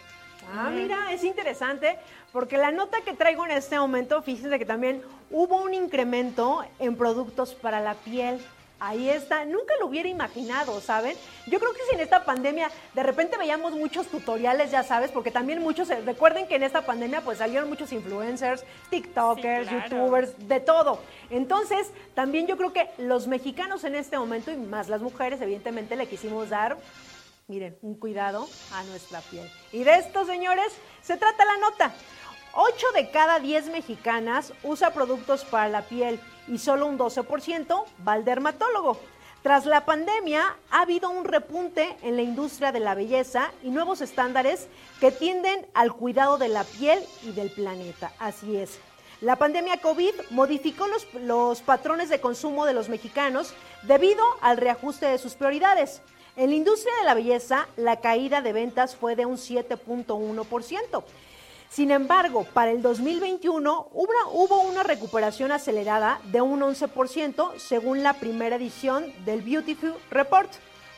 Ah, 0.53 0.71
mira, 0.71 1.13
es 1.13 1.23
interesante 1.25 1.99
porque 2.33 2.57
la 2.57 2.71
nota 2.71 3.01
que 3.03 3.13
traigo 3.13 3.45
en 3.45 3.53
este 3.53 3.79
momento, 3.79 4.23
fíjense 4.23 4.59
que 4.59 4.65
también 4.65 5.03
hubo 5.31 5.63
un 5.63 5.75
incremento 5.75 6.65
en 6.79 6.97
productos 6.97 7.55
para 7.55 7.81
la 7.81 7.95
piel. 7.95 8.41
Ahí 8.83 9.11
está, 9.11 9.45
nunca 9.45 9.75
lo 9.79 9.89
hubiera 9.89 10.09
imaginado, 10.09 10.81
¿saben? 10.81 11.15
Yo 11.47 11.61
creo 11.61 11.73
que 11.75 11.81
si 11.91 11.97
en 11.97 12.01
esta 12.01 12.25
pandemia 12.25 12.71
de 12.95 13.03
repente 13.03 13.37
veíamos 13.37 13.73
muchos 13.73 14.07
tutoriales, 14.07 14.71
ya 14.71 14.83
sabes, 14.83 15.11
porque 15.11 15.31
también 15.31 15.63
muchos, 15.63 15.91
eh, 15.91 16.01
recuerden 16.01 16.49
que 16.49 16.55
en 16.55 16.63
esta 16.63 16.87
pandemia 16.87 17.21
pues 17.21 17.39
salieron 17.39 17.69
muchos 17.69 17.93
influencers, 17.93 18.65
TikTokers, 18.89 19.69
YouTubers, 19.71 20.49
de 20.49 20.61
todo. 20.61 20.99
Entonces, 21.29 21.91
también 22.15 22.47
yo 22.47 22.57
creo 22.57 22.73
que 22.73 22.89
los 22.97 23.27
mexicanos 23.27 23.85
en 23.85 23.97
este 23.97 24.19
momento, 24.19 24.51
y 24.51 24.57
más 24.57 24.89
las 24.89 25.03
mujeres, 25.03 25.43
evidentemente 25.43 25.95
le 25.95 26.07
quisimos 26.07 26.49
dar 26.49 26.79
miren, 27.51 27.77
un 27.83 27.97
cuidado 27.97 28.49
a 28.73 28.85
nuestra 28.85 29.21
piel. 29.23 29.51
Y 29.73 29.83
de 29.83 29.97
esto, 29.97 30.25
señores, 30.25 30.73
se 31.03 31.17
trata 31.17 31.45
la 31.45 31.57
nota. 31.57 31.93
8 32.55 32.87
de 32.95 33.11
cada 33.11 33.41
10 33.41 33.71
mexicanas 33.71 34.53
usa 34.63 34.95
productos 34.95 35.45
para 35.45 35.69
la 35.69 35.83
piel 35.83 36.21
y 36.47 36.59
solo 36.59 36.87
un 36.87 36.97
12% 36.97 37.85
va 38.07 38.13
al 38.13 38.25
dermatólogo. 38.25 39.01
Tras 39.43 39.67
la 39.67 39.85
pandemia 39.85 40.57
ha 40.71 40.83
habido 40.83 41.11
un 41.11 41.25
repunte 41.25 41.97
en 42.03 42.15
la 42.15 42.23
industria 42.23 42.71
de 42.71 42.79
la 42.79 42.95
belleza 42.95 43.51
y 43.65 43.71
nuevos 43.71 44.01
estándares 44.01 44.69
que 45.01 45.11
tienden 45.11 45.67
al 45.75 45.93
cuidado 45.93 46.39
de 46.39 46.49
la 46.49 46.63
piel 46.63 47.03
y 47.25 47.33
del 47.33 47.51
planeta. 47.51 48.13
Así 48.21 48.57
es. 48.57 48.79
La 49.21 49.37
pandemia 49.37 49.79
COVID 49.79 50.15
modificó 50.31 50.87
los, 50.87 51.07
los 51.15 51.63
patrones 51.63 52.11
de 52.11 52.21
consumo 52.21 52.65
de 52.65 52.75
los 52.75 52.89
mexicanos 52.89 53.55
debido 53.83 54.25
al 54.41 54.57
reajuste 54.57 55.07
de 55.07 55.19
sus 55.19 55.35
prioridades. 55.35 56.01
En 56.37 56.51
la 56.51 56.57
industria 56.57 56.95
de 57.01 57.07
la 57.07 57.15
belleza, 57.15 57.69
la 57.77 58.01
caída 58.01 58.41
de 58.41 58.53
ventas 58.53 58.97
fue 58.97 59.17
de 59.17 59.27
un 59.27 59.37
7.1%. 59.37 61.05
Sin 61.71 61.93
embargo, 61.93 62.45
para 62.53 62.73
el 62.73 62.83
2021 62.83 63.89
hubo 63.93 64.61
una 64.63 64.83
recuperación 64.83 65.53
acelerada 65.53 66.21
de 66.25 66.41
un 66.41 66.61
11% 66.61 67.59
según 67.59 68.03
la 68.03 68.15
primera 68.15 68.57
edición 68.57 69.13
del 69.25 69.43
Beautiful 69.43 69.95
Report, 70.11 70.51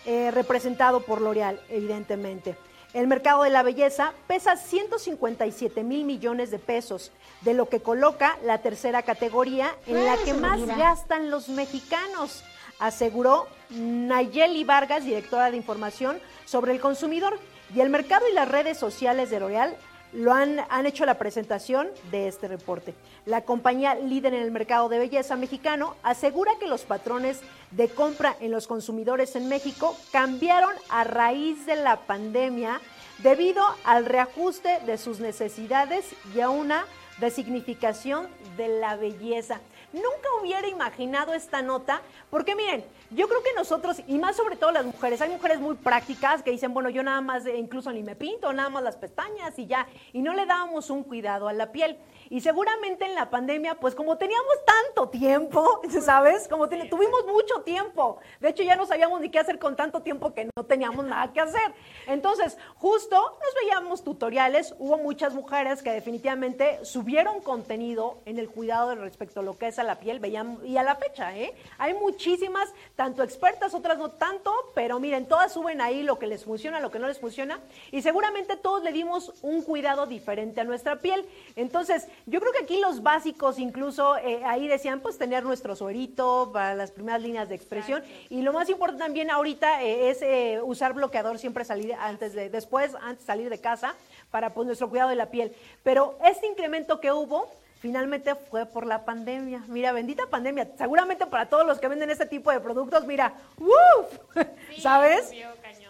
eh, 0.06 0.30
representado 0.30 1.00
por 1.00 1.20
L'Oreal, 1.20 1.60
evidentemente. 1.68 2.56
El 2.94 3.06
mercado 3.06 3.42
de 3.42 3.50
la 3.50 3.62
belleza 3.62 4.12
pesa 4.26 4.56
157 4.56 5.82
mil 5.82 6.04
millones 6.04 6.50
de 6.50 6.58
pesos, 6.58 7.10
de 7.40 7.54
lo 7.54 7.68
que 7.68 7.80
coloca 7.80 8.38
la 8.44 8.58
tercera 8.58 9.02
categoría 9.02 9.74
en 9.86 10.04
la 10.04 10.16
que 10.18 10.34
más 10.34 10.66
gastan 10.66 11.30
los 11.30 11.48
mexicanos, 11.48 12.44
aseguró 12.82 13.46
Nayeli 13.70 14.64
Vargas, 14.64 15.04
directora 15.04 15.50
de 15.50 15.56
información 15.56 16.18
sobre 16.44 16.72
el 16.72 16.80
consumidor. 16.80 17.38
Y 17.74 17.80
el 17.80 17.90
mercado 17.90 18.26
y 18.28 18.34
las 18.34 18.48
redes 18.48 18.76
sociales 18.76 19.30
de 19.30 19.38
L'Oreal 19.38 19.76
lo 20.12 20.32
han, 20.34 20.60
han, 20.68 20.84
hecho 20.84 21.06
la 21.06 21.16
presentación 21.16 21.88
de 22.10 22.28
este 22.28 22.48
reporte. 22.48 22.92
La 23.24 23.42
compañía 23.42 23.94
líder 23.94 24.34
en 24.34 24.42
el 24.42 24.50
mercado 24.50 24.88
de 24.88 24.98
belleza 24.98 25.36
mexicano 25.36 25.94
asegura 26.02 26.52
que 26.60 26.66
los 26.66 26.82
patrones 26.82 27.40
de 27.70 27.88
compra 27.88 28.36
en 28.40 28.50
los 28.50 28.66
consumidores 28.66 29.36
en 29.36 29.48
México 29.48 29.96
cambiaron 30.10 30.74
a 30.90 31.04
raíz 31.04 31.64
de 31.64 31.76
la 31.76 32.00
pandemia 32.00 32.80
debido 33.22 33.62
al 33.84 34.04
reajuste 34.04 34.80
de 34.84 34.98
sus 34.98 35.20
necesidades 35.20 36.04
y 36.34 36.40
a 36.40 36.50
una 36.50 36.84
resignificación 37.20 38.26
de 38.56 38.68
la 38.68 38.96
belleza. 38.96 39.60
Nunca 39.92 40.28
hubiera 40.40 40.66
imaginado 40.68 41.34
esta 41.34 41.60
nota, 41.60 42.00
porque 42.30 42.54
miren, 42.54 42.84
yo 43.10 43.28
creo 43.28 43.42
que 43.42 43.52
nosotros, 43.54 43.98
y 44.06 44.18
más 44.18 44.36
sobre 44.36 44.56
todo 44.56 44.72
las 44.72 44.86
mujeres, 44.86 45.20
hay 45.20 45.28
mujeres 45.28 45.60
muy 45.60 45.74
prácticas 45.74 46.42
que 46.42 46.50
dicen, 46.50 46.72
bueno, 46.72 46.88
yo 46.88 47.02
nada 47.02 47.20
más, 47.20 47.44
eh, 47.44 47.56
incluso 47.58 47.92
ni 47.92 48.02
me 48.02 48.16
pinto, 48.16 48.52
nada 48.54 48.70
más 48.70 48.82
las 48.82 48.96
pestañas 48.96 49.58
y 49.58 49.66
ya, 49.66 49.86
y 50.14 50.22
no 50.22 50.32
le 50.32 50.46
dábamos 50.46 50.88
un 50.88 51.02
cuidado 51.04 51.46
a 51.46 51.52
la 51.52 51.72
piel. 51.72 51.98
Y 52.32 52.40
seguramente 52.40 53.04
en 53.04 53.14
la 53.14 53.28
pandemia, 53.28 53.74
pues 53.74 53.94
como 53.94 54.16
teníamos 54.16 54.54
tanto 54.64 55.10
tiempo, 55.10 55.82
¿sabes? 56.00 56.48
Como 56.48 56.66
tuvimos 56.66 57.26
mucho 57.26 57.60
tiempo. 57.60 58.20
De 58.40 58.48
hecho, 58.48 58.62
ya 58.62 58.74
no 58.74 58.86
sabíamos 58.86 59.20
ni 59.20 59.28
qué 59.28 59.38
hacer 59.38 59.58
con 59.58 59.76
tanto 59.76 60.00
tiempo 60.00 60.32
que 60.32 60.48
no 60.56 60.64
teníamos 60.64 61.04
nada 61.04 61.30
que 61.30 61.40
hacer. 61.40 61.74
Entonces, 62.06 62.56
justo 62.76 63.16
nos 63.16 63.54
veíamos 63.62 64.02
tutoriales. 64.02 64.74
Hubo 64.78 64.96
muchas 64.96 65.34
mujeres 65.34 65.82
que 65.82 65.92
definitivamente 65.92 66.82
subieron 66.86 67.42
contenido 67.42 68.22
en 68.24 68.38
el 68.38 68.48
cuidado 68.48 68.94
respecto 68.94 69.40
a 69.40 69.42
lo 69.42 69.58
que 69.58 69.66
es 69.66 69.78
a 69.78 69.82
la 69.82 70.00
piel. 70.00 70.18
Veían, 70.18 70.58
y 70.64 70.78
a 70.78 70.82
la 70.82 70.96
fecha, 70.96 71.36
¿eh? 71.36 71.54
Hay 71.76 71.92
muchísimas, 71.92 72.72
tanto 72.96 73.22
expertas, 73.22 73.74
otras 73.74 73.98
no 73.98 74.10
tanto, 74.10 74.54
pero 74.74 74.98
miren, 74.98 75.26
todas 75.26 75.52
suben 75.52 75.82
ahí 75.82 76.02
lo 76.02 76.18
que 76.18 76.28
les 76.28 76.46
funciona, 76.46 76.80
lo 76.80 76.90
que 76.90 76.98
no 76.98 77.08
les 77.08 77.18
funciona. 77.18 77.60
Y 77.90 78.00
seguramente 78.00 78.56
todos 78.56 78.82
le 78.82 78.92
dimos 78.92 79.34
un 79.42 79.60
cuidado 79.60 80.06
diferente 80.06 80.62
a 80.62 80.64
nuestra 80.64 80.96
piel. 80.96 81.26
Entonces, 81.56 82.08
yo 82.26 82.40
creo 82.40 82.52
que 82.52 82.64
aquí 82.64 82.78
los 82.78 83.02
básicos, 83.02 83.58
incluso 83.58 84.16
eh, 84.18 84.42
ahí 84.44 84.68
decían, 84.68 85.00
pues 85.00 85.18
tener 85.18 85.44
nuestro 85.44 85.74
suerito 85.74 86.50
para 86.52 86.74
las 86.74 86.90
primeras 86.90 87.20
líneas 87.20 87.48
de 87.48 87.54
expresión. 87.54 88.02
Y 88.30 88.42
lo 88.42 88.52
más 88.52 88.68
importante 88.68 89.02
también 89.04 89.30
ahorita 89.30 89.82
eh, 89.82 90.10
es 90.10 90.22
eh, 90.22 90.60
usar 90.62 90.92
bloqueador 90.92 91.38
siempre 91.38 91.64
salir 91.64 91.94
antes 91.94 92.32
de, 92.34 92.48
después, 92.50 92.94
antes 93.00 93.20
de 93.20 93.26
salir 93.26 93.50
de 93.50 93.58
casa, 93.58 93.94
para 94.30 94.54
pues 94.54 94.66
nuestro 94.66 94.88
cuidado 94.88 95.10
de 95.10 95.16
la 95.16 95.26
piel. 95.26 95.52
Pero 95.82 96.16
este 96.24 96.46
incremento 96.46 97.00
que 97.00 97.10
hubo, 97.10 97.48
finalmente 97.80 98.34
fue 98.34 98.66
por 98.66 98.86
la 98.86 99.04
pandemia. 99.04 99.64
Mira, 99.66 99.92
bendita 99.92 100.26
pandemia. 100.30 100.68
Seguramente 100.78 101.26
para 101.26 101.46
todos 101.46 101.66
los 101.66 101.80
que 101.80 101.88
venden 101.88 102.10
este 102.10 102.26
tipo 102.26 102.52
de 102.52 102.60
productos, 102.60 103.04
mira, 103.04 103.34
¡wuf! 103.58 104.46
¿Sabes? 104.78 105.32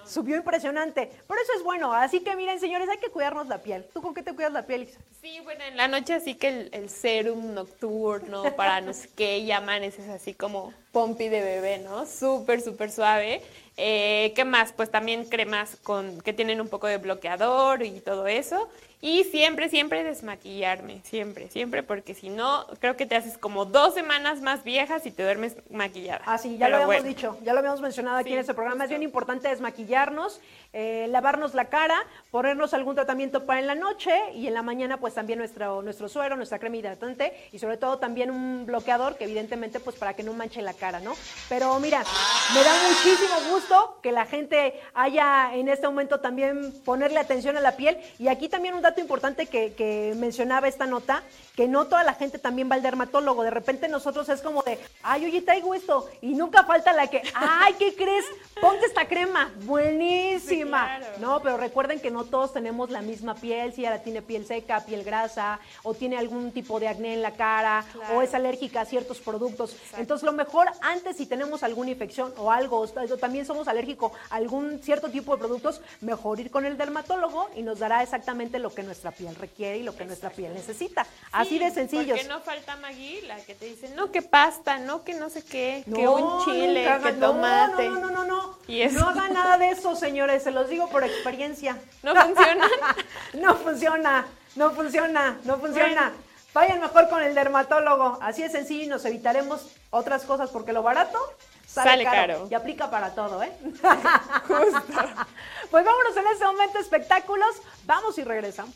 Subió 0.06 0.36
impresionante. 0.36 1.10
Pero 1.26 1.40
eso 1.40 1.52
es 1.56 1.62
bueno. 1.62 1.92
Así 1.92 2.20
que 2.20 2.36
miren, 2.36 2.60
señores, 2.60 2.88
hay 2.88 2.98
que 2.98 3.10
cuidarnos 3.10 3.48
la 3.48 3.58
piel. 3.58 3.84
¿Tú 3.92 4.02
con 4.02 4.14
qué 4.14 4.22
te 4.22 4.34
cuidas 4.34 4.52
la 4.52 4.66
piel, 4.66 4.84
Isa? 4.84 5.00
Sí, 5.20 5.40
bueno, 5.40 5.64
en 5.64 5.76
la 5.76 5.88
noche 5.88 6.14
así 6.14 6.34
que 6.34 6.68
el, 6.72 6.90
serum 6.90 7.54
nocturno 7.54 8.42
para 8.56 8.80
no 8.80 8.92
sé 8.92 9.08
qué, 9.16 9.44
llaman, 9.44 9.84
es 9.84 9.98
así 10.00 10.34
como 10.34 10.72
pompi 10.90 11.28
de 11.28 11.40
bebé, 11.40 11.78
¿no? 11.78 12.06
Súper, 12.06 12.60
súper 12.60 12.90
suave. 12.90 13.42
Eh, 13.76 14.32
¿Qué 14.34 14.44
más? 14.44 14.72
Pues 14.72 14.90
también 14.90 15.24
cremas 15.24 15.76
con, 15.82 16.20
que 16.20 16.32
tienen 16.32 16.60
un 16.60 16.68
poco 16.68 16.86
de 16.86 16.98
bloqueador 16.98 17.82
y 17.82 18.00
todo 18.00 18.26
eso. 18.26 18.68
Y 19.04 19.24
siempre, 19.24 19.68
siempre 19.68 20.04
desmaquillarme, 20.04 21.00
siempre, 21.02 21.50
siempre, 21.50 21.82
porque 21.82 22.14
si 22.14 22.28
no, 22.28 22.64
creo 22.78 22.96
que 22.96 23.04
te 23.04 23.16
haces 23.16 23.36
como 23.36 23.64
dos 23.64 23.94
semanas 23.94 24.40
más 24.42 24.62
viejas 24.62 25.04
y 25.06 25.10
te 25.10 25.24
duermes 25.24 25.56
maquillada. 25.70 26.22
Ah, 26.24 26.38
sí, 26.38 26.56
ya 26.56 26.68
lo 26.68 26.76
habíamos 26.76 27.02
dicho, 27.02 27.36
ya 27.42 27.52
lo 27.52 27.58
habíamos 27.58 27.80
mencionado 27.80 28.18
aquí 28.18 28.32
en 28.32 28.38
este 28.38 28.54
programa. 28.54 28.84
Es 28.84 28.90
bien 28.90 29.02
importante 29.02 29.48
desmaquillarnos, 29.48 30.40
eh, 30.72 31.08
lavarnos 31.10 31.52
la 31.54 31.64
cara, 31.64 31.98
ponernos 32.30 32.74
algún 32.74 32.94
tratamiento 32.94 33.44
para 33.44 33.58
en 33.58 33.66
la 33.66 33.74
noche 33.74 34.12
y 34.36 34.46
en 34.46 34.54
la 34.54 34.62
mañana 34.62 34.98
pues 34.98 35.14
también 35.14 35.40
nuestro, 35.40 35.82
nuestro 35.82 36.08
suero, 36.08 36.36
nuestra 36.36 36.60
crema 36.60 36.76
hidratante 36.76 37.32
y 37.50 37.58
sobre 37.58 37.78
todo 37.78 37.98
también 37.98 38.30
un 38.30 38.66
bloqueador 38.66 39.16
que 39.16 39.24
evidentemente 39.24 39.80
pues 39.80 39.96
para 39.96 40.14
que 40.14 40.22
no 40.22 40.32
manche 40.32 40.62
la 40.62 40.74
cara, 40.74 41.00
¿no? 41.00 41.14
Pero 41.48 41.76
mira, 41.80 42.04
me 42.54 42.62
da 42.62 42.72
muchísimo 42.88 43.50
gusto 43.50 43.98
que 44.00 44.12
la 44.12 44.26
gente 44.26 44.80
haya 44.94 45.52
en 45.56 45.68
este 45.68 45.88
momento 45.88 46.20
también 46.20 46.72
ponerle 46.84 47.18
atención 47.18 47.56
a 47.56 47.60
la 47.60 47.76
piel 47.76 47.98
y 48.20 48.28
aquí 48.28 48.48
también 48.48 48.74
un 48.76 48.82
dato 48.82 48.91
importante 49.00 49.46
que, 49.46 49.74
que, 49.74 50.14
mencionaba 50.16 50.68
esta 50.68 50.86
nota, 50.86 51.22
que 51.56 51.68
no 51.68 51.86
toda 51.86 52.04
la 52.04 52.14
gente 52.14 52.38
también 52.38 52.70
va 52.70 52.76
al 52.76 52.82
dermatólogo. 52.82 53.42
De 53.42 53.50
repente 53.50 53.88
nosotros 53.88 54.28
es 54.28 54.40
como 54.42 54.62
de, 54.62 54.78
ay, 55.02 55.26
oye, 55.26 55.42
traigo 55.42 55.74
esto. 55.74 56.08
Y 56.20 56.34
nunca 56.34 56.64
falta 56.64 56.92
la 56.92 57.08
que, 57.08 57.22
ay, 57.34 57.74
¿qué 57.78 57.94
crees? 57.94 58.24
Ponte 58.60 58.86
esta 58.86 59.06
crema. 59.06 59.50
Buenísima. 59.62 60.96
Sí, 60.96 61.02
claro. 61.02 61.18
No, 61.20 61.42
pero 61.42 61.56
recuerden 61.56 62.00
que 62.00 62.10
no 62.10 62.24
todos 62.24 62.52
tenemos 62.52 62.90
la 62.90 63.02
misma 63.02 63.34
piel. 63.34 63.72
Si 63.72 63.82
ella 63.82 64.02
tiene 64.02 64.22
piel 64.22 64.46
seca, 64.46 64.84
piel 64.84 65.04
grasa, 65.04 65.58
o 65.82 65.94
tiene 65.94 66.16
algún 66.18 66.52
tipo 66.52 66.80
de 66.80 66.88
acné 66.88 67.14
en 67.14 67.22
la 67.22 67.32
cara, 67.32 67.84
claro. 67.92 68.18
o 68.18 68.22
es 68.22 68.34
alérgica 68.34 68.82
a 68.82 68.84
ciertos 68.84 69.18
productos. 69.18 69.72
Exacto. 69.72 70.00
Entonces, 70.00 70.24
lo 70.24 70.32
mejor 70.32 70.68
antes, 70.80 71.16
si 71.16 71.26
tenemos 71.26 71.62
alguna 71.62 71.90
infección 71.90 72.32
o 72.36 72.50
algo, 72.50 72.80
o 72.80 72.88
también 73.18 73.46
somos 73.46 73.68
alérgicos 73.68 74.12
a 74.30 74.36
algún 74.36 74.80
cierto 74.80 75.10
tipo 75.10 75.34
de 75.34 75.38
productos, 75.38 75.80
mejor 76.00 76.40
ir 76.40 76.50
con 76.50 76.66
el 76.66 76.76
dermatólogo 76.76 77.48
y 77.56 77.62
nos 77.62 77.78
dará 77.78 78.02
exactamente 78.02 78.58
lo 78.58 78.74
que 78.74 78.81
nuestra 78.82 79.10
piel 79.10 79.34
requiere 79.36 79.78
y 79.78 79.82
lo 79.82 79.92
que 79.92 80.04
Exacto. 80.04 80.06
nuestra 80.06 80.30
piel 80.30 80.54
necesita. 80.54 81.04
Sí, 81.04 81.10
Así 81.32 81.58
de 81.58 81.70
sencillo. 81.70 82.14
Porque 82.14 82.28
no 82.28 82.40
falta 82.40 82.76
Maggie, 82.76 83.22
la 83.22 83.36
que 83.36 83.54
te 83.54 83.66
dice, 83.66 83.88
no, 83.90 84.10
que 84.10 84.22
pasta, 84.22 84.78
no, 84.78 85.04
que 85.04 85.14
no 85.14 85.30
sé 85.30 85.44
qué, 85.44 85.82
no, 85.86 85.96
que 85.96 86.08
un 86.08 86.44
chile, 86.44 86.98
que 87.02 87.12
tomate. 87.12 87.88
No, 87.88 87.94
no, 87.94 88.10
no, 88.10 88.10
no, 88.10 88.24
no. 88.24 88.58
¿Y 88.66 88.82
eso? 88.82 88.98
No 89.00 89.08
hagan 89.08 89.32
nada 89.32 89.58
de 89.58 89.70
eso, 89.70 89.94
señores, 89.96 90.42
se 90.42 90.50
los 90.50 90.68
digo 90.68 90.88
por 90.88 91.04
experiencia. 91.04 91.78
¿No 92.02 92.14
funciona? 92.14 92.68
no 93.34 93.56
funciona, 93.56 94.26
no 94.56 94.70
funciona, 94.72 95.38
no 95.44 95.58
funciona. 95.58 96.08
Bueno. 96.08 96.32
Vayan 96.54 96.80
mejor 96.80 97.08
con 97.08 97.22
el 97.22 97.34
dermatólogo. 97.34 98.18
Así 98.20 98.42
es 98.42 98.52
sencillo 98.52 98.84
y 98.84 98.86
nos 98.86 99.04
evitaremos 99.06 99.68
otras 99.90 100.24
cosas 100.24 100.50
porque 100.50 100.72
lo 100.72 100.82
barato 100.82 101.18
sale, 101.72 101.90
sale 101.90 102.04
caro. 102.04 102.34
caro. 102.34 102.48
Y 102.50 102.54
aplica 102.54 102.90
para 102.90 103.14
todo, 103.14 103.42
¿eh? 103.42 103.52
Justo. 104.46 104.82
Pues 105.70 105.86
vámonos 105.86 106.14
en 106.18 106.26
este 106.26 106.44
momento 106.44 106.78
espectáculos. 106.78 107.48
Vamos 107.86 108.18
y 108.18 108.24
regresamos. 108.24 108.74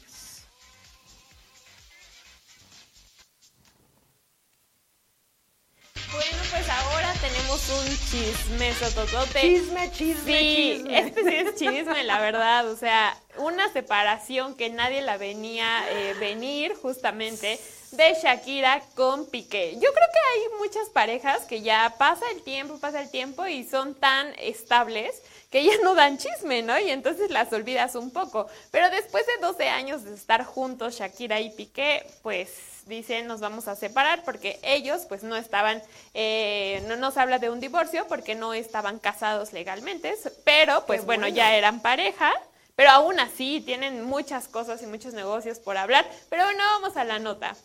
Bueno, 6.12 6.38
pues 6.50 6.68
ahora 6.70 7.12
tenemos 7.20 7.68
un 7.68 7.86
chisme 8.10 8.72
sototote. 8.74 9.40
Chisme, 9.40 9.90
chisme, 9.92 10.38
sí, 10.38 10.72
chisme. 10.76 10.98
este 10.98 11.22
sí 11.24 11.36
es 11.36 11.54
chisme, 11.56 12.04
la 12.04 12.18
verdad. 12.30 12.70
O 12.70 12.76
sea, 12.76 13.14
una 13.38 13.70
separación 13.72 14.54
que 14.56 14.70
nadie 14.70 15.02
la 15.02 15.18
venía 15.18 15.84
eh, 15.90 16.14
venir 16.14 16.74
justamente 16.80 17.60
de 17.92 18.14
Shakira 18.22 18.82
con 18.94 19.26
Piqué. 19.26 19.74
Yo 19.74 19.92
creo 19.92 20.08
que 20.12 20.18
hay 20.32 20.58
muchas 20.58 20.88
parejas 20.90 21.44
que 21.44 21.62
ya 21.62 21.94
pasa 21.98 22.24
el 22.32 22.42
tiempo, 22.42 22.78
pasa 22.78 23.00
el 23.00 23.10
tiempo 23.10 23.46
y 23.46 23.64
son 23.64 23.94
tan 23.94 24.32
estables 24.38 25.22
que 25.50 25.64
ya 25.64 25.72
no 25.82 25.94
dan 25.94 26.18
chisme, 26.18 26.62
¿no? 26.62 26.78
Y 26.78 26.90
entonces 26.90 27.30
las 27.30 27.52
olvidas 27.52 27.94
un 27.94 28.10
poco. 28.10 28.46
Pero 28.70 28.90
después 28.90 29.24
de 29.26 29.38
12 29.40 29.68
años 29.68 30.04
de 30.04 30.14
estar 30.14 30.44
juntos, 30.44 30.96
Shakira 30.98 31.40
y 31.40 31.50
Piqué, 31.50 32.06
pues 32.22 32.50
dicen 32.86 33.26
nos 33.26 33.40
vamos 33.40 33.66
a 33.66 33.74
separar 33.74 34.22
porque 34.24 34.60
ellos 34.62 35.06
pues 35.08 35.24
no 35.24 35.36
estaban, 35.36 35.82
eh, 36.14 36.84
no 36.86 36.96
nos 36.96 37.16
habla 37.16 37.38
de 37.38 37.50
un 37.50 37.60
divorcio 37.60 38.06
porque 38.06 38.34
no 38.34 38.54
estaban 38.54 38.98
casados 38.98 39.52
legalmente, 39.52 40.14
pero 40.44 40.86
pues 40.86 41.04
bueno. 41.04 41.22
bueno, 41.22 41.36
ya 41.36 41.56
eran 41.56 41.80
pareja 41.80 42.32
pero 42.76 42.90
aún 42.90 43.18
así 43.18 43.62
tienen 43.64 44.04
muchas 44.04 44.48
cosas 44.48 44.82
y 44.82 44.86
muchos 44.86 45.14
negocios 45.14 45.58
por 45.58 45.78
hablar. 45.78 46.06
Pero 46.28 46.44
bueno, 46.44 46.62
vamos 46.78 46.96
a 46.98 47.04
la 47.04 47.18
nota. 47.18 47.56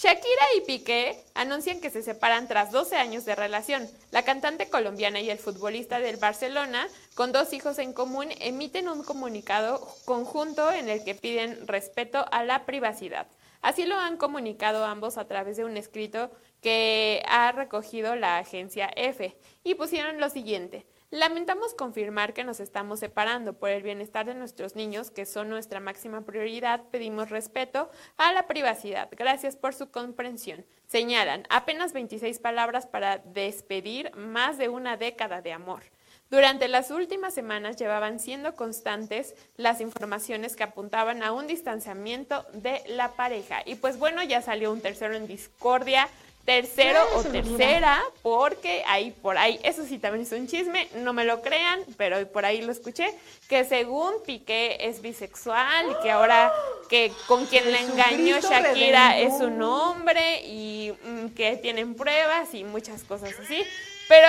Shakira 0.00 0.44
y 0.56 0.60
Piqué 0.60 1.24
anuncian 1.34 1.80
que 1.80 1.90
se 1.90 2.04
separan 2.04 2.46
tras 2.46 2.70
12 2.70 2.94
años 2.94 3.24
de 3.24 3.34
relación. 3.34 3.84
La 4.12 4.22
cantante 4.22 4.70
colombiana 4.70 5.18
y 5.18 5.28
el 5.28 5.38
futbolista 5.38 5.98
del 5.98 6.18
Barcelona, 6.18 6.86
con 7.16 7.32
dos 7.32 7.52
hijos 7.52 7.80
en 7.80 7.92
común, 7.92 8.28
emiten 8.38 8.88
un 8.88 9.02
comunicado 9.02 9.80
conjunto 10.04 10.70
en 10.70 10.88
el 10.88 11.02
que 11.02 11.16
piden 11.16 11.66
respeto 11.66 12.24
a 12.30 12.44
la 12.44 12.64
privacidad. 12.64 13.26
Así 13.60 13.86
lo 13.86 13.96
han 13.96 14.18
comunicado 14.18 14.84
ambos 14.84 15.18
a 15.18 15.26
través 15.26 15.56
de 15.56 15.64
un 15.64 15.76
escrito 15.76 16.30
que 16.62 17.24
ha 17.26 17.50
recogido 17.50 18.14
la 18.14 18.38
agencia 18.38 18.92
EFE 18.94 19.36
y 19.64 19.74
pusieron 19.74 20.20
lo 20.20 20.30
siguiente. 20.30 20.86
Lamentamos 21.10 21.72
confirmar 21.72 22.34
que 22.34 22.44
nos 22.44 22.60
estamos 22.60 23.00
separando 23.00 23.54
por 23.54 23.70
el 23.70 23.82
bienestar 23.82 24.26
de 24.26 24.34
nuestros 24.34 24.76
niños, 24.76 25.10
que 25.10 25.24
son 25.24 25.48
nuestra 25.48 25.80
máxima 25.80 26.20
prioridad. 26.20 26.82
Pedimos 26.90 27.30
respeto 27.30 27.90
a 28.18 28.34
la 28.34 28.46
privacidad. 28.46 29.08
Gracias 29.12 29.56
por 29.56 29.72
su 29.72 29.90
comprensión. 29.90 30.66
Señalan 30.86 31.44
apenas 31.48 31.94
26 31.94 32.40
palabras 32.40 32.86
para 32.86 33.16
despedir 33.16 34.14
más 34.16 34.58
de 34.58 34.68
una 34.68 34.98
década 34.98 35.40
de 35.40 35.54
amor. 35.54 35.82
Durante 36.28 36.68
las 36.68 36.90
últimas 36.90 37.32
semanas 37.32 37.76
llevaban 37.76 38.20
siendo 38.20 38.54
constantes 38.54 39.34
las 39.56 39.80
informaciones 39.80 40.56
que 40.56 40.64
apuntaban 40.64 41.22
a 41.22 41.32
un 41.32 41.46
distanciamiento 41.46 42.44
de 42.52 42.82
la 42.86 43.12
pareja. 43.12 43.62
Y 43.64 43.76
pues 43.76 43.98
bueno, 43.98 44.22
ya 44.22 44.42
salió 44.42 44.70
un 44.70 44.82
tercero 44.82 45.14
en 45.14 45.26
discordia 45.26 46.06
tercero 46.48 47.00
o 47.14 47.22
tercera, 47.24 48.02
porque 48.22 48.82
ahí 48.86 49.10
por 49.10 49.36
ahí, 49.36 49.60
eso 49.64 49.84
sí 49.84 49.98
también 49.98 50.22
es 50.22 50.32
un 50.32 50.46
chisme, 50.46 50.88
no 50.94 51.12
me 51.12 51.26
lo 51.26 51.42
crean, 51.42 51.80
pero 51.98 52.26
por 52.28 52.46
ahí 52.46 52.62
lo 52.62 52.72
escuché, 52.72 53.06
que 53.50 53.64
según 53.64 54.14
Piqué 54.24 54.78
es 54.88 55.02
bisexual 55.02 55.90
y 55.90 56.02
que 56.02 56.10
ahora 56.10 56.50
que 56.88 57.12
con 57.26 57.44
quien 57.44 57.70
le 57.70 57.80
engañó 57.80 58.40
Shakira 58.40 59.18
es 59.18 59.34
un 59.42 59.60
hombre 59.60 60.40
y 60.46 60.94
mm, 61.04 61.34
que 61.34 61.58
tienen 61.58 61.94
pruebas 61.94 62.54
y 62.54 62.64
muchas 62.64 63.04
cosas 63.04 63.34
así. 63.38 63.62
Pero, 64.08 64.28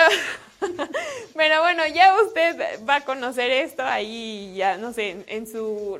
pero 1.34 1.62
bueno, 1.62 1.86
ya 1.86 2.14
usted 2.22 2.84
va 2.86 2.96
a 2.96 3.00
conocer 3.00 3.50
esto 3.50 3.82
ahí, 3.82 4.52
ya 4.54 4.76
no 4.76 4.92
sé, 4.92 5.24
en 5.26 5.46
su, 5.46 5.98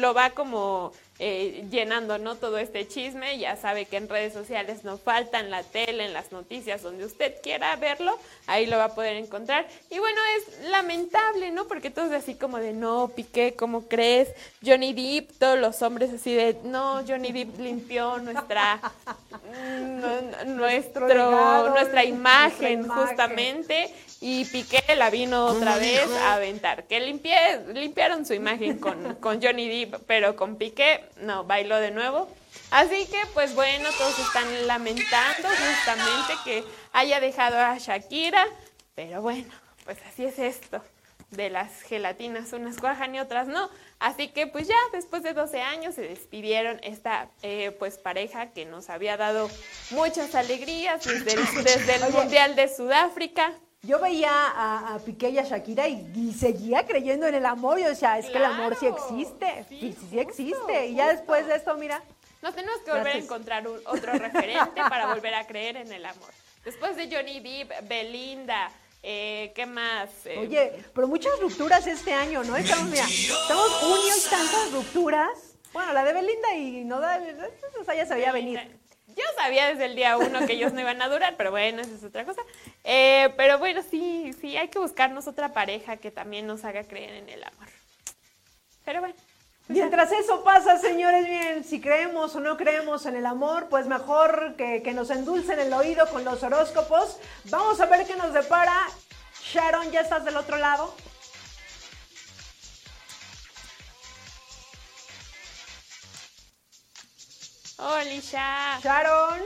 lo 0.00 0.14
va 0.14 0.30
como 0.30 0.92
eh, 1.22 1.66
llenando 1.70 2.16
¿no? 2.16 2.34
todo 2.36 2.56
este 2.56 2.88
chisme. 2.88 3.38
Ya 3.38 3.54
sabe 3.56 3.84
que 3.84 3.98
en 3.98 4.08
redes 4.08 4.32
sociales 4.32 4.84
no 4.84 4.96
faltan, 4.96 5.50
la 5.50 5.62
tele, 5.62 6.06
en 6.06 6.14
las 6.14 6.32
noticias, 6.32 6.82
donde 6.82 7.04
usted 7.04 7.34
quiera 7.42 7.76
verlo, 7.76 8.18
ahí 8.46 8.64
lo 8.64 8.78
va 8.78 8.84
a 8.84 8.94
poder 8.94 9.16
encontrar. 9.16 9.68
Y 9.90 9.98
bueno, 9.98 10.18
es 10.38 10.70
lamentable, 10.70 11.50
¿no? 11.50 11.66
Porque 11.66 11.90
todos 11.90 12.10
así 12.12 12.34
como 12.34 12.56
de, 12.58 12.72
no, 12.72 13.08
Piqué, 13.14 13.54
¿cómo 13.54 13.86
crees? 13.86 14.30
Johnny 14.64 14.94
Depp, 14.94 15.32
todos 15.38 15.58
los 15.58 15.82
hombres 15.82 16.10
así 16.10 16.34
de, 16.34 16.56
no, 16.64 17.02
Johnny 17.06 17.32
Depp 17.32 17.58
limpió 17.60 18.16
nuestra, 18.18 18.80
nuestro, 20.46 21.68
nuestra 21.68 22.02
imagen, 22.02 22.88
justamente 22.88 23.92
y 24.20 24.44
Piqué 24.44 24.82
la 24.96 25.08
vino 25.08 25.46
otra 25.46 25.76
vez 25.76 26.08
a 26.10 26.34
aventar. 26.34 26.84
Que 26.84 27.00
limpiaron 27.00 28.26
su 28.26 28.34
imagen 28.34 28.78
con, 28.78 29.14
con 29.16 29.42
Johnny 29.42 29.68
Depp, 29.68 30.02
pero 30.06 30.36
con 30.36 30.56
Piqué 30.56 31.04
no, 31.22 31.44
bailó 31.44 31.76
de 31.76 31.90
nuevo. 31.90 32.28
Así 32.70 33.06
que, 33.06 33.20
pues 33.32 33.54
bueno, 33.54 33.88
todos 33.96 34.18
están 34.18 34.66
lamentando 34.66 35.48
justamente 35.48 36.34
que 36.44 36.64
haya 36.92 37.18
dejado 37.20 37.58
a 37.58 37.78
Shakira, 37.78 38.44
pero 38.94 39.22
bueno, 39.22 39.48
pues 39.84 39.98
así 40.06 40.26
es 40.26 40.38
esto 40.38 40.82
de 41.30 41.48
las 41.48 41.82
gelatinas, 41.82 42.52
unas 42.52 42.76
cuajan 42.76 43.14
y 43.14 43.20
otras 43.20 43.46
no. 43.46 43.70
Así 44.00 44.28
que 44.28 44.46
pues 44.46 44.66
ya 44.68 44.76
después 44.92 45.22
de 45.22 45.32
12 45.32 45.60
años 45.60 45.94
se 45.94 46.02
despidieron 46.02 46.80
esta 46.82 47.30
eh, 47.42 47.70
pues 47.78 47.98
pareja 47.98 48.50
que 48.50 48.66
nos 48.66 48.90
había 48.90 49.16
dado 49.16 49.48
muchas 49.90 50.34
alegrías 50.34 51.04
desde 51.04 51.36
desde 51.62 51.94
el 51.96 52.12
Mundial 52.12 52.56
de 52.56 52.68
Sudáfrica. 52.68 53.54
Yo 53.82 53.98
veía 53.98 54.30
a, 54.30 54.98
Piqué 55.06 55.30
y 55.30 55.38
a 55.38 55.42
Shakira 55.42 55.88
y, 55.88 56.34
seguía 56.38 56.86
creyendo 56.86 57.26
en 57.26 57.34
el 57.34 57.46
amor. 57.46 57.78
Yo 57.78 57.88
decía, 57.88 58.18
es 58.18 58.26
que 58.26 58.36
el 58.36 58.44
amor 58.44 58.76
sí 58.78 58.86
existe. 58.86 59.64
Sí, 59.68 59.96
sí, 60.10 60.18
existe. 60.18 60.86
Y 60.88 60.96
ya 60.96 61.08
después 61.08 61.46
de 61.46 61.56
esto, 61.56 61.74
mira. 61.76 62.02
Nos 62.42 62.54
tenemos 62.54 62.80
que 62.82 62.90
volver 62.90 63.16
a 63.16 63.18
encontrar 63.18 63.66
otro 63.66 64.12
referente 64.12 64.80
para 64.88 65.06
volver 65.06 65.34
a 65.34 65.46
creer 65.46 65.76
en 65.76 65.92
el 65.92 66.04
amor. 66.04 66.28
Después 66.64 66.94
de 66.96 67.14
Johnny 67.14 67.40
Depp, 67.40 67.88
Belinda, 67.88 68.70
eh, 69.02 69.52
¿qué 69.54 69.64
más? 69.64 70.10
Eh, 70.26 70.38
Oye, 70.38 70.84
pero 70.94 71.08
muchas 71.08 71.32
rupturas 71.40 71.86
este 71.86 72.12
año, 72.12 72.44
¿no? 72.44 72.56
Estamos, 72.56 72.90
mira, 72.90 73.04
estamos 73.04 73.68
junio 73.80 74.14
y 74.16 74.30
tantas 74.30 74.72
rupturas. 74.72 75.56
Bueno, 75.72 75.92
la 75.92 76.04
de 76.04 76.12
Belinda 76.12 76.54
y 76.54 76.84
no 76.84 77.00
da, 77.00 77.22
o 77.80 77.84
sea, 77.84 77.94
ya 77.94 78.04
se 78.04 78.14
veía 78.14 78.32
venir. 78.32 78.79
Yo 79.20 79.42
sabía 79.42 79.68
desde 79.68 79.84
el 79.84 79.96
día 79.96 80.16
uno 80.16 80.46
que 80.46 80.54
ellos 80.54 80.72
no 80.72 80.80
iban 80.80 81.02
a 81.02 81.08
durar, 81.08 81.34
pero 81.36 81.50
bueno, 81.50 81.82
esa 81.82 81.94
es 81.94 82.02
otra 82.02 82.24
cosa. 82.24 82.40
Eh, 82.84 83.28
pero 83.36 83.58
bueno, 83.58 83.82
sí, 83.82 84.32
sí, 84.40 84.56
hay 84.56 84.68
que 84.68 84.78
buscarnos 84.78 85.26
otra 85.26 85.52
pareja 85.52 85.98
que 85.98 86.10
también 86.10 86.46
nos 86.46 86.64
haga 86.64 86.84
creer 86.84 87.14
en 87.16 87.28
el 87.28 87.44
amor. 87.44 87.68
Pero 88.84 89.00
bueno. 89.00 89.14
Pues 89.66 89.78
Mientras 89.78 90.10
eso 90.10 90.42
pasa, 90.42 90.78
señores, 90.78 91.26
bien, 91.26 91.64
si 91.64 91.82
creemos 91.82 92.34
o 92.34 92.40
no 92.40 92.56
creemos 92.56 93.04
en 93.04 93.14
el 93.14 93.26
amor, 93.26 93.68
pues 93.68 93.86
mejor 93.86 94.54
que, 94.56 94.82
que 94.82 94.94
nos 94.94 95.10
endulcen 95.10 95.60
el 95.60 95.72
oído 95.74 96.08
con 96.08 96.24
los 96.24 96.42
horóscopos. 96.42 97.18
Vamos 97.44 97.78
a 97.80 97.86
ver 97.86 98.06
qué 98.06 98.16
nos 98.16 98.32
depara. 98.32 98.74
Sharon, 99.42 99.90
¿ya 99.90 100.00
estás 100.00 100.24
del 100.24 100.36
otro 100.38 100.56
lado? 100.56 100.94
Hola, 107.82 108.78
Sharon. 108.82 109.40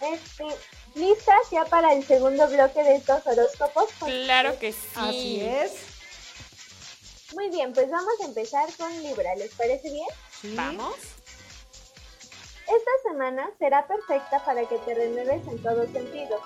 Este, 0.00 0.44
¿Listas 0.94 1.50
ya 1.50 1.64
para 1.64 1.92
el 1.92 2.06
segundo 2.06 2.46
bloque 2.46 2.84
de 2.84 2.96
estos 2.96 3.26
horóscopos? 3.26 3.90
Claro 3.98 4.56
que 4.60 4.72
sí. 4.72 4.88
Así 4.94 5.40
es. 5.40 5.72
Muy 7.34 7.50
bien, 7.50 7.72
pues 7.72 7.90
vamos 7.90 8.14
a 8.22 8.26
empezar 8.26 8.68
con 8.76 9.02
Libra. 9.02 9.34
¿Les 9.34 9.52
parece 9.54 9.90
bien? 9.90 10.08
Vamos. 10.54 10.94
Esta 12.60 13.10
semana 13.10 13.50
será 13.58 13.88
perfecta 13.88 14.44
para 14.44 14.68
que 14.68 14.78
te 14.78 14.94
renueves 14.94 15.44
en 15.48 15.60
todo 15.64 15.84
sentido, 15.86 16.40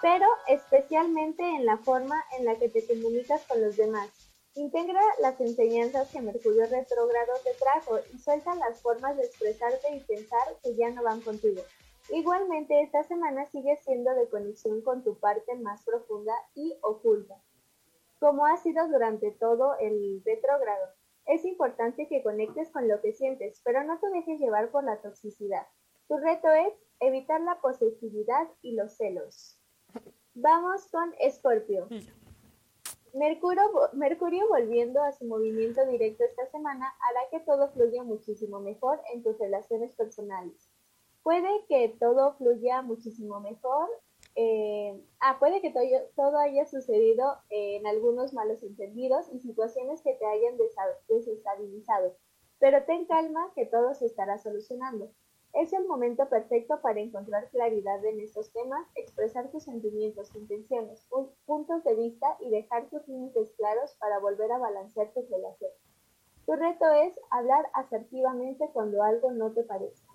pero 0.00 0.26
especialmente 0.48 1.44
en 1.44 1.64
la 1.64 1.76
forma 1.78 2.24
en 2.36 2.44
la 2.44 2.56
que 2.56 2.68
te 2.68 2.84
comunicas 2.88 3.42
con 3.42 3.62
los 3.62 3.76
demás. 3.76 4.08
Integra 4.54 5.00
las 5.20 5.40
enseñanzas 5.40 6.10
que 6.10 6.20
Mercurio 6.20 6.66
retrógrado 6.66 7.32
te 7.42 7.54
trajo 7.54 7.98
y 8.12 8.18
suelta 8.18 8.54
las 8.54 8.82
formas 8.82 9.16
de 9.16 9.24
expresarte 9.24 9.96
y 9.96 10.00
pensar 10.00 10.46
que 10.62 10.74
ya 10.74 10.90
no 10.90 11.02
van 11.02 11.22
contigo. 11.22 11.62
Igualmente, 12.10 12.82
esta 12.82 13.02
semana 13.04 13.46
sigue 13.46 13.78
siendo 13.78 14.14
de 14.14 14.28
conexión 14.28 14.82
con 14.82 15.02
tu 15.02 15.14
parte 15.18 15.54
más 15.54 15.82
profunda 15.84 16.34
y 16.54 16.76
oculta, 16.82 17.40
como 18.20 18.44
ha 18.44 18.58
sido 18.58 18.86
durante 18.88 19.30
todo 19.30 19.78
el 19.78 20.22
retrógrado. 20.24 20.88
Es 21.24 21.46
importante 21.46 22.06
que 22.08 22.22
conectes 22.22 22.70
con 22.70 22.88
lo 22.88 23.00
que 23.00 23.12
sientes, 23.12 23.60
pero 23.64 23.84
no 23.84 23.98
te 24.00 24.10
dejes 24.10 24.38
llevar 24.38 24.70
por 24.70 24.84
la 24.84 25.00
toxicidad. 25.00 25.66
Tu 26.08 26.18
reto 26.18 26.50
es 26.50 26.74
evitar 27.00 27.40
la 27.40 27.58
posesividad 27.60 28.48
y 28.60 28.74
los 28.74 28.96
celos. 28.96 29.58
Vamos 30.34 30.88
con 30.88 31.14
Escorpio. 31.20 31.88
Mercurio, 33.12 33.62
Mercurio 33.92 34.48
volviendo 34.48 35.02
a 35.02 35.12
su 35.12 35.26
movimiento 35.26 35.84
directo 35.86 36.24
esta 36.24 36.46
semana 36.46 36.94
hará 37.08 37.20
que 37.30 37.40
todo 37.40 37.70
fluya 37.72 38.02
muchísimo 38.02 38.58
mejor 38.60 39.00
en 39.12 39.22
tus 39.22 39.38
relaciones 39.38 39.94
personales. 39.94 40.70
Puede 41.22 41.66
que 41.68 41.94
todo 42.00 42.34
fluya 42.34 42.80
muchísimo 42.80 43.40
mejor. 43.40 43.88
Eh, 44.34 44.98
ah, 45.20 45.36
puede 45.38 45.60
que 45.60 45.70
todo, 45.70 45.84
todo 46.16 46.38
haya 46.38 46.64
sucedido 46.64 47.36
en 47.50 47.86
algunos 47.86 48.32
malos 48.32 48.62
entendidos 48.62 49.26
y 49.30 49.40
situaciones 49.40 50.00
que 50.00 50.14
te 50.14 50.24
hayan 50.24 50.56
desestabilizado. 51.08 52.16
Pero 52.58 52.82
ten 52.84 53.04
calma 53.04 53.52
que 53.54 53.66
todo 53.66 53.92
se 53.94 54.06
estará 54.06 54.38
solucionando. 54.38 55.12
Es 55.54 55.72
el 55.74 55.86
momento 55.86 56.28
perfecto 56.30 56.80
para 56.80 57.00
encontrar 57.00 57.50
claridad 57.50 58.02
en 58.06 58.20
estos 58.20 58.50
temas, 58.52 58.86
expresar 58.94 59.50
tus 59.50 59.64
sentimientos, 59.64 60.34
intenciones, 60.34 61.06
puntos 61.44 61.84
de 61.84 61.94
vista 61.94 62.38
y 62.40 62.50
dejar 62.50 62.88
tus 62.88 63.06
límites 63.06 63.52
claros 63.58 63.94
para 63.98 64.18
volver 64.18 64.50
a 64.50 64.58
balancear 64.58 65.12
tu 65.12 65.20
relación. 65.30 65.70
Tu 66.46 66.52
reto 66.54 66.90
es 66.92 67.12
hablar 67.30 67.66
asertivamente 67.74 68.70
cuando 68.72 69.02
algo 69.02 69.30
no 69.30 69.52
te 69.52 69.62
parezca. 69.62 70.12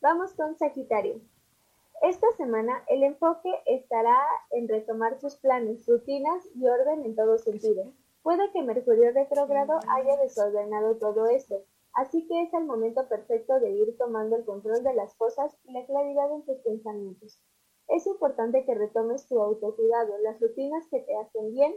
Vamos 0.00 0.34
con 0.34 0.58
Sagitario. 0.58 1.20
Esta 2.02 2.26
semana 2.36 2.84
el 2.88 3.02
enfoque 3.04 3.50
estará 3.66 4.18
en 4.50 4.68
retomar 4.68 5.18
tus 5.18 5.36
planes, 5.36 5.86
rutinas 5.86 6.46
y 6.54 6.66
orden 6.66 7.04
en 7.04 7.14
todo 7.14 7.38
sentido. 7.38 7.92
Puede 8.22 8.50
que 8.52 8.62
Mercurio 8.62 9.12
retrógrado 9.12 9.78
haya 9.88 10.16
desordenado 10.18 10.96
todo 10.96 11.28
esto, 11.28 11.62
Así 11.94 12.26
que 12.26 12.42
es 12.42 12.54
el 12.54 12.64
momento 12.64 13.08
perfecto 13.08 13.58
de 13.60 13.70
ir 13.70 13.96
tomando 13.98 14.36
el 14.36 14.44
control 14.44 14.82
de 14.82 14.94
las 14.94 15.14
cosas 15.16 15.56
y 15.64 15.72
la 15.72 15.84
claridad 15.86 16.32
en 16.32 16.44
tus 16.44 16.58
pensamientos. 16.58 17.42
Es 17.88 18.06
importante 18.06 18.64
que 18.64 18.74
retomes 18.74 19.26
tu 19.26 19.40
autocuidado, 19.40 20.18
las 20.18 20.38
rutinas 20.40 20.86
que 20.90 21.00
te 21.00 21.16
hacen 21.16 21.52
bien, 21.52 21.74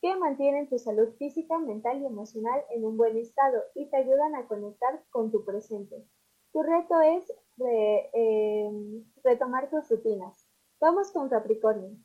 que 0.00 0.16
mantienen 0.16 0.68
tu 0.68 0.78
salud 0.78 1.10
física, 1.18 1.58
mental 1.58 2.00
y 2.00 2.06
emocional 2.06 2.64
en 2.70 2.84
un 2.84 2.96
buen 2.96 3.16
estado 3.16 3.62
y 3.74 3.90
te 3.90 3.96
ayudan 3.98 4.34
a 4.34 4.46
conectar 4.46 5.04
con 5.10 5.30
tu 5.30 5.44
presente. 5.44 6.06
Tu 6.52 6.62
reto 6.62 7.00
es 7.00 7.30
em, 7.58 9.04
retomar 9.22 9.68
tus 9.68 9.88
rutinas. 9.90 10.48
Vamos 10.80 11.12
con 11.12 11.28
Capricornio. 11.28 11.96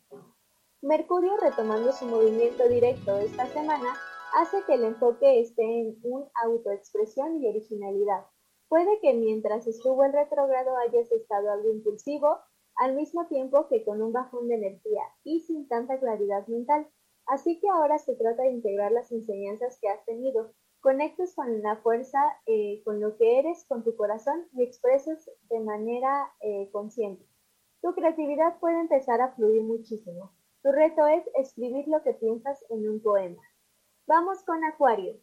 Mercurio 0.81 1.37
retomando 1.37 1.91
su 1.93 2.05
movimiento 2.05 2.67
directo 2.67 3.17
esta 3.17 3.47
semana 3.47 3.95
hace 4.35 4.57
que 4.65 4.73
el 4.73 4.83
enfoque 4.83 5.39
esté 5.39 5.63
en 5.63 5.97
un 6.03 6.25
autoexpresión 6.43 7.41
y 7.41 7.47
originalidad. 7.47 8.25
Puede 8.67 8.99
que 8.99 9.13
mientras 9.13 9.65
estuvo 9.65 10.03
el 10.03 10.11
retrogrado 10.11 10.75
hayas 10.77 11.09
estado 11.09 11.51
algo 11.51 11.71
impulsivo, 11.71 12.39
al 12.75 12.95
mismo 12.95 13.27
tiempo 13.27 13.69
que 13.69 13.85
con 13.85 14.01
un 14.01 14.11
bajón 14.11 14.49
de 14.49 14.55
energía 14.55 15.03
y 15.23 15.39
sin 15.39 15.69
tanta 15.69 15.97
claridad 15.99 16.45
mental. 16.47 16.85
Así 17.25 17.61
que 17.61 17.69
ahora 17.69 17.97
se 17.97 18.15
trata 18.15 18.43
de 18.43 18.51
integrar 18.51 18.91
las 18.91 19.09
enseñanzas 19.13 19.79
que 19.79 19.87
has 19.87 20.03
tenido, 20.03 20.51
conectes 20.81 21.33
con 21.33 21.61
la 21.61 21.77
fuerza, 21.77 22.19
eh, 22.45 22.81
con 22.83 22.99
lo 22.99 23.15
que 23.15 23.39
eres, 23.39 23.63
con 23.69 23.85
tu 23.85 23.95
corazón 23.95 24.47
y 24.51 24.63
expreses 24.63 25.31
de 25.49 25.61
manera 25.61 26.29
eh, 26.41 26.69
consciente. 26.73 27.25
Tu 27.81 27.93
creatividad 27.93 28.59
puede 28.59 28.81
empezar 28.81 29.21
a 29.21 29.33
fluir 29.33 29.63
muchísimo. 29.63 30.33
Tu 30.61 30.73
reto 30.73 31.07
es 31.07 31.23
escribir 31.35 31.87
lo 31.87 32.03
que 32.03 32.13
piensas 32.13 32.65
en 32.69 32.89
un 32.89 33.01
poema. 33.01 33.41
Vamos 34.07 34.43
con 34.43 34.63
Acuario. 34.63 35.15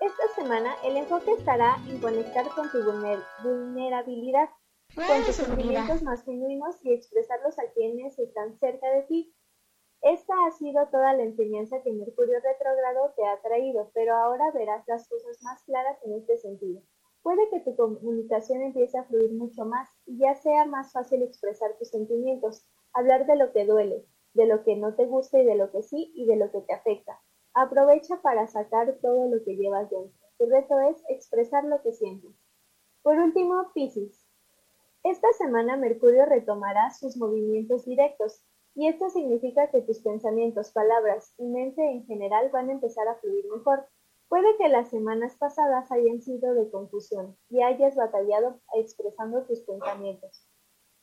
Esta 0.00 0.28
semana 0.36 0.76
el 0.84 0.96
enfoque 0.96 1.32
estará 1.32 1.76
en 1.88 2.00
conectar 2.00 2.48
con 2.50 2.70
tu 2.70 2.78
vulnerabilidad, 2.84 4.48
con 4.94 5.24
tus 5.26 5.34
sentimientos 5.34 6.00
más 6.04 6.22
genuinos 6.22 6.76
y 6.84 6.92
expresarlos 6.92 7.58
a 7.58 7.72
quienes 7.72 8.16
están 8.16 8.56
cerca 8.60 8.88
de 8.90 9.02
ti. 9.02 9.34
Esta 10.02 10.34
ha 10.46 10.52
sido 10.52 10.86
toda 10.86 11.14
la 11.14 11.24
enseñanza 11.24 11.82
que 11.82 11.92
Mercurio 11.92 12.38
retrógrado 12.38 13.12
te 13.16 13.26
ha 13.26 13.42
traído, 13.42 13.90
pero 13.92 14.14
ahora 14.14 14.52
verás 14.52 14.86
las 14.86 15.08
cosas 15.08 15.42
más 15.42 15.60
claras 15.64 15.98
en 16.04 16.14
este 16.14 16.38
sentido. 16.38 16.80
Puede 17.24 17.50
que 17.50 17.58
tu 17.58 17.74
comunicación 17.74 18.62
empiece 18.62 18.98
a 18.98 19.04
fluir 19.04 19.32
mucho 19.32 19.64
más 19.64 19.88
y 20.06 20.18
ya 20.18 20.36
sea 20.36 20.64
más 20.64 20.92
fácil 20.92 21.24
expresar 21.24 21.76
tus 21.76 21.88
sentimientos, 21.88 22.68
hablar 22.92 23.26
de 23.26 23.34
lo 23.34 23.52
que 23.52 23.66
duele, 23.66 24.06
de 24.32 24.46
lo 24.46 24.62
que 24.62 24.76
no 24.76 24.94
te 24.94 25.06
gusta 25.06 25.40
y 25.40 25.44
de 25.44 25.56
lo 25.56 25.72
que 25.72 25.82
sí 25.82 26.12
y 26.14 26.26
de 26.26 26.36
lo 26.36 26.52
que 26.52 26.60
te 26.60 26.72
afecta. 26.72 27.20
Aprovecha 27.54 28.20
para 28.20 28.48
sacar 28.48 28.98
todo 29.00 29.28
lo 29.28 29.44
que 29.44 29.56
llevas 29.56 29.88
dentro. 29.88 30.18
Tu 30.38 30.46
reto 30.46 30.80
es 30.80 31.02
expresar 31.08 31.64
lo 31.64 31.80
que 31.82 31.92
sientes. 31.92 32.32
Por 33.02 33.16
último, 33.18 33.70
Piscis. 33.72 34.26
Esta 35.04 35.32
semana 35.34 35.76
Mercurio 35.76 36.26
retomará 36.26 36.90
sus 36.90 37.16
movimientos 37.16 37.84
directos 37.84 38.42
y 38.74 38.88
esto 38.88 39.08
significa 39.08 39.70
que 39.70 39.82
tus 39.82 40.00
pensamientos, 40.00 40.72
palabras 40.72 41.32
y 41.38 41.44
mente 41.44 41.82
en 41.82 42.04
general 42.06 42.50
van 42.50 42.70
a 42.70 42.72
empezar 42.72 43.06
a 43.06 43.14
fluir 43.16 43.44
mejor. 43.48 43.86
Puede 44.28 44.56
que 44.56 44.68
las 44.68 44.88
semanas 44.88 45.36
pasadas 45.36 45.92
hayan 45.92 46.22
sido 46.22 46.54
de 46.54 46.68
confusión 46.70 47.36
y 47.50 47.62
hayas 47.62 47.94
batallado 47.94 48.58
expresando 48.74 49.44
tus 49.44 49.60
pensamientos. 49.60 50.48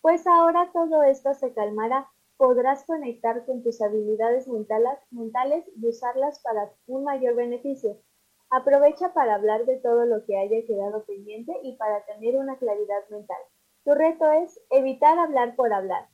Pues 0.01 0.27
ahora 0.27 0.69
todo 0.73 1.03
esto 1.03 1.33
se 1.33 1.53
calmará 1.53 2.09
podrás 2.41 2.83
conectar 2.85 3.45
con 3.45 3.61
tus 3.61 3.79
habilidades 3.83 4.47
mentales 4.47 5.63
y 5.75 5.87
usarlas 5.87 6.41
para 6.41 6.71
un 6.87 7.03
mayor 7.03 7.35
beneficio. 7.35 8.01
Aprovecha 8.49 9.13
para 9.13 9.35
hablar 9.35 9.65
de 9.65 9.77
todo 9.77 10.05
lo 10.05 10.25
que 10.25 10.35
haya 10.39 10.65
quedado 10.65 11.05
pendiente 11.05 11.53
y 11.61 11.75
para 11.77 12.03
tener 12.05 12.37
una 12.37 12.57
claridad 12.57 13.07
mental. 13.11 13.37
Tu 13.85 13.93
reto 13.93 14.31
es 14.31 14.59
evitar 14.71 15.19
hablar 15.19 15.55
por 15.55 15.71
hablar. 15.71 16.07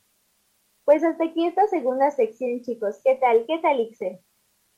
Pues 0.83 1.01
hasta 1.01 1.23
aquí 1.23 1.47
esta 1.47 1.65
segunda 1.67 2.11
sección, 2.11 2.61
chicos. 2.61 2.99
¿Qué 3.05 3.15
tal? 3.15 3.45
¿Qué 3.47 3.59
tal, 3.59 3.79
Ixe? 3.79 4.21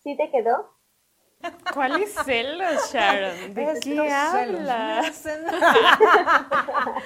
¿Sí 0.04 0.16
te 0.18 0.30
quedó? 0.30 0.70
¿Cuáles 1.74 2.14
celos, 2.14 2.94
Sharon? 2.94 3.54
¿De 3.56 3.80
qué 3.82 4.12
hablas? 4.12 5.26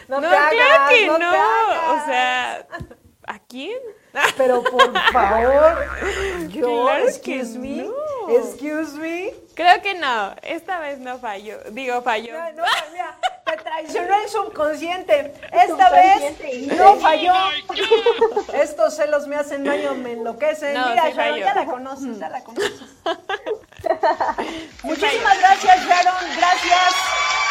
no, 0.10 0.20
no 0.20 0.28
claro 0.28 0.90
que 0.90 1.08
no. 1.08 1.94
O 1.94 2.06
sea, 2.06 2.68
¿a 3.28 3.40
quién? 3.40 3.80
Pero 4.38 4.64
por 4.64 4.94
favor, 5.12 5.88
yo, 6.50 6.90
excuse 6.98 7.58
me, 7.58 7.90
excuse 8.30 8.94
me. 8.98 9.34
Creo 9.56 9.82
que 9.82 9.96
no, 9.96 10.36
esta 10.42 10.80
vez 10.80 11.00
no 11.00 11.18
falló, 11.20 11.58
digo 11.72 12.02
falló. 12.02 12.34
No, 12.34 12.52
no, 12.54 12.64
mira, 12.92 13.18
te 13.46 13.58
traicionó 13.58 14.16
el 14.24 14.30
subconsciente. 14.30 15.34
Esta 15.52 15.90
vez 15.90 16.38
no 16.78 16.96
falló. 16.96 17.34
Estos 18.54 18.96
celos 18.96 19.28
me 19.28 19.36
hacen 19.36 19.64
daño, 19.64 19.96
me 19.96 20.14
enloquecen. 20.14 20.72
mira, 20.72 21.10
Sharon, 21.10 21.40
ya 21.40 21.54
la 21.54 21.66
conoces, 21.66 22.20
ya 22.20 22.30
la 22.30 22.44
conoces. 22.44 22.72
Muchísimas 24.84 25.40
gracias, 25.40 25.86
Sharon, 25.86 26.38
gracias. 26.38 27.43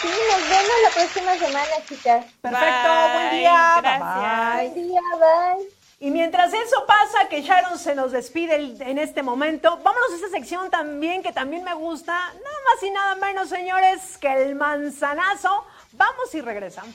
Sí, 0.00 0.08
nos 0.08 0.48
vemos 0.48 0.76
la 0.82 0.90
próxima 0.94 1.34
semana, 1.34 1.84
chicas. 1.86 2.24
Perfecto, 2.40 2.88
buen 3.12 3.30
día. 3.32 3.80
Gracias. 3.82 4.72
Buen 4.72 4.88
día, 4.88 5.00
bye. 5.18 5.68
Y 6.02 6.10
mientras 6.10 6.54
eso 6.54 6.86
pasa, 6.86 7.28
que 7.28 7.42
Sharon 7.42 7.78
se 7.78 7.94
nos 7.94 8.10
despide 8.12 8.54
en 8.80 8.96
este 8.96 9.22
momento, 9.22 9.78
vámonos 9.84 10.12
a 10.12 10.14
esta 10.14 10.28
sección 10.30 10.70
también 10.70 11.22
que 11.22 11.32
también 11.32 11.62
me 11.62 11.74
gusta, 11.74 12.12
nada 12.12 12.56
más 12.66 12.82
y 12.82 12.90
nada 12.90 13.14
menos, 13.16 13.50
señores, 13.50 14.16
que 14.18 14.32
el 14.32 14.54
manzanazo. 14.54 15.64
Vamos 15.92 16.34
y 16.34 16.40
regresamos. 16.40 16.94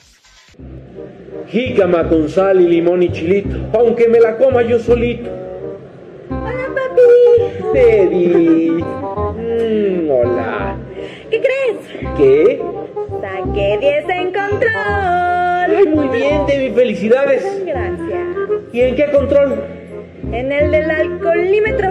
Jícama 1.48 2.08
con 2.08 2.28
sal 2.28 2.60
y 2.60 2.66
limón 2.66 3.04
y 3.04 3.12
chilito, 3.12 3.78
aunque 3.78 4.08
me 4.08 4.18
la 4.18 4.36
coma 4.36 4.62
yo 4.62 4.80
solito. 4.80 5.30
Hola, 6.30 6.66
papi. 6.74 7.72
Teddy. 7.72 8.70
Mm, 8.82 10.10
hola. 10.10 10.76
¿Qué 11.30 11.40
crees? 11.40 12.16
¿Qué? 12.16 12.62
Saqué 13.20 13.78
10 13.80 14.08
en 14.08 14.32
control. 14.32 14.72
Ay, 14.74 15.86
muy 15.86 16.08
bien, 16.08 16.46
Debbie, 16.46 16.72
felicidades. 16.72 17.64
Gracias. 17.64 18.26
¿Y 18.72 18.80
en 18.80 18.96
qué 18.96 19.10
control? 19.10 19.64
En 20.32 20.52
el 20.52 20.70
del 20.70 20.90
alcoholímetro. 20.90 21.90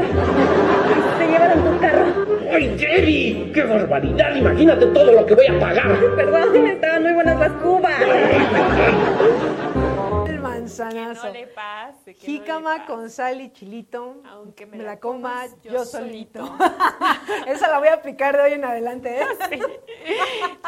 Se 1.17 1.27
llevaron 1.27 1.63
tu 1.63 1.79
carro. 1.79 2.05
¡Ay, 2.51 2.67
Debbie! 2.77 3.51
¡Qué 3.53 3.63
barbaridad! 3.63 4.35
Imagínate 4.35 4.85
todo 4.87 5.11
lo 5.11 5.25
que 5.25 5.35
voy 5.35 5.47
a 5.47 5.59
pagar. 5.59 5.97
Perdón, 6.15 6.67
estaban 6.67 7.03
muy 7.03 7.13
buenas 7.13 7.39
las 7.39 7.51
cubas. 7.53 8.01
El 10.27 10.39
manzanazo. 10.39 11.21
Que 11.21 11.27
no 11.27 11.33
le 11.33 11.47
pase. 11.47 12.13
Que 12.13 12.25
Jícama 12.25 12.59
no 12.59 12.69
le 12.73 12.79
pase. 12.79 12.91
con 12.93 13.09
sal 13.09 13.41
y 13.41 13.51
chilito. 13.51 14.21
Aunque 14.29 14.65
me, 14.65 14.77
me 14.77 14.83
la 14.83 14.99
coma 14.99 15.29
comas 15.47 15.55
yo, 15.63 15.71
yo 15.71 15.85
solito. 15.85 16.57
Esa 17.47 17.69
la 17.69 17.79
voy 17.79 17.87
a 17.87 17.93
aplicar 17.95 18.35
de 18.37 18.43
hoy 18.43 18.53
en 18.53 18.65
adelante, 18.65 19.17
¿eh? 19.21 19.59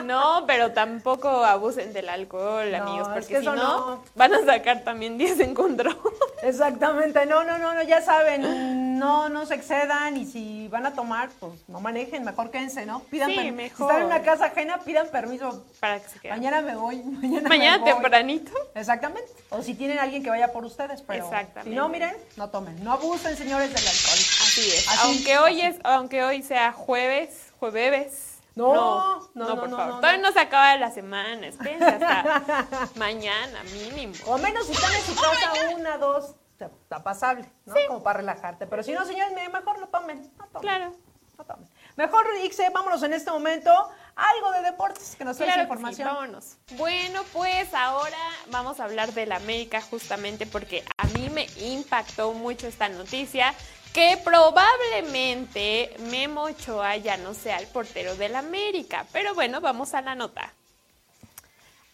No, 0.08 0.46
pero 0.48 0.72
tampoco 0.72 1.30
abusen 1.44 1.94
del 1.94 2.10
alcohol, 2.10 2.72
No, 2.72 2.78
amigos, 2.78 3.08
es 3.10 3.14
porque 3.14 3.28
que 3.28 3.40
si 3.42 3.46
eso 3.46 3.56
no, 3.56 3.64
no. 3.92 4.04
van 4.16 4.34
a 4.34 4.46
sacar 4.46 4.84
también 4.84 5.18
10 5.18 5.40
en. 5.42 5.56
Exactamente, 6.44 7.26
no, 7.26 7.44
no, 7.44 7.58
no, 7.58 7.74
no, 7.74 7.84
ya 7.84 8.02
saben, 8.02 8.98
no, 9.00 9.28
no 9.30 9.46
se 9.46 9.56
excedan 9.56 10.16
y 10.18 10.26
si 10.26 10.68
van 10.70 10.86
a 10.86 10.94
tomar, 10.94 11.30
pues 11.40 11.54
no 11.68 11.80
manejen, 11.82 12.24
mejor 12.24 12.52
quédense, 12.52 12.86
¿no? 12.86 13.00
Pidan 13.02 13.32
Sí, 13.32 13.52
mejor. 13.52 13.76
Si 13.78 13.84
están 13.84 14.00
en 14.02 14.06
una 14.06 14.22
casa 14.22 14.46
ajena, 14.46 14.80
pidan 14.80 15.08
permiso. 15.08 15.66
Para 15.80 16.00
que 16.00 16.08
se 16.10 16.20
queden. 16.20 16.38
Mañana 16.38 16.62
me 16.62 16.76
voy, 16.76 16.98
mañana, 17.04 17.50
Mañana 17.50 17.78
me 17.78 17.84
voy. 17.84 18.02
tempranito. 18.02 18.52
Exactamente. 18.76 19.32
O 19.50 19.62
si 19.62 19.74
tienen 19.76 20.00
alguien 20.00 20.24
que 20.24 20.30
vaya 20.30 20.52
por 20.52 20.64
ustedes, 20.66 21.02
pero 21.02 21.26
Exactamente. 21.26 21.70
si 21.72 21.76
no, 21.76 21.90
miren, 21.90 22.16
no 22.36 22.50
tomen. 22.50 22.84
No 22.84 22.94
abusen, 22.94 23.36
señores, 23.36 23.70
del 23.74 23.80
alcohol. 23.88 24.20
Así 24.44 24.62
es. 24.70 24.88
Así. 24.88 25.00
aunque 25.04 25.38
hoy 25.40 25.62
es, 25.62 25.76
aunque 25.84 26.24
hoy 26.24 26.44
sea 26.44 26.72
jueves, 26.72 27.52
jueves. 27.60 28.27
No, 28.58 29.20
no, 29.20 29.30
no, 29.36 29.46
no, 29.56 29.60
por 29.62 29.70
no, 29.70 29.78
favor. 29.78 29.94
no, 29.96 30.00
Todavía 30.02 30.22
no. 30.22 30.32
se 30.32 30.40
acaba 30.40 30.76
la 30.78 30.92
semana, 30.92 31.48
espérense 31.48 31.86
hasta 31.86 32.90
mañana 32.96 33.64
mínimo. 33.64 34.14
O 34.26 34.38
menos 34.38 34.66
si 34.66 34.74
están 34.74 34.94
en 34.94 35.02
su 35.02 35.16
casa, 35.22 35.52
una, 35.76 35.98
dos, 35.98 36.36
está- 36.60 37.04
pasable, 37.04 37.50
¿no? 37.66 37.76
Como 37.88 38.04
para 38.04 38.18
relajarte. 38.20 38.68
Pero 38.68 38.84
si 38.84 38.92
no, 38.94 39.06
señores, 39.06 39.32
mejor 39.52 39.80
no 39.80 39.88
tomen. 39.88 40.22
No 40.38 40.46
tomen. 40.48 40.62
Claro. 40.62 40.94
No 41.38 41.44
tomen. 41.46 41.70
Mejor, 41.96 42.26
Ixe, 42.44 42.70
vámonos 42.72 43.02
en 43.04 43.14
este 43.14 43.32
momento 43.32 43.72
algo 44.16 44.52
de 44.52 44.62
deportes 44.64 45.16
que 45.16 45.24
nos 45.26 45.38
Claro 45.38 45.54
que 45.54 45.62
información. 45.62 46.08
sí, 46.08 46.14
vámonos. 46.16 46.58
Bueno, 46.78 47.22
pues 47.34 47.72
ahora 47.74 48.18
vamos 48.48 48.80
a 48.80 48.84
hablar 48.86 49.14
del 49.14 49.32
América 49.32 49.82
justamente 49.82 50.46
porque 50.48 50.84
a 50.98 51.06
mí 51.08 51.30
me 51.30 51.46
impactó 51.60 52.34
mucho 52.34 52.68
esta 52.68 52.90
noticia 52.90 53.54
que 53.98 54.16
probablemente 54.24 55.92
Memo 56.12 56.44
Ochoa 56.44 56.98
ya 56.98 57.18
no 57.18 57.34
sea 57.34 57.58
el 57.58 57.66
portero 57.66 58.16
del 58.16 58.36
América. 58.36 59.08
Pero 59.12 59.34
bueno, 59.34 59.60
vamos 59.60 59.96
a 59.96 60.04
la 60.04 60.14
nota. 60.14 60.54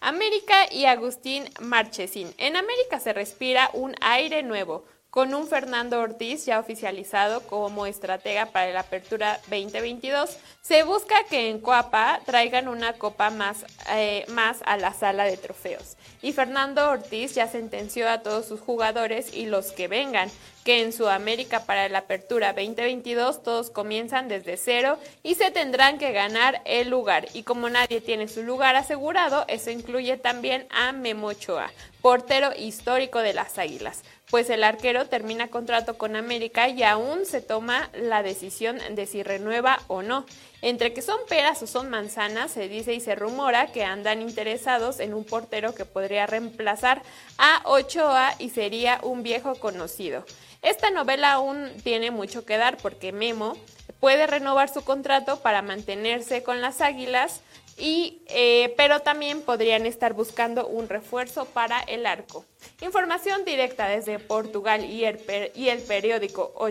América 0.00 0.70
y 0.70 0.84
Agustín 0.84 1.48
Marchesín. 1.62 2.34
En 2.36 2.56
América 2.56 3.00
se 3.00 3.14
respira 3.14 3.70
un 3.72 3.94
aire 4.02 4.42
nuevo. 4.42 4.84
con 5.08 5.32
un 5.32 5.46
Fernando 5.46 6.00
Ortiz 6.00 6.44
ya 6.44 6.58
oficializado 6.58 7.46
como 7.46 7.86
estratega 7.86 8.46
para 8.46 8.72
la 8.72 8.80
Apertura 8.80 9.38
2022. 9.48 10.36
Se 10.60 10.82
busca 10.82 11.14
que 11.30 11.50
en 11.50 11.60
Coapa 11.60 12.20
traigan 12.26 12.66
una 12.66 12.94
copa 12.94 13.30
más, 13.30 13.64
eh, 13.90 14.24
más 14.30 14.58
a 14.66 14.76
la 14.76 14.92
sala 14.92 15.22
de 15.22 15.36
trofeos. 15.36 15.96
Y 16.20 16.32
Fernando 16.32 16.90
Ortiz 16.90 17.36
ya 17.36 17.46
sentenció 17.46 18.10
a 18.10 18.22
todos 18.22 18.48
sus 18.48 18.58
jugadores 18.58 19.32
y 19.32 19.46
los 19.46 19.70
que 19.70 19.86
vengan 19.86 20.32
que 20.64 20.82
en 20.82 20.92
Sudamérica 20.92 21.64
para 21.64 21.88
la 21.88 21.98
Apertura 21.98 22.54
2022 22.54 23.42
todos 23.42 23.70
comienzan 23.70 24.28
desde 24.28 24.56
cero 24.56 24.98
y 25.22 25.34
se 25.34 25.50
tendrán 25.50 25.98
que 25.98 26.12
ganar 26.12 26.62
el 26.64 26.88
lugar. 26.88 27.28
Y 27.34 27.42
como 27.42 27.68
nadie 27.68 28.00
tiene 28.00 28.28
su 28.28 28.42
lugar 28.42 28.74
asegurado, 28.74 29.44
eso 29.48 29.70
incluye 29.70 30.16
también 30.16 30.66
a 30.70 30.92
Memo 30.92 31.28
Ochoa, 31.28 31.70
portero 32.00 32.50
histórico 32.56 33.20
de 33.20 33.34
las 33.34 33.58
Águilas 33.58 34.02
pues 34.34 34.50
el 34.50 34.64
arquero 34.64 35.06
termina 35.06 35.46
contrato 35.46 35.96
con 35.96 36.16
América 36.16 36.68
y 36.68 36.82
aún 36.82 37.24
se 37.24 37.40
toma 37.40 37.88
la 37.92 38.24
decisión 38.24 38.78
de 38.90 39.06
si 39.06 39.22
renueva 39.22 39.78
o 39.86 40.02
no. 40.02 40.26
Entre 40.60 40.92
que 40.92 41.02
son 41.02 41.20
peras 41.28 41.62
o 41.62 41.68
son 41.68 41.88
manzanas, 41.88 42.50
se 42.50 42.68
dice 42.68 42.94
y 42.94 43.00
se 43.00 43.14
rumora 43.14 43.68
que 43.68 43.84
andan 43.84 44.22
interesados 44.22 44.98
en 44.98 45.14
un 45.14 45.24
portero 45.24 45.74
que 45.74 45.84
podría 45.84 46.26
reemplazar 46.26 47.02
a 47.38 47.60
Ochoa 47.64 48.34
y 48.40 48.50
sería 48.50 48.98
un 49.04 49.22
viejo 49.22 49.54
conocido. 49.54 50.24
Esta 50.64 50.90
novela 50.90 51.32
aún 51.32 51.70
tiene 51.84 52.10
mucho 52.10 52.46
que 52.46 52.56
dar 52.56 52.78
porque 52.78 53.12
Memo 53.12 53.56
puede 54.00 54.26
renovar 54.26 54.72
su 54.72 54.82
contrato 54.82 55.40
para 55.40 55.60
mantenerse 55.60 56.42
con 56.42 56.62
las 56.62 56.80
Águilas, 56.80 57.42
y, 57.76 58.22
eh, 58.28 58.72
pero 58.76 59.00
también 59.00 59.42
podrían 59.42 59.84
estar 59.84 60.14
buscando 60.14 60.66
un 60.66 60.88
refuerzo 60.88 61.44
para 61.44 61.80
el 61.80 62.06
arco. 62.06 62.44
Información 62.80 63.44
directa 63.44 63.88
desde 63.88 64.18
Portugal 64.18 64.84
y 64.84 65.04
el, 65.04 65.20
y 65.54 65.68
el 65.68 65.82
periódico 65.82 66.52
O 66.54 66.68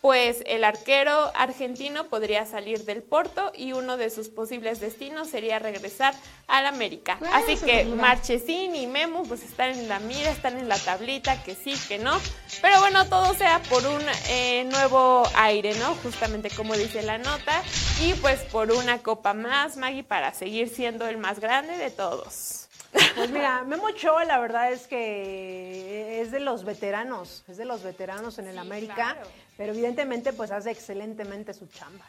pues 0.00 0.42
el 0.46 0.64
arquero 0.64 1.30
argentino 1.34 2.04
podría 2.04 2.46
salir 2.46 2.84
del 2.84 3.02
Porto 3.02 3.52
y 3.54 3.72
uno 3.72 3.96
de 3.96 4.10
sus 4.10 4.28
posibles 4.28 4.80
destinos 4.80 5.28
sería 5.28 5.58
regresar 5.58 6.14
al 6.46 6.66
América. 6.66 7.18
Así 7.32 7.56
que 7.56 7.84
Marchesín 7.84 8.74
y 8.74 8.86
Memo 8.86 9.24
pues 9.24 9.42
están 9.42 9.70
en 9.70 9.88
la 9.88 9.98
mira, 10.00 10.30
están 10.30 10.58
en 10.58 10.68
la 10.68 10.78
tablita, 10.78 11.42
que 11.42 11.54
sí, 11.54 11.74
que 11.88 11.98
no. 11.98 12.18
Pero 12.62 12.80
bueno, 12.80 13.06
todo 13.08 13.34
sea 13.34 13.60
por 13.68 13.86
un 13.86 14.02
eh, 14.28 14.64
nuevo 14.70 15.22
aire, 15.34 15.74
¿no? 15.74 15.94
Justamente 15.96 16.50
como 16.50 16.74
dice 16.76 17.02
la 17.02 17.18
nota. 17.18 17.62
Y 18.02 18.14
pues 18.14 18.40
por 18.44 18.72
una 18.72 18.98
copa 18.98 19.34
más, 19.34 19.76
Maggie, 19.76 20.02
para 20.02 20.32
seguir 20.32 20.68
siendo 20.70 21.06
el 21.06 21.18
más 21.18 21.40
grande 21.40 21.76
de 21.76 21.90
todos. 21.90 22.59
Pues 22.92 23.30
mira, 23.30 23.62
Memo 23.64 23.84
Ochoa 23.84 24.24
la 24.24 24.38
verdad 24.38 24.72
es 24.72 24.86
que 24.86 26.20
es 26.20 26.30
de 26.30 26.40
los 26.40 26.64
veteranos, 26.64 27.44
es 27.48 27.56
de 27.56 27.64
los 27.64 27.82
veteranos 27.82 28.38
en 28.38 28.48
el 28.48 28.58
América, 28.58 29.16
pero 29.56 29.72
evidentemente 29.72 30.32
pues 30.32 30.50
hace 30.50 30.70
excelentemente 30.70 31.54
su 31.54 31.66
chamba. 31.68 32.04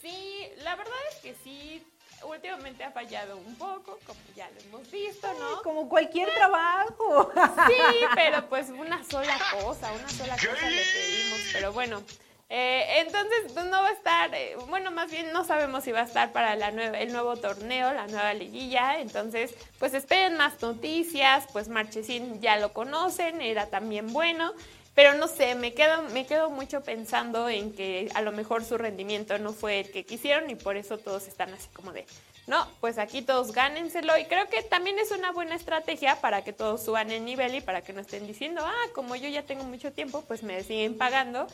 Sí, 0.00 0.48
la 0.62 0.76
verdad 0.76 0.94
es 1.12 1.16
que 1.16 1.34
sí, 1.44 1.84
últimamente 2.24 2.84
ha 2.84 2.90
fallado 2.90 3.36
un 3.36 3.54
poco, 3.56 3.98
como 4.06 4.20
ya 4.34 4.48
lo 4.50 4.60
hemos 4.60 4.90
visto, 4.90 5.28
¿no? 5.34 5.62
como 5.62 5.88
cualquier 5.88 6.32
trabajo. 6.34 7.32
Sí, 7.66 7.82
pero 8.14 8.48
pues 8.48 8.68
una 8.70 9.04
sola 9.04 9.36
cosa, 9.52 9.92
una 9.92 10.08
sola 10.08 10.34
cosa 10.34 10.70
le 10.70 10.82
pedimos, 10.82 11.40
pero 11.52 11.72
bueno. 11.72 12.02
Eh, 12.48 13.00
entonces 13.00 13.52
pues, 13.52 13.64
no 13.66 13.82
va 13.82 13.88
a 13.88 13.92
estar, 13.92 14.34
eh, 14.34 14.56
bueno, 14.68 14.92
más 14.92 15.10
bien 15.10 15.32
no 15.32 15.44
sabemos 15.44 15.82
si 15.82 15.90
va 15.90 16.00
a 16.00 16.04
estar 16.04 16.32
para 16.32 16.54
la 16.54 16.70
nueva, 16.70 16.98
el 16.98 17.12
nuevo 17.12 17.36
torneo, 17.36 17.92
la 17.92 18.06
nueva 18.06 18.34
liguilla. 18.34 19.00
Entonces, 19.00 19.54
pues 19.78 19.94
esperen 19.94 20.36
más 20.36 20.60
noticias. 20.62 21.44
Pues 21.52 21.68
Marchesín 21.68 22.40
ya 22.40 22.56
lo 22.56 22.72
conocen, 22.72 23.40
era 23.40 23.66
también 23.66 24.12
bueno. 24.12 24.52
Pero 24.94 25.12
no 25.12 25.28
sé, 25.28 25.54
me 25.54 25.74
quedo, 25.74 26.04
me 26.04 26.24
quedo 26.24 26.48
mucho 26.48 26.82
pensando 26.82 27.50
en 27.50 27.74
que 27.74 28.08
a 28.14 28.22
lo 28.22 28.32
mejor 28.32 28.64
su 28.64 28.78
rendimiento 28.78 29.38
no 29.38 29.52
fue 29.52 29.80
el 29.80 29.90
que 29.90 30.06
quisieron 30.06 30.48
y 30.48 30.54
por 30.54 30.78
eso 30.78 30.96
todos 30.96 31.28
están 31.28 31.52
así 31.52 31.68
como 31.74 31.92
de, 31.92 32.06
no, 32.46 32.66
pues 32.80 32.96
aquí 32.96 33.20
todos 33.20 33.52
gánenselo 33.52 34.16
y 34.16 34.24
creo 34.24 34.48
que 34.48 34.62
también 34.62 34.98
es 34.98 35.10
una 35.10 35.32
buena 35.32 35.54
estrategia 35.54 36.18
para 36.22 36.44
que 36.44 36.54
todos 36.54 36.82
suban 36.82 37.10
el 37.10 37.26
nivel 37.26 37.54
y 37.56 37.60
para 37.60 37.82
que 37.82 37.92
no 37.92 38.00
estén 38.00 38.26
diciendo, 38.26 38.62
ah, 38.64 38.84
como 38.94 39.16
yo 39.16 39.28
ya 39.28 39.42
tengo 39.42 39.64
mucho 39.64 39.92
tiempo, 39.92 40.24
pues 40.26 40.42
me 40.42 40.62
siguen 40.62 40.96
pagando 40.96 41.46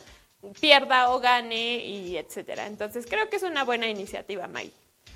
pierda 0.59 1.11
o 1.11 1.19
gane 1.19 1.77
y 1.77 2.17
etcétera. 2.17 2.67
Entonces 2.67 3.05
creo 3.07 3.29
que 3.29 3.37
es 3.37 3.43
una 3.43 3.63
buena 3.63 3.87
iniciativa, 3.87 4.47
May. 4.47 4.71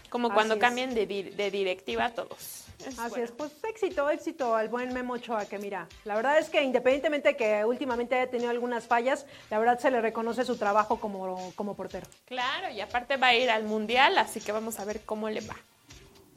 Como 0.09 0.34
cuando 0.34 0.57
cambien 0.57 0.93
de, 0.95 1.05
de, 1.05 1.51
directiva 1.51 2.11
todos. 2.11 2.63
Así 2.97 3.19
es, 3.19 3.32
pues 3.32 3.51
éxito, 3.67 4.09
éxito 4.09 4.55
al 4.55 4.69
buen 4.69 4.93
Memo 4.93 5.13
Ochoa, 5.13 5.45
que 5.45 5.57
mira, 5.57 5.88
la 6.05 6.15
verdad 6.15 6.38
es 6.38 6.49
que 6.49 6.61
independientemente 6.61 7.36
que 7.36 7.65
últimamente 7.65 8.15
haya 8.15 8.30
tenido 8.30 8.49
algunas 8.49 8.86
fallas, 8.86 9.25
la 9.49 9.59
verdad 9.59 9.80
se 9.80 9.91
le 9.91 9.99
reconoce 9.99 10.45
su 10.45 10.57
trabajo 10.57 10.99
como, 10.99 11.51
como 11.55 11.75
portero. 11.75 12.07
Claro, 12.25 12.69
y 12.69 12.80
aparte 12.80 13.17
va 13.17 13.28
a 13.28 13.36
ir 13.36 13.49
al 13.49 13.63
Mundial, 13.63 14.17
así 14.17 14.39
que 14.39 14.51
vamos 14.51 14.80
a 14.80 14.86
ver 14.86 15.01
cómo 15.01 15.30
le 15.30 15.41
va. 15.41 15.57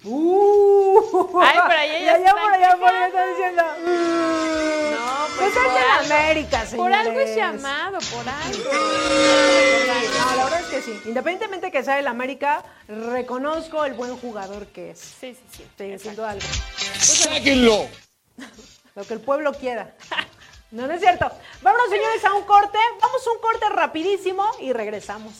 Uh, 0.03 1.41
Ay, 1.43 1.59
por 1.59 1.73
allá 1.73 1.99
ya, 1.99 2.19
ya 2.19 2.33
por 2.33 2.53
allá, 2.53 2.77
por 2.77 2.89
allá 2.89 3.07
está 3.09 3.27
diciendo. 3.27 3.63
no, 3.63 5.27
pues. 5.37 5.53
Pues 5.53 5.57
es 5.57 5.83
en 5.83 6.13
América, 6.13 6.67
señores. 6.67 6.77
Por 6.77 6.93
algo 6.93 7.21
es 7.21 7.37
llamado, 7.37 7.99
por 7.99 8.29
algo. 8.29 8.73
No, 10.19 10.37
la 10.37 10.45
verdad 10.45 10.61
es 10.61 10.67
que 10.69 10.83
sí. 10.83 11.01
Independientemente 11.05 11.71
que 11.71 11.85
sea 11.85 11.99
el 11.99 12.07
América, 12.07 12.65
reconozco 12.89 13.85
el 13.85 13.93
buen 13.93 14.17
jugador 14.17 14.69
que 14.69 14.93
es. 14.93 15.01
Sí, 15.01 15.35
sí, 15.35 15.43
sí. 15.55 15.63
Estoy 15.65 15.91
diciendo 15.93 16.25
algo. 16.25 16.47
¡Sáquenlo! 16.99 17.87
Lo 18.95 19.05
que 19.05 19.15
el 19.15 19.21
pueblo 19.21 19.53
quiera. 19.53 19.95
No, 20.71 20.87
no 20.87 20.95
es 20.95 21.01
cierto. 21.01 21.31
Vámonos, 21.61 21.91
señores, 21.91 22.25
a 22.25 22.33
un 22.35 22.45
corte. 22.45 22.79
Vamos 23.03 23.27
a 23.27 23.31
un 23.33 23.39
corte 23.41 23.69
rapidísimo 23.69 24.45
y 24.61 24.73
regresamos. 24.73 25.35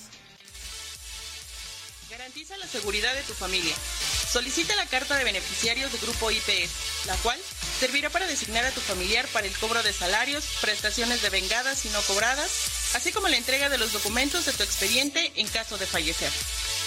Garantiza 2.11 2.57
la 2.59 2.67
seguridad 2.67 3.15
de 3.15 3.23
tu 3.23 3.33
familia. 3.33 3.75
Solicita 4.31 4.77
la 4.77 4.87
carta 4.87 5.17
de 5.17 5.25
beneficiarios 5.25 5.91
de 5.91 5.99
Grupo 5.99 6.31
IPS, 6.31 6.71
la 7.07 7.17
cual 7.17 7.37
servirá 7.81 8.11
para 8.11 8.29
designar 8.29 8.65
a 8.65 8.71
tu 8.71 8.81
familiar 8.81 9.27
para 9.29 9.49
el 9.49 9.59
cobro 9.59 9.83
de 9.83 9.93
salarios, 9.93 10.45
prestaciones 10.61 11.21
de 11.21 11.31
vengadas 11.31 11.85
y 11.85 11.89
no 11.89 12.01
cobradas, 12.03 12.51
así 12.95 13.11
como 13.11 13.27
la 13.27 13.37
entrega 13.37 13.69
de 13.69 13.79
los 13.79 13.93
documentos 13.93 14.47
de 14.47 14.53
tu 14.53 14.63
expediente 14.63 15.33
en 15.35 15.49
caso 15.49 15.79
de 15.79 15.87
fallecer. 15.87 16.31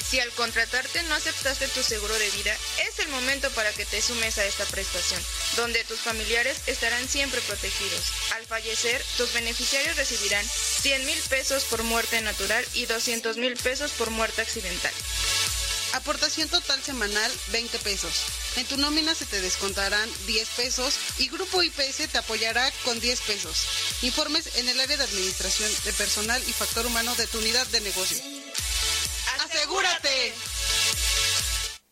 Si 0.10 0.22
al 0.22 0.30
contratarte 0.32 1.04
no 1.04 1.16
aceptaste 1.16 1.68
tu 1.68 1.84
seguro 1.84 2.18
de 2.18 2.30
vida, 2.32 2.56
es 2.88 3.00
el 3.00 3.10
momento 3.10 3.50
para 3.52 3.74
que 3.74 3.86
te 3.86 4.02
sumes 4.02 4.38
a 4.38 4.46
esta 4.46 4.64
prestación, 4.66 5.22
donde 5.58 5.84
tus 5.84 6.00
familiares 6.00 6.60
estarán 6.68 7.10
siempre 7.10 7.42
protegidos. 7.42 8.14
Al 8.36 8.46
fallecer, 8.46 9.04
tus 9.18 9.34
beneficiarios 9.34 9.98
recibirán 9.98 10.46
100 10.46 11.06
mil 11.06 11.20
pesos 11.30 11.64
por 11.66 11.84
muerte 11.84 12.22
natural 12.22 12.66
y 12.74 12.86
200 12.86 13.36
mil 13.36 13.58
pesos 13.58 13.92
por 13.92 14.12
muerte 14.12 14.42
accidental. 14.42 14.94
Aportación 15.94 16.50
total 16.50 16.82
semanal 16.82 17.32
20 17.52 17.78
pesos. 17.80 18.24
En 18.56 18.66
tu 18.66 18.78
nómina 18.78 19.14
se 19.14 19.28
te 19.28 19.40
descontarán 19.42 20.10
10 20.26 20.50
pesos 20.50 20.96
y 21.20 21.30
Grupo 21.30 21.62
IPS 21.62 22.10
te 22.12 22.18
apoyará 22.18 22.72
con 22.84 23.00
10 23.00 23.22
pesos. 23.22 23.68
Informes 24.02 24.56
en 24.56 24.68
el 24.70 24.80
área 24.80 24.98
de 24.98 25.04
administración 25.04 25.70
de 25.86 25.94
personal 25.94 26.42
y 26.48 26.52
factor 26.52 26.88
humano 26.88 27.14
de 27.16 27.28
tu 27.28 27.38
unidad 27.38 27.68
de 27.68 27.82
negocio. 27.82 28.18
¡Asegúrate! 29.46 30.34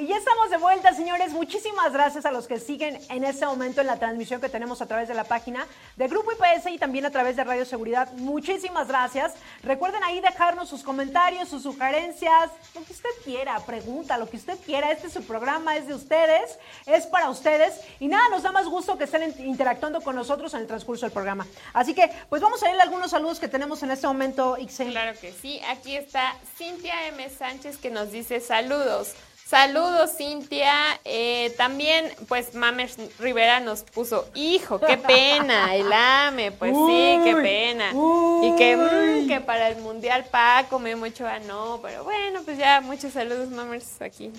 Y 0.01 0.07
ya 0.07 0.17
estamos 0.17 0.49
de 0.49 0.57
vuelta, 0.57 0.95
señores. 0.95 1.31
Muchísimas 1.31 1.93
gracias 1.93 2.25
a 2.25 2.31
los 2.31 2.47
que 2.47 2.59
siguen 2.59 2.99
en 3.09 3.23
este 3.23 3.45
momento 3.45 3.81
en 3.81 3.87
la 3.87 3.99
transmisión 3.99 4.41
que 4.41 4.49
tenemos 4.49 4.81
a 4.81 4.87
través 4.87 5.07
de 5.07 5.13
la 5.13 5.25
página 5.25 5.67
de 5.95 6.07
Grupo 6.07 6.31
IPS 6.31 6.71
y 6.71 6.79
también 6.79 7.05
a 7.05 7.11
través 7.11 7.35
de 7.35 7.43
Radio 7.43 7.65
Seguridad. 7.65 8.11
Muchísimas 8.13 8.87
gracias. 8.87 9.35
Recuerden 9.61 10.03
ahí 10.03 10.19
dejarnos 10.19 10.69
sus 10.69 10.81
comentarios, 10.81 11.49
sus 11.49 11.61
sugerencias, 11.61 12.49
lo 12.73 12.83
que 12.83 12.93
usted 12.93 13.11
quiera, 13.23 13.59
pregunta, 13.59 14.17
lo 14.17 14.27
que 14.27 14.37
usted 14.37 14.57
quiera. 14.65 14.91
Este 14.91 15.05
es 15.05 15.13
su 15.13 15.21
programa, 15.21 15.77
es 15.77 15.85
de 15.85 15.93
ustedes, 15.93 16.57
es 16.87 17.05
para 17.05 17.29
ustedes. 17.29 17.79
Y 17.99 18.07
nada, 18.07 18.27
nos 18.29 18.41
da 18.41 18.51
más 18.51 18.65
gusto 18.65 18.97
que 18.97 19.03
estén 19.03 19.35
interactuando 19.45 20.01
con 20.01 20.15
nosotros 20.15 20.51
en 20.55 20.61
el 20.61 20.67
transcurso 20.67 21.05
del 21.05 21.13
programa. 21.13 21.45
Así 21.73 21.93
que, 21.93 22.09
pues 22.27 22.41
vamos 22.41 22.63
a 22.63 22.65
leer 22.65 22.81
algunos 22.81 23.11
saludos 23.11 23.39
que 23.39 23.47
tenemos 23.47 23.83
en 23.83 23.91
este 23.91 24.07
momento, 24.07 24.57
Ixel. 24.57 24.89
Claro 24.89 25.19
que 25.21 25.31
sí. 25.31 25.61
Aquí 25.69 25.95
está 25.95 26.33
Cintia 26.57 27.05
M. 27.09 27.29
Sánchez 27.29 27.77
que 27.77 27.91
nos 27.91 28.11
dice 28.11 28.39
saludos. 28.39 29.13
Saludos, 29.51 30.11
Cintia. 30.15 30.73
Eh, 31.03 31.53
también, 31.57 32.09
pues, 32.29 32.55
Mames 32.55 32.95
Rivera 33.19 33.59
nos 33.59 33.81
puso, 33.81 34.29
hijo, 34.33 34.79
qué 34.79 34.95
pena, 34.95 35.75
el 35.75 35.91
AME, 35.91 36.53
pues 36.53 36.71
sí, 36.71 37.19
qué 37.25 37.35
pena. 37.35 37.89
y 37.91 38.55
que, 38.55 38.77
mm, 38.77 39.27
que 39.27 39.41
para 39.41 39.67
el 39.67 39.75
Mundial 39.81 40.23
Paco, 40.31 40.79
me 40.79 40.95
mucho 40.95 41.27
a 41.27 41.39
no, 41.39 41.79
pero 41.81 42.05
bueno, 42.05 42.43
pues 42.45 42.57
ya, 42.57 42.79
muchos 42.79 43.11
saludos, 43.11 43.49
Mamers, 43.49 44.01
aquí. 44.01 44.31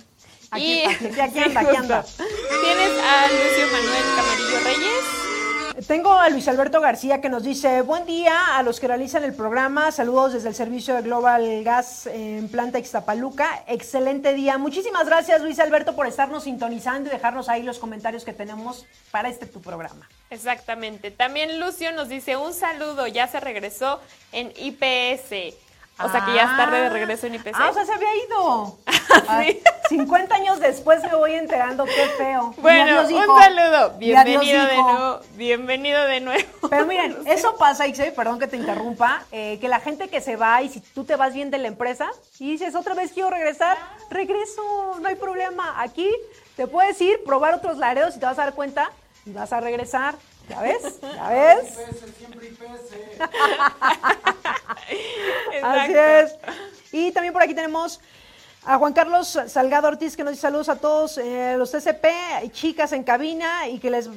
Aquí, 0.51 0.81
y, 0.81 0.85
aquí, 0.87 1.21
aquí 1.21 1.39
anda, 1.45 1.61
aquí 1.61 1.77
anda. 1.77 2.03
Tienes 2.03 2.99
a 2.99 3.29
Lucio 3.29 3.67
Manuel 3.67 4.05
Camarillo 4.17 4.61
Reyes. 4.65 5.32
Tengo 5.87 6.13
a 6.13 6.29
Luis 6.29 6.47
Alberto 6.49 6.83
García 6.83 7.23
que 7.23 7.31
nos 7.31 7.45
dice, 7.45 7.81
buen 7.81 8.05
día 8.05 8.57
a 8.57 8.63
los 8.63 8.79
que 8.79 8.87
realizan 8.87 9.25
el 9.25 9.35
programa, 9.35 9.91
saludos 9.91 10.35
desde 10.35 10.51
el 10.51 10.55
servicio 10.55 10.95
de 10.95 11.01
Global 11.01 11.65
Gas 11.65 12.07
en 12.07 12.49
Planta 12.49 12.79
Ixtapaluca, 12.79 13.65
excelente 13.67 14.35
día. 14.35 14.59
Muchísimas 14.59 15.07
gracias 15.07 15.41
Luis 15.41 15.59
Alberto 15.59 15.97
por 15.97 16.07
estarnos 16.07 16.45
sintonizando 16.45 17.09
y 17.09 17.13
dejarnos 17.13 17.49
ahí 17.49 17.63
los 17.63 17.79
comentarios 17.79 18.23
que 18.25 18.35
tenemos 18.35 18.87
para 19.11 19.31
este 19.31 19.47
tu 19.47 19.63
programa. 19.63 20.07
Exactamente. 20.29 21.11
También 21.11 21.59
Lucio 21.59 21.91
nos 21.93 22.11
dice 22.11 22.37
un 22.37 22.53
saludo, 22.53 23.07
ya 23.07 23.27
se 23.27 23.41
regresó 23.41 23.99
en 24.33 24.53
IPS. 24.55 25.57
O 26.01 26.09
sea 26.09 26.25
que 26.25 26.35
ya 26.35 26.43
es 26.43 26.57
tarde 26.57 26.81
de 26.81 26.89
regreso 26.89 27.27
en 27.27 27.35
IPC. 27.35 27.55
Ah, 27.55 27.69
o 27.71 27.75
sea, 27.75 27.85
se 27.85 27.93
había 27.93 28.09
ido. 28.27 28.79
sí. 29.47 29.63
50 29.89 30.35
años 30.35 30.59
después 30.59 31.03
me 31.03 31.15
voy 31.15 31.35
enterando, 31.35 31.85
qué 31.85 32.07
feo. 32.17 32.55
Bueno, 32.57 33.03
un 33.03 33.41
saludo. 33.41 33.91
Bienvenido 33.99 34.67
de 34.67 34.77
nuevo. 34.77 35.21
Bienvenido 35.35 36.05
de 36.07 36.21
nuevo. 36.21 36.69
Pero 36.71 36.87
miren, 36.87 37.19
eso 37.27 37.57
pasa, 37.57 37.87
Ixe, 37.87 38.13
perdón 38.13 38.39
que 38.39 38.47
te 38.47 38.57
interrumpa, 38.57 39.25
eh, 39.33 39.59
que 39.61 39.69
la 39.69 39.81
gente 39.81 40.09
que 40.09 40.21
se 40.21 40.37
va 40.37 40.63
y 40.63 40.71
si 40.71 40.81
tú 40.81 41.05
te 41.05 41.17
vas 41.17 41.35
bien 41.35 41.51
de 41.51 41.59
la 41.59 41.69
empresa 41.69 42.11
y 42.39 42.53
dices, 42.53 42.75
otra 42.75 42.95
vez 42.95 43.13
quiero 43.13 43.31
regresar, 43.31 43.77
regreso, 44.11 44.63
no 45.01 45.09
hay 45.09 45.17
problema. 45.17 45.81
Aquí 45.83 46.09
te 46.57 46.67
puedes 46.67 47.01
ir, 47.01 47.23
probar 47.25 47.55
otros 47.55 47.77
laredos 47.77 48.17
y 48.17 48.21
te 48.21 48.27
vas 48.27 48.39
a 48.39 48.45
dar 48.45 48.55
cuenta 48.55 48.91
y 49.27 49.33
vas 49.33 49.53
a 49.53 49.61
regresar. 49.61 50.15
¿Ya 50.53 50.61
ves? 50.61 51.01
¿Ya 51.01 51.29
ves? 51.31 51.79
Siempre 52.19 52.53
Así 55.63 55.95
es. 55.95 56.35
Y 56.93 57.11
también 57.13 57.33
por 57.33 57.43
aquí 57.43 57.55
tenemos 57.55 58.01
a 58.65 58.77
Juan 58.77 58.93
Carlos 58.93 59.39
Salgado 59.47 59.89
Ortiz 59.89 60.15
que 60.15 60.25
nos 60.25 60.33
dice 60.33 60.43
saludos 60.43 60.69
a 60.69 60.77
todos 60.77 61.17
eh, 61.17 61.55
los 61.57 61.71
TCP, 61.71 62.53
chicas 62.53 62.93
en 62.93 63.03
cabina 63.03 63.67
y 63.69 63.79
que 63.79 63.91
les 63.91 64.11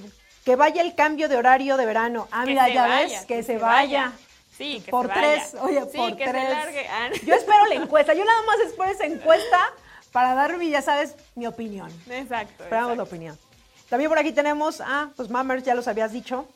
que 0.44 0.58
vaya 0.58 0.82
el 0.82 0.94
cambio 0.94 1.30
de 1.30 1.38
horario 1.38 1.78
de 1.78 1.86
verano. 1.86 2.28
Ah, 2.32 2.46
mira, 2.46 2.68
ya 2.68 2.86
ves, 2.86 3.26
que, 3.26 3.42
se, 3.42 3.58
vaya. 3.58 4.12
Sí, 4.56 4.82
que 4.84 4.92
por 4.92 5.08
se 5.08 5.14
tres, 5.14 5.54
vaya. 5.54 5.66
oye, 5.66 5.92
sí, 5.92 5.98
por 5.98 6.18
que 6.18 6.26
tres. 6.26 6.44
Se 6.44 6.54
largue. 6.54 6.88
Ah, 6.88 7.10
Yo 7.26 7.34
espero 7.34 7.66
la 7.66 7.76
encuesta. 7.76 8.14
Yo 8.14 8.26
nada 8.26 8.42
más 8.44 8.60
espero 8.60 8.92
esa 8.92 9.06
encuesta 9.06 9.74
para 10.12 10.36
darme, 10.36 10.70
ya 10.70 10.82
sabes, 10.82 11.16
mi 11.34 11.48
opinión. 11.48 11.90
Exacto. 12.10 12.64
Esperamos 12.64 12.92
exacto. 12.92 12.96
la 12.96 13.04
opinión. 13.04 13.45
También 13.90 14.10
por 14.10 14.18
aquí 14.20 14.32
tenemos, 14.32 14.82
ah, 14.82 15.10
pues 15.16 15.30
Mammers, 15.30 15.64
ya 15.64 15.76
los 15.76 15.88
habías 15.88 16.12
dicho. 16.12 16.48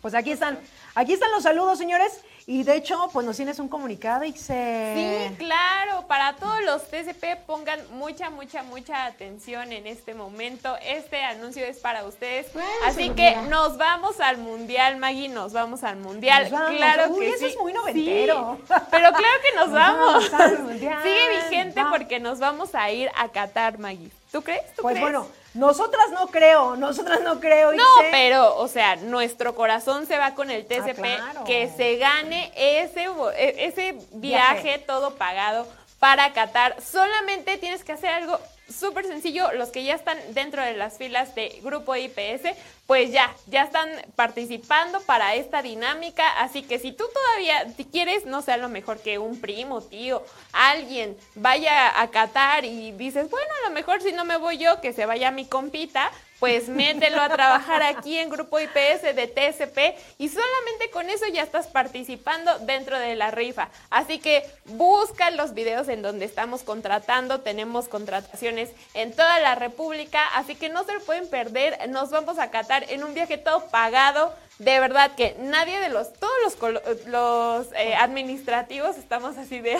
Pues 0.00 0.14
aquí 0.14 0.32
están, 0.32 0.58
aquí 0.94 1.12
están 1.12 1.30
los 1.30 1.44
saludos, 1.44 1.78
señores. 1.78 2.20
Y 2.44 2.64
de 2.64 2.74
hecho, 2.74 3.08
pues 3.12 3.24
nos 3.24 3.36
tienes 3.36 3.60
un 3.60 3.68
comunicado, 3.68 4.24
Ixe. 4.24 5.28
Sí, 5.30 5.36
claro, 5.36 6.08
para 6.08 6.34
todos 6.34 6.60
los 6.64 6.82
TCP 6.90 7.36
pongan 7.46 7.78
mucha, 7.92 8.30
mucha, 8.30 8.64
mucha 8.64 9.04
atención 9.04 9.70
en 9.72 9.86
este 9.86 10.12
momento. 10.12 10.76
Este 10.82 11.22
anuncio 11.22 11.64
es 11.64 11.78
para 11.78 12.04
ustedes. 12.04 12.48
Así 12.84 13.10
que 13.10 13.36
nos 13.48 13.78
vamos 13.78 14.18
al 14.18 14.38
mundial, 14.38 14.96
Maggie, 14.96 15.28
nos 15.28 15.52
vamos 15.52 15.84
al 15.84 15.98
mundial. 15.98 16.48
Vamos. 16.50 16.76
Claro 16.76 17.10
Uy, 17.12 17.20
que 17.20 17.28
eso 17.28 17.38
sí. 17.38 17.52
es 17.52 17.56
muy 17.58 17.72
noventero. 17.72 18.58
Sí, 18.66 18.74
pero 18.90 19.12
claro 19.12 19.36
que 19.40 19.56
nos, 19.56 19.66
Nos 19.68 19.72
vamos. 19.72 20.30
vamos 20.32 20.34
al 20.34 20.58
mundial. 20.64 21.02
Sigue 21.04 21.28
vigente 21.44 21.80
Va. 21.84 21.90
porque 21.90 22.18
nos 22.18 22.40
vamos 22.40 22.74
a 22.74 22.90
ir 22.90 23.08
a 23.16 23.28
Qatar, 23.28 23.78
Maggie. 23.78 24.10
¿Tú 24.32 24.42
crees? 24.42 24.62
¿Tú 24.74 24.82
Pues 24.82 24.94
crees? 24.94 25.00
bueno, 25.02 25.28
nosotras 25.54 26.10
no 26.10 26.28
creo, 26.28 26.76
nosotras 26.76 27.20
no 27.22 27.38
creo, 27.40 27.72
No, 27.72 27.84
pero, 28.10 28.56
o 28.56 28.68
sea, 28.68 28.96
nuestro 28.96 29.54
corazón 29.54 30.06
se 30.06 30.16
va 30.18 30.34
con 30.34 30.50
el 30.50 30.64
TCP, 30.66 31.04
Ah, 31.20 31.28
claro. 31.32 31.44
que 31.44 31.68
se 31.76 31.96
gane 31.96 32.52
ese, 32.56 33.04
e- 33.36 33.66
ese 33.66 33.92
viaje, 34.12 34.62
Viaje. 34.62 34.78
todo 34.78 35.14
pagado 35.16 35.66
para 35.98 36.32
Qatar. 36.32 36.76
Solamente 36.82 37.58
tienes 37.58 37.84
que 37.84 37.92
hacer 37.92 38.10
algo 38.10 38.38
súper 38.74 39.06
sencillo. 39.06 39.52
Los 39.52 39.70
que 39.70 39.84
ya 39.84 39.94
están 39.94 40.18
dentro 40.34 40.62
de 40.62 40.74
las 40.74 40.98
filas 40.98 41.34
de 41.34 41.60
Grupo 41.62 41.94
IPS, 41.96 42.56
pues 42.86 43.12
ya, 43.12 43.34
ya 43.46 43.62
están 43.62 43.88
participando 44.16 45.00
para 45.02 45.34
esta 45.34 45.62
dinámica. 45.62 46.24
Así 46.40 46.62
que 46.62 46.78
si 46.78 46.92
tú 46.92 47.04
todavía 47.12 47.72
si 47.76 47.84
quieres, 47.84 48.26
no 48.26 48.42
sé, 48.42 48.52
a 48.52 48.56
lo 48.56 48.68
mejor 48.68 49.00
que 49.00 49.18
un 49.18 49.40
primo, 49.40 49.82
tío, 49.82 50.22
alguien 50.52 51.16
vaya 51.34 52.00
a 52.00 52.10
Qatar 52.10 52.64
y 52.64 52.92
dices, 52.92 53.30
bueno, 53.30 53.48
a 53.62 53.68
lo 53.68 53.74
mejor 53.74 54.02
si 54.02 54.12
no 54.12 54.24
me 54.24 54.36
voy 54.36 54.58
yo, 54.58 54.80
que 54.80 54.92
se 54.92 55.06
vaya 55.06 55.30
mi 55.30 55.46
compita, 55.46 56.10
pues 56.42 56.68
mételo 56.68 57.20
a 57.20 57.28
trabajar 57.28 57.84
aquí 57.84 58.18
en 58.18 58.28
Grupo 58.28 58.58
IPS 58.58 59.14
de 59.14 59.28
TSP 59.28 59.78
y 60.18 60.28
solamente 60.28 60.90
con 60.92 61.08
eso 61.08 61.24
ya 61.32 61.44
estás 61.44 61.68
participando 61.68 62.58
dentro 62.58 62.98
de 62.98 63.14
la 63.14 63.30
rifa. 63.30 63.68
Así 63.90 64.18
que 64.18 64.42
busca 64.64 65.30
los 65.30 65.54
videos 65.54 65.86
en 65.86 66.02
donde 66.02 66.24
estamos 66.24 66.64
contratando, 66.64 67.42
tenemos 67.42 67.86
contrataciones 67.86 68.70
en 68.94 69.14
toda 69.14 69.38
la 69.38 69.54
República, 69.54 70.20
así 70.34 70.56
que 70.56 70.68
no 70.68 70.82
se 70.82 70.94
lo 70.94 71.00
pueden 71.02 71.30
perder, 71.30 71.88
nos 71.90 72.10
vamos 72.10 72.40
a 72.40 72.50
Qatar 72.50 72.86
en 72.88 73.04
un 73.04 73.14
viaje 73.14 73.38
todo 73.38 73.68
pagado. 73.68 74.34
De 74.58 74.80
verdad 74.80 75.14
que 75.14 75.36
nadie 75.38 75.78
de 75.78 75.90
los, 75.90 76.12
todos 76.12 76.58
los, 77.06 77.68
eh, 77.76 77.94
administrativos 77.94 78.98
estamos 78.98 79.38
así 79.38 79.60
de... 79.60 79.78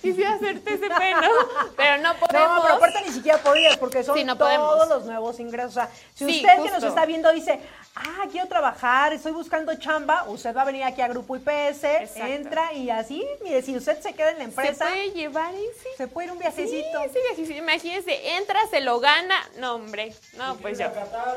Quisiera 0.00 0.34
hacer 0.34 0.60
TCP, 0.60 1.00
¿no? 1.20 1.28
Pero 1.76 2.02
no 2.02 2.14
podemos. 2.14 2.56
No, 2.56 2.62
pero 2.62 2.74
aparte 2.74 3.02
ni 3.06 3.12
siquiera 3.12 3.38
podías 3.38 3.76
porque 3.76 4.02
son 4.02 4.16
Sí, 4.16 4.24
no 4.24 4.36
todos 4.36 4.88
los 4.88 5.04
nuevos 5.04 5.38
ingresos. 5.40 5.70
O 5.70 5.74
sea, 5.74 5.90
si 6.14 6.24
Sí, 6.30 6.36
usted 6.44 6.62
que 6.62 6.70
nos 6.70 6.82
está 6.82 7.06
viendo 7.06 7.32
dice, 7.32 7.60
ah, 7.96 8.26
quiero 8.30 8.46
trabajar, 8.48 9.12
estoy 9.12 9.32
buscando 9.32 9.74
chamba, 9.76 10.24
usted 10.28 10.54
va 10.56 10.62
a 10.62 10.64
venir 10.64 10.84
aquí 10.84 11.00
a 11.02 11.08
Grupo 11.08 11.36
IPS, 11.36 11.84
Exacto. 11.84 12.26
entra 12.26 12.72
y 12.72 12.90
así, 12.90 13.24
mire, 13.42 13.62
si 13.62 13.76
usted 13.76 14.00
se 14.00 14.12
queda 14.14 14.30
en 14.30 14.38
la 14.38 14.44
se 14.44 14.50
empresa, 14.50 14.86
puede 14.86 15.10
llevar 15.10 15.52
y 15.54 15.58
sí. 15.82 15.88
se 15.96 16.08
puede 16.08 16.26
ir 16.28 16.32
un 16.32 16.38
Sí, 16.38 16.42
viajecito. 16.44 17.02
sí, 17.12 17.18
viajecito. 17.28 17.58
Imagínense, 17.58 18.36
entra, 18.36 18.58
se 18.70 18.80
lo 18.80 19.00
gana. 19.00 19.36
No, 19.58 19.74
hombre. 19.74 20.14
No, 20.36 20.56
pues 20.56 20.78
yo. 20.78 20.86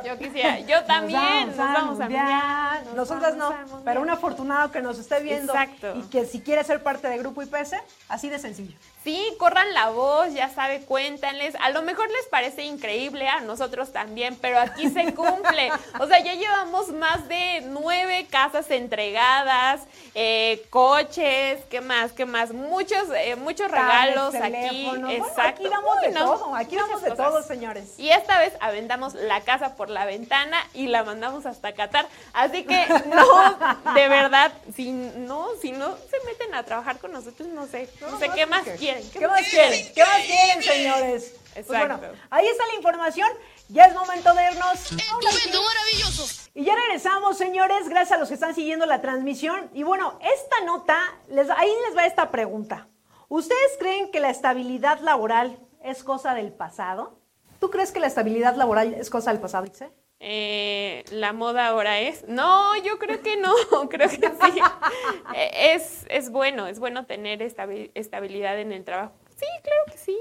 Yo 0.05 0.17
quisiera. 0.17 0.59
Yo 0.59 0.83
también. 0.85 1.47
Nos 1.47 1.57
vamos 1.57 1.99
a 1.99 2.03
mundial. 2.03 2.83
Nos 2.85 2.95
Nosotras 2.95 3.35
no, 3.35 3.51
mundial. 3.51 3.81
pero 3.85 4.01
un 4.01 4.09
afortunado 4.09 4.71
que 4.71 4.81
nos 4.81 4.97
esté 4.99 5.19
viendo 5.21 5.53
Exacto. 5.53 5.93
y 5.97 6.03
que 6.03 6.25
si 6.25 6.41
quiere 6.41 6.63
ser 6.63 6.81
parte 6.83 7.07
de 7.09 7.17
Grupo 7.17 7.41
IPS, 7.41 7.75
así 8.09 8.29
de 8.29 8.39
sencillo. 8.39 8.77
Sí, 9.03 9.35
corran 9.37 9.73
la 9.73 9.89
voz, 9.89 10.33
ya 10.33 10.49
sabe, 10.49 10.81
cuéntanles. 10.81 11.55
A 11.59 11.69
lo 11.71 11.81
mejor 11.81 12.09
les 12.09 12.25
parece 12.27 12.63
increíble, 12.63 13.27
a 13.27 13.41
nosotros 13.41 13.91
también, 13.91 14.37
pero 14.39 14.59
aquí 14.59 14.89
se 14.89 15.13
cumple. 15.13 15.71
O 15.99 16.07
sea, 16.07 16.19
ya 16.19 16.33
llevamos 16.33 16.89
más 16.89 17.27
de 17.27 17.61
nueve 17.65 18.27
casas 18.29 18.69
entregadas, 18.71 19.81
eh, 20.15 20.65
coches, 20.69 21.59
¿qué 21.69 21.81
más? 21.81 22.11
¿Qué 22.11 22.25
más? 22.25 22.51
Muchos, 22.51 23.09
eh, 23.15 23.35
muchos 23.35 23.69
regalos 23.69 24.33
aquí. 24.35 24.51
teléfonos. 24.51 25.09
Bueno, 25.09 25.09
Exacto. 25.09 25.41
aquí 25.41 25.69
damos 25.69 26.01
de 26.01 26.07
Uy, 26.07 26.13
no, 26.13 26.25
todo, 26.25 26.55
aquí 26.55 26.75
muchas 26.75 26.87
damos 26.89 27.03
de 27.03 27.09
cosas. 27.09 27.27
todo, 27.27 27.43
señores. 27.43 27.93
Y 27.97 28.09
esta 28.09 28.39
vez 28.39 28.53
aventamos 28.59 29.13
la 29.13 29.41
casa 29.41 29.75
por 29.75 29.89
la 29.89 30.05
ventana 30.05 30.57
y 30.73 30.87
la 30.87 31.03
mandamos 31.03 31.45
hasta 31.45 31.73
Qatar. 31.73 32.07
Así 32.33 32.63
que 32.63 32.85
no, 33.07 33.93
de 33.93 34.07
verdad, 34.09 34.51
si 34.75 34.91
no, 34.91 35.49
si 35.61 35.71
no 35.71 35.95
se 36.09 36.17
meten 36.25 36.53
a 36.55 36.63
trabajar 36.63 36.97
con 36.99 37.11
nosotros, 37.11 37.47
no 37.49 37.67
sé, 37.67 37.89
no, 38.01 38.17
sé 38.19 38.29
qué 38.33 38.45
más 38.45 38.63
quieren. 38.77 38.92
¿Qué 39.11 39.27
más 39.27 39.47
quieren? 39.49 39.93
¿Qué 39.93 40.01
más 40.01 40.21
quieren, 40.25 40.63
señores? 40.63 41.35
Pues 41.53 41.67
bueno, 41.67 41.95
Exacto. 41.95 42.17
ahí 42.31 42.47
está 42.47 42.65
la 42.67 42.75
información. 42.75 43.29
Ya 43.69 43.85
es 43.85 43.93
momento 43.93 44.33
de 44.33 44.43
irnos. 44.51 44.91
a 44.91 45.17
una 45.17 45.29
maravilloso! 45.31 46.49
Y 46.53 46.65
ya 46.65 46.75
regresamos, 46.75 47.37
señores, 47.37 47.89
gracias 47.89 48.17
a 48.17 48.19
los 48.19 48.27
que 48.27 48.35
están 48.35 48.53
siguiendo 48.53 48.85
la 48.85 49.01
transmisión. 49.01 49.69
Y 49.73 49.83
bueno, 49.83 50.19
esta 50.21 50.65
nota, 50.65 50.97
les, 51.29 51.49
ahí 51.49 51.71
les 51.87 51.97
va 51.97 52.05
esta 52.05 52.29
pregunta. 52.29 52.87
¿Ustedes 53.29 53.77
creen 53.79 54.11
que 54.11 54.19
la 54.19 54.29
estabilidad 54.29 54.99
laboral 54.99 55.57
es 55.83 56.03
cosa 56.03 56.33
del 56.35 56.51
pasado? 56.51 57.19
¿Tú 57.59 57.69
crees 57.71 57.91
que 57.91 57.99
la 57.99 58.07
estabilidad 58.07 58.55
laboral 58.55 58.93
es 58.93 59.09
cosa 59.09 59.31
del 59.31 59.39
pasado, 59.39 59.65
Itze? 59.65 59.91
Eh, 60.25 61.03
la 61.11 61.33
moda 61.33 61.67
ahora 61.67 61.99
es. 61.99 62.25
No, 62.29 62.77
yo 62.81 62.97
creo 62.97 63.21
que 63.21 63.35
no, 63.35 63.53
creo 63.89 64.07
que 64.09 64.15
sí. 64.15 64.59
Eh, 65.35 65.73
es, 65.75 66.05
es 66.09 66.29
bueno, 66.29 66.67
es 66.67 66.79
bueno 66.79 67.05
tener 67.05 67.41
estabi- 67.41 67.91
estabilidad 67.93 68.57
en 68.59 68.71
el 68.71 68.83
trabajo. 68.85 69.13
Sí, 69.35 69.45
claro 69.63 69.81
que 69.91 69.97
sí. 69.97 70.17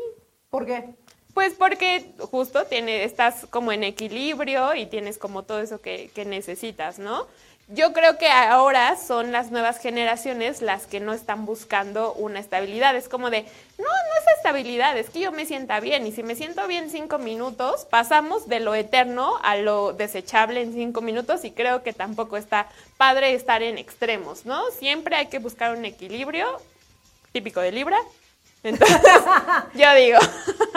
¿Por 0.51 0.67
qué? 0.67 0.91
Pues 1.35 1.55
porque 1.55 2.13
justo 2.19 2.65
tiene, 2.67 3.05
estás 3.05 3.47
como 3.49 3.71
en 3.73 3.85
equilibrio 3.85 4.75
y 4.75 4.87
tienes 4.87 5.19
como 5.19 5.45
todo 5.45 5.61
eso 5.61 5.81
que, 5.81 6.11
que 6.15 6.25
necesitas, 6.25 6.99
¿no? 6.99 7.27
Yo 7.69 7.93
creo 7.93 8.19
que 8.19 8.29
ahora 8.29 8.97
son 8.97 9.33
las 9.33 9.51
nuevas 9.51 9.79
generaciones 9.79 10.61
las 10.61 10.87
que 10.87 11.01
no 11.01 11.13
están 11.13 11.47
buscando 11.47 12.13
una 12.15 12.39
estabilidad. 12.39 12.95
Es 12.97 13.09
como 13.09 13.31
de, 13.31 13.43
no, 13.79 13.85
no 13.85 14.21
es 14.21 14.37
estabilidad, 14.37 14.99
es 14.99 15.09
que 15.09 15.21
yo 15.21 15.33
me 15.33 15.47
sienta 15.47 15.81
bien. 15.81 16.07
Y 16.07 16.13
si 16.13 16.23
me 16.23 16.35
siento 16.35 16.67
bien 16.67 16.91
cinco 16.91 17.19
minutos, 17.19 17.87
pasamos 17.89 18.49
de 18.49 18.61
lo 18.61 18.75
eterno 18.75 19.39
a 19.43 19.57
lo 19.57 19.93
desechable 19.93 20.61
en 20.61 20.75
cinco 20.75 21.01
minutos 21.01 21.45
y 21.45 21.53
creo 21.53 21.83
que 21.83 21.93
tampoco 21.93 22.37
está 22.37 22.69
padre 22.99 23.35
estar 23.35 23.63
en 23.63 23.79
extremos, 23.79 24.45
¿no? 24.45 24.71
Siempre 24.73 25.17
hay 25.17 25.27
que 25.29 25.39
buscar 25.39 25.75
un 25.75 25.85
equilibrio, 25.85 26.61
típico 27.33 27.61
de 27.61 27.73
Libra. 27.73 27.99
Entonces, 28.63 28.97
yo 29.75 29.95
digo. 29.95 30.19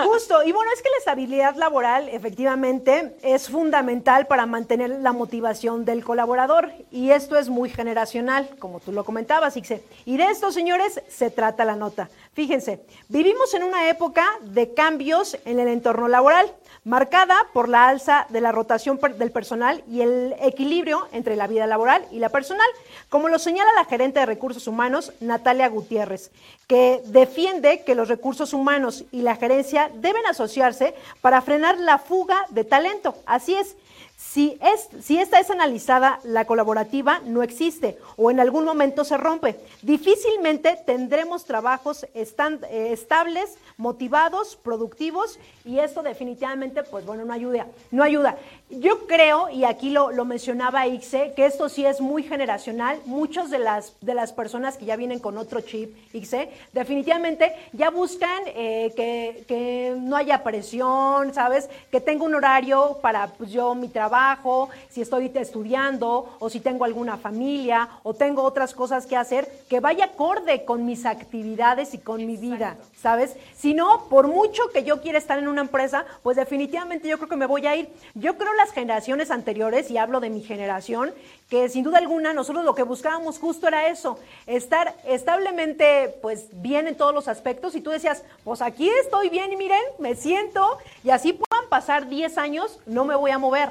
Justo, 0.03 0.43
y 0.43 0.51
bueno, 0.51 0.71
es 0.73 0.81
que 0.81 0.89
la 0.89 0.97
estabilidad 0.97 1.55
laboral 1.55 2.09
efectivamente 2.09 3.15
es 3.21 3.49
fundamental 3.49 4.27
para 4.27 4.45
mantener 4.45 4.89
la 4.89 5.13
motivación 5.13 5.85
del 5.85 6.03
colaborador 6.03 6.71
y 6.91 7.11
esto 7.11 7.37
es 7.37 7.49
muy 7.49 7.69
generacional, 7.69 8.49
como 8.59 8.79
tú 8.79 8.91
lo 8.91 9.05
comentabas, 9.05 9.55
Ixe. 9.55 9.83
Y 10.05 10.17
de 10.17 10.25
esto, 10.25 10.51
señores, 10.51 11.01
se 11.07 11.29
trata 11.29 11.63
la 11.63 11.75
nota. 11.75 12.09
Fíjense, 12.33 12.81
vivimos 13.07 13.53
en 13.53 13.63
una 13.63 13.89
época 13.89 14.25
de 14.41 14.73
cambios 14.73 15.37
en 15.45 15.59
el 15.59 15.67
entorno 15.67 16.07
laboral. 16.07 16.51
Marcada 16.83 17.35
por 17.53 17.69
la 17.69 17.87
alza 17.87 18.27
de 18.29 18.41
la 18.41 18.51
rotación 18.51 18.99
del 19.17 19.31
personal 19.31 19.83
y 19.89 20.01
el 20.01 20.35
equilibrio 20.41 21.07
entre 21.11 21.35
la 21.35 21.47
vida 21.47 21.67
laboral 21.67 22.05
y 22.11 22.19
la 22.19 22.29
personal, 22.29 22.67
como 23.09 23.27
lo 23.27 23.39
señala 23.39 23.69
la 23.73 23.85
gerente 23.85 24.19
de 24.19 24.25
recursos 24.25 24.67
humanos, 24.67 25.13
Natalia 25.19 25.67
Gutiérrez, 25.67 26.31
que 26.67 27.01
defiende 27.05 27.83
que 27.83 27.95
los 27.95 28.07
recursos 28.07 28.53
humanos 28.53 29.05
y 29.11 29.21
la 29.21 29.35
gerencia 29.35 29.89
deben 29.95 30.25
asociarse 30.27 30.95
para 31.21 31.41
frenar 31.41 31.77
la 31.79 31.97
fuga 31.97 32.45
de 32.49 32.63
talento. 32.63 33.15
Así 33.25 33.55
es. 33.55 33.75
Si, 34.17 34.57
es, 34.61 35.03
si 35.03 35.17
esta 35.17 35.39
es 35.39 35.49
analizada, 35.49 36.19
la 36.23 36.45
colaborativa 36.45 37.19
no 37.25 37.43
existe 37.43 37.97
o 38.15 38.31
en 38.31 38.39
algún 38.39 38.63
momento 38.63 39.03
se 39.03 39.17
rompe. 39.17 39.59
Difícilmente 39.81 40.77
tendremos 40.85 41.43
trabajos 41.45 42.05
eh, 42.13 42.91
estables, 42.91 43.57
motivados, 43.77 44.55
productivos 44.55 45.37
y 45.65 45.79
esto 45.79 46.01
definitivamente, 46.01 46.83
pues 46.83 47.05
bueno, 47.05 47.25
no 47.25 47.33
ayuda. 47.33 47.67
No 47.91 48.03
ayuda. 48.03 48.37
Yo 48.71 49.05
creo, 49.05 49.47
y 49.51 49.63
aquí 49.63 49.91
lo, 49.91 50.09
mencionaba 50.25 50.87
Ixe, 50.87 51.33
que 51.35 51.45
esto 51.45 51.69
sí 51.69 51.85
es 51.85 52.01
muy 52.01 52.23
generacional. 52.23 52.99
Muchas 53.05 53.51
de 53.51 53.59
las, 53.59 53.93
de 54.01 54.15
las 54.15 54.33
personas 54.33 54.75
que 54.75 54.85
ya 54.85 54.95
vienen 54.95 55.19
con 55.19 55.37
otro 55.37 55.61
chip, 55.61 55.95
Ixe, 56.13 56.49
definitivamente 56.73 57.53
ya 57.73 57.91
buscan 57.91 58.41
eh, 58.47 58.91
que, 58.95 59.43
que, 59.47 59.95
no 59.99 60.15
haya 60.15 60.43
presión, 60.43 61.31
¿sabes? 61.31 61.69
Que 61.91 62.01
tenga 62.01 62.25
un 62.25 62.33
horario 62.33 62.97
para 63.03 63.27
pues, 63.27 63.51
yo 63.51 63.75
mi 63.75 63.87
trabajo, 63.87 64.69
si 64.89 65.01
estoy 65.01 65.31
estudiando 65.35 66.35
o 66.39 66.49
si 66.49 66.59
tengo 66.59 66.85
alguna 66.85 67.17
familia 67.17 67.87
o 68.01 68.15
tengo 68.15 68.41
otras 68.41 68.73
cosas 68.73 69.05
que 69.05 69.15
hacer, 69.15 69.47
que 69.69 69.79
vaya 69.79 70.05
acorde 70.05 70.65
con 70.65 70.87
mis 70.87 71.05
actividades 71.05 71.93
y 71.93 71.99
con 71.99 72.25
mi 72.25 72.35
vida, 72.35 72.77
¿sabes? 72.99 73.35
Si 73.55 73.75
no, 73.75 74.05
por 74.09 74.27
mucho 74.27 74.69
que 74.73 74.83
yo 74.83 75.01
quiera 75.01 75.19
estar 75.19 75.37
en 75.37 75.47
una 75.47 75.61
empresa, 75.61 76.03
pues 76.23 76.35
definitivamente 76.35 77.07
yo 77.07 77.17
creo 77.17 77.29
que 77.29 77.35
me 77.35 77.45
voy 77.45 77.67
a 77.67 77.75
ir. 77.75 77.89
Yo 78.15 78.35
creo 78.37 78.54
las 78.57 78.71
generaciones 78.71 79.31
anteriores, 79.31 79.89
y 79.91 79.97
hablo 79.97 80.19
de 80.19 80.29
mi 80.29 80.41
generación, 80.41 81.13
que 81.49 81.69
sin 81.69 81.83
duda 81.83 81.99
alguna 81.99 82.33
nosotros 82.33 82.65
lo 82.65 82.75
que 82.75 82.83
buscábamos 82.83 83.39
justo 83.39 83.67
era 83.67 83.87
eso, 83.87 84.19
estar 84.47 84.95
establemente 85.05 86.17
pues 86.21 86.47
bien 86.51 86.87
en 86.87 86.95
todos 86.95 87.13
los 87.13 87.27
aspectos 87.27 87.75
y 87.75 87.81
tú 87.81 87.91
decías, 87.91 88.23
pues 88.43 88.61
aquí 88.61 88.89
estoy 89.03 89.29
bien 89.29 89.51
y 89.53 89.55
miren, 89.55 89.81
me 89.99 90.15
siento 90.15 90.77
y 91.03 91.11
así 91.11 91.33
puedan 91.33 91.69
pasar 91.69 92.07
10 92.07 92.37
años, 92.37 92.79
no 92.85 93.05
me 93.05 93.15
voy 93.15 93.31
a 93.31 93.37
mover. 93.37 93.69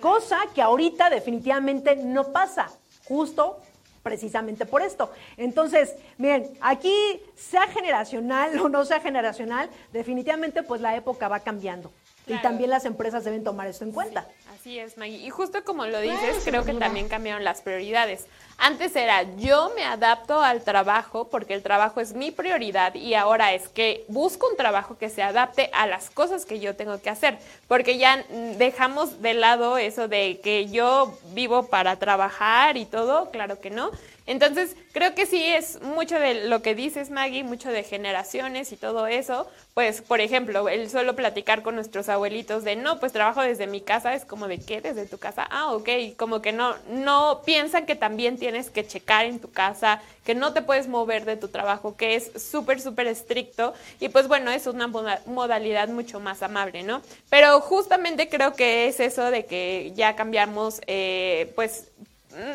Cosa 0.00 0.38
que 0.54 0.62
ahorita 0.62 1.08
definitivamente 1.10 1.96
no 1.96 2.32
pasa, 2.32 2.70
justo 3.06 3.60
precisamente 4.02 4.66
por 4.66 4.82
esto. 4.82 5.10
Entonces, 5.36 5.94
miren, 6.18 6.52
aquí 6.60 6.94
sea 7.34 7.66
generacional 7.68 8.60
o 8.60 8.68
no 8.68 8.84
sea 8.84 9.00
generacional, 9.00 9.70
definitivamente 9.92 10.62
pues 10.62 10.80
la 10.80 10.94
época 10.94 11.26
va 11.26 11.40
cambiando. 11.40 11.90
Y 12.26 12.36
también 12.38 12.70
las 12.70 12.84
empresas 12.84 13.24
deben 13.24 13.44
tomar 13.44 13.66
esto 13.66 13.84
en 13.84 13.92
cuenta. 13.92 14.26
así 14.54 14.78
es, 14.78 14.96
Maggie. 14.96 15.18
Y 15.18 15.30
justo 15.30 15.62
como 15.64 15.86
lo 15.86 16.00
dices, 16.00 16.42
creo 16.44 16.64
que 16.64 16.72
también 16.72 17.08
cambiaron 17.08 17.44
las 17.44 17.60
prioridades. 17.60 18.26
Antes 18.56 18.94
era 18.96 19.24
yo 19.36 19.72
me 19.74 19.84
adapto 19.84 20.40
al 20.40 20.62
trabajo 20.62 21.28
porque 21.28 21.54
el 21.54 21.62
trabajo 21.62 22.00
es 22.00 22.14
mi 22.14 22.30
prioridad 22.30 22.94
y 22.94 23.14
ahora 23.14 23.52
es 23.52 23.68
que 23.68 24.04
busco 24.08 24.48
un 24.48 24.56
trabajo 24.56 24.96
que 24.96 25.10
se 25.10 25.22
adapte 25.22 25.70
a 25.72 25.86
las 25.86 26.08
cosas 26.08 26.46
que 26.46 26.60
yo 26.60 26.76
tengo 26.76 27.00
que 27.02 27.10
hacer, 27.10 27.38
porque 27.66 27.98
ya 27.98 28.24
dejamos 28.56 29.20
de 29.20 29.34
lado 29.34 29.76
eso 29.76 30.08
de 30.08 30.40
que 30.42 30.70
yo 30.70 31.18
vivo 31.34 31.66
para 31.66 31.96
trabajar 31.98 32.76
y 32.76 32.86
todo, 32.86 33.30
claro 33.30 33.60
que 33.60 33.70
no. 33.70 33.90
Entonces, 34.26 34.74
creo 34.92 35.14
que 35.14 35.26
sí 35.26 35.44
es 35.44 35.82
mucho 35.82 36.18
de 36.18 36.46
lo 36.48 36.62
que 36.62 36.74
dices, 36.74 37.10
Maggie, 37.10 37.44
mucho 37.44 37.70
de 37.70 37.82
generaciones 37.82 38.72
y 38.72 38.76
todo 38.76 39.06
eso. 39.06 39.46
Pues, 39.74 40.00
por 40.00 40.20
ejemplo, 40.20 40.68
el 40.68 40.88
solo 40.88 41.14
platicar 41.14 41.62
con 41.62 41.74
nuestros 41.74 42.08
abuelitos 42.08 42.64
de, 42.64 42.76
no, 42.76 43.00
pues 43.00 43.12
trabajo 43.12 43.42
desde 43.42 43.66
mi 43.66 43.82
casa, 43.82 44.14
es 44.14 44.24
como 44.24 44.48
de, 44.48 44.58
¿qué? 44.58 44.80
¿Desde 44.80 45.04
tu 45.04 45.18
casa? 45.18 45.46
Ah, 45.50 45.72
ok, 45.72 45.88
como 46.16 46.40
que 46.40 46.52
no, 46.52 46.74
no 46.88 47.42
piensan 47.44 47.84
que 47.84 47.96
también 47.96 48.38
tienes 48.38 48.70
que 48.70 48.86
checar 48.86 49.26
en 49.26 49.40
tu 49.40 49.50
casa, 49.50 50.00
que 50.24 50.34
no 50.34 50.54
te 50.54 50.62
puedes 50.62 50.88
mover 50.88 51.26
de 51.26 51.36
tu 51.36 51.48
trabajo, 51.48 51.96
que 51.96 52.14
es 52.14 52.30
súper, 52.42 52.80
súper 52.80 53.08
estricto. 53.08 53.74
Y 54.00 54.08
pues 54.08 54.26
bueno, 54.26 54.50
es 54.50 54.66
una 54.66 54.86
modalidad 54.86 55.88
mucho 55.88 56.18
más 56.18 56.42
amable, 56.42 56.82
¿no? 56.82 57.02
Pero 57.28 57.60
justamente 57.60 58.28
creo 58.30 58.54
que 58.54 58.88
es 58.88 59.00
eso 59.00 59.30
de 59.30 59.44
que 59.44 59.92
ya 59.94 60.16
cambiamos, 60.16 60.80
eh, 60.86 61.52
pues 61.56 61.88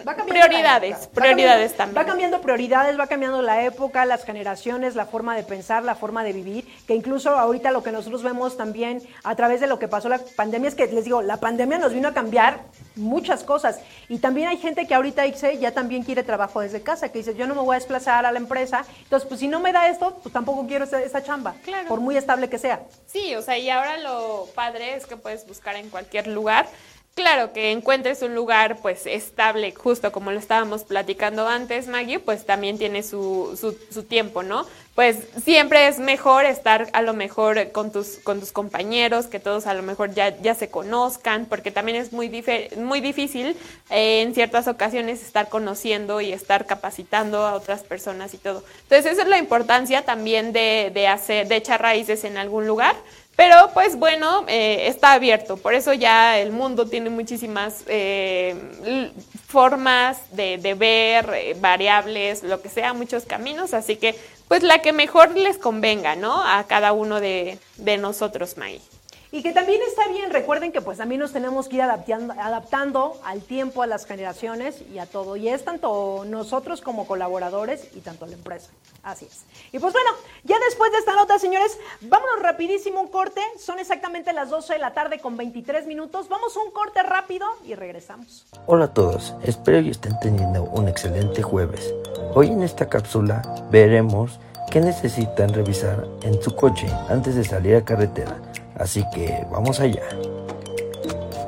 Va 0.07 0.15
prioridades, 0.15 1.07
prioridades 1.07 1.75
también. 1.75 1.97
Va 1.97 2.05
cambiando 2.05 2.41
prioridades, 2.41 2.99
va 2.99 3.07
cambiando 3.07 3.41
la 3.41 3.63
época, 3.63 4.05
las 4.05 4.23
generaciones, 4.25 4.95
la 4.95 5.05
forma 5.05 5.35
de 5.35 5.43
pensar, 5.43 5.83
la 5.83 5.95
forma 5.95 6.23
de 6.23 6.33
vivir, 6.33 6.67
que 6.85 6.95
incluso 6.95 7.31
ahorita 7.31 7.71
lo 7.71 7.83
que 7.83 7.91
nosotros 7.91 8.23
vemos 8.23 8.57
también 8.57 9.01
a 9.23 9.35
través 9.35 9.61
de 9.61 9.67
lo 9.67 9.79
que 9.79 9.87
pasó 9.87 10.09
la 10.09 10.19
pandemia 10.35 10.67
es 10.67 10.75
que 10.75 10.87
les 10.87 11.05
digo, 11.05 11.21
la 11.21 11.37
pandemia 11.37 11.77
nos 11.77 11.93
vino 11.93 12.09
a 12.09 12.13
cambiar 12.13 12.61
muchas 12.95 13.43
cosas 13.43 13.79
y 14.09 14.19
también 14.19 14.49
hay 14.49 14.57
gente 14.57 14.85
que 14.85 14.95
ahorita 14.95 15.23
dice, 15.23 15.57
ya 15.57 15.71
también 15.71 16.03
quiere 16.03 16.23
trabajo 16.23 16.61
desde 16.61 16.81
casa, 16.81 17.09
que 17.09 17.19
dice, 17.19 17.35
yo 17.35 17.47
no 17.47 17.55
me 17.55 17.61
voy 17.61 17.75
a 17.75 17.79
desplazar 17.79 18.25
a 18.25 18.31
la 18.31 18.39
empresa, 18.39 18.83
entonces 19.03 19.27
pues 19.27 19.39
si 19.39 19.47
no 19.47 19.59
me 19.59 19.71
da 19.71 19.87
esto, 19.87 20.19
pues 20.21 20.33
tampoco 20.33 20.67
quiero 20.67 20.85
esa, 20.85 21.01
esa 21.01 21.23
chamba, 21.23 21.55
por 21.87 22.01
muy 22.01 22.17
estable 22.17 22.49
que 22.49 22.57
sea. 22.57 22.81
Sí, 23.05 23.35
o 23.35 23.41
sea, 23.41 23.57
y 23.57 23.69
ahora 23.69 23.97
lo 23.97 24.47
padre 24.55 24.95
es 24.95 25.05
que 25.05 25.15
puedes 25.15 25.47
buscar 25.47 25.75
en 25.75 25.89
cualquier 25.89 26.27
lugar 26.27 26.67
Claro, 27.15 27.51
que 27.51 27.71
encuentres 27.71 28.21
un 28.21 28.33
lugar 28.33 28.77
pues 28.81 29.05
estable, 29.05 29.73
justo 29.73 30.11
como 30.13 30.31
lo 30.31 30.39
estábamos 30.39 30.85
platicando 30.85 31.49
antes, 31.49 31.87
Maggie, 31.87 32.19
pues 32.19 32.45
también 32.45 32.77
tiene 32.77 33.03
su, 33.03 33.57
su, 33.91 34.03
tiempo, 34.03 34.41
¿no? 34.41 34.65
Pues 34.95 35.17
siempre 35.43 35.89
es 35.89 35.99
mejor 35.99 36.45
estar 36.45 36.87
a 36.93 37.01
lo 37.01 37.13
mejor 37.13 37.73
con 37.73 37.91
tus, 37.91 38.19
con 38.23 38.39
tus 38.39 38.53
compañeros, 38.53 39.27
que 39.27 39.41
todos 39.41 39.67
a 39.67 39.73
lo 39.73 39.83
mejor 39.83 40.13
ya, 40.13 40.37
ya 40.41 40.55
se 40.55 40.69
conozcan, 40.69 41.45
porque 41.45 41.71
también 41.71 41.97
es 41.97 42.13
muy, 42.13 42.31
muy 42.77 43.01
difícil 43.01 43.57
eh, 43.89 44.21
en 44.21 44.33
ciertas 44.33 44.69
ocasiones 44.69 45.21
estar 45.21 45.49
conociendo 45.49 46.21
y 46.21 46.31
estar 46.31 46.67
capacitando 46.67 47.45
a 47.45 47.53
otras 47.53 47.83
personas 47.83 48.33
y 48.33 48.37
todo. 48.37 48.63
Entonces, 48.83 49.11
esa 49.11 49.23
es 49.23 49.27
la 49.27 49.39
importancia 49.39 50.05
también 50.05 50.53
de, 50.53 50.89
de 50.93 51.07
hacer, 51.07 51.49
de 51.49 51.57
echar 51.57 51.81
raíces 51.81 52.23
en 52.23 52.37
algún 52.37 52.65
lugar 52.65 52.95
pero 53.39 53.69
pues 53.73 53.95
bueno, 53.95 54.43
eh, 54.49 54.87
está 54.87 55.13
abierto, 55.13 55.55
por 55.55 55.73
eso 55.73 55.93
ya 55.93 56.37
el 56.39 56.51
mundo 56.51 56.87
tiene 56.87 57.09
muchísimas 57.09 57.85
eh, 57.87 59.13
formas 59.47 60.17
de, 60.33 60.57
ver, 60.77 61.29
eh, 61.33 61.55
variables, 61.57 62.43
lo 62.43 62.61
que 62.61 62.67
sea, 62.67 62.91
muchos 62.91 63.23
caminos, 63.23 63.73
así 63.73 63.95
que 63.95 64.13
pues 64.49 64.61
la 64.61 64.79
que 64.79 64.91
mejor 64.91 65.37
les 65.37 65.57
convenga, 65.57 66.17
¿no? 66.17 66.43
A 66.45 66.65
cada 66.65 66.91
uno 66.91 67.21
de, 67.21 67.59
de 67.77 67.97
nosotros, 67.97 68.57
May. 68.57 68.81
Y 69.31 69.43
que 69.43 69.51
también 69.51 69.79
está 69.87 70.07
bien, 70.07 70.31
recuerden 70.31 70.71
que 70.71 70.81
pues 70.81 70.97
también 70.97 71.21
nos 71.21 71.31
tenemos 71.31 71.67
que 71.67 71.75
ir 71.75 71.83
adaptando, 71.83 72.33
adaptando 72.33 73.21
al 73.23 73.41
tiempo, 73.43 73.83
a 73.83 73.87
las 73.87 74.05
generaciones 74.05 74.81
y 74.91 74.97
a 74.97 75.05
todo. 75.05 75.35
Y 75.35 75.49
es 75.49 75.63
tanto 75.63 76.25
nosotros 76.25 76.81
como 76.81 77.05
colaboradores 77.05 77.89
y 77.95 77.99
tanto 77.99 78.25
la 78.25 78.33
empresa. 78.33 78.71
Así 79.03 79.25
es. 79.25 79.43
Y 79.71 79.77
pues 79.77 79.93
bueno, 79.93 80.09
ya 80.43 80.57
después 80.65 80.91
de 80.91 80.97
esta 80.97 81.13
nota, 81.13 81.37
señores, 81.37 81.77
vámonos 82.01 82.41
rapidísimo 82.41 83.01
un 83.01 83.09
corte. 83.09 83.41
Son 83.59 83.77
exactamente 83.77 84.33
las 84.33 84.49
12 84.49 84.73
de 84.73 84.79
la 84.79 84.95
tarde 84.95 85.19
con 85.19 85.37
23 85.37 85.85
minutos. 85.85 86.27
Vamos 86.27 86.57
a 86.57 86.61
un 86.61 86.71
corte 86.71 87.03
rápido 87.03 87.45
y 87.63 87.75
regresamos. 87.75 88.47
Hola 88.65 88.85
a 88.85 88.93
todos, 88.95 89.35
espero 89.43 89.83
que 89.83 89.91
estén 89.91 90.19
teniendo 90.21 90.63
un 90.63 90.87
excelente 90.87 91.43
jueves. 91.43 91.93
Hoy 92.33 92.47
en 92.47 92.63
esta 92.63 92.89
cápsula 92.89 93.43
veremos 93.69 94.39
qué 94.71 94.79
necesitan 94.79 95.53
revisar 95.53 96.07
en 96.23 96.41
su 96.41 96.55
coche 96.55 96.87
antes 97.09 97.35
de 97.35 97.43
salir 97.43 97.75
a 97.75 97.85
carretera 97.85 98.48
Así 98.79 99.05
que 99.13 99.45
vamos 99.51 99.79
allá. 99.79 100.03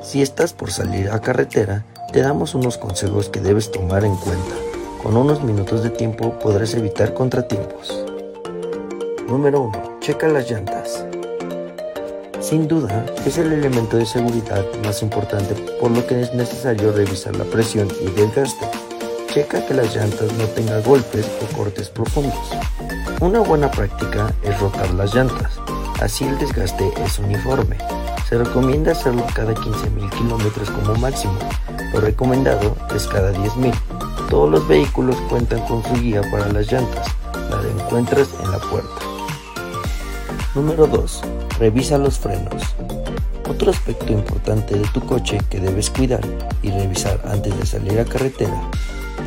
Si 0.03 0.21
estás 0.21 0.53
por 0.53 0.71
salir 0.71 1.09
a 1.09 1.21
carretera, 1.21 1.85
te 2.11 2.19
damos 2.19 2.53
unos 2.53 2.77
consejos 2.77 3.29
que 3.29 3.39
debes 3.39 3.71
tomar 3.71 4.03
en 4.03 4.15
cuenta. 4.17 4.53
Con 5.01 5.15
unos 5.15 5.41
minutos 5.41 5.81
de 5.81 5.89
tiempo 5.89 6.37
podrás 6.39 6.73
evitar 6.73 7.13
contratiempos. 7.13 8.05
Número 9.27 9.61
1. 9.61 9.99
Checa 10.01 10.27
las 10.27 10.51
llantas. 10.51 11.05
Sin 12.41 12.67
duda, 12.67 13.05
es 13.25 13.37
el 13.37 13.53
elemento 13.53 13.95
de 13.95 14.05
seguridad 14.05 14.65
más 14.83 15.01
importante 15.01 15.55
por 15.79 15.91
lo 15.91 16.05
que 16.05 16.21
es 16.21 16.33
necesario 16.33 16.91
revisar 16.91 17.35
la 17.37 17.45
presión 17.45 17.87
y 18.01 18.09
desgaste. 18.11 18.65
Checa 19.27 19.65
que 19.65 19.73
las 19.73 19.95
llantas 19.95 20.33
no 20.33 20.45
tengan 20.47 20.83
golpes 20.83 21.25
o 21.41 21.57
cortes 21.57 21.89
profundos. 21.89 22.51
Una 23.21 23.39
buena 23.39 23.71
práctica 23.71 24.33
es 24.43 24.59
rotar 24.59 24.93
las 24.95 25.15
llantas. 25.15 25.53
Así 26.01 26.23
el 26.23 26.35
desgaste 26.39 26.91
es 27.05 27.19
uniforme. 27.19 27.77
Se 28.27 28.35
recomienda 28.35 28.93
hacerlo 28.93 29.23
cada 29.35 29.53
15.000 29.53 30.09
kilómetros 30.09 30.71
como 30.71 30.95
máximo. 30.95 31.37
Lo 31.93 32.01
recomendado 32.01 32.75
es 32.95 33.05
cada 33.05 33.31
10.000. 33.31 33.71
Todos 34.27 34.49
los 34.49 34.67
vehículos 34.67 35.15
cuentan 35.29 35.59
con 35.67 35.83
su 35.83 35.93
guía 36.01 36.23
para 36.31 36.51
las 36.51 36.71
llantas. 36.71 37.07
La 37.51 37.83
encuentras 37.83 38.29
en 38.43 38.51
la 38.51 38.57
puerta. 38.57 39.01
Número 40.55 40.87
2. 40.87 41.21
Revisa 41.59 41.99
los 41.99 42.17
frenos. 42.17 42.63
Otro 43.47 43.69
aspecto 43.69 44.11
importante 44.11 44.79
de 44.79 44.87
tu 44.87 45.01
coche 45.01 45.37
que 45.51 45.59
debes 45.59 45.91
cuidar 45.91 46.21
y 46.63 46.71
revisar 46.71 47.21
antes 47.25 47.55
de 47.59 47.65
salir 47.67 47.99
a 47.99 48.05
carretera 48.05 48.59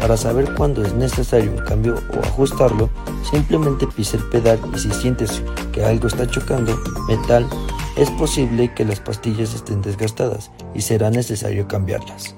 para 0.00 0.16
saber 0.16 0.54
cuándo 0.54 0.84
es 0.84 0.94
necesario 0.94 1.50
un 1.52 1.58
cambio 1.58 1.96
o 2.16 2.26
ajustarlo, 2.26 2.90
simplemente 3.30 3.86
pisa 3.86 4.16
el 4.16 4.24
pedal 4.24 4.58
y 4.74 4.78
si 4.78 4.90
sientes 4.90 5.42
que 5.72 5.84
algo 5.84 6.08
está 6.08 6.26
chocando, 6.26 6.78
metal 7.08 7.46
es 7.96 8.10
posible 8.10 8.72
que 8.74 8.84
las 8.84 9.00
pastillas 9.00 9.54
estén 9.54 9.82
desgastadas 9.82 10.50
y 10.74 10.80
será 10.80 11.10
necesario 11.10 11.68
cambiarlas. 11.68 12.34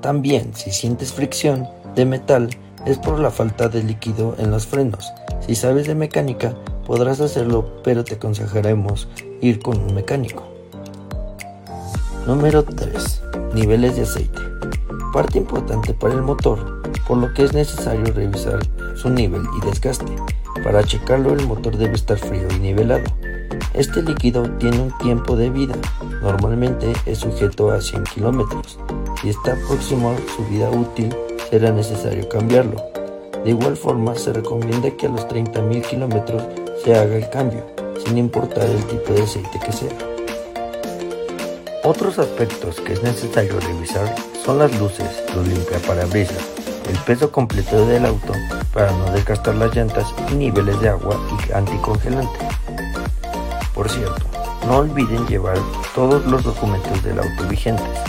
También, 0.00 0.54
si 0.54 0.70
sientes 0.70 1.12
fricción 1.12 1.68
de 1.94 2.06
metal, 2.06 2.50
es 2.86 2.98
por 2.98 3.18
la 3.18 3.30
falta 3.30 3.68
de 3.68 3.82
líquido 3.82 4.36
en 4.38 4.50
los 4.50 4.66
frenos. 4.66 5.12
Si 5.46 5.54
sabes 5.54 5.86
de 5.86 5.94
mecánica, 5.94 6.54
podrás 6.86 7.20
hacerlo, 7.20 7.82
pero 7.82 8.04
te 8.04 8.14
aconsejaremos 8.14 9.08
ir 9.40 9.58
con 9.58 9.78
un 9.78 9.94
mecánico. 9.94 10.44
Número 12.26 12.64
3. 12.64 13.22
Niveles 13.54 13.96
de 13.96 14.02
aceite. 14.02 14.55
Parte 15.16 15.38
importante 15.38 15.94
para 15.94 16.12
el 16.12 16.20
motor, 16.20 16.82
por 17.08 17.16
lo 17.16 17.32
que 17.32 17.44
es 17.44 17.54
necesario 17.54 18.04
revisar 18.12 18.58
su 18.96 19.08
nivel 19.08 19.40
y 19.56 19.64
desgaste. 19.64 20.14
Para 20.62 20.84
checarlo 20.84 21.32
el 21.32 21.46
motor 21.46 21.74
debe 21.78 21.94
estar 21.94 22.18
frío 22.18 22.46
y 22.54 22.58
nivelado. 22.58 23.04
Este 23.72 24.02
líquido 24.02 24.42
tiene 24.58 24.78
un 24.78 24.98
tiempo 24.98 25.34
de 25.34 25.48
vida, 25.48 25.74
normalmente 26.20 26.92
es 27.06 27.16
sujeto 27.16 27.70
a 27.70 27.80
100 27.80 28.04
kilómetros. 28.04 28.78
Si 29.22 29.30
está 29.30 29.56
próximo 29.66 30.10
a 30.10 30.36
su 30.36 30.44
vida 30.50 30.68
útil, 30.68 31.16
será 31.48 31.72
necesario 31.72 32.28
cambiarlo. 32.28 32.76
De 33.42 33.52
igual 33.52 33.78
forma, 33.78 34.16
se 34.16 34.34
recomienda 34.34 34.90
que 34.90 35.06
a 35.06 35.08
los 35.08 35.26
30.000 35.28 35.80
kilómetros 35.80 36.42
se 36.84 36.94
haga 36.94 37.16
el 37.16 37.30
cambio, 37.30 37.64
sin 38.04 38.18
importar 38.18 38.66
el 38.66 38.84
tipo 38.84 39.14
de 39.14 39.22
aceite 39.22 39.60
que 39.64 39.72
sea. 39.72 40.15
Otros 41.86 42.18
aspectos 42.18 42.80
que 42.80 42.94
es 42.94 43.02
necesario 43.04 43.60
revisar 43.60 44.12
son 44.44 44.58
las 44.58 44.76
luces, 44.80 45.22
los 45.36 45.46
limpiaparabrisas, 45.46 46.44
el 46.90 46.98
peso 47.04 47.30
completo 47.30 47.86
del 47.86 48.06
auto 48.06 48.32
para 48.74 48.90
no 48.90 49.12
desgastar 49.12 49.54
las 49.54 49.72
llantas 49.72 50.12
y 50.32 50.34
niveles 50.34 50.80
de 50.80 50.88
agua 50.88 51.16
y 51.30 51.52
anticongelante. 51.52 52.40
Por 53.72 53.88
cierto, 53.88 54.26
no 54.66 54.78
olviden 54.78 55.28
llevar 55.28 55.58
todos 55.94 56.26
los 56.26 56.42
documentos 56.42 57.04
del 57.04 57.20
auto 57.20 57.46
vigentes, 57.48 58.00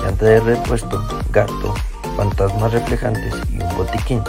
llanta 0.00 0.26
de 0.26 0.38
repuesto, 0.38 1.04
gato, 1.32 1.74
fantasmas 2.16 2.72
reflejantes 2.72 3.34
y 3.50 3.60
un 3.60 3.76
botiquín. 3.76 4.22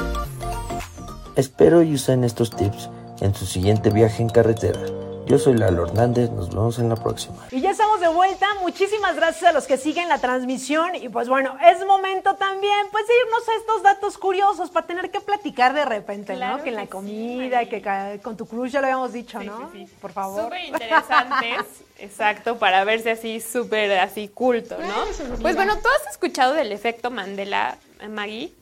Espero 1.36 1.84
y 1.84 1.94
usen 1.94 2.24
estos 2.24 2.50
tips 2.50 2.90
en 3.22 3.36
su 3.36 3.46
siguiente 3.46 3.92
viaje 3.92 4.24
en 4.24 4.30
carretera. 4.30 4.80
Yo 5.26 5.40
soy 5.40 5.58
Lalo 5.58 5.88
Hernández, 5.88 6.30
nos 6.30 6.50
vemos 6.50 6.78
en 6.78 6.88
la 6.88 6.96
próxima. 6.96 7.36
Y 7.50 7.60
ya 7.60 7.72
estamos 7.72 8.00
de 8.00 8.08
vuelta. 8.10 8.46
Muchísimas 8.62 9.16
gracias 9.16 9.50
a 9.50 9.54
los 9.54 9.66
que 9.66 9.78
siguen 9.78 10.08
la 10.08 10.20
transmisión. 10.20 10.94
Y 10.94 11.10
pues 11.10 11.28
bueno, 11.28 11.58
es 11.66 11.84
momento 11.84 12.36
también, 12.36 12.88
pues, 12.92 13.08
de 13.08 13.14
irnos 13.26 13.50
a 13.50 13.56
estos 13.60 13.82
datos 13.82 14.18
curiosos 14.20 14.70
para 14.70 14.86
tener 14.86 15.10
que 15.10 15.22
platicar 15.22 15.74
de 15.74 15.84
repente, 15.84 16.36
Claro 16.36 16.58
¿no? 16.58 16.64
Que 16.64 16.70
en 16.70 16.76
la 16.76 16.84
sí, 16.84 16.88
comida, 16.90 17.64
y 17.64 17.68
que 17.68 18.20
con 18.22 18.38
tu 18.38 18.46
cruz 18.46 18.72
ya 18.72 18.82
lo 18.82 18.86
habíamos 18.86 19.14
dicho, 19.14 19.42
¿no? 19.42 19.72
Por 20.00 20.12
favor. 20.12 20.44
Súper 20.44 20.66
interesantes, 20.66 21.66
exacto, 21.98 22.58
para 22.58 22.84
verse 22.84 23.10
así 23.10 23.42
súper 23.42 23.98
así 23.98 24.28
culto, 24.28 24.78
¿no? 24.78 25.38
Pues 25.42 25.56
bueno, 25.56 25.74
¿tú 25.78 25.88
has 25.90 26.12
escuchado 26.12 26.54
del 26.54 26.72
efecto 26.72 27.10
Mandela, 27.10 27.78
Maggie? 28.10 28.54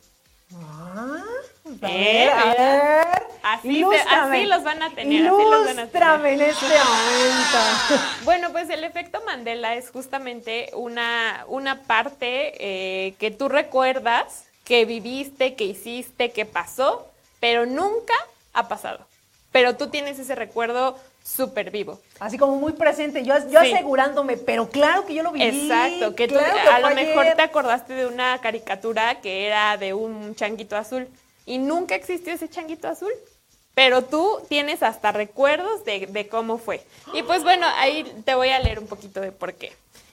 A 1.82 1.90
¿Eh? 1.90 2.28
ver, 2.28 2.30
a 2.30 2.54
ver. 2.54 3.24
Así, 3.42 3.80
los 3.80 4.64
van 4.64 4.82
a 4.82 4.90
tener, 4.90 5.26
así 5.26 5.28
los 5.28 5.66
van 5.66 5.78
a 5.78 6.30
en 6.30 6.40
este 6.40 6.68
momento. 6.68 7.58
Bueno, 8.24 8.52
pues 8.52 8.70
el 8.70 8.84
efecto 8.84 9.22
Mandela 9.26 9.74
es 9.74 9.90
justamente 9.90 10.70
una, 10.74 11.44
una 11.48 11.82
parte 11.82 12.54
eh, 12.58 13.14
que 13.18 13.30
tú 13.30 13.48
recuerdas 13.48 14.44
que 14.64 14.86
viviste, 14.86 15.54
que 15.56 15.64
hiciste, 15.64 16.30
que 16.30 16.46
pasó, 16.46 17.06
pero 17.38 17.66
nunca 17.66 18.14
ha 18.54 18.66
pasado. 18.68 19.00
Pero 19.52 19.76
tú 19.76 19.88
tienes 19.88 20.18
ese 20.18 20.34
recuerdo 20.34 20.98
súper 21.22 21.70
vivo. 21.70 22.00
Así 22.20 22.38
como 22.38 22.56
muy 22.56 22.72
presente, 22.72 23.24
yo, 23.24 23.34
yo 23.50 23.60
Sí. 23.60 23.72
asegurándome, 23.72 24.36
pero 24.36 24.68
claro 24.68 25.06
que 25.06 25.14
yo 25.14 25.22
lo 25.22 25.32
viví. 25.32 25.44
Exacto, 25.68 26.14
que 26.14 26.28
tú 26.28 26.36
a 26.38 26.80
lo 26.80 26.90
mejor 26.94 27.26
te 27.36 27.42
acordaste 27.42 27.92
de 27.94 28.06
una 28.06 28.38
caricatura 28.38 29.20
que 29.20 29.46
era 29.46 29.76
de 29.76 29.94
un 29.94 30.34
changuito 30.34 30.76
azul 30.76 31.08
y 31.46 31.58
nunca 31.58 31.94
existió 31.94 32.32
ese 32.32 32.48
changuito 32.48 32.88
azul. 32.88 33.12
Pero 33.74 34.02
tú 34.02 34.40
tienes 34.48 34.82
hasta 34.82 35.10
recuerdos 35.10 35.84
de, 35.84 36.28
cómo 36.30 36.58
fue. 36.58 36.80
Y 37.12 37.22
pues 37.24 37.42
bueno, 37.42 37.66
ahí 37.76 38.04
te 38.24 38.34
voy 38.34 38.50
a 38.50 38.60
leer 38.60 38.78
un 38.78 38.86
poquito 38.86 39.20
de 39.20 39.32
por 39.32 39.54
qué. 39.54 39.72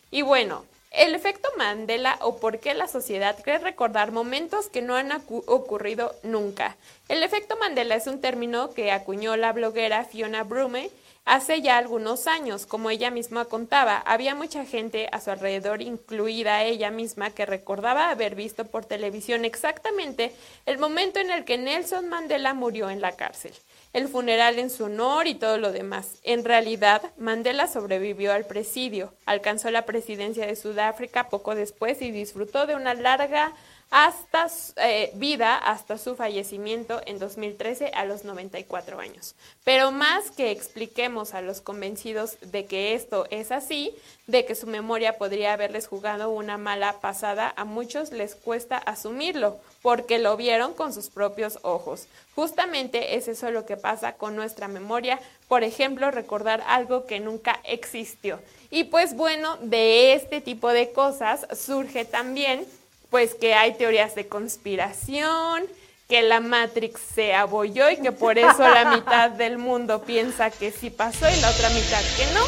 Y 0.09 0.23
bueno, 0.23 0.65
el 0.89 1.13
efecto 1.13 1.47
Mandela 1.57 2.17
o 2.21 2.37
por 2.37 2.59
qué 2.59 2.73
la 2.73 2.87
sociedad 2.87 3.37
cree 3.43 3.59
recordar 3.59 4.11
momentos 4.11 4.67
que 4.67 4.81
no 4.81 4.95
han 4.95 5.11
ocurrido 5.27 6.15
nunca. 6.23 6.75
El 7.07 7.21
efecto 7.21 7.55
Mandela 7.57 7.95
es 7.95 8.07
un 8.07 8.19
término 8.19 8.73
que 8.73 8.91
acuñó 8.91 9.37
la 9.37 9.53
bloguera 9.53 10.05
Fiona 10.05 10.43
Brume 10.43 10.89
Hace 11.23 11.61
ya 11.61 11.77
algunos 11.77 12.25
años, 12.25 12.65
como 12.65 12.89
ella 12.89 13.11
misma 13.11 13.45
contaba, 13.45 13.97
había 13.97 14.33
mucha 14.33 14.65
gente 14.65 15.07
a 15.11 15.21
su 15.21 15.29
alrededor, 15.29 15.83
incluida 15.83 16.63
ella 16.63 16.89
misma, 16.89 17.29
que 17.29 17.45
recordaba 17.45 18.09
haber 18.09 18.33
visto 18.33 18.65
por 18.65 18.85
televisión 18.85 19.45
exactamente 19.45 20.33
el 20.65 20.79
momento 20.79 21.19
en 21.19 21.29
el 21.29 21.45
que 21.45 21.59
Nelson 21.59 22.09
Mandela 22.09 22.55
murió 22.55 22.89
en 22.89 23.01
la 23.01 23.11
cárcel, 23.11 23.53
el 23.93 24.07
funeral 24.07 24.57
en 24.57 24.71
su 24.71 24.85
honor 24.85 25.27
y 25.27 25.35
todo 25.35 25.59
lo 25.59 25.71
demás. 25.71 26.17
En 26.23 26.43
realidad, 26.43 27.03
Mandela 27.17 27.67
sobrevivió 27.67 28.33
al 28.33 28.45
presidio, 28.45 29.13
alcanzó 29.27 29.69
la 29.69 29.85
presidencia 29.85 30.47
de 30.47 30.55
Sudáfrica 30.55 31.29
poco 31.29 31.53
después 31.53 32.01
y 32.01 32.09
disfrutó 32.09 32.65
de 32.65 32.75
una 32.75 32.95
larga 32.95 33.53
hasta 33.91 34.47
eh, 34.77 35.11
vida 35.15 35.57
hasta 35.57 35.97
su 35.97 36.15
fallecimiento 36.15 37.01
en 37.05 37.19
2013 37.19 37.91
a 37.93 38.05
los 38.05 38.23
94 38.23 38.99
años. 38.99 39.35
Pero 39.65 39.91
más 39.91 40.31
que 40.31 40.49
expliquemos 40.49 41.33
a 41.33 41.41
los 41.41 41.59
convencidos 41.59 42.37
de 42.39 42.65
que 42.65 42.95
esto 42.95 43.27
es 43.31 43.51
así, 43.51 43.93
de 44.27 44.45
que 44.45 44.55
su 44.55 44.65
memoria 44.65 45.17
podría 45.17 45.51
haberles 45.51 45.87
jugado 45.87 46.29
una 46.29 46.57
mala 46.57 47.01
pasada, 47.01 47.53
a 47.57 47.65
muchos 47.65 48.11
les 48.11 48.33
cuesta 48.33 48.77
asumirlo, 48.77 49.59
porque 49.81 50.19
lo 50.19 50.37
vieron 50.37 50.73
con 50.73 50.93
sus 50.93 51.09
propios 51.09 51.59
ojos. 51.63 52.07
Justamente 52.33 53.17
es 53.17 53.27
eso 53.27 53.51
lo 53.51 53.65
que 53.65 53.75
pasa 53.75 54.13
con 54.13 54.37
nuestra 54.37 54.69
memoria, 54.69 55.19
por 55.49 55.65
ejemplo, 55.65 56.11
recordar 56.11 56.63
algo 56.65 57.05
que 57.05 57.19
nunca 57.19 57.59
existió. 57.65 58.39
Y 58.69 58.85
pues 58.85 59.17
bueno, 59.17 59.57
de 59.57 60.13
este 60.13 60.39
tipo 60.39 60.69
de 60.69 60.93
cosas 60.93 61.45
surge 61.53 62.05
también 62.05 62.65
pues 63.11 63.35
que 63.35 63.53
hay 63.53 63.73
teorías 63.75 64.15
de 64.15 64.27
conspiración, 64.27 65.65
que 66.07 66.23
la 66.23 66.39
Matrix 66.39 66.99
se 67.13 67.33
abolló 67.35 67.89
y 67.91 67.97
que 67.97 68.11
por 68.11 68.37
eso 68.39 68.67
la 68.67 68.85
mitad 68.95 69.29
del 69.29 69.57
mundo 69.57 70.01
piensa 70.01 70.49
que 70.49 70.71
sí 70.71 70.89
pasó 70.89 71.29
y 71.29 71.39
la 71.41 71.49
otra 71.51 71.69
mitad 71.69 72.01
que 72.17 72.25
no. 72.33 72.41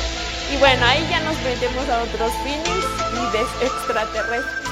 Y 0.53 0.57
bueno, 0.57 0.85
ahí 0.85 1.05
ya 1.09 1.19
nos 1.21 1.35
metemos 1.41 1.87
a 1.89 2.03
otros 2.03 2.31
feelings 2.43 2.85
y 3.13 3.37
de 3.37 3.65
extraterrestres, 3.67 4.63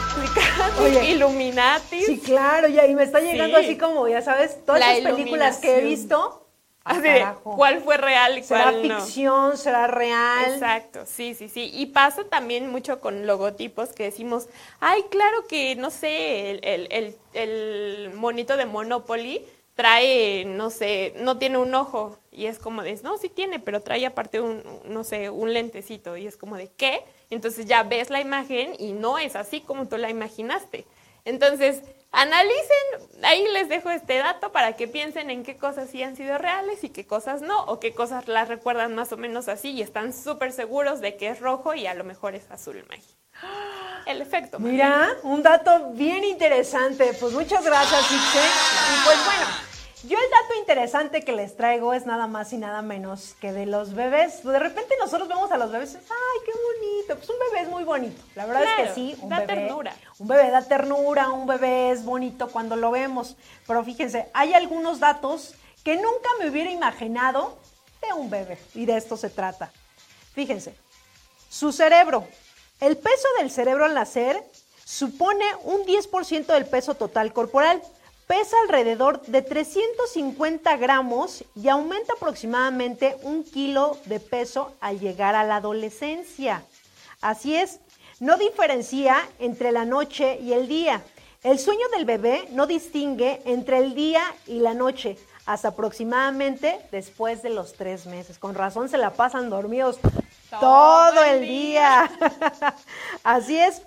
Oye, 0.80 1.12
Illuminati. 1.12 2.04
Sí, 2.06 2.20
claro, 2.20 2.68
y 2.68 2.96
me 2.96 3.04
está 3.04 3.20
llegando 3.20 3.60
Sí. 3.60 3.66
así 3.66 3.78
como, 3.78 4.08
ya 4.08 4.22
sabes, 4.22 4.66
todas 4.66 4.80
La 4.82 4.94
esas 4.94 5.12
películas 5.12 5.58
que 5.58 5.78
he 5.78 5.82
visto. 5.82 6.41
Así. 6.84 7.08
¿Cuál 7.44 7.82
fue 7.82 7.98
real 7.98 8.40
y 8.40 8.44
¿Será 8.44 8.64
cuál 8.64 8.88
no? 8.88 9.02
ficción? 9.02 9.58
¿Será 9.58 9.88
real? 9.88 10.54
Exacto, 10.54 11.06
sí, 11.06 11.36
sí, 11.36 11.48
sí. 11.48 11.70
Y 11.74 11.88
pasa 11.88 12.24
también 12.24 12.72
mucho 12.72 13.00
con 13.00 13.28
logotipos 13.28 13.90
que 13.90 14.04
decimos, 14.04 14.48
ay, 14.80 15.04
claro 15.12 15.46
que, 15.48 15.76
no 15.76 15.92
sé, 15.92 16.52
el, 16.52 16.60
el, 16.64 16.88
el, 16.92 17.18
el 17.34 18.14
monito 18.16 18.58
de 18.58 18.66
Monopoly 18.66 19.46
trae, 19.76 20.44
no 20.46 20.70
sé, 20.70 21.14
no 21.18 21.38
tiene 21.38 21.58
un 21.58 21.74
ojo. 21.76 22.18
Y 22.32 22.48
es 22.48 22.58
como 22.60 22.82
de, 22.82 23.00
no, 23.04 23.18
sí 23.18 23.30
tiene, 23.30 23.60
pero 23.60 23.82
trae 23.82 24.06
aparte 24.06 24.42
un, 24.42 24.64
no 24.86 25.04
sé, 25.04 25.30
un 25.30 25.54
lentecito. 25.54 26.18
Y 26.18 26.28
es 26.28 26.36
como 26.36 26.58
de, 26.58 26.70
¿qué? 26.70 27.04
Entonces 27.30 27.68
ya 27.68 27.84
ves 27.84 28.10
la 28.10 28.22
imagen 28.22 28.74
y 28.80 28.94
no 28.94 29.20
es 29.20 29.36
así 29.36 29.62
como 29.62 29.88
tú 29.88 29.98
la 29.98 30.10
imaginaste. 30.10 30.86
Entonces, 31.26 31.84
analicen, 32.12 33.24
ahí 33.24 33.46
les 33.54 33.70
dejo 33.70 33.90
este 33.90 34.18
dato 34.18 34.52
para 34.52 34.74
que 34.74 34.88
piensen 34.88 35.30
en 35.30 35.44
qué 35.44 35.58
cosas 35.58 35.90
sí 35.90 36.04
han 36.04 36.16
sido 36.16 36.38
reales 36.38 36.84
y 36.84 36.90
qué 36.90 37.06
cosas 37.06 37.42
no, 37.42 37.64
o 37.66 37.80
qué 37.80 37.94
cosas 37.94 38.28
las 38.28 38.48
recuerdan 38.48 38.96
más 38.96 39.12
o 39.12 39.18
menos 39.18 39.48
así 39.48 39.72
y 39.72 39.82
están 39.82 40.14
súper 40.14 40.52
seguros 40.52 41.00
de 41.00 41.16
que 41.18 41.30
es 41.30 41.40
rojo 41.40 41.74
y 41.74 41.88
a 41.88 41.94
lo 41.94 42.04
mejor 42.04 42.36
es 42.36 42.50
azul 42.52 42.86
Maggie. 42.90 43.16
El 44.06 44.22
efecto. 44.22 44.60
Mira, 44.60 45.10
un 45.24 45.42
dato 45.42 45.92
bien 45.94 46.24
interesante. 46.24 47.14
Pues 47.20 47.34
muchas 47.34 47.64
gracias, 47.64 48.02
Ixe. 48.12 48.40
Y 48.40 49.06
pues 49.06 49.26
bueno, 49.26 49.71
yo 50.04 50.18
el 50.18 50.30
dato 50.32 50.60
interesante 50.60 51.24
que 51.24 51.32
les 51.32 51.56
traigo 51.56 51.94
es 51.94 52.06
nada 52.06 52.26
más 52.26 52.52
y 52.54 52.58
nada 52.58 52.82
menos 52.82 53.36
que 53.40 53.52
de 53.52 53.66
los 53.66 53.94
bebés. 53.94 54.44
De 54.44 54.58
repente 54.58 54.96
nosotros 55.00 55.28
vemos 55.28 55.52
a 55.52 55.58
los 55.58 55.72
bebés 55.72 55.96
ay, 55.96 56.40
qué 56.46 56.52
bonito. 56.52 57.16
Pues 57.18 57.30
un 57.30 57.36
bebé 57.40 57.64
es 57.64 57.70
muy 57.70 57.84
bonito. 57.84 58.22
La 58.36 58.46
verdad 58.46 58.64
es 58.64 58.90
que 58.90 58.96
sí, 58.96 59.16
un 59.22 59.30
da 59.30 59.42
bebé. 59.42 59.56
ternura. 59.56 59.94
Un 60.18 60.28
bebé 60.28 60.50
da 60.50 60.62
ternura, 60.64 61.30
un 61.30 61.46
bebé 61.46 61.92
es 61.92 62.04
bonito 62.04 62.48
cuando 62.48 62.76
lo 62.76 62.90
vemos. 62.92 63.36
Pero 63.68 63.84
fíjense, 63.84 64.30
hay 64.34 64.54
algunos 64.54 65.00
datos 65.00 65.54
que 65.84 65.96
nunca 65.96 66.30
me 66.40 66.50
hubiera 66.50 66.72
imaginado 66.72 67.58
de 68.02 68.14
un 68.14 68.30
bebé. 68.30 68.58
Y 68.74 68.86
de 68.86 68.98
esto 68.98 69.18
se 69.18 69.30
trata. 69.30 69.72
Fíjense, 70.34 70.76
su 71.50 71.72
cerebro. 71.72 72.28
El 72.80 72.98
peso 72.98 73.28
del 73.38 73.52
cerebro 73.52 73.86
al 73.86 73.94
nacer 73.94 74.44
supone 74.84 75.46
un 75.64 75.86
10% 75.86 76.46
del 76.48 76.66
peso 76.66 76.96
total 76.96 77.32
corporal, 77.34 77.82
pesa 78.32 78.56
alrededor 78.64 79.22
de 79.24 79.42
350 79.42 80.78
gramos 80.78 81.44
y 81.54 81.68
aumenta 81.68 82.14
aproximadamente 82.14 83.18
un 83.24 83.44
kilo 83.44 83.98
de 84.06 84.22
peso 84.22 84.72
al 84.80 85.02
llegar 85.02 85.36
a 85.36 85.44
la 85.44 85.58
adolescencia. 85.58 86.64
Así 87.20 87.58
es, 87.58 87.82
no 88.22 88.38
diferencia 88.38 89.18
entre 89.38 89.74
la 89.74 89.84
noche 89.84 90.40
y 90.40 90.54
el 90.54 90.70
día. 90.70 91.04
El 91.44 91.60
sueño 91.60 91.86
del 91.94 92.06
bebé 92.06 92.48
no 92.52 92.68
distingue 92.68 93.42
entre 93.44 93.80
el 93.80 93.96
día 93.96 94.24
y 94.48 94.62
la 94.62 94.76
noche 94.76 95.18
hasta 95.46 95.68
aproximadamente 95.68 96.80
después 96.90 97.44
de 97.44 97.50
los 97.50 97.74
tres 97.74 98.06
meses. 98.06 98.40
Con 98.40 98.56
razón 98.56 98.88
se 98.88 98.98
la 98.98 99.10
pasan 99.10 99.50
dormidos 99.50 100.00
todo, 100.58 101.22
el 101.26 101.42
día. 101.42 102.10
Así 103.26 103.60
es. 103.60 103.82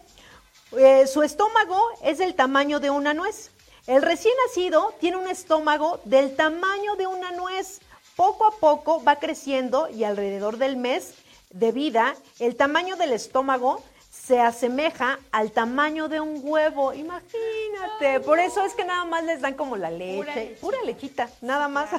Eh, 0.77 1.07
su 1.07 1.23
estómago 1.23 1.81
es 2.03 2.19
del 2.19 2.35
tamaño 2.35 2.79
de 2.79 2.91
una 2.91 3.15
nuez. 3.15 3.54
El 3.87 4.01
recién 4.01 4.33
nacido 4.47 4.95
tiene 4.99 5.19
un 5.19 5.29
estómago 5.29 6.01
del 6.05 6.35
tamaño 6.35 6.97
de 6.97 7.07
una 7.07 7.33
nuez. 7.33 7.81
Poco 8.17 8.47
a 8.47 8.53
poco 8.53 9.05
va 9.05 9.17
creciendo 9.17 9.89
y 9.91 10.05
alrededor 10.05 10.57
del 10.57 10.77
mes 10.77 11.15
de 11.51 11.71
vida, 11.71 12.17
el 12.39 12.57
tamaño 12.57 12.97
del 12.97 13.13
estómago 13.13 13.83
se 14.11 14.41
asemeja 14.41 15.19
al 15.33 15.53
tamaño 15.53 16.09
de 16.09 16.21
un 16.21 16.41
huevo. 16.43 16.95
Imagínate. 16.95 18.21
Por 18.21 18.39
eso 18.39 18.65
es 18.65 18.73
que 18.73 18.87
nada 18.87 19.05
más 19.05 19.23
les 19.25 19.43
dan 19.43 19.53
como 19.53 19.77
la 19.77 19.91
leche. 19.91 20.57
Pura, 20.63 20.79
lechita, 20.83 21.29
nada 21.43 21.69
más. 21.69 21.91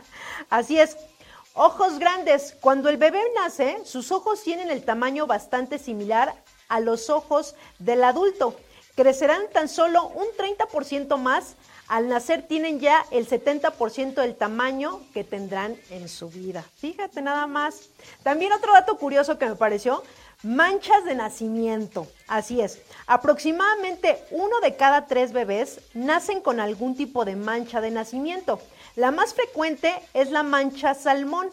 Así 0.48 0.80
es. 0.80 0.96
Ojos 1.52 1.98
grandes. 1.98 2.56
Cuando 2.60 2.88
el 2.88 2.96
bebé 2.96 3.20
nace, 3.34 3.84
sus 3.84 4.12
ojos 4.12 4.42
tienen 4.42 4.70
el 4.70 4.82
tamaño 4.82 5.26
bastante 5.26 5.78
similar 5.78 6.34
a 6.68 6.80
los 6.80 7.10
ojos 7.10 7.54
del 7.78 8.02
adulto. 8.02 8.56
Crecerán 8.94 9.42
tan 9.52 9.68
solo 9.68 10.06
un 10.08 10.26
30% 10.36 11.16
más. 11.18 11.56
Al 11.88 12.08
nacer 12.08 12.46
tienen 12.46 12.80
ya 12.80 13.04
el 13.10 13.28
70% 13.28 14.14
del 14.14 14.36
tamaño 14.36 15.00
que 15.12 15.24
tendrán 15.24 15.76
en 15.90 16.08
su 16.08 16.30
vida. 16.30 16.64
Fíjate 16.78 17.20
nada 17.20 17.46
más. 17.46 17.88
También 18.22 18.52
otro 18.52 18.72
dato 18.72 18.96
curioso 18.96 19.38
que 19.38 19.46
me 19.46 19.56
pareció, 19.56 20.02
manchas 20.42 21.04
de 21.04 21.14
nacimiento. 21.14 22.06
Así 22.26 22.60
es, 22.60 22.78
aproximadamente 23.06 24.18
uno 24.30 24.60
de 24.60 24.76
cada 24.76 25.06
tres 25.06 25.32
bebés 25.32 25.80
nacen 25.92 26.40
con 26.40 26.60
algún 26.60 26.96
tipo 26.96 27.24
de 27.24 27.36
mancha 27.36 27.80
de 27.80 27.90
nacimiento. 27.90 28.60
La 28.96 29.10
más 29.10 29.34
frecuente 29.34 29.92
es 30.14 30.30
la 30.30 30.42
mancha 30.42 30.94
salmón, 30.94 31.50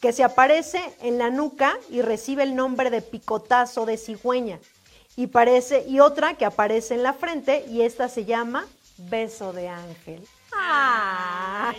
que 0.00 0.12
se 0.12 0.24
aparece 0.24 0.80
en 1.02 1.18
la 1.18 1.30
nuca 1.30 1.78
y 1.90 2.00
recibe 2.00 2.42
el 2.42 2.56
nombre 2.56 2.90
de 2.90 3.02
picotazo 3.02 3.86
de 3.86 3.98
cigüeña. 3.98 4.58
Y, 5.20 5.26
parece, 5.26 5.84
y 5.86 6.00
otra 6.00 6.32
que 6.32 6.46
aparece 6.46 6.94
en 6.94 7.02
la 7.02 7.12
frente 7.12 7.66
y 7.68 7.82
esta 7.82 8.08
se 8.08 8.24
llama 8.24 8.66
beso 8.96 9.52
de 9.52 9.68
ángel. 9.68 10.26
Ah. 10.50 11.74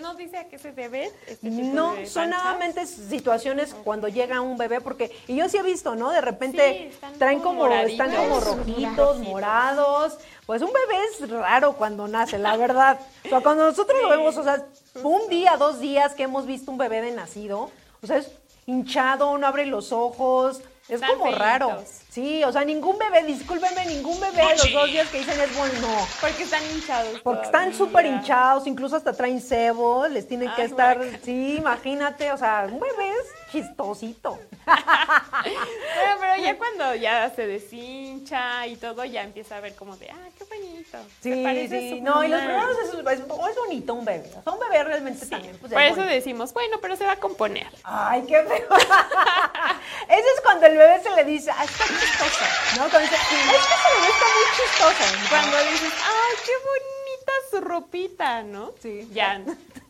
¿No 0.00 0.14
dice 0.14 0.36
a 0.36 0.48
qué 0.48 0.60
se 0.60 0.70
debe? 0.70 1.10
Este 1.26 1.50
no, 1.50 1.96
son 2.06 2.30
nuevamente 2.30 2.86
situaciones 2.86 3.74
cuando 3.82 4.06
llega 4.06 4.40
un 4.40 4.56
bebé, 4.56 4.80
porque, 4.80 5.10
y 5.26 5.34
yo 5.34 5.48
sí 5.48 5.56
he 5.56 5.62
visto, 5.64 5.96
¿no? 5.96 6.10
De 6.10 6.20
repente 6.20 6.92
traen 7.18 7.40
como, 7.40 7.66
están 7.66 8.14
como 8.14 8.38
rojitos, 8.38 9.18
morados. 9.18 10.18
Pues 10.46 10.62
un 10.62 10.70
bebé 10.72 11.02
es 11.10 11.28
raro 11.30 11.72
cuando 11.72 12.06
nace, 12.06 12.38
la 12.38 12.56
verdad. 12.56 13.00
O 13.24 13.28
sea, 13.28 13.40
cuando 13.40 13.66
nosotros 13.66 14.00
lo 14.00 14.08
vemos, 14.08 14.36
o 14.36 14.44
sea, 14.44 14.64
un 15.02 15.28
día, 15.28 15.56
dos 15.56 15.80
días 15.80 16.14
que 16.14 16.22
hemos 16.22 16.46
visto 16.46 16.70
un 16.70 16.78
bebé 16.78 17.02
de 17.02 17.10
nacido, 17.10 17.72
o 18.00 18.06
sea, 18.06 18.18
es 18.18 18.30
hinchado, 18.66 19.36
no 19.36 19.48
abre 19.48 19.66
los 19.66 19.90
ojos, 19.90 20.62
es 20.88 21.00
como 21.00 21.30
raro. 21.32 21.82
Sí, 22.10 22.42
o 22.44 22.52
sea, 22.52 22.64
ningún 22.64 22.98
bebé, 22.98 23.24
discúlpeme, 23.24 23.86
ningún 23.86 24.18
bebé 24.20 24.42
los 24.56 24.72
dos 24.72 24.86
días 24.90 25.08
que 25.08 25.18
dicen 25.18 25.40
es 25.40 25.56
bueno. 25.56 25.88
Porque 26.20 26.42
están 26.42 26.62
hinchados. 26.74 27.20
Porque 27.20 27.46
están 27.46 27.74
súper 27.74 28.06
hinchados, 28.06 28.66
incluso 28.66 28.96
hasta 28.96 29.12
traen 29.12 29.40
cebo, 29.40 30.06
les 30.08 30.26
tienen 30.28 30.50
que 30.54 30.64
estar. 30.64 31.00
Sí, 31.24 31.56
imagínate, 31.58 32.32
o 32.32 32.36
sea, 32.36 32.66
un 32.70 32.80
bebé 32.80 33.10
es 33.10 33.41
chistosito. 33.52 34.38
pero, 34.64 36.20
pero 36.20 36.42
ya 36.42 36.56
cuando 36.56 36.94
ya 36.94 37.30
se 37.34 37.46
deshincha 37.46 38.66
y 38.66 38.76
todo, 38.76 39.04
ya 39.04 39.22
empieza 39.22 39.58
a 39.58 39.60
ver 39.60 39.74
como 39.74 39.96
de, 39.96 40.10
ah, 40.10 40.28
qué 40.38 40.44
bonito. 40.44 40.98
Sí, 41.20 41.68
sí, 41.68 42.00
no, 42.00 42.24
y 42.24 42.28
los 42.28 42.40
primeros 42.40 42.76
es, 42.78 43.18
es, 43.18 43.26
bonito 43.28 43.94
un 43.94 44.04
bebé. 44.04 44.30
O 44.38 44.42
sea, 44.42 44.52
un 44.52 44.60
bebé 44.60 44.84
realmente 44.84 45.26
también. 45.26 45.56
Pues, 45.58 45.72
Por 45.72 45.82
eso 45.82 46.02
decimos, 46.02 46.52
bueno, 46.52 46.78
pero 46.80 46.96
se 46.96 47.04
va 47.04 47.12
a 47.12 47.16
componer. 47.16 47.68
Ay, 47.84 48.22
qué 48.22 48.42
feo. 48.42 48.68
Ese 50.08 50.28
es 50.34 50.40
cuando 50.42 50.66
el 50.66 50.76
bebé 50.76 51.00
se 51.02 51.10
le 51.10 51.24
dice, 51.24 51.50
ah, 51.50 51.64
está 51.64 51.84
chistoso, 51.84 52.44
¿no? 52.76 52.88
Cuando 52.88 53.00
dice, 53.00 53.14
es 53.14 53.28
que 53.28 53.74
ese 53.74 53.88
bebé 53.94 54.08
está 54.08 54.26
muy 54.34 54.46
chistoso. 54.56 55.28
Cuando 55.28 55.56
dices, 55.70 55.92
ay, 56.02 56.36
qué 56.44 56.52
bonita 56.64 57.32
su 57.50 57.60
ropita, 57.60 58.42
¿no? 58.42 58.72
Sí. 58.80 59.08
Ya, 59.12 59.42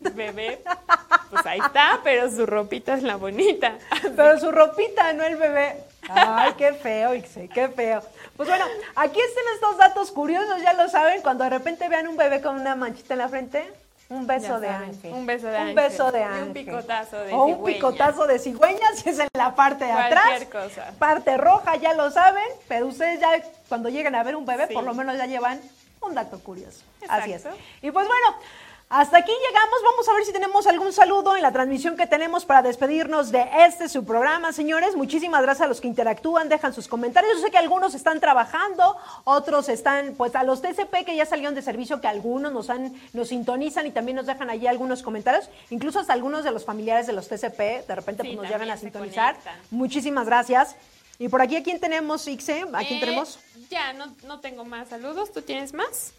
bebé, 0.02 0.62
pues 1.30 1.46
ahí 1.46 1.58
está, 1.60 2.00
pero 2.02 2.30
su 2.30 2.46
ropita 2.46 2.94
es 2.94 3.02
la 3.02 3.16
bonita. 3.16 3.74
Pero 4.16 4.38
su 4.38 4.50
ropita, 4.50 5.12
no 5.12 5.24
el 5.24 5.36
bebé. 5.36 5.76
Ay, 6.08 6.52
qué 6.58 6.72
feo, 6.74 7.14
Ixe, 7.14 7.48
qué 7.48 7.68
feo. 7.68 8.02
Pues 8.36 8.48
bueno, 8.48 8.64
aquí 8.96 9.20
están 9.20 9.44
estos 9.54 9.76
datos 9.76 10.10
curiosos, 10.10 10.60
ya 10.62 10.72
lo 10.72 10.88
saben, 10.88 11.22
cuando 11.22 11.44
de 11.44 11.50
repente 11.50 11.88
vean 11.88 12.08
un 12.08 12.16
bebé 12.16 12.40
con 12.42 12.60
una 12.60 12.74
manchita 12.74 13.14
en 13.14 13.18
la 13.18 13.28
frente, 13.28 13.72
un 14.08 14.26
beso 14.26 14.60
de 14.60 14.68
ángel. 14.68 15.12
Un 15.12 15.24
beso 15.24 15.46
de 15.46 15.54
un 15.56 15.60
ángel. 15.62 15.74
beso 15.76 16.12
de 16.12 16.22
ángel. 16.22 16.42
un 16.48 16.52
picotazo 16.52 17.16
de 17.18 17.32
O 17.32 17.46
cigüeña. 17.46 17.56
un 17.56 17.64
picotazo 17.64 18.26
de 18.26 18.38
cigüeña, 18.38 18.86
si 18.96 19.08
es 19.08 19.18
en 19.20 19.28
la 19.32 19.54
parte 19.54 19.84
de 19.86 19.92
Cualquier 19.92 20.18
atrás. 20.18 20.44
cosa. 20.50 20.92
Parte 20.98 21.36
roja, 21.38 21.76
ya 21.76 21.94
lo 21.94 22.10
saben, 22.10 22.44
pero 22.68 22.86
ustedes 22.88 23.20
ya 23.20 23.30
cuando 23.68 23.88
lleguen 23.88 24.14
a 24.14 24.22
ver 24.22 24.36
un 24.36 24.44
bebé, 24.44 24.66
Sí. 24.66 24.74
por 24.74 24.84
lo 24.84 24.92
menos 24.92 25.16
ya 25.16 25.26
llevan 25.26 25.60
un 26.02 26.14
dato 26.14 26.40
curioso. 26.40 26.82
Así 27.08 27.32
es. 27.32 27.44
Y 27.80 27.90
pues 27.90 28.06
bueno, 28.06 28.36
hasta 28.94 29.16
aquí 29.19 29.32
llegamos. 29.32 29.81
Vamos 29.85 30.09
a 30.09 30.12
ver 30.14 30.24
si 30.24 30.32
tenemos 30.32 30.66
algún 30.66 30.93
saludo 30.93 31.35
en 31.35 31.43
la 31.43 31.51
transmisión 31.51 31.97
que 31.97 32.06
tenemos 32.06 32.44
para 32.44 32.60
despedirnos 32.62 33.32
de 33.32 33.48
este 33.66 33.89
su 33.89 34.05
programa, 34.05 34.52
señores. 34.52 34.94
Muchísimas 34.97 35.40
gracias 35.43 35.64
a 35.64 35.69
los 35.69 35.81
que 35.81 35.89
interactúan, 35.89 36.48
dejan 36.51 36.74
sus 36.74 36.89
comentarios. 36.89 37.32
Yo 37.36 37.40
sé 37.43 37.51
que 37.51 37.56
algunos 37.59 37.94
están 37.94 38.20
trabajando, 38.20 38.97
otros 39.24 39.69
están, 39.70 40.14
pues 40.16 40.35
a 40.36 40.43
los 40.44 40.60
TCP 40.60 41.05
que 41.06 41.16
ya 41.16 41.24
salieron 41.24 41.55
de 41.55 41.62
servicio, 41.62 42.01
que 42.01 42.06
algunos 42.09 42.52
nos 42.52 42.69
han, 42.70 42.93
nos 43.14 43.28
sintonizan 43.28 43.86
y 43.86 43.90
también 43.93 44.16
nos 44.16 44.27
dejan 44.27 44.51
allí 44.51 44.66
algunos 44.66 45.02
comentarios. 45.02 45.48
Incluso 45.70 45.98
hasta 46.01 46.12
algunos 46.12 46.44
de 46.44 46.51
los 46.51 46.64
familiares 46.64 47.06
de 47.06 47.14
los 47.14 47.28
TCP, 47.28 47.86
de 47.89 47.94
repente 47.94 48.23
Sí, 48.24 48.28
pues, 48.36 48.43
nos 48.43 48.48
llegan 48.51 48.70
a 48.70 48.77
sintonizar. 48.77 49.35
conectan. 49.36 49.56
Muchísimas 49.70 50.27
gracias. 50.27 50.77
Y 51.19 51.28
por 51.28 51.40
aquí, 51.40 51.56
¿a 51.56 51.62
quién 51.62 51.81
tenemos, 51.81 52.27
Ixe? 52.28 52.62
¿A 52.73 52.78
quién 52.81 52.98
Eh, 52.98 53.01
tenemos? 53.01 53.39
Ya, 53.70 53.93
no, 53.94 54.06
no 54.27 54.40
tengo 54.40 54.64
más 54.64 54.89
saludos. 54.89 55.32
¿Tú 55.32 55.40
tienes 55.40 55.73
más? 55.73 56.12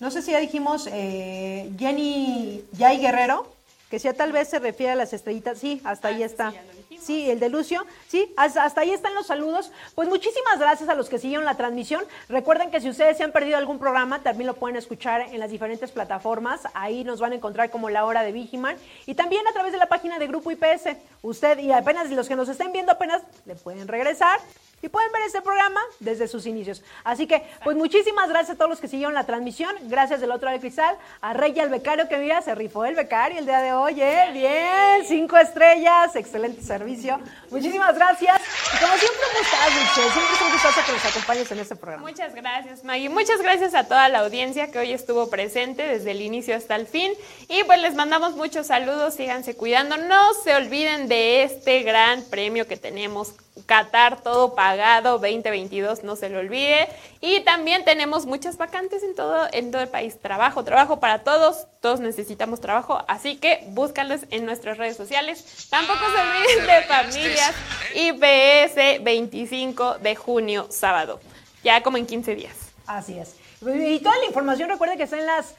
No 0.00 0.12
sé 0.12 0.22
si 0.22 0.30
ya 0.30 0.38
dijimos 0.38 0.88
eh, 0.92 1.72
Jenny 1.76 2.64
Yay 2.72 2.98
Guerrero, 2.98 3.48
que 3.90 3.98
ya 3.98 4.12
tal 4.12 4.30
vez 4.30 4.48
se 4.48 4.60
refiere 4.60 4.92
a 4.92 4.94
las 4.94 5.12
estrellitas. 5.12 5.58
Sí, 5.58 5.80
hasta 5.82 6.08
ahí 6.08 6.22
está. 6.22 6.52
Sí, 7.00 7.28
el 7.28 7.40
de 7.40 7.48
Lucio. 7.48 7.84
Sí, 8.06 8.32
hasta, 8.36 8.64
hasta 8.64 8.82
ahí 8.82 8.90
están 8.92 9.14
los 9.14 9.26
saludos. 9.26 9.72
Pues 9.96 10.08
muchísimas 10.08 10.60
gracias 10.60 10.88
a 10.88 10.94
los 10.94 11.08
que 11.08 11.18
siguieron 11.18 11.44
la 11.44 11.56
transmisión. 11.56 12.04
Recuerden 12.28 12.70
que 12.70 12.80
si 12.80 12.88
ustedes 12.88 13.16
se 13.16 13.24
han 13.24 13.32
perdido 13.32 13.56
algún 13.56 13.80
programa, 13.80 14.22
también 14.22 14.46
lo 14.46 14.54
pueden 14.54 14.76
escuchar 14.76 15.22
en 15.22 15.40
las 15.40 15.50
diferentes 15.50 15.90
plataformas. 15.90 16.60
Ahí 16.74 17.02
nos 17.02 17.18
van 17.18 17.32
a 17.32 17.36
encontrar 17.36 17.70
como 17.70 17.90
La 17.90 18.04
Hora 18.04 18.22
de 18.22 18.30
Vigiman. 18.30 18.76
Y 19.06 19.14
también 19.14 19.46
a 19.48 19.52
través 19.52 19.72
de 19.72 19.78
la 19.78 19.86
página 19.86 20.20
de 20.20 20.28
Grupo 20.28 20.52
IPS. 20.52 20.96
Usted 21.22 21.58
y 21.58 21.72
apenas 21.72 22.08
los 22.10 22.28
que 22.28 22.36
nos 22.36 22.48
estén 22.48 22.70
viendo 22.70 22.92
apenas 22.92 23.22
le 23.46 23.56
pueden 23.56 23.88
regresar. 23.88 24.38
Y 24.80 24.88
pueden 24.88 25.10
ver 25.12 25.22
este 25.22 25.42
programa 25.42 25.80
desde 25.98 26.28
sus 26.28 26.46
inicios. 26.46 26.82
Así 27.02 27.26
que, 27.26 27.42
pues 27.64 27.76
muchísimas 27.76 28.28
gracias 28.28 28.54
a 28.54 28.56
todos 28.56 28.70
los 28.70 28.80
que 28.80 28.88
siguieron 28.88 29.14
la 29.14 29.24
transmisión. 29.24 29.74
Gracias 29.82 30.20
del 30.20 30.30
otro 30.30 30.46
lado 30.46 30.52
del 30.52 30.60
cristal. 30.60 30.96
A 31.20 31.32
Rey 31.32 31.52
y 31.56 31.60
al 31.60 31.68
becario 31.68 32.08
que 32.08 32.16
mira, 32.18 32.40
se 32.42 32.54
rifó 32.54 32.84
el 32.84 32.94
becario 32.94 33.38
el 33.38 33.46
día 33.46 33.60
de 33.60 33.72
hoy. 33.72 34.00
¿eh? 34.00 34.30
Bien, 34.32 35.04
cinco 35.06 35.36
estrellas, 35.36 36.14
excelente 36.14 36.62
servicio. 36.62 37.18
Muchísimas 37.50 37.94
gracias. 37.96 38.40
Y 38.74 38.78
como 38.78 38.96
siempre, 38.96 39.20
un 39.32 39.38
gustazo. 39.38 40.12
Siempre 40.12 40.34
es 40.34 40.42
un 40.42 40.52
gustazo 40.52 40.80
que 40.86 40.92
nos 40.92 41.04
acompañes 41.04 41.52
en 41.52 41.58
este 41.58 41.76
programa. 41.76 42.06
Muchas 42.08 42.34
gracias, 42.34 42.84
Maggie. 42.84 43.08
Muchas 43.08 43.40
gracias 43.40 43.74
a 43.74 43.84
toda 43.84 44.08
la 44.08 44.20
audiencia 44.20 44.70
que 44.70 44.78
hoy 44.78 44.92
estuvo 44.92 45.28
presente 45.28 45.82
desde 45.86 46.12
el 46.12 46.22
inicio 46.22 46.56
hasta 46.56 46.76
el 46.76 46.86
fin. 46.86 47.12
Y 47.48 47.64
pues 47.64 47.80
les 47.80 47.94
mandamos 47.94 48.36
muchos 48.36 48.68
saludos, 48.68 49.14
síganse 49.14 49.56
cuidando. 49.56 49.96
No 49.96 50.34
se 50.34 50.54
olviden 50.54 51.08
de 51.08 51.42
este 51.42 51.82
gran 51.82 52.22
premio 52.24 52.66
que 52.66 52.76
tenemos. 52.76 53.34
Qatar, 53.66 54.22
todo 54.22 54.54
pagado, 54.68 55.12
2022, 55.12 56.04
no 56.04 56.14
se 56.14 56.28
lo 56.28 56.40
olvide. 56.40 56.88
Y 57.22 57.40
también 57.40 57.86
tenemos 57.86 58.26
muchas 58.26 58.58
vacantes 58.58 59.02
en 59.02 59.14
todo, 59.14 59.48
en 59.50 59.70
todo 59.70 59.80
el 59.80 59.88
país. 59.88 60.20
Trabajo, 60.20 60.62
trabajo 60.62 61.00
para 61.00 61.20
todos. 61.20 61.66
Todos 61.80 62.00
necesitamos 62.00 62.60
trabajo, 62.60 63.02
así 63.08 63.36
que 63.36 63.64
búscanlos 63.68 64.22
en 64.30 64.44
nuestras 64.44 64.76
redes 64.76 64.96
sociales. 64.96 65.68
Tampoco 65.70 66.00
se 66.00 66.20
olviden 66.20 66.66
de 66.66 66.82
familias 66.82 67.54
IPS 67.94 69.02
25 69.02 69.98
de 70.00 70.16
junio, 70.16 70.66
sábado. 70.68 71.18
Ya 71.64 71.82
como 71.82 71.96
en 71.96 72.04
15 72.04 72.34
días. 72.34 72.54
Así 72.86 73.18
es. 73.18 73.36
Y 73.62 73.98
toda 74.00 74.18
la 74.18 74.26
información, 74.26 74.68
recuerden 74.68 74.98
que 74.98 75.04
está 75.04 75.18
en 75.18 75.26
las 75.26 75.54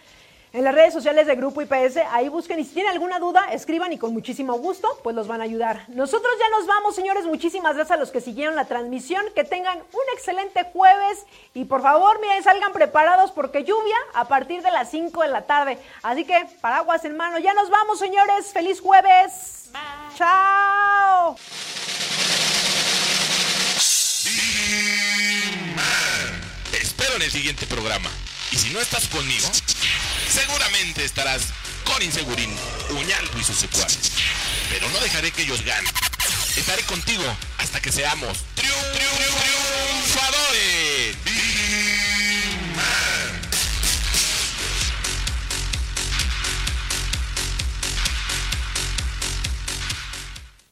en 0.51 0.63
las 0.63 0.73
redes 0.73 0.93
sociales 0.93 1.27
de 1.27 1.35
Grupo 1.35 1.61
IPS. 1.61 1.97
Ahí 2.11 2.29
busquen 2.29 2.59
y 2.59 2.65
si 2.65 2.73
tienen 2.73 2.91
alguna 2.91 3.19
duda, 3.19 3.51
escriban 3.51 3.93
y 3.93 3.97
con 3.97 4.13
muchísimo 4.13 4.57
gusto, 4.57 4.87
pues 5.03 5.15
los 5.15 5.27
van 5.27 5.41
a 5.41 5.43
ayudar. 5.43 5.85
Nosotros 5.89 6.31
ya 6.39 6.49
nos 6.57 6.67
vamos, 6.67 6.95
señores. 6.95 7.25
Muchísimas 7.25 7.75
gracias 7.75 7.97
a 7.97 7.99
los 7.99 8.11
que 8.11 8.21
siguieron 8.21 8.55
la 8.55 8.65
transmisión. 8.65 9.23
Que 9.35 9.43
tengan 9.43 9.77
un 9.77 10.13
excelente 10.13 10.65
jueves 10.73 11.25
y 11.53 11.65
por 11.65 11.81
favor, 11.81 12.19
miren, 12.21 12.43
salgan 12.43 12.73
preparados 12.73 13.31
porque 13.31 13.63
lluvia 13.63 13.97
a 14.13 14.27
partir 14.27 14.61
de 14.61 14.71
las 14.71 14.89
5 14.91 15.21
de 15.21 15.27
la 15.27 15.45
tarde. 15.45 15.77
Así 16.01 16.25
que 16.25 16.47
paraguas 16.61 17.05
en 17.05 17.15
mano. 17.17 17.39
Ya 17.39 17.53
nos 17.53 17.69
vamos, 17.69 17.99
señores. 17.99 18.51
Feliz 18.51 18.81
jueves. 18.81 19.69
Chao. 20.15 21.35
Te 26.71 26.77
espero 26.77 27.15
en 27.15 27.21
el 27.21 27.31
siguiente 27.31 27.65
programa. 27.67 28.09
Y 28.51 28.57
si 28.57 28.73
no 28.73 28.79
estás 28.79 29.07
conmigo, 29.07 29.47
Seguramente 30.29 31.03
estarás 31.03 31.41
con 31.83 32.01
Insegurín, 32.03 32.55
Uñalco 32.89 33.39
y 33.39 33.43
sus 33.43 33.57
secuaces. 33.57 34.11
Pero 34.69 34.87
no 34.89 34.99
dejaré 34.99 35.31
que 35.31 35.41
ellos 35.41 35.63
ganen. 35.63 35.91
Estaré 36.55 36.83
contigo 36.83 37.23
hasta 37.57 37.81
que 37.81 37.91
seamos 37.91 38.37
triunfadores. 38.55 39.49